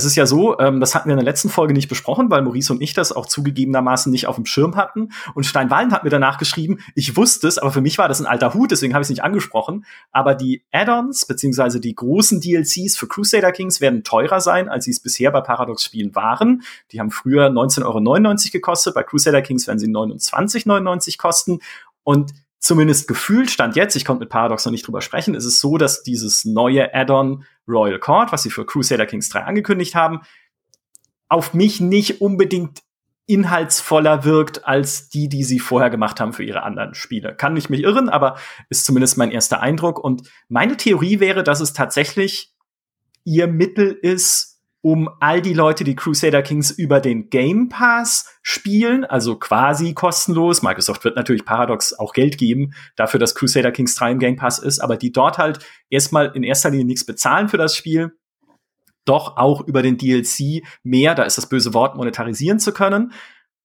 Es 0.00 0.06
ist 0.06 0.16
ja 0.16 0.24
so, 0.24 0.58
ähm, 0.58 0.80
das 0.80 0.94
hatten 0.94 1.10
wir 1.10 1.12
in 1.12 1.18
der 1.18 1.26
letzten 1.26 1.50
Folge 1.50 1.74
nicht 1.74 1.88
besprochen, 1.88 2.30
weil 2.30 2.40
Maurice 2.40 2.72
und 2.72 2.80
ich 2.80 2.94
das 2.94 3.12
auch 3.12 3.26
zugegebenermaßen 3.26 4.10
nicht 4.10 4.26
auf 4.26 4.36
dem 4.36 4.46
Schirm 4.46 4.74
hatten. 4.74 5.10
Und 5.34 5.44
Steinwallen 5.44 5.92
hat 5.92 6.04
mir 6.04 6.10
danach 6.10 6.38
geschrieben, 6.38 6.78
ich 6.94 7.18
wusste 7.18 7.46
es, 7.46 7.58
aber 7.58 7.70
für 7.70 7.82
mich 7.82 7.98
war 7.98 8.08
das 8.08 8.18
ein 8.18 8.26
alter 8.26 8.54
Hut, 8.54 8.70
deswegen 8.70 8.94
habe 8.94 9.02
ich 9.02 9.06
es 9.06 9.10
nicht 9.10 9.22
angesprochen. 9.22 9.84
Aber 10.10 10.34
die 10.34 10.64
Add-ons 10.72 11.26
beziehungsweise 11.26 11.80
die 11.80 11.94
großen 11.94 12.40
DLCs 12.40 12.96
für 12.96 13.08
Crusader 13.08 13.52
Kings 13.52 13.82
werden 13.82 14.02
teurer 14.02 14.40
sein, 14.40 14.70
als 14.70 14.86
sie 14.86 14.90
es 14.92 15.00
bisher 15.00 15.30
bei 15.32 15.42
Paradox-Spielen 15.42 16.14
waren. 16.14 16.62
Die 16.92 17.00
haben 17.00 17.10
früher 17.10 17.48
19,99 17.48 17.84
Euro 17.84 18.52
gekostet, 18.52 18.94
bei 18.94 19.02
Crusader 19.02 19.42
Kings 19.42 19.66
werden 19.66 19.78
sie 19.78 19.88
29,99 19.88 21.18
kosten. 21.18 21.58
Und 22.04 22.32
zumindest 22.60 23.08
gefühlt 23.08 23.50
stand 23.50 23.74
jetzt, 23.76 23.96
ich 23.96 24.04
konnte 24.04 24.20
mit 24.20 24.28
Paradox 24.28 24.64
noch 24.64 24.72
nicht 24.72 24.86
drüber 24.86 25.00
sprechen, 25.00 25.34
ist 25.34 25.44
es 25.44 25.60
so, 25.60 25.78
dass 25.78 26.02
dieses 26.02 26.44
neue 26.44 26.94
Add-on 26.94 27.44
Royal 27.70 27.98
Court, 27.98 28.32
was 28.32 28.42
sie 28.42 28.50
für 28.50 28.66
Crusader 28.66 29.06
Kings 29.06 29.28
3 29.28 29.44
angekündigt 29.44 29.94
haben, 29.94 30.20
auf 31.28 31.54
mich 31.54 31.80
nicht 31.80 32.20
unbedingt 32.20 32.82
inhaltsvoller 33.26 34.24
wirkt 34.24 34.66
als 34.66 35.08
die, 35.08 35.28
die 35.28 35.44
sie 35.44 35.60
vorher 35.60 35.88
gemacht 35.88 36.18
haben 36.18 36.32
für 36.32 36.42
ihre 36.42 36.64
anderen 36.64 36.94
Spiele. 36.94 37.36
Kann 37.36 37.56
ich 37.56 37.70
mich 37.70 37.84
irren, 37.84 38.08
aber 38.08 38.36
ist 38.70 38.84
zumindest 38.84 39.16
mein 39.18 39.30
erster 39.30 39.60
Eindruck. 39.60 40.02
Und 40.02 40.28
meine 40.48 40.76
Theorie 40.76 41.20
wäre, 41.20 41.44
dass 41.44 41.60
es 41.60 41.72
tatsächlich 41.72 42.52
ihr 43.22 43.46
Mittel 43.46 43.92
ist, 43.92 44.49
um 44.82 45.10
all 45.20 45.42
die 45.42 45.52
Leute, 45.52 45.84
die 45.84 45.94
Crusader 45.94 46.42
Kings 46.42 46.70
über 46.70 47.00
den 47.00 47.28
Game 47.28 47.68
Pass 47.68 48.38
spielen, 48.42 49.04
also 49.04 49.36
quasi 49.36 49.92
kostenlos. 49.92 50.62
Microsoft 50.62 51.04
wird 51.04 51.16
natürlich 51.16 51.44
Paradox 51.44 51.92
auch 51.92 52.12
Geld 52.12 52.38
geben 52.38 52.72
dafür, 52.96 53.20
dass 53.20 53.34
Crusader 53.34 53.72
Kings 53.72 53.94
3 53.94 54.12
im 54.12 54.18
Game 54.18 54.36
Pass 54.36 54.58
ist, 54.58 54.80
aber 54.80 54.96
die 54.96 55.12
dort 55.12 55.38
halt 55.38 55.58
erstmal 55.90 56.32
in 56.34 56.42
erster 56.42 56.70
Linie 56.70 56.86
nichts 56.86 57.04
bezahlen 57.04 57.48
für 57.48 57.58
das 57.58 57.76
Spiel, 57.76 58.16
doch 59.04 59.36
auch 59.36 59.60
über 59.66 59.82
den 59.82 59.98
DLC 59.98 60.62
mehr, 60.82 61.14
da 61.14 61.24
ist 61.24 61.36
das 61.36 61.48
böse 61.48 61.74
Wort, 61.74 61.96
monetarisieren 61.96 62.58
zu 62.58 62.72
können. 62.72 63.12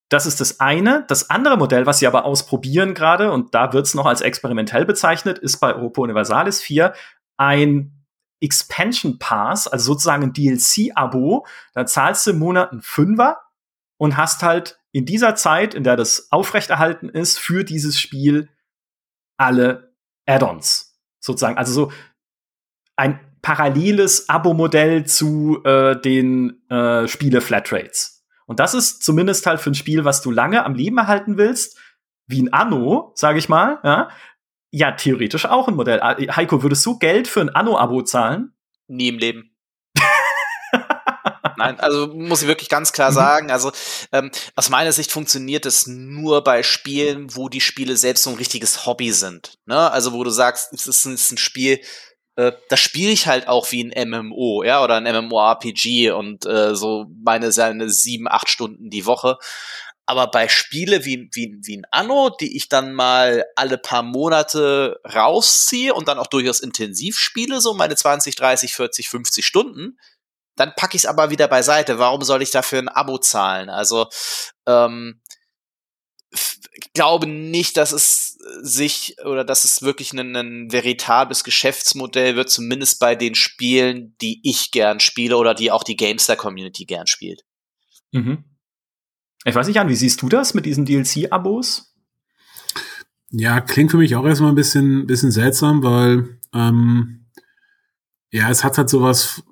Das 0.10 0.26
ist 0.26 0.40
das 0.40 0.60
eine. 0.60 1.06
Das 1.08 1.30
andere 1.30 1.58
Modell, 1.58 1.86
was 1.86 2.00
sie 2.00 2.08
aber 2.08 2.26
ausprobieren 2.26 2.94
gerade, 2.94 3.32
und 3.32 3.56
da 3.56 3.74
wird 3.74 3.86
es 3.86 3.96
noch 3.96 4.06
als 4.06 4.22
experimentell 4.22 4.86
bezeichnet, 4.86 5.40
ist 5.40 5.58
bei 5.58 5.74
Europa 5.74 6.02
Universalis 6.02 6.62
4 6.62 6.94
ein 7.38 7.95
Expansion 8.46 9.20
Pass, 9.20 9.68
also 9.68 9.94
sozusagen 9.94 10.24
ein 10.24 10.34
DLC-Abo. 10.34 11.46
Da 11.74 11.86
zahlst 11.86 12.26
du 12.26 12.32
im 12.32 12.40
Monat 12.40 12.72
einen 12.72 12.82
Fünfer 12.82 13.42
und 13.98 14.18
hast 14.18 14.44
halt 14.44 14.80
in 14.92 15.06
dieser 15.06 15.36
Zeit, 15.36 15.74
in 15.74 15.84
der 15.84 15.98
das 15.98 16.32
aufrechterhalten 16.32 17.10
ist, 17.10 17.38
für 17.38 17.64
dieses 17.64 18.00
Spiel 18.00 18.50
alle 19.38 19.94
Add-ons. 20.26 20.98
Sozusagen. 21.20 21.58
Also 21.58 21.74
so 21.74 21.92
ein 22.96 23.20
paralleles 23.42 24.30
Abo-Modell 24.30 25.06
zu 25.06 25.62
äh, 25.66 26.00
den 26.00 26.68
äh, 26.70 27.08
Spiele-Flatrates. 27.08 28.26
Und 28.46 28.60
das 28.60 28.74
ist 28.74 29.04
zumindest 29.04 29.46
halt 29.46 29.60
für 29.60 29.72
ein 29.72 29.76
Spiel, 29.76 30.06
was 30.06 30.22
du 30.22 30.32
lange 30.32 30.64
am 30.64 30.76
Leben 30.76 30.98
erhalten 30.98 31.38
willst, 31.38 31.80
wie 32.28 32.42
ein 32.42 32.54
Anno, 32.54 33.12
sage 33.16 33.40
ich 33.40 33.50
mal, 33.50 33.80
ja, 33.84 34.10
ja, 34.78 34.92
theoretisch 34.92 35.46
auch 35.46 35.68
ein 35.70 35.76
Modell. 35.76 36.02
Ah, 36.02 36.18
Heiko, 36.36 36.62
würdest 36.62 36.86
du 36.86 36.98
Geld 37.00 37.28
für 37.30 37.40
ein 37.42 37.50
Anno-Abo 37.50 38.02
zahlen? 38.02 38.52
nie 38.88 39.08
im 39.08 39.18
Leben. 39.18 39.56
Nein, 41.58 41.80
also 41.80 42.08
muss 42.08 42.42
ich 42.42 42.48
wirklich 42.48 42.68
ganz 42.70 42.92
klar 42.92 43.12
Mhm. 43.12 43.16
sagen. 43.16 43.52
Also 43.52 43.72
ähm, 44.12 44.30
aus 44.56 44.70
meiner 44.70 44.92
Sicht 44.92 45.12
funktioniert 45.12 45.66
es 45.66 45.88
nur 45.88 46.44
bei 46.44 46.62
Spielen, 46.64 47.34
wo 47.36 47.48
die 47.50 47.62
Spiele 47.62 47.96
selbst 47.96 48.24
so 48.24 48.30
ein 48.32 48.36
richtiges 48.36 48.86
Hobby 48.86 49.12
sind. 49.12 49.58
Ne? 49.66 49.90
Also 49.92 50.12
wo 50.14 50.24
du 50.24 50.30
sagst, 50.30 50.74
es 50.74 50.86
ist, 50.88 51.06
ein- 51.06 51.14
es 51.14 51.22
ist 51.26 51.32
ein 51.32 51.38
Spiel, 51.38 51.80
äh, 52.36 52.52
das 52.70 52.82
spiele 52.82 53.12
ich 53.12 53.28
halt 53.28 53.48
auch 53.48 53.72
wie 53.72 53.84
ein 53.90 54.10
MMO, 54.10 54.64
ja, 54.64 54.84
oder 54.84 54.96
ein 54.96 55.06
MMORPG 55.26 56.12
und 56.12 56.46
äh, 56.46 56.76
so 56.76 57.06
meine 57.24 57.52
seine 57.54 57.90
sieben, 57.90 58.28
acht 58.28 58.50
Stunden 58.50 58.90
die 58.90 59.06
Woche. 59.06 59.38
Aber 60.08 60.28
bei 60.28 60.48
Spiele 60.48 61.04
wie, 61.04 61.30
wie, 61.34 61.58
wie 61.64 61.78
ein 61.78 61.88
Anno, 61.92 62.30
die 62.30 62.56
ich 62.56 62.70
dann 62.70 62.94
mal 62.94 63.46
alle 63.56 63.78
paar 63.78 64.04
Monate 64.04 65.00
rausziehe 65.04 65.94
und 65.94 66.08
dann 66.08 66.20
auch 66.20 66.28
durchaus 66.28 66.60
intensiv 66.60 67.18
spiele, 67.18 67.60
so 67.60 67.74
meine 67.74 67.96
20, 67.96 68.36
30, 68.36 68.76
40, 68.76 69.10
50 69.10 69.46
Stunden, 69.46 69.98
dann 70.56 70.74
packe 70.76 70.96
ich 70.96 71.04
es 71.04 71.10
aber 71.10 71.32
wieder 71.32 71.48
beiseite. 71.48 71.98
Warum 71.98 72.22
soll 72.22 72.42
ich 72.42 72.52
dafür 72.52 72.80
ein 72.80 72.88
Abo 72.88 73.18
zahlen? 73.18 73.70
Also 73.70 74.08
ähm, 74.68 75.22
ich 76.32 76.94
glaube 76.94 77.28
nicht, 77.28 77.78
dass 77.78 77.92
es 77.92 78.38
sich 78.62 79.16
oder 79.26 79.44
dass 79.44 79.66
es 79.66 79.82
wirklich 79.82 80.14
ein, 80.14 80.36
ein 80.36 80.72
veritables 80.72 81.44
Geschäftsmodell 81.44 82.36
wird, 82.36 82.50
zumindest 82.50 83.00
bei 83.00 83.16
den 83.16 83.36
Spielen, 83.36 84.16
die 84.22 84.40
ich 84.44 84.72
gern 84.72 85.00
spiele 85.00 85.38
oder 85.38 85.54
die 85.54 85.72
auch 85.72 85.84
die 85.84 85.96
Gamestar-Community 85.96 86.86
gern 86.86 87.08
spielt. 87.08 87.44
Mhm. 88.12 88.55
Ich 89.46 89.54
weiß 89.54 89.68
nicht, 89.68 89.76
Jan, 89.76 89.90
wie 89.90 89.96
siehst 89.96 90.22
du 90.24 90.28
das 90.28 90.56
mit 90.56 90.66
diesen 90.66 90.86
DLC-Abos? 90.86 91.94
Ja, 93.30 93.62
klingt 93.62 93.92
für 93.92 93.98
mich 93.98 94.16
auch 94.16 94.26
erstmal 94.26 94.52
ein 94.52 94.56
bisschen, 94.56 95.06
bisschen 95.06 95.32
seltsam, 95.32 95.84
weil 95.84 96.40
ähm, 96.54 97.28
ja, 98.32 98.50
es 98.50 98.64
hat 98.64 98.78
halt 98.78 98.90
sowas. 98.90 99.44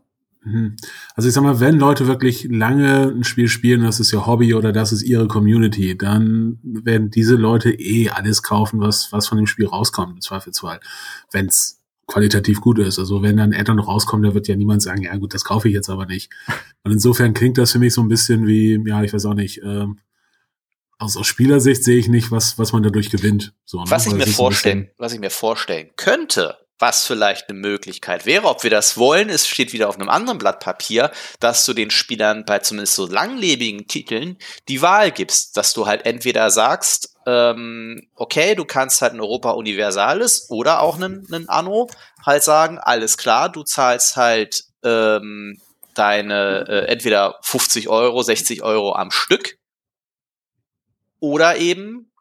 hm. 0.42 0.76
Also 1.16 1.30
ich 1.30 1.36
sag 1.36 1.44
mal, 1.44 1.60
wenn 1.60 1.78
Leute 1.78 2.08
wirklich 2.08 2.48
lange 2.50 3.10
ein 3.10 3.24
Spiel 3.24 3.48
spielen, 3.48 3.84
das 3.84 4.00
ist 4.00 4.12
ihr 4.12 4.26
Hobby 4.26 4.56
oder 4.56 4.72
das 4.72 4.94
ist 4.94 5.04
ihre 5.04 5.28
Community, 5.28 5.96
dann 5.96 6.60
werden 6.64 7.12
diese 7.12 7.36
Leute 7.36 7.72
eh 7.72 8.10
alles 8.10 8.42
kaufen, 8.42 8.80
was, 8.80 9.12
was 9.12 9.28
von 9.28 9.38
dem 9.38 9.48
Spiel 9.48 9.68
rauskommt, 9.68 10.14
im 10.16 10.22
Zweifelsfall. 10.22 10.80
Wenn 11.32 11.46
es 11.46 11.83
qualitativ 12.08 12.62
gut 12.62 12.80
ist. 12.80 13.00
Also 13.00 13.22
wenn 13.22 13.38
dann 13.38 13.54
Add-on 13.54 13.80
rauskommt, 13.80 14.26
da 14.26 14.34
wird 14.34 14.48
ja 14.48 14.56
niemand 14.56 14.82
sagen, 14.82 15.04
ja 15.04 15.16
gut, 15.16 15.34
das 15.34 15.44
kaufe 15.44 15.68
ich 15.68 15.74
jetzt 15.74 15.90
aber 15.90 16.06
nicht. 16.06 16.32
Und 16.84 16.92
insofern 16.92 17.34
klingt 17.34 17.58
das 17.58 17.72
für 17.72 17.80
mich 17.80 17.94
so 17.94 18.02
ein 18.02 18.10
bisschen 18.10 18.46
wie, 18.48 18.82
ja, 18.86 19.04
ich 19.04 19.14
weiß 19.14 19.26
auch 19.26 19.34
nicht, 19.34 19.62
ähm, 19.64 20.00
aus, 21.00 21.18
aus 21.18 21.28
Spielersicht 21.28 21.84
sehe 21.84 21.98
ich 21.98 22.08
nicht, 22.08 22.32
was, 22.32 22.58
was 22.58 22.72
man 22.72 22.84
dadurch 22.84 23.10
gewinnt. 23.10 23.54
So, 23.66 23.80
ne? 23.80 23.86
Was 23.90 24.08
ich 24.08 24.14
mir 24.14 24.28
vorstellen, 24.28 24.90
was 24.98 25.14
ich 25.14 25.20
mir 25.20 25.30
vorstellen 25.30 25.90
könnte, 25.96 26.58
was 26.80 27.06
vielleicht 27.06 27.50
eine 27.50 27.58
Möglichkeit 27.60 28.26
wäre, 28.26 28.48
ob 28.48 28.64
wir 28.64 28.70
das 28.70 28.98
wollen, 28.98 29.30
es 29.30 29.48
steht 29.48 29.74
wieder 29.74 29.90
auf 29.90 30.00
einem 30.00 30.10
anderen 30.10 30.38
Blatt 30.38 30.60
Papier, 30.60 31.12
dass 31.40 31.66
du 31.66 31.74
den 31.74 31.92
Spielern 31.92 32.46
bei 32.46 32.60
zumindest 32.60 32.96
so 32.96 33.06
langlebigen 33.08 33.88
Titeln 33.88 34.38
die 34.68 34.82
Wahl 34.82 35.12
gibst, 35.12 35.56
dass 35.56 35.74
du 35.74 35.86
halt 35.86 36.06
entweder 36.06 36.50
sagst, 36.52 37.16
ähm, 37.26 38.08
okay, 38.16 38.56
du 38.56 38.66
kannst 38.66 39.02
halt 39.02 39.14
ein 39.14 39.22
Europa 39.22 39.52
Universalis 39.52 40.48
oder 40.50 40.82
auch 40.82 40.96
einen, 40.96 41.26
einen 41.32 41.48
Anno 41.48 41.90
halt 42.26 42.44
sagen, 42.44 42.80
alles 42.80 43.18
klar, 43.18 43.50
du 43.50 43.64
zahlst 43.64 44.18
halt 44.18 44.64
ähm, 44.84 45.62
deine 45.94 46.66
äh, 46.68 46.86
entweder 46.88 47.40
50 47.44 47.88
Euro, 47.88 48.24
60 48.24 48.64
Euro 48.64 48.96
am 48.96 49.12
Stück 49.12 49.58
oder 51.20 51.58
eben 51.58 52.12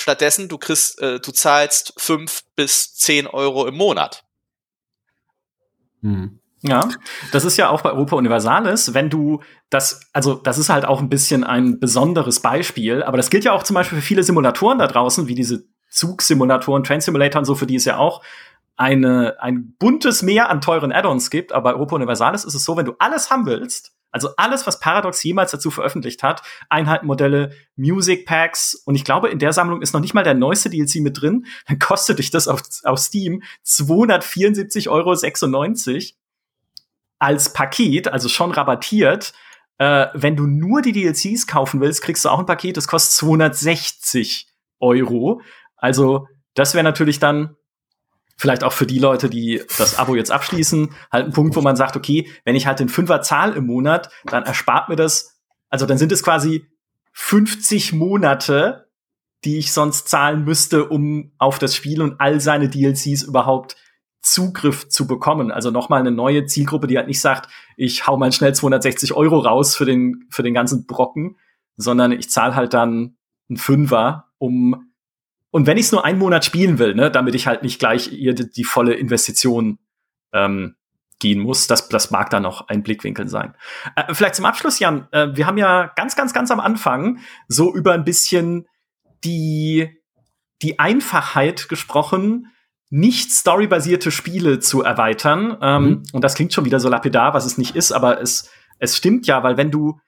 stattdessen 0.00 0.48
du 0.48 0.58
kriegst, 0.58 1.00
äh, 1.00 1.20
du 1.20 1.32
zahlst 1.32 1.94
fünf 1.96 2.42
bis 2.56 2.94
zehn 2.94 3.26
Euro 3.26 3.66
im 3.66 3.76
Monat. 3.76 4.24
Hm. 6.02 6.40
Ja, 6.62 6.88
das 7.32 7.46
ist 7.46 7.56
ja 7.56 7.70
auch 7.70 7.80
bei 7.80 7.90
Europa 7.90 8.16
Universalis, 8.16 8.92
wenn 8.92 9.08
du 9.08 9.40
das, 9.70 10.02
also 10.12 10.34
das 10.34 10.58
ist 10.58 10.68
halt 10.68 10.84
auch 10.84 11.00
ein 11.00 11.08
bisschen 11.08 11.42
ein 11.42 11.80
besonderes 11.80 12.40
Beispiel, 12.40 13.02
aber 13.02 13.16
das 13.16 13.30
gilt 13.30 13.44
ja 13.44 13.52
auch 13.52 13.62
zum 13.62 13.74
Beispiel 13.74 13.98
für 13.98 14.04
viele 14.04 14.22
Simulatoren 14.22 14.78
da 14.78 14.86
draußen, 14.86 15.26
wie 15.26 15.34
diese 15.34 15.64
Zugsimulatoren, 15.88 16.84
Train 16.84 17.00
Simulator 17.00 17.38
und 17.38 17.46
so, 17.46 17.54
für 17.54 17.66
die 17.66 17.76
es 17.76 17.86
ja 17.86 17.96
auch 17.96 18.22
eine, 18.76 19.36
ein 19.40 19.74
buntes 19.78 20.20
Meer 20.22 20.50
an 20.50 20.60
teuren 20.60 20.92
Add-ons 20.92 21.30
gibt, 21.30 21.52
aber 21.52 21.70
bei 21.70 21.76
Europa 21.76 21.96
Universalis 21.96 22.44
ist 22.44 22.54
es 22.54 22.64
so, 22.64 22.76
wenn 22.76 22.84
du 22.84 22.94
alles 22.98 23.30
haben 23.30 23.46
willst, 23.46 23.92
also 24.10 24.30
alles, 24.36 24.66
was 24.66 24.80
Paradox 24.80 25.22
jemals 25.22 25.52
dazu 25.52 25.70
veröffentlicht 25.70 26.22
hat, 26.22 26.42
Einheitenmodelle, 26.68 27.52
Music 27.76 28.26
Packs 28.26 28.74
und 28.74 28.94
ich 28.94 29.04
glaube, 29.04 29.28
in 29.28 29.38
der 29.38 29.52
Sammlung 29.52 29.82
ist 29.82 29.92
noch 29.92 30.00
nicht 30.00 30.14
mal 30.14 30.24
der 30.24 30.34
neueste 30.34 30.70
DLC 30.70 30.96
mit 30.96 31.20
drin, 31.20 31.46
dann 31.68 31.78
kostet 31.78 32.18
dich 32.18 32.30
das 32.30 32.48
auf, 32.48 32.62
auf 32.84 32.98
Steam 32.98 33.42
274,96 33.64 34.88
Euro 34.88 35.14
als 37.18 37.52
Paket, 37.52 38.08
also 38.08 38.28
schon 38.28 38.50
rabattiert. 38.50 39.32
Äh, 39.78 40.06
wenn 40.14 40.36
du 40.36 40.46
nur 40.46 40.82
die 40.82 40.92
DLCs 40.92 41.46
kaufen 41.46 41.80
willst, 41.80 42.02
kriegst 42.02 42.24
du 42.24 42.30
auch 42.30 42.38
ein 42.38 42.46
Paket, 42.46 42.76
das 42.76 42.88
kostet 42.88 43.12
260 43.18 44.48
Euro. 44.80 45.42
Also 45.76 46.26
das 46.54 46.74
wäre 46.74 46.84
natürlich 46.84 47.18
dann 47.18 47.56
vielleicht 48.40 48.64
auch 48.64 48.72
für 48.72 48.86
die 48.86 48.98
Leute, 48.98 49.28
die 49.28 49.62
das 49.76 49.98
Abo 49.98 50.14
jetzt 50.14 50.30
abschließen, 50.30 50.94
halt 51.12 51.26
ein 51.26 51.32
Punkt, 51.32 51.54
wo 51.56 51.60
man 51.60 51.76
sagt, 51.76 51.94
okay, 51.94 52.26
wenn 52.46 52.56
ich 52.56 52.66
halt 52.66 52.80
den 52.80 52.88
Fünfer 52.88 53.20
zahl 53.20 53.52
im 53.52 53.66
Monat, 53.66 54.08
dann 54.24 54.44
erspart 54.44 54.88
mir 54.88 54.96
das, 54.96 55.38
also 55.68 55.84
dann 55.84 55.98
sind 55.98 56.10
es 56.10 56.22
quasi 56.22 56.66
50 57.12 57.92
Monate, 57.92 58.88
die 59.44 59.58
ich 59.58 59.74
sonst 59.74 60.08
zahlen 60.08 60.44
müsste, 60.44 60.88
um 60.88 61.32
auf 61.36 61.58
das 61.58 61.76
Spiel 61.76 62.00
und 62.00 62.18
all 62.18 62.40
seine 62.40 62.70
DLCs 62.70 63.24
überhaupt 63.24 63.76
Zugriff 64.22 64.88
zu 64.88 65.06
bekommen. 65.06 65.50
Also 65.50 65.70
nochmal 65.70 66.00
eine 66.00 66.10
neue 66.10 66.46
Zielgruppe, 66.46 66.86
die 66.86 66.96
halt 66.96 67.08
nicht 67.08 67.20
sagt, 67.20 67.50
ich 67.76 68.06
hau 68.06 68.16
mal 68.16 68.32
schnell 68.32 68.54
260 68.54 69.12
Euro 69.12 69.40
raus 69.40 69.76
für 69.76 69.84
den, 69.84 70.26
für 70.30 70.42
den 70.42 70.54
ganzen 70.54 70.86
Brocken, 70.86 71.36
sondern 71.76 72.12
ich 72.12 72.30
zahle 72.30 72.54
halt 72.54 72.72
dann 72.72 73.18
einen 73.50 73.58
Fünfer, 73.58 74.28
um 74.38 74.89
und 75.50 75.66
wenn 75.66 75.76
ich 75.76 75.86
es 75.86 75.92
nur 75.92 76.04
einen 76.04 76.18
Monat 76.18 76.44
spielen 76.44 76.78
will, 76.78 76.94
ne, 76.94 77.10
damit 77.10 77.34
ich 77.34 77.46
halt 77.46 77.62
nicht 77.62 77.78
gleich 77.78 78.12
ihr 78.12 78.34
die, 78.34 78.50
die 78.50 78.64
volle 78.64 78.94
Investition 78.94 79.78
ähm, 80.32 80.76
gehen 81.18 81.40
muss, 81.40 81.66
das, 81.66 81.88
das 81.88 82.10
mag 82.10 82.30
da 82.30 82.40
noch 82.40 82.68
ein 82.68 82.82
Blickwinkel 82.82 83.28
sein. 83.28 83.54
Äh, 83.96 84.14
vielleicht 84.14 84.36
zum 84.36 84.46
Abschluss, 84.46 84.78
Jan, 84.78 85.08
äh, 85.12 85.28
wir 85.34 85.46
haben 85.46 85.58
ja 85.58 85.92
ganz, 85.96 86.16
ganz, 86.16 86.32
ganz 86.32 86.50
am 86.50 86.60
Anfang 86.60 87.18
so 87.48 87.74
über 87.74 87.92
ein 87.92 88.04
bisschen 88.04 88.66
die, 89.24 89.90
die 90.62 90.78
Einfachheit 90.78 91.68
gesprochen, 91.68 92.46
nicht 92.88 93.30
storybasierte 93.30 94.10
Spiele 94.10 94.60
zu 94.60 94.82
erweitern. 94.82 95.56
Ähm, 95.60 95.84
mhm. 95.84 96.02
Und 96.12 96.24
das 96.24 96.34
klingt 96.34 96.52
schon 96.52 96.64
wieder 96.64 96.80
so 96.80 96.88
lapidar, 96.88 97.34
was 97.34 97.44
es 97.44 97.58
nicht 97.58 97.76
ist, 97.76 97.92
aber 97.92 98.20
es, 98.20 98.50
es 98.78 98.96
stimmt 98.96 99.26
ja, 99.26 99.42
weil 99.42 99.56
wenn 99.56 99.70
du, 99.70 100.00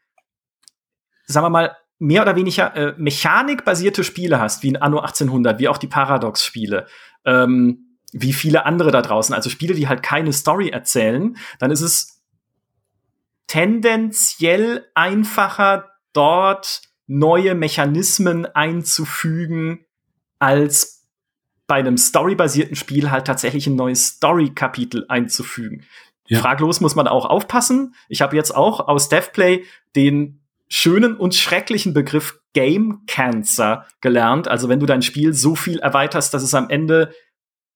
sagen 1.27 1.45
wir 1.45 1.51
mal, 1.51 1.77
mehr 2.03 2.23
oder 2.23 2.35
weniger 2.35 2.75
äh, 2.75 2.95
mechanikbasierte 2.99 4.03
Spiele 4.03 4.41
hast, 4.41 4.65
wie 4.65 4.69
in 4.69 4.77
Anno 4.77 4.99
1800, 4.99 5.61
wie 5.61 5.69
auch 5.69 5.79
die 5.79 5.87
Paradox-Spiele, 5.87 6.87
ähm, 7.25 7.97
wie 8.13 8.33
viele 8.33 8.67
andere 8.67 8.91
da 8.91 9.03
draußen, 9.03 9.33
also 9.33 9.49
Spiele, 9.49 9.75
die 9.75 9.87
halt 9.87 10.03
keine 10.03 10.33
Story 10.33 10.71
erzählen, 10.71 11.37
dann 11.61 11.71
ist 11.71 11.81
es 11.81 12.21
tendenziell 13.47 14.85
einfacher, 14.95 15.91
dort 16.13 16.83
neue 17.07 17.55
Mechanismen 17.55 18.47
einzufügen, 18.47 19.87
als 20.41 21.07
bei 21.69 21.77
einem 21.77 21.97
storybasierten 21.97 22.75
Spiel 22.75 23.13
halt 23.13 23.29
tatsächlich 23.29 23.69
ein 23.69 23.77
neues 23.77 24.09
Story-Kapitel 24.09 25.07
einzufügen. 25.09 25.85
Ja. 26.27 26.41
Fraglos 26.41 26.81
muss 26.81 26.97
man 26.97 27.07
auch 27.07 27.27
aufpassen. 27.27 27.95
Ich 28.09 28.23
habe 28.23 28.35
jetzt 28.35 28.55
auch 28.55 28.89
aus 28.89 29.09
DevPlay 29.09 29.65
den 29.95 30.42
schönen 30.75 31.17
und 31.17 31.35
schrecklichen 31.35 31.93
Begriff 31.93 32.41
Game 32.55 33.03
Cancer 33.07 33.85
gelernt. 34.01 34.49
Also 34.49 34.71
wenn 34.71 34.81
du 34.81 34.87
dein 34.87 35.03
Spiel 35.03 35.35
so 35.35 35.55
viel 35.55 35.79
erweiterst, 35.79 36.33
dass 36.33 36.43
es 36.43 36.55
am 36.55 36.71
Ende 36.71 37.13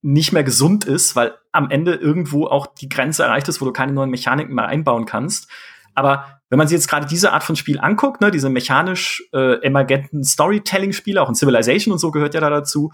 nicht 0.01 0.33
mehr 0.33 0.45
gesund 0.45 0.87
ist, 0.87 1.15
weil 1.15 1.35
am 1.53 1.69
Ende 1.69 1.93
irgendwo 1.93 2.47
auch 2.47 2.67
die 2.67 2.89
Grenze 2.89 3.25
erreicht 3.25 3.49
ist, 3.49 3.61
wo 3.61 3.67
du 3.67 3.73
keine 3.73 3.93
neuen 3.93 4.09
Mechaniken 4.09 4.55
mehr 4.55 4.69
einbauen 4.69 5.05
kannst. 5.05 5.51
Aber 5.95 6.41
wenn 6.49 6.57
man 6.57 6.69
sich 6.69 6.77
jetzt 6.77 6.89
gerade 6.89 7.07
diese 7.07 7.35
Art 7.35 7.45
von 7.45 7.55
Spiel 7.55 7.79
anguckt, 7.81 8.23
ne, 8.23 8.31
diese 8.31 8.49
mechanisch 8.49 9.29
äh, 9.35 9.61
emergenten 9.61 10.25
Storytelling-Spiele, 10.25 11.21
auch 11.21 11.29
in 11.29 11.35
Civilization 11.35 11.93
und 11.93 11.99
so 11.99 12.11
gehört 12.11 12.33
ja 12.33 12.41
da 12.41 12.49
dazu, 12.49 12.93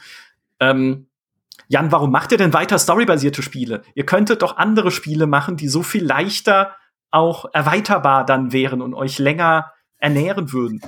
ähm, 0.59 1.07
Jan, 1.69 1.93
warum 1.93 2.11
macht 2.11 2.33
ihr 2.33 2.39
denn 2.39 2.53
weiter 2.53 2.77
storybasierte 2.77 3.43
Spiele? 3.43 3.83
Ihr 3.95 4.05
könntet 4.05 4.43
doch 4.43 4.57
andere 4.57 4.91
Spiele 4.91 5.29
machen, 5.29 5.57
die 5.57 5.69
so 5.69 5.85
viel 5.85 6.05
leichter 6.05 6.75
auch 7.13 7.45
erweiterbar 7.53 8.27
dann 8.27 8.53
wären 8.53 8.83
und 8.83 8.95
euch 8.95 9.21
länger 9.21 9.71
ernähren 10.03 10.53
würden. 10.53 10.81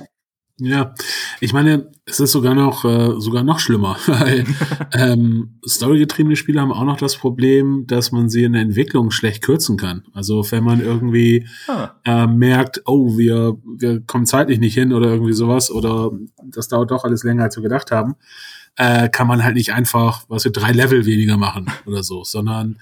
Ja, 0.57 0.93
ich 1.41 1.51
meine, 1.51 1.91
es 2.05 2.21
ist 2.21 2.31
sogar 2.31 2.55
noch 2.55 2.85
äh, 2.85 3.19
sogar 3.19 3.43
noch 3.43 3.59
schlimmer, 3.59 3.97
weil 4.05 4.45
ähm, 4.93 5.59
storygetriebene 5.67 6.37
Spiele 6.37 6.61
haben 6.61 6.71
auch 6.71 6.85
noch 6.85 6.97
das 6.97 7.17
Problem, 7.17 7.85
dass 7.87 8.13
man 8.13 8.29
sie 8.29 8.45
in 8.45 8.53
der 8.53 8.61
Entwicklung 8.61 9.11
schlecht 9.11 9.43
kürzen 9.43 9.75
kann. 9.75 10.03
Also 10.13 10.49
wenn 10.51 10.63
man 10.63 10.79
irgendwie 10.79 11.47
ah. 11.67 11.91
äh, 12.05 12.27
merkt, 12.27 12.83
oh, 12.85 13.17
wir 13.17 13.57
wir 13.65 14.01
kommen 14.01 14.25
zeitlich 14.25 14.59
nicht 14.59 14.75
hin 14.75 14.93
oder 14.93 15.07
irgendwie 15.11 15.33
sowas 15.33 15.71
oder 15.71 16.11
das 16.43 16.69
dauert 16.69 16.91
doch 16.91 17.03
alles 17.03 17.23
länger 17.23 17.43
als 17.43 17.57
wir 17.57 17.63
gedacht 17.63 17.91
haben, 17.91 18.15
äh, 18.77 19.09
kann 19.09 19.27
man 19.27 19.43
halt 19.43 19.55
nicht 19.55 19.73
einfach, 19.73 20.23
was 20.29 20.45
wir 20.45 20.53
drei 20.53 20.71
Level 20.71 21.05
weniger 21.05 21.35
machen 21.35 21.69
oder 21.85 22.01
so, 22.01 22.23
sondern 22.23 22.77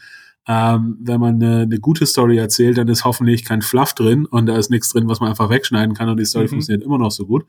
ähm, 0.48 0.98
wenn 1.00 1.22
man 1.22 1.36
eine, 1.36 1.62
eine 1.62 1.80
gute 1.80 2.06
Story 2.06 2.38
erzählt, 2.38 2.78
dann 2.78 2.90
ist 2.90 3.06
hoffentlich 3.06 3.46
kein 3.46 3.62
Fluff 3.62 3.94
drin 3.94 4.26
und 4.26 4.46
da 4.46 4.58
ist 4.58 4.70
nichts 4.70 4.90
drin, 4.90 5.08
was 5.08 5.22
man 5.22 5.30
einfach 5.30 5.50
wegschneiden 5.50 5.96
kann 5.96 6.10
und 6.10 6.18
die 6.18 6.26
Story 6.26 6.46
mhm. 6.46 6.50
funktioniert 6.50 6.84
immer 6.84 6.98
noch 6.98 7.12
so 7.12 7.26
gut, 7.26 7.46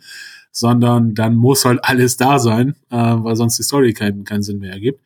sondern 0.53 1.15
dann 1.15 1.35
muss 1.35 1.65
halt 1.65 1.81
alles 1.83 2.17
da 2.17 2.39
sein, 2.39 2.77
äh, 2.91 2.97
weil 2.97 3.35
sonst 3.35 3.59
die 3.59 3.65
Story 3.65 3.93
keinen, 3.93 4.25
keinen 4.25 4.43
Sinn 4.43 4.59
mehr 4.59 4.73
ergibt. 4.73 5.01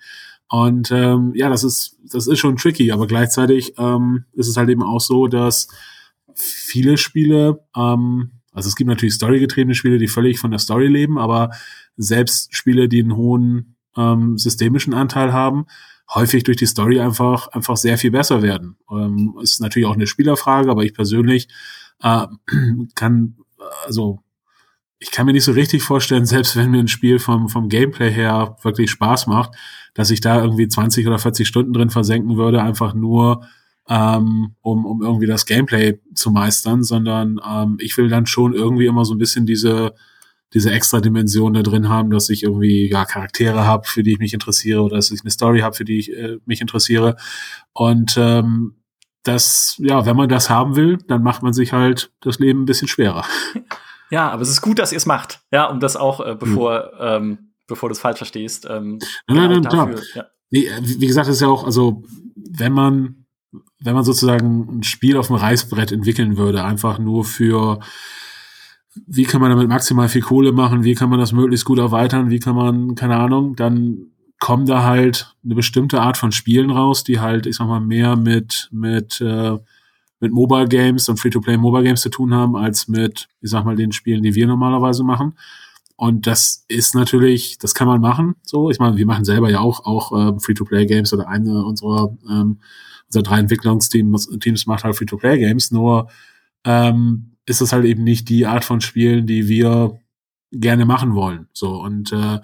Und 0.51 0.91
ähm, 0.91 1.33
ja, 1.35 1.49
das 1.49 1.65
ist, 1.65 1.99
das 2.11 2.27
ist 2.27 2.39
schon 2.39 2.57
tricky, 2.57 2.93
aber 2.93 3.07
gleichzeitig 3.07 3.75
ähm, 3.79 4.25
ist 4.33 4.49
es 4.49 4.57
halt 4.57 4.69
eben 4.69 4.83
auch 4.83 5.01
so, 5.01 5.27
dass 5.27 5.69
viele 6.35 6.97
Spiele, 6.97 7.61
ähm, 7.77 8.33
also 8.53 8.69
es 8.69 8.77
gibt 8.77 8.89
natürlich 8.89 9.15
storygetriebene 9.15 9.75
Spiele, 9.75 9.99
die 9.99 10.09
völlig 10.09 10.39
von 10.39 10.51
der 10.51 10.61
Story 10.61 10.89
leben, 10.89 11.19
aber 11.19 11.51
selbst 11.97 12.55
Spiele, 12.55 12.89
die 12.89 13.03
einen 13.03 13.17
hohen 13.17 13.77
ähm, 13.97 14.39
systemischen 14.39 14.95
Anteil 14.95 15.33
haben, 15.33 15.67
häufig 16.15 16.45
durch 16.45 16.57
die 16.57 16.67
Story 16.67 17.01
einfach, 17.01 17.49
einfach 17.49 17.77
sehr 17.77 17.99
viel 17.99 18.11
besser 18.11 18.43
werden. 18.43 18.77
Ähm, 18.91 19.37
ist 19.43 19.61
natürlich 19.61 19.87
auch 19.87 19.95
eine 19.95 20.07
Spielerfrage, 20.07 20.71
aber 20.71 20.85
ich 20.85 20.95
persönlich 20.95 21.49
äh, 22.03 22.27
kann, 22.95 23.37
also 23.87 24.21
ich 25.01 25.11
kann 25.11 25.27
mir 25.27 25.33
nicht 25.33 25.45
so 25.45 25.53
richtig 25.53 25.83
vorstellen, 25.83 26.27
selbst 26.27 26.57
wenn 26.57 26.71
mir 26.71 26.81
ein 26.81 26.89
Spiel 26.89 27.19
vom, 27.19 27.49
vom 27.49 27.69
Gameplay 27.69 28.11
her 28.11 28.57
wirklich 28.63 28.91
Spaß 28.91 29.27
macht, 29.27 29.55
dass 29.95 30.11
ich 30.11 30.21
da 30.21 30.43
irgendwie 30.43 30.69
20 30.69 31.07
oder 31.07 31.19
40 31.19 31.47
Stunden 31.47 31.73
drin 31.73 31.91
versenken 31.91 32.37
würde, 32.37 32.63
einfach 32.63 32.95
nur 32.95 33.47
ähm, 33.89 34.55
um, 34.61 34.85
um 34.85 35.03
irgendwie 35.03 35.27
das 35.27 35.47
Gameplay 35.47 35.99
zu 36.15 36.31
meistern, 36.31 36.83
sondern 36.83 37.41
ähm, 37.47 37.79
ich 37.81 37.97
will 37.97 38.09
dann 38.09 38.27
schon 38.27 38.53
irgendwie 38.53 38.87
immer 38.87 39.05
so 39.05 39.15
ein 39.15 39.19
bisschen 39.19 39.47
diese 39.47 39.95
diese 40.55 40.71
extra 40.71 41.01
Dimension 41.01 41.55
da 41.55 41.63
drin 41.63 41.89
haben, 41.89 42.11
dass 42.11 42.31
ich 42.31 42.43
irgendwie 42.43 42.91
ja 42.91 43.05
Charaktere 43.05 43.67
habe, 43.67 43.87
für 43.87 44.03
die 44.03 44.13
ich 44.13 44.19
mich 44.19 44.35
interessiere 44.35 44.83
oder 44.83 44.97
dass 44.97 45.11
ich 45.11 45.21
eine 45.21 45.31
Story 45.31 45.61
habe, 45.61 45.77
für 45.77 45.85
die 45.85 45.99
ich 45.99 46.13
äh, 46.13 46.39
mich 46.47 46.61
interessiere. 46.61 47.17
Und 47.73 48.17
ähm, 48.17 48.77
das, 49.25 49.77
ja, 49.79 50.07
wenn 50.07 50.17
man 50.17 50.29
das 50.29 50.49
haben 50.49 50.77
will, 50.77 50.99
dann 51.07 51.23
macht 51.23 51.43
man 51.43 51.53
sich 51.53 51.73
halt 51.73 52.13
das 52.21 52.39
Leben 52.39 52.63
ein 52.63 52.67
bisschen 52.67 52.89
schwerer. 52.89 53.25
Ja, 54.11 54.31
aber 54.31 54.41
es 54.41 54.49
ist 54.49 54.63
gut, 54.63 54.79
dass 54.79 54.91
ihr 54.91 54.97
es 54.97 55.05
macht, 55.05 55.41
ja, 55.53 55.67
um 55.67 55.81
das 55.81 55.95
auch, 55.95 56.25
äh, 56.25 56.35
bevor, 56.35 56.93
mhm. 56.95 56.99
ähm, 56.99 57.39
bevor 57.67 57.91
du 57.91 57.93
es 57.93 58.01
falsch 58.01 58.17
verstehst. 58.17 58.67
Ähm, 58.67 59.01
nein, 59.27 59.37
nein, 59.37 59.51
nein, 59.51 59.63
dafür, 59.65 60.03
ja. 60.15 60.25
Nee, 60.51 60.67
äh, 60.67 60.81
wie 60.83 61.07
gesagt, 61.07 61.29
ist 61.29 61.43
ja 61.43 61.49
auch, 61.49 61.65
also 61.65 62.03
wenn 62.35 62.73
man, 62.73 63.27
wenn 63.81 63.95
man 63.95 64.05
sozusagen 64.05 64.79
ein 64.79 64.83
Spiel 64.83 65.17
auf 65.17 65.27
dem 65.27 65.37
Reißbrett 65.37 65.93
entwickeln 65.93 66.37
würde, 66.37 66.65
einfach 66.65 66.99
nur 66.99 67.25
für 67.25 67.81
wie 69.07 69.25
kann 69.25 69.41
man 69.41 69.51
damit 69.51 69.69
maximal 69.69 70.09
viel 70.09 70.23
Kohle 70.23 70.53
machen, 70.53 70.85
wie 70.85 70.95
kann 70.95 71.11
man 71.11 71.19
das 71.19 71.33
möglichst 71.33 71.65
gut 71.65 71.79
erweitern, 71.79 72.31
wie 72.31 72.39
kann 72.39 72.55
man, 72.55 72.95
keine 72.95 73.17
Ahnung, 73.17 73.57
dann 73.57 74.09
kommen 74.41 74.67
da 74.67 74.85
halt 74.85 75.35
eine 75.45 75.55
bestimmte 75.55 76.01
Art 76.01 76.17
von 76.17 76.33
Spielen 76.33 76.71
raus, 76.71 77.05
die 77.05 77.21
halt, 77.21 77.47
ich 77.47 77.57
sag 77.57 77.67
mal, 77.67 77.81
mehr 77.81 78.17
mit, 78.17 78.69
mit, 78.73 79.21
äh, 79.21 79.59
mit 80.21 80.33
Mobile 80.33 80.69
Games 80.69 81.09
und 81.09 81.19
Free-to-Play 81.19 81.57
Mobile 81.57 81.85
Games 81.85 82.03
zu 82.03 82.09
tun 82.09 82.35
haben, 82.35 82.57
als 82.57 82.89
mit, 82.89 83.29
ich 83.41 83.51
sag 83.51 83.65
mal, 83.65 83.77
den 83.77 83.93
Spielen, 83.93 84.23
die 84.23 84.35
wir 84.35 84.47
normalerweise 84.47 85.05
machen. 85.05 85.35
Und 85.97 86.29
das 86.29 86.65
ist 86.69 86.95
natürlich, 86.95 87.59
das 87.59 87.75
kann 87.75 87.89
man 87.89 88.01
machen. 88.01 88.37
So, 88.45 88.71
ich 88.71 88.79
meine, 88.79 88.97
wir 88.97 89.07
machen 89.07 89.25
selber 89.25 89.51
ja 89.51 89.59
auch 89.59 89.85
auch 89.85 90.13
äh, 90.13 90.39
Free-to-Play-Games 90.39 91.13
oder 91.13 91.27
eine 91.29 91.65
unserer 91.65 92.17
ähm, 92.31 92.61
unserer 93.09 93.23
drei 93.25 93.41
Entwicklungsteams 93.41 94.29
Teams 94.39 94.67
macht 94.67 94.85
halt 94.85 94.95
Free-to-Play-Games. 94.95 95.73
Nur 95.73 96.09
ähm, 96.65 97.33
ist 97.49 97.61
das 97.61 97.73
halt 97.73 97.85
eben 97.85 98.05
nicht 98.05 98.29
die 98.29 98.47
Art 98.47 98.65
von 98.65 98.81
Spielen, 98.81 99.27
die 99.27 99.49
wir 99.49 99.99
gerne 100.53 100.87
machen 100.87 101.15
wollen. 101.15 101.49
So 101.53 101.83
und 101.83 102.13
äh, 102.13 102.41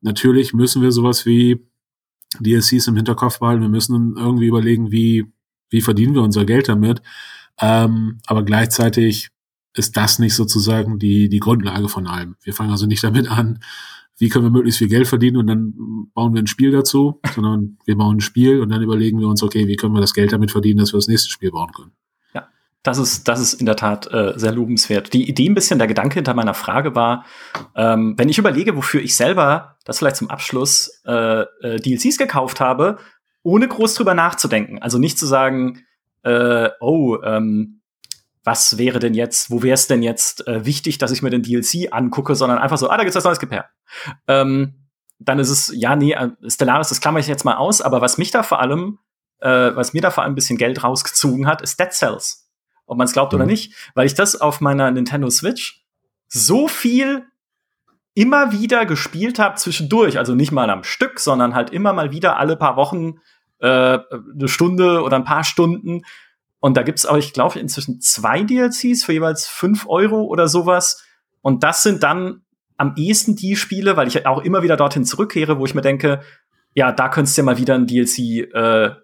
natürlich 0.00 0.54
müssen 0.54 0.82
wir 0.82 0.92
sowas 0.92 1.26
wie 1.26 1.60
DLCs 2.40 2.88
im 2.88 2.96
Hinterkopf 2.96 3.38
behalten. 3.38 3.62
Wir 3.62 3.68
müssen 3.68 4.16
irgendwie 4.16 4.46
überlegen, 4.46 4.90
wie 4.90 5.32
wie 5.70 5.80
verdienen 5.80 6.14
wir 6.14 6.22
unser 6.22 6.44
Geld 6.44 6.68
damit. 6.68 7.02
Ähm, 7.60 8.18
aber 8.26 8.44
gleichzeitig 8.44 9.30
ist 9.74 9.96
das 9.96 10.18
nicht 10.18 10.34
sozusagen 10.34 10.98
die, 10.98 11.28
die 11.28 11.40
Grundlage 11.40 11.88
von 11.88 12.06
allem. 12.06 12.36
Wir 12.42 12.54
fangen 12.54 12.70
also 12.70 12.86
nicht 12.86 13.02
damit 13.02 13.28
an, 13.28 13.58
wie 14.18 14.28
können 14.28 14.44
wir 14.44 14.50
möglichst 14.50 14.78
viel 14.78 14.88
Geld 14.88 15.08
verdienen 15.08 15.36
und 15.36 15.48
dann 15.48 15.74
bauen 16.14 16.32
wir 16.32 16.40
ein 16.40 16.46
Spiel 16.46 16.70
dazu, 16.70 17.20
sondern 17.34 17.78
wir 17.84 17.96
bauen 17.96 18.18
ein 18.18 18.20
Spiel 18.20 18.60
und 18.60 18.68
dann 18.68 18.82
überlegen 18.82 19.18
wir 19.18 19.28
uns, 19.28 19.42
okay, 19.42 19.66
wie 19.66 19.74
können 19.74 19.94
wir 19.94 20.00
das 20.00 20.14
Geld 20.14 20.32
damit 20.32 20.52
verdienen, 20.52 20.78
dass 20.78 20.92
wir 20.92 20.98
das 20.98 21.08
nächste 21.08 21.30
Spiel 21.30 21.50
bauen 21.50 21.72
können. 21.74 21.92
Das 22.84 22.98
ist, 22.98 23.26
das 23.28 23.40
ist 23.40 23.54
in 23.54 23.66
der 23.66 23.76
Tat 23.76 24.12
äh, 24.12 24.34
sehr 24.36 24.52
lobenswert. 24.52 25.14
Die 25.14 25.26
Idee 25.26 25.48
ein 25.48 25.54
bisschen, 25.54 25.78
der 25.78 25.88
Gedanke 25.88 26.16
hinter 26.16 26.34
meiner 26.34 26.52
Frage 26.52 26.94
war, 26.94 27.24
ähm, 27.74 28.14
wenn 28.18 28.28
ich 28.28 28.36
überlege, 28.36 28.76
wofür 28.76 29.00
ich 29.00 29.16
selber, 29.16 29.78
das 29.86 29.98
vielleicht 29.98 30.16
zum 30.16 30.28
Abschluss, 30.28 31.00
äh, 31.06 31.40
äh, 31.62 31.80
DLCs 31.80 32.18
gekauft 32.18 32.60
habe, 32.60 32.98
ohne 33.42 33.68
groß 33.68 33.94
drüber 33.94 34.12
nachzudenken. 34.12 34.82
Also 34.82 34.98
nicht 34.98 35.18
zu 35.18 35.24
sagen, 35.24 35.82
äh, 36.24 36.68
oh, 36.80 37.16
ähm, 37.22 37.80
was 38.44 38.76
wäre 38.76 38.98
denn 38.98 39.14
jetzt, 39.14 39.50
wo 39.50 39.62
wäre 39.62 39.74
es 39.74 39.86
denn 39.86 40.02
jetzt 40.02 40.46
äh, 40.46 40.66
wichtig, 40.66 40.98
dass 40.98 41.10
ich 41.10 41.22
mir 41.22 41.30
den 41.30 41.42
DLC 41.42 41.90
angucke, 41.90 42.34
sondern 42.34 42.58
einfach 42.58 42.76
so, 42.76 42.90
ah, 42.90 42.96
da 42.98 43.02
gibt's 43.02 43.16
was 43.16 43.24
Neues 43.24 43.40
Gepair. 43.40 43.70
Ähm, 44.28 44.90
dann 45.18 45.38
ist 45.38 45.48
es, 45.48 45.72
ja, 45.74 45.96
nee, 45.96 46.12
äh, 46.12 46.28
Stellaris, 46.46 46.90
das 46.90 47.00
klammer 47.00 47.18
ich 47.18 47.28
jetzt 47.28 47.46
mal 47.46 47.56
aus, 47.56 47.80
aber 47.80 48.02
was 48.02 48.18
mich 48.18 48.30
da 48.30 48.42
vor 48.42 48.60
allem, 48.60 48.98
äh, 49.40 49.74
was 49.74 49.94
mir 49.94 50.02
da 50.02 50.10
vor 50.10 50.22
allem 50.22 50.32
ein 50.32 50.36
bisschen 50.36 50.58
Geld 50.58 50.84
rausgezogen 50.84 51.46
hat, 51.46 51.62
ist 51.62 51.80
Dead 51.80 51.90
Cells. 51.90 52.43
Ob 52.86 52.98
man 52.98 53.06
es 53.06 53.12
glaubt 53.12 53.32
mhm. 53.32 53.36
oder 53.36 53.46
nicht, 53.46 53.74
weil 53.94 54.06
ich 54.06 54.14
das 54.14 54.40
auf 54.40 54.60
meiner 54.60 54.90
Nintendo 54.90 55.30
Switch 55.30 55.84
so 56.28 56.68
viel 56.68 57.24
immer 58.14 58.52
wieder 58.52 58.86
gespielt 58.86 59.38
habe 59.38 59.56
zwischendurch, 59.56 60.18
also 60.18 60.34
nicht 60.34 60.52
mal 60.52 60.70
am 60.70 60.84
Stück, 60.84 61.18
sondern 61.18 61.54
halt 61.54 61.70
immer 61.70 61.92
mal 61.92 62.12
wieder 62.12 62.36
alle 62.36 62.56
paar 62.56 62.76
Wochen 62.76 63.18
äh, 63.58 63.98
eine 63.98 64.48
Stunde 64.48 65.02
oder 65.02 65.16
ein 65.16 65.24
paar 65.24 65.44
Stunden 65.44 66.02
und 66.64 66.78
da 66.78 66.82
gibt's 66.82 67.04
auch, 67.04 67.18
ich 67.18 67.34
glaube, 67.34 67.58
inzwischen 67.58 68.00
zwei 68.00 68.42
DLCs 68.42 69.04
für 69.04 69.12
jeweils 69.12 69.46
fünf 69.46 69.86
Euro 69.86 70.22
oder 70.22 70.48
sowas. 70.48 71.04
Und 71.42 71.62
das 71.62 71.82
sind 71.82 72.02
dann 72.02 72.40
am 72.78 72.94
ehesten 72.96 73.36
die 73.36 73.54
Spiele, 73.54 73.98
weil 73.98 74.08
ich 74.08 74.26
auch 74.26 74.42
immer 74.42 74.62
wieder 74.62 74.78
dorthin 74.78 75.04
zurückkehre, 75.04 75.58
wo 75.58 75.66
ich 75.66 75.74
mir 75.74 75.82
denke, 75.82 76.22
ja, 76.72 76.90
da 76.90 77.10
könntest 77.10 77.36
du 77.36 77.42
ja 77.42 77.44
mal 77.44 77.58
wieder 77.58 77.74
ein 77.74 77.86
DLC 77.86 78.18
äh, 78.54 78.94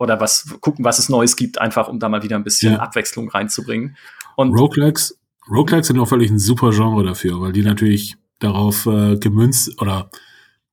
oder 0.00 0.18
was 0.18 0.56
gucken, 0.60 0.84
was 0.84 0.98
es 0.98 1.08
Neues 1.10 1.36
gibt, 1.36 1.60
einfach 1.60 1.86
um 1.86 2.00
da 2.00 2.08
mal 2.08 2.22
wieder 2.22 2.36
ein 2.36 2.42
bisschen 2.42 2.72
ja. 2.72 2.78
Abwechslung 2.80 3.28
reinzubringen. 3.28 3.96
Und 4.34 4.58
Roguelikes, 4.58 5.20
Roguelikes 5.48 5.88
sind 5.88 6.00
auch 6.00 6.08
völlig 6.08 6.30
ein 6.30 6.38
super 6.38 6.70
Genre 6.70 7.04
dafür, 7.04 7.40
weil 7.40 7.52
die 7.52 7.62
natürlich 7.62 8.16
darauf 8.38 8.86
äh, 8.86 9.16
gemünzt 9.16 9.80
oder 9.80 10.10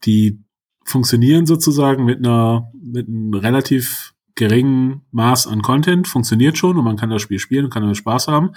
die 0.05 0.39
funktionieren 0.85 1.45
sozusagen 1.45 2.05
mit 2.05 2.19
einer 2.19 2.71
mit 2.81 3.09
einem 3.09 3.33
relativ 3.33 4.13
geringen 4.35 5.01
Maß 5.11 5.47
an 5.47 5.61
Content 5.61 6.07
funktioniert 6.07 6.57
schon 6.57 6.77
und 6.77 6.85
man 6.85 6.95
kann 6.95 7.09
das 7.09 7.21
Spiel 7.21 7.39
spielen 7.39 7.65
und 7.65 7.73
kann 7.73 7.81
damit 7.81 7.97
Spaß 7.97 8.29
haben. 8.29 8.51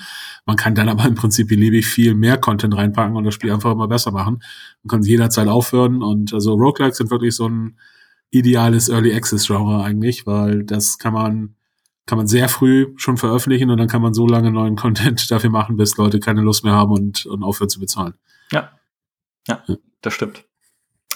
Man 0.47 0.57
kann 0.57 0.77
dann 0.77 0.89
aber 0.89 1.05
im 1.07 1.17
Prinzip 1.17 1.49
beliebig 1.49 1.87
viel 1.87 2.15
mehr 2.15 2.39
Content 2.39 2.77
reinpacken 2.77 3.17
und 3.17 3.25
das 3.25 3.35
Spiel 3.35 3.51
einfach 3.51 3.73
immer 3.73 3.89
besser 3.89 4.13
machen. 4.13 4.41
Man 4.85 4.89
kann 4.89 5.03
jederzeit 5.03 5.49
aufhören 5.49 6.03
und 6.05 6.33
also 6.33 6.55
Roguelikes 6.55 6.99
sind 6.99 7.11
wirklich 7.11 7.35
so 7.35 7.49
ein 7.49 7.77
ideales 8.31 8.89
Early 8.89 9.15
Access 9.15 9.47
Genre 9.47 9.83
eigentlich, 9.83 10.27
weil 10.27 10.65
das 10.65 10.99
kann 10.99 11.13
man 11.13 11.57
kann 12.07 12.19
man 12.19 12.27
sehr 12.27 12.49
früh 12.49 12.93
schon 12.97 13.19
veröffentlichen 13.19 13.71
und 13.71 13.79
dann 13.79 13.87
kann 13.87 14.03
man 14.03 14.15
so 14.15 14.27
lange 14.27 14.51
neuen 14.51 14.77
Content 14.83 15.31
dafür 15.31 15.51
machen, 15.51 15.77
bis 15.77 15.97
Leute 15.97 16.19
keine 16.19 16.41
Lust 16.41 16.65
mehr 16.65 16.73
haben 16.73 16.93
und, 16.93 17.27
und 17.27 17.45
aufhören 17.45 17.69
zu 17.69 17.79
bezahlen. 17.79 18.15
Ja. 18.51 18.73
Ja, 19.47 19.63
ja. 19.67 19.77
das 20.03 20.15
stimmt. 20.15 20.45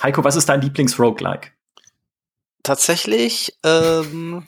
Heiko, 0.03 0.23
was 0.23 0.37
ist 0.37 0.49
dein 0.49 0.61
Lieblings-Roguelike? 0.61 1.49
Tatsächlich 2.63 3.59
ähm, 3.65 4.45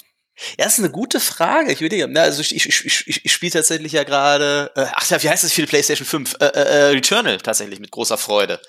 ja, 0.59 0.64
das 0.64 0.74
ist 0.74 0.84
eine 0.84 0.93
gute 0.93 1.18
Frage. 1.18 1.72
Ich 1.72 1.80
würde 1.80 1.97
ja, 1.97 2.06
also 2.06 2.43
ich, 2.43 2.55
ich, 2.55 2.66
ich, 2.66 3.24
ich, 3.24 3.32
spiele 3.32 3.52
tatsächlich 3.52 3.93
ja 3.93 4.05
gerade, 4.05 4.70
äh, 4.74 4.86
ach 4.93 5.09
ja, 5.09 5.22
wie 5.22 5.30
heißt 5.30 5.44
das 5.44 5.52
für 5.52 5.62
die 5.62 5.66
PlayStation 5.66 6.06
5? 6.06 6.34
Äh, 6.40 6.44
äh, 6.44 6.51
äh, 6.51 6.84
Returnal 6.90 7.38
tatsächlich 7.38 7.80
mit 7.80 7.90
großer 7.90 8.18
Freude. 8.18 8.60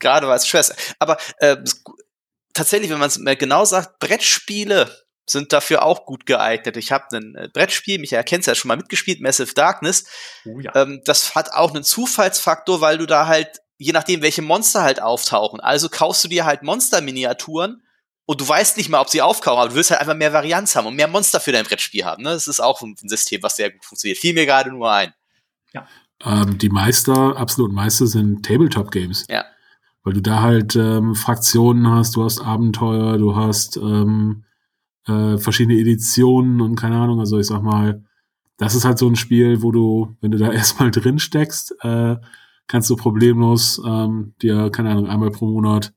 Gerade 0.00 0.26
weil 0.26 0.36
es 0.36 0.48
schwer. 0.48 0.64
Aber 0.98 1.18
äh, 1.38 1.56
tatsächlich, 2.54 2.90
wenn 2.90 2.98
man 2.98 3.08
es 3.08 3.20
genau 3.38 3.64
sagt, 3.64 3.98
Brettspiele 3.98 4.90
sind 5.30 5.52
dafür 5.52 5.82
auch 5.82 6.06
gut 6.06 6.26
geeignet. 6.26 6.76
Ich 6.76 6.92
habe 6.92 7.16
ein 7.16 7.34
äh, 7.34 7.48
Brettspiel, 7.52 7.98
Michael 7.98 8.24
kennt 8.24 8.46
ja 8.46 8.54
schon 8.54 8.68
mal 8.68 8.76
mitgespielt, 8.76 9.20
Massive 9.20 9.52
Darkness. 9.54 10.04
Oh, 10.44 10.58
ja. 10.60 10.74
ähm, 10.74 11.02
das 11.04 11.34
hat 11.34 11.52
auch 11.52 11.74
einen 11.74 11.84
Zufallsfaktor, 11.84 12.80
weil 12.80 12.98
du 12.98 13.06
da 13.06 13.26
halt, 13.26 13.60
je 13.76 13.92
nachdem, 13.92 14.22
welche 14.22 14.42
Monster 14.42 14.82
halt 14.82 15.02
auftauchen. 15.02 15.60
Also 15.60 15.88
kaufst 15.88 16.24
du 16.24 16.28
dir 16.28 16.46
halt 16.46 16.62
Monster-Miniaturen 16.62 17.82
und 18.24 18.40
du 18.40 18.48
weißt 18.48 18.76
nicht 18.76 18.88
mal, 18.88 19.00
ob 19.00 19.08
sie 19.08 19.22
aufkommen, 19.22 19.58
aber 19.58 19.70
du 19.70 19.74
willst 19.74 19.90
halt 19.90 20.00
einfach 20.00 20.14
mehr 20.14 20.32
Varianz 20.32 20.76
haben 20.76 20.86
und 20.86 20.96
mehr 20.96 21.08
Monster 21.08 21.40
für 21.40 21.52
dein 21.52 21.64
Brettspiel 21.64 22.04
haben. 22.04 22.22
Ne? 22.22 22.30
Das 22.30 22.46
ist 22.46 22.60
auch 22.60 22.80
ein 22.82 22.96
System, 22.96 23.42
was 23.42 23.56
sehr 23.56 23.70
gut 23.70 23.84
funktioniert. 23.84 24.18
Fiel 24.18 24.34
mir 24.34 24.46
gerade 24.46 24.70
nur 24.70 24.90
ein. 24.90 25.14
Ja. 25.72 25.86
Ähm, 26.24 26.58
die 26.58 26.68
Meister, 26.68 27.36
absolut 27.36 27.72
Meister 27.72 28.06
sind 28.06 28.44
Tabletop-Games. 28.44 29.26
Ja. 29.28 29.44
Weil 30.08 30.14
du 30.14 30.22
da 30.22 30.40
halt 30.40 30.74
ähm, 30.74 31.14
Fraktionen 31.14 31.86
hast, 31.90 32.16
du 32.16 32.24
hast 32.24 32.40
Abenteuer, 32.40 33.18
du 33.18 33.36
hast 33.36 33.76
ähm, 33.76 34.44
äh, 35.06 35.36
verschiedene 35.36 35.78
Editionen 35.78 36.62
und 36.62 36.76
keine 36.76 36.96
Ahnung, 36.96 37.20
also 37.20 37.38
ich 37.38 37.46
sag 37.46 37.62
mal, 37.62 38.02
das 38.56 38.74
ist 38.74 38.86
halt 38.86 38.96
so 38.96 39.06
ein 39.06 39.16
Spiel, 39.16 39.60
wo 39.60 39.70
du, 39.70 40.16
wenn 40.22 40.30
du 40.30 40.38
da 40.38 40.50
erstmal 40.52 40.90
drin 40.90 41.18
steckst, 41.18 41.74
äh, 41.82 42.16
kannst 42.68 42.88
du 42.88 42.96
problemlos 42.96 43.82
ähm, 43.86 44.32
dir, 44.40 44.70
keine 44.70 44.92
Ahnung, 44.92 45.08
einmal 45.08 45.30
pro 45.30 45.44
Monat 45.44 45.92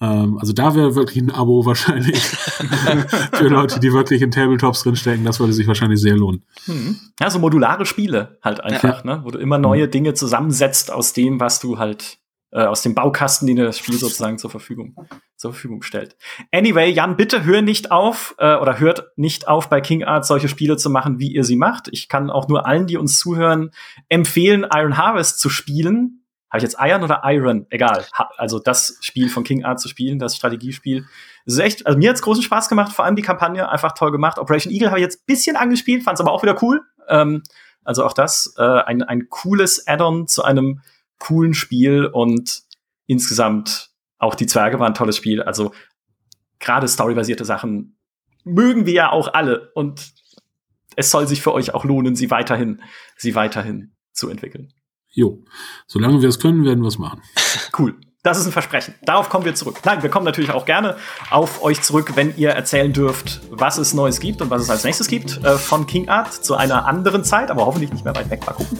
ähm, 0.00 0.38
also 0.38 0.54
da 0.54 0.74
wäre 0.74 0.94
wirklich 0.94 1.22
ein 1.22 1.30
Abo 1.30 1.66
wahrscheinlich 1.66 2.24
für 3.32 3.48
Leute, 3.48 3.80
die 3.80 3.92
wirklich 3.92 4.22
in 4.22 4.30
Tabletops 4.30 4.82
drinstecken. 4.82 5.26
Das 5.26 5.40
würde 5.40 5.52
sich 5.52 5.66
wahrscheinlich 5.66 6.00
sehr 6.00 6.16
lohnen. 6.16 6.42
Hm. 6.64 6.96
Ja, 7.20 7.28
so 7.28 7.38
modulare 7.38 7.84
Spiele 7.84 8.38
halt 8.42 8.64
einfach, 8.64 9.04
ja. 9.04 9.16
ne? 9.16 9.24
wo 9.24 9.30
du 9.30 9.38
immer 9.38 9.58
neue 9.58 9.88
Dinge 9.88 10.14
zusammensetzt 10.14 10.90
aus 10.90 11.12
dem, 11.12 11.38
was 11.38 11.60
du 11.60 11.78
halt 11.78 12.18
äh, 12.52 12.64
aus 12.64 12.82
dem 12.82 12.94
Baukasten, 12.94 13.46
den 13.46 13.56
das 13.56 13.78
Spiel 13.78 13.96
sozusagen 13.96 14.38
zur 14.38 14.50
Verfügung 14.50 14.94
zur 15.36 15.52
Verfügung 15.52 15.82
stellt. 15.82 16.16
Anyway, 16.52 16.90
Jan, 16.90 17.16
bitte 17.16 17.44
hör 17.44 17.62
nicht 17.62 17.90
auf 17.90 18.36
äh, 18.38 18.54
oder 18.54 18.78
hört 18.78 19.10
nicht 19.16 19.48
auf, 19.48 19.68
bei 19.68 19.80
King 19.80 20.04
Art 20.04 20.24
solche 20.24 20.48
Spiele 20.48 20.76
zu 20.76 20.88
machen, 20.88 21.18
wie 21.18 21.32
ihr 21.32 21.42
sie 21.42 21.56
macht. 21.56 21.88
Ich 21.90 22.08
kann 22.08 22.30
auch 22.30 22.46
nur 22.46 22.64
allen, 22.64 22.86
die 22.86 22.96
uns 22.96 23.18
zuhören, 23.18 23.72
empfehlen, 24.08 24.64
Iron 24.72 24.96
Harvest 24.96 25.40
zu 25.40 25.48
spielen 25.48 26.22
habe 26.52 26.58
ich 26.58 26.64
jetzt 26.64 26.76
Iron 26.78 27.02
oder 27.02 27.22
Iron? 27.24 27.66
Egal. 27.70 28.04
Also 28.36 28.58
das 28.58 28.98
Spiel 29.00 29.30
von 29.30 29.42
King 29.42 29.64
Art 29.64 29.80
zu 29.80 29.88
spielen, 29.88 30.18
das 30.18 30.36
Strategiespiel. 30.36 31.06
Das 31.46 31.54
ist 31.54 31.60
echt, 31.60 31.86
also 31.86 31.98
mir 31.98 32.10
hat's 32.10 32.20
großen 32.20 32.42
Spaß 32.42 32.68
gemacht, 32.68 32.92
vor 32.92 33.06
allem 33.06 33.16
die 33.16 33.22
Kampagne, 33.22 33.70
einfach 33.70 33.92
toll 33.92 34.12
gemacht. 34.12 34.38
Operation 34.38 34.70
Eagle 34.70 34.90
habe 34.90 34.98
ich 34.98 35.04
jetzt 35.04 35.24
bisschen 35.24 35.56
angespielt, 35.56 36.02
fand's 36.02 36.20
aber 36.20 36.30
auch 36.30 36.42
wieder 36.42 36.62
cool. 36.62 36.82
Ähm, 37.08 37.42
also 37.84 38.04
auch 38.04 38.12
das, 38.12 38.54
äh, 38.58 38.62
ein, 38.62 39.02
ein 39.02 39.30
cooles 39.30 39.86
Add-on 39.86 40.28
zu 40.28 40.44
einem 40.44 40.82
coolen 41.22 41.54
Spiel 41.54 42.06
und 42.06 42.62
insgesamt 43.06 43.90
auch 44.18 44.34
die 44.34 44.46
Zwerge 44.46 44.80
waren 44.80 44.88
ein 44.88 44.94
tolles 44.94 45.16
Spiel. 45.16 45.40
Also 45.40 45.72
gerade 46.58 46.88
storybasierte 46.88 47.44
Sachen 47.44 47.96
mögen 48.44 48.86
wir 48.86 48.92
ja 48.92 49.12
auch 49.12 49.32
alle 49.32 49.70
und 49.74 50.12
es 50.96 51.10
soll 51.10 51.28
sich 51.28 51.40
für 51.40 51.52
euch 51.52 51.74
auch 51.74 51.84
lohnen, 51.84 52.16
sie 52.16 52.30
weiterhin, 52.30 52.82
sie 53.16 53.36
weiterhin 53.36 53.94
zu 54.12 54.28
entwickeln. 54.28 54.72
Jo, 55.10 55.44
solange 55.86 56.20
wir 56.22 56.28
es 56.28 56.40
können, 56.40 56.64
werden 56.64 56.82
wir 56.82 56.88
es 56.88 56.98
machen. 56.98 57.22
Cool. 57.78 57.94
Das 58.22 58.38
ist 58.38 58.46
ein 58.46 58.52
Versprechen. 58.52 58.94
Darauf 59.02 59.28
kommen 59.28 59.44
wir 59.44 59.54
zurück. 59.54 59.80
Nein, 59.84 60.02
wir 60.02 60.10
kommen 60.10 60.24
natürlich 60.24 60.50
auch 60.50 60.64
gerne 60.64 60.96
auf 61.30 61.62
euch 61.62 61.80
zurück, 61.82 62.12
wenn 62.14 62.36
ihr 62.36 62.50
erzählen 62.50 62.92
dürft, 62.92 63.40
was 63.50 63.78
es 63.78 63.94
Neues 63.94 64.20
gibt 64.20 64.42
und 64.42 64.50
was 64.50 64.62
es 64.62 64.70
als 64.70 64.84
nächstes 64.84 65.08
gibt 65.08 65.42
äh, 65.42 65.56
von 65.56 65.86
King 65.86 66.08
Art 66.08 66.32
zu 66.32 66.54
einer 66.54 66.86
anderen 66.86 67.24
Zeit, 67.24 67.50
aber 67.50 67.66
hoffentlich 67.66 67.90
nicht 67.92 68.04
mehr 68.04 68.14
weit 68.14 68.30
weg. 68.30 68.46
Mal 68.46 68.52
gucken. 68.52 68.78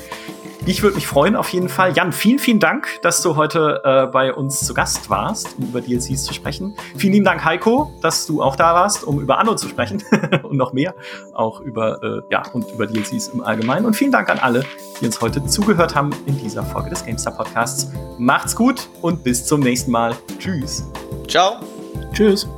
Ich 0.65 0.83
würde 0.83 0.95
mich 0.95 1.09
freuen, 1.09 1.35
auf 1.35 1.49
jeden 1.49 1.69
Fall. 1.69 1.93
Jan, 1.93 2.13
vielen, 2.13 2.39
vielen 2.39 2.61
Dank, 2.61 2.87
dass 3.03 3.21
du 3.21 3.35
heute 3.35 3.81
äh, 3.85 4.07
bei 4.07 4.33
uns 4.33 4.61
zu 4.61 4.75
Gast 4.75 5.11
warst, 5.11 5.59
um 5.59 5.65
über 5.65 5.81
DLCs 5.81 6.23
zu 6.23 6.33
sprechen. 6.33 6.75
Vielen 6.97 7.15
lieben 7.15 7.25
Dank, 7.25 7.45
Heiko, 7.45 7.93
dass 8.01 8.27
du 8.27 8.43
auch 8.43 8.55
da 8.55 8.73
warst, 8.73 9.03
um 9.03 9.21
über 9.21 9.39
Anno 9.39 9.57
zu 9.57 9.69
sprechen 9.69 10.03
und 10.45 10.57
noch 10.57 10.73
mehr, 10.73 10.95
auch 11.33 11.61
über, 11.61 12.01
äh, 12.03 12.23
ja, 12.31 12.45
und 12.53 12.71
über 12.71 12.87
DLCs 12.87 13.29
im 13.29 13.43
Allgemeinen. 13.43 13.87
Und 13.87 13.95
vielen 13.95 14.13
Dank 14.13 14.31
an 14.31 14.39
alle, 14.39 14.65
die 15.01 15.07
uns 15.07 15.21
heute 15.21 15.45
zugehört 15.47 15.97
haben 15.97 16.11
in 16.27 16.39
dieser 16.39 16.63
Folge 16.63 16.91
des 16.91 17.05
GameStar 17.05 17.35
Podcasts. 17.35 17.91
Macht's 18.19 18.55
gut 18.55 18.89
und 19.01 19.25
bis 19.25 19.45
zum 19.45 19.61
nächsten 19.61 19.91
Mal. 19.91 20.15
Tschüss. 20.39 20.89
Ciao. 21.27 21.57
Tschüss. 22.13 22.49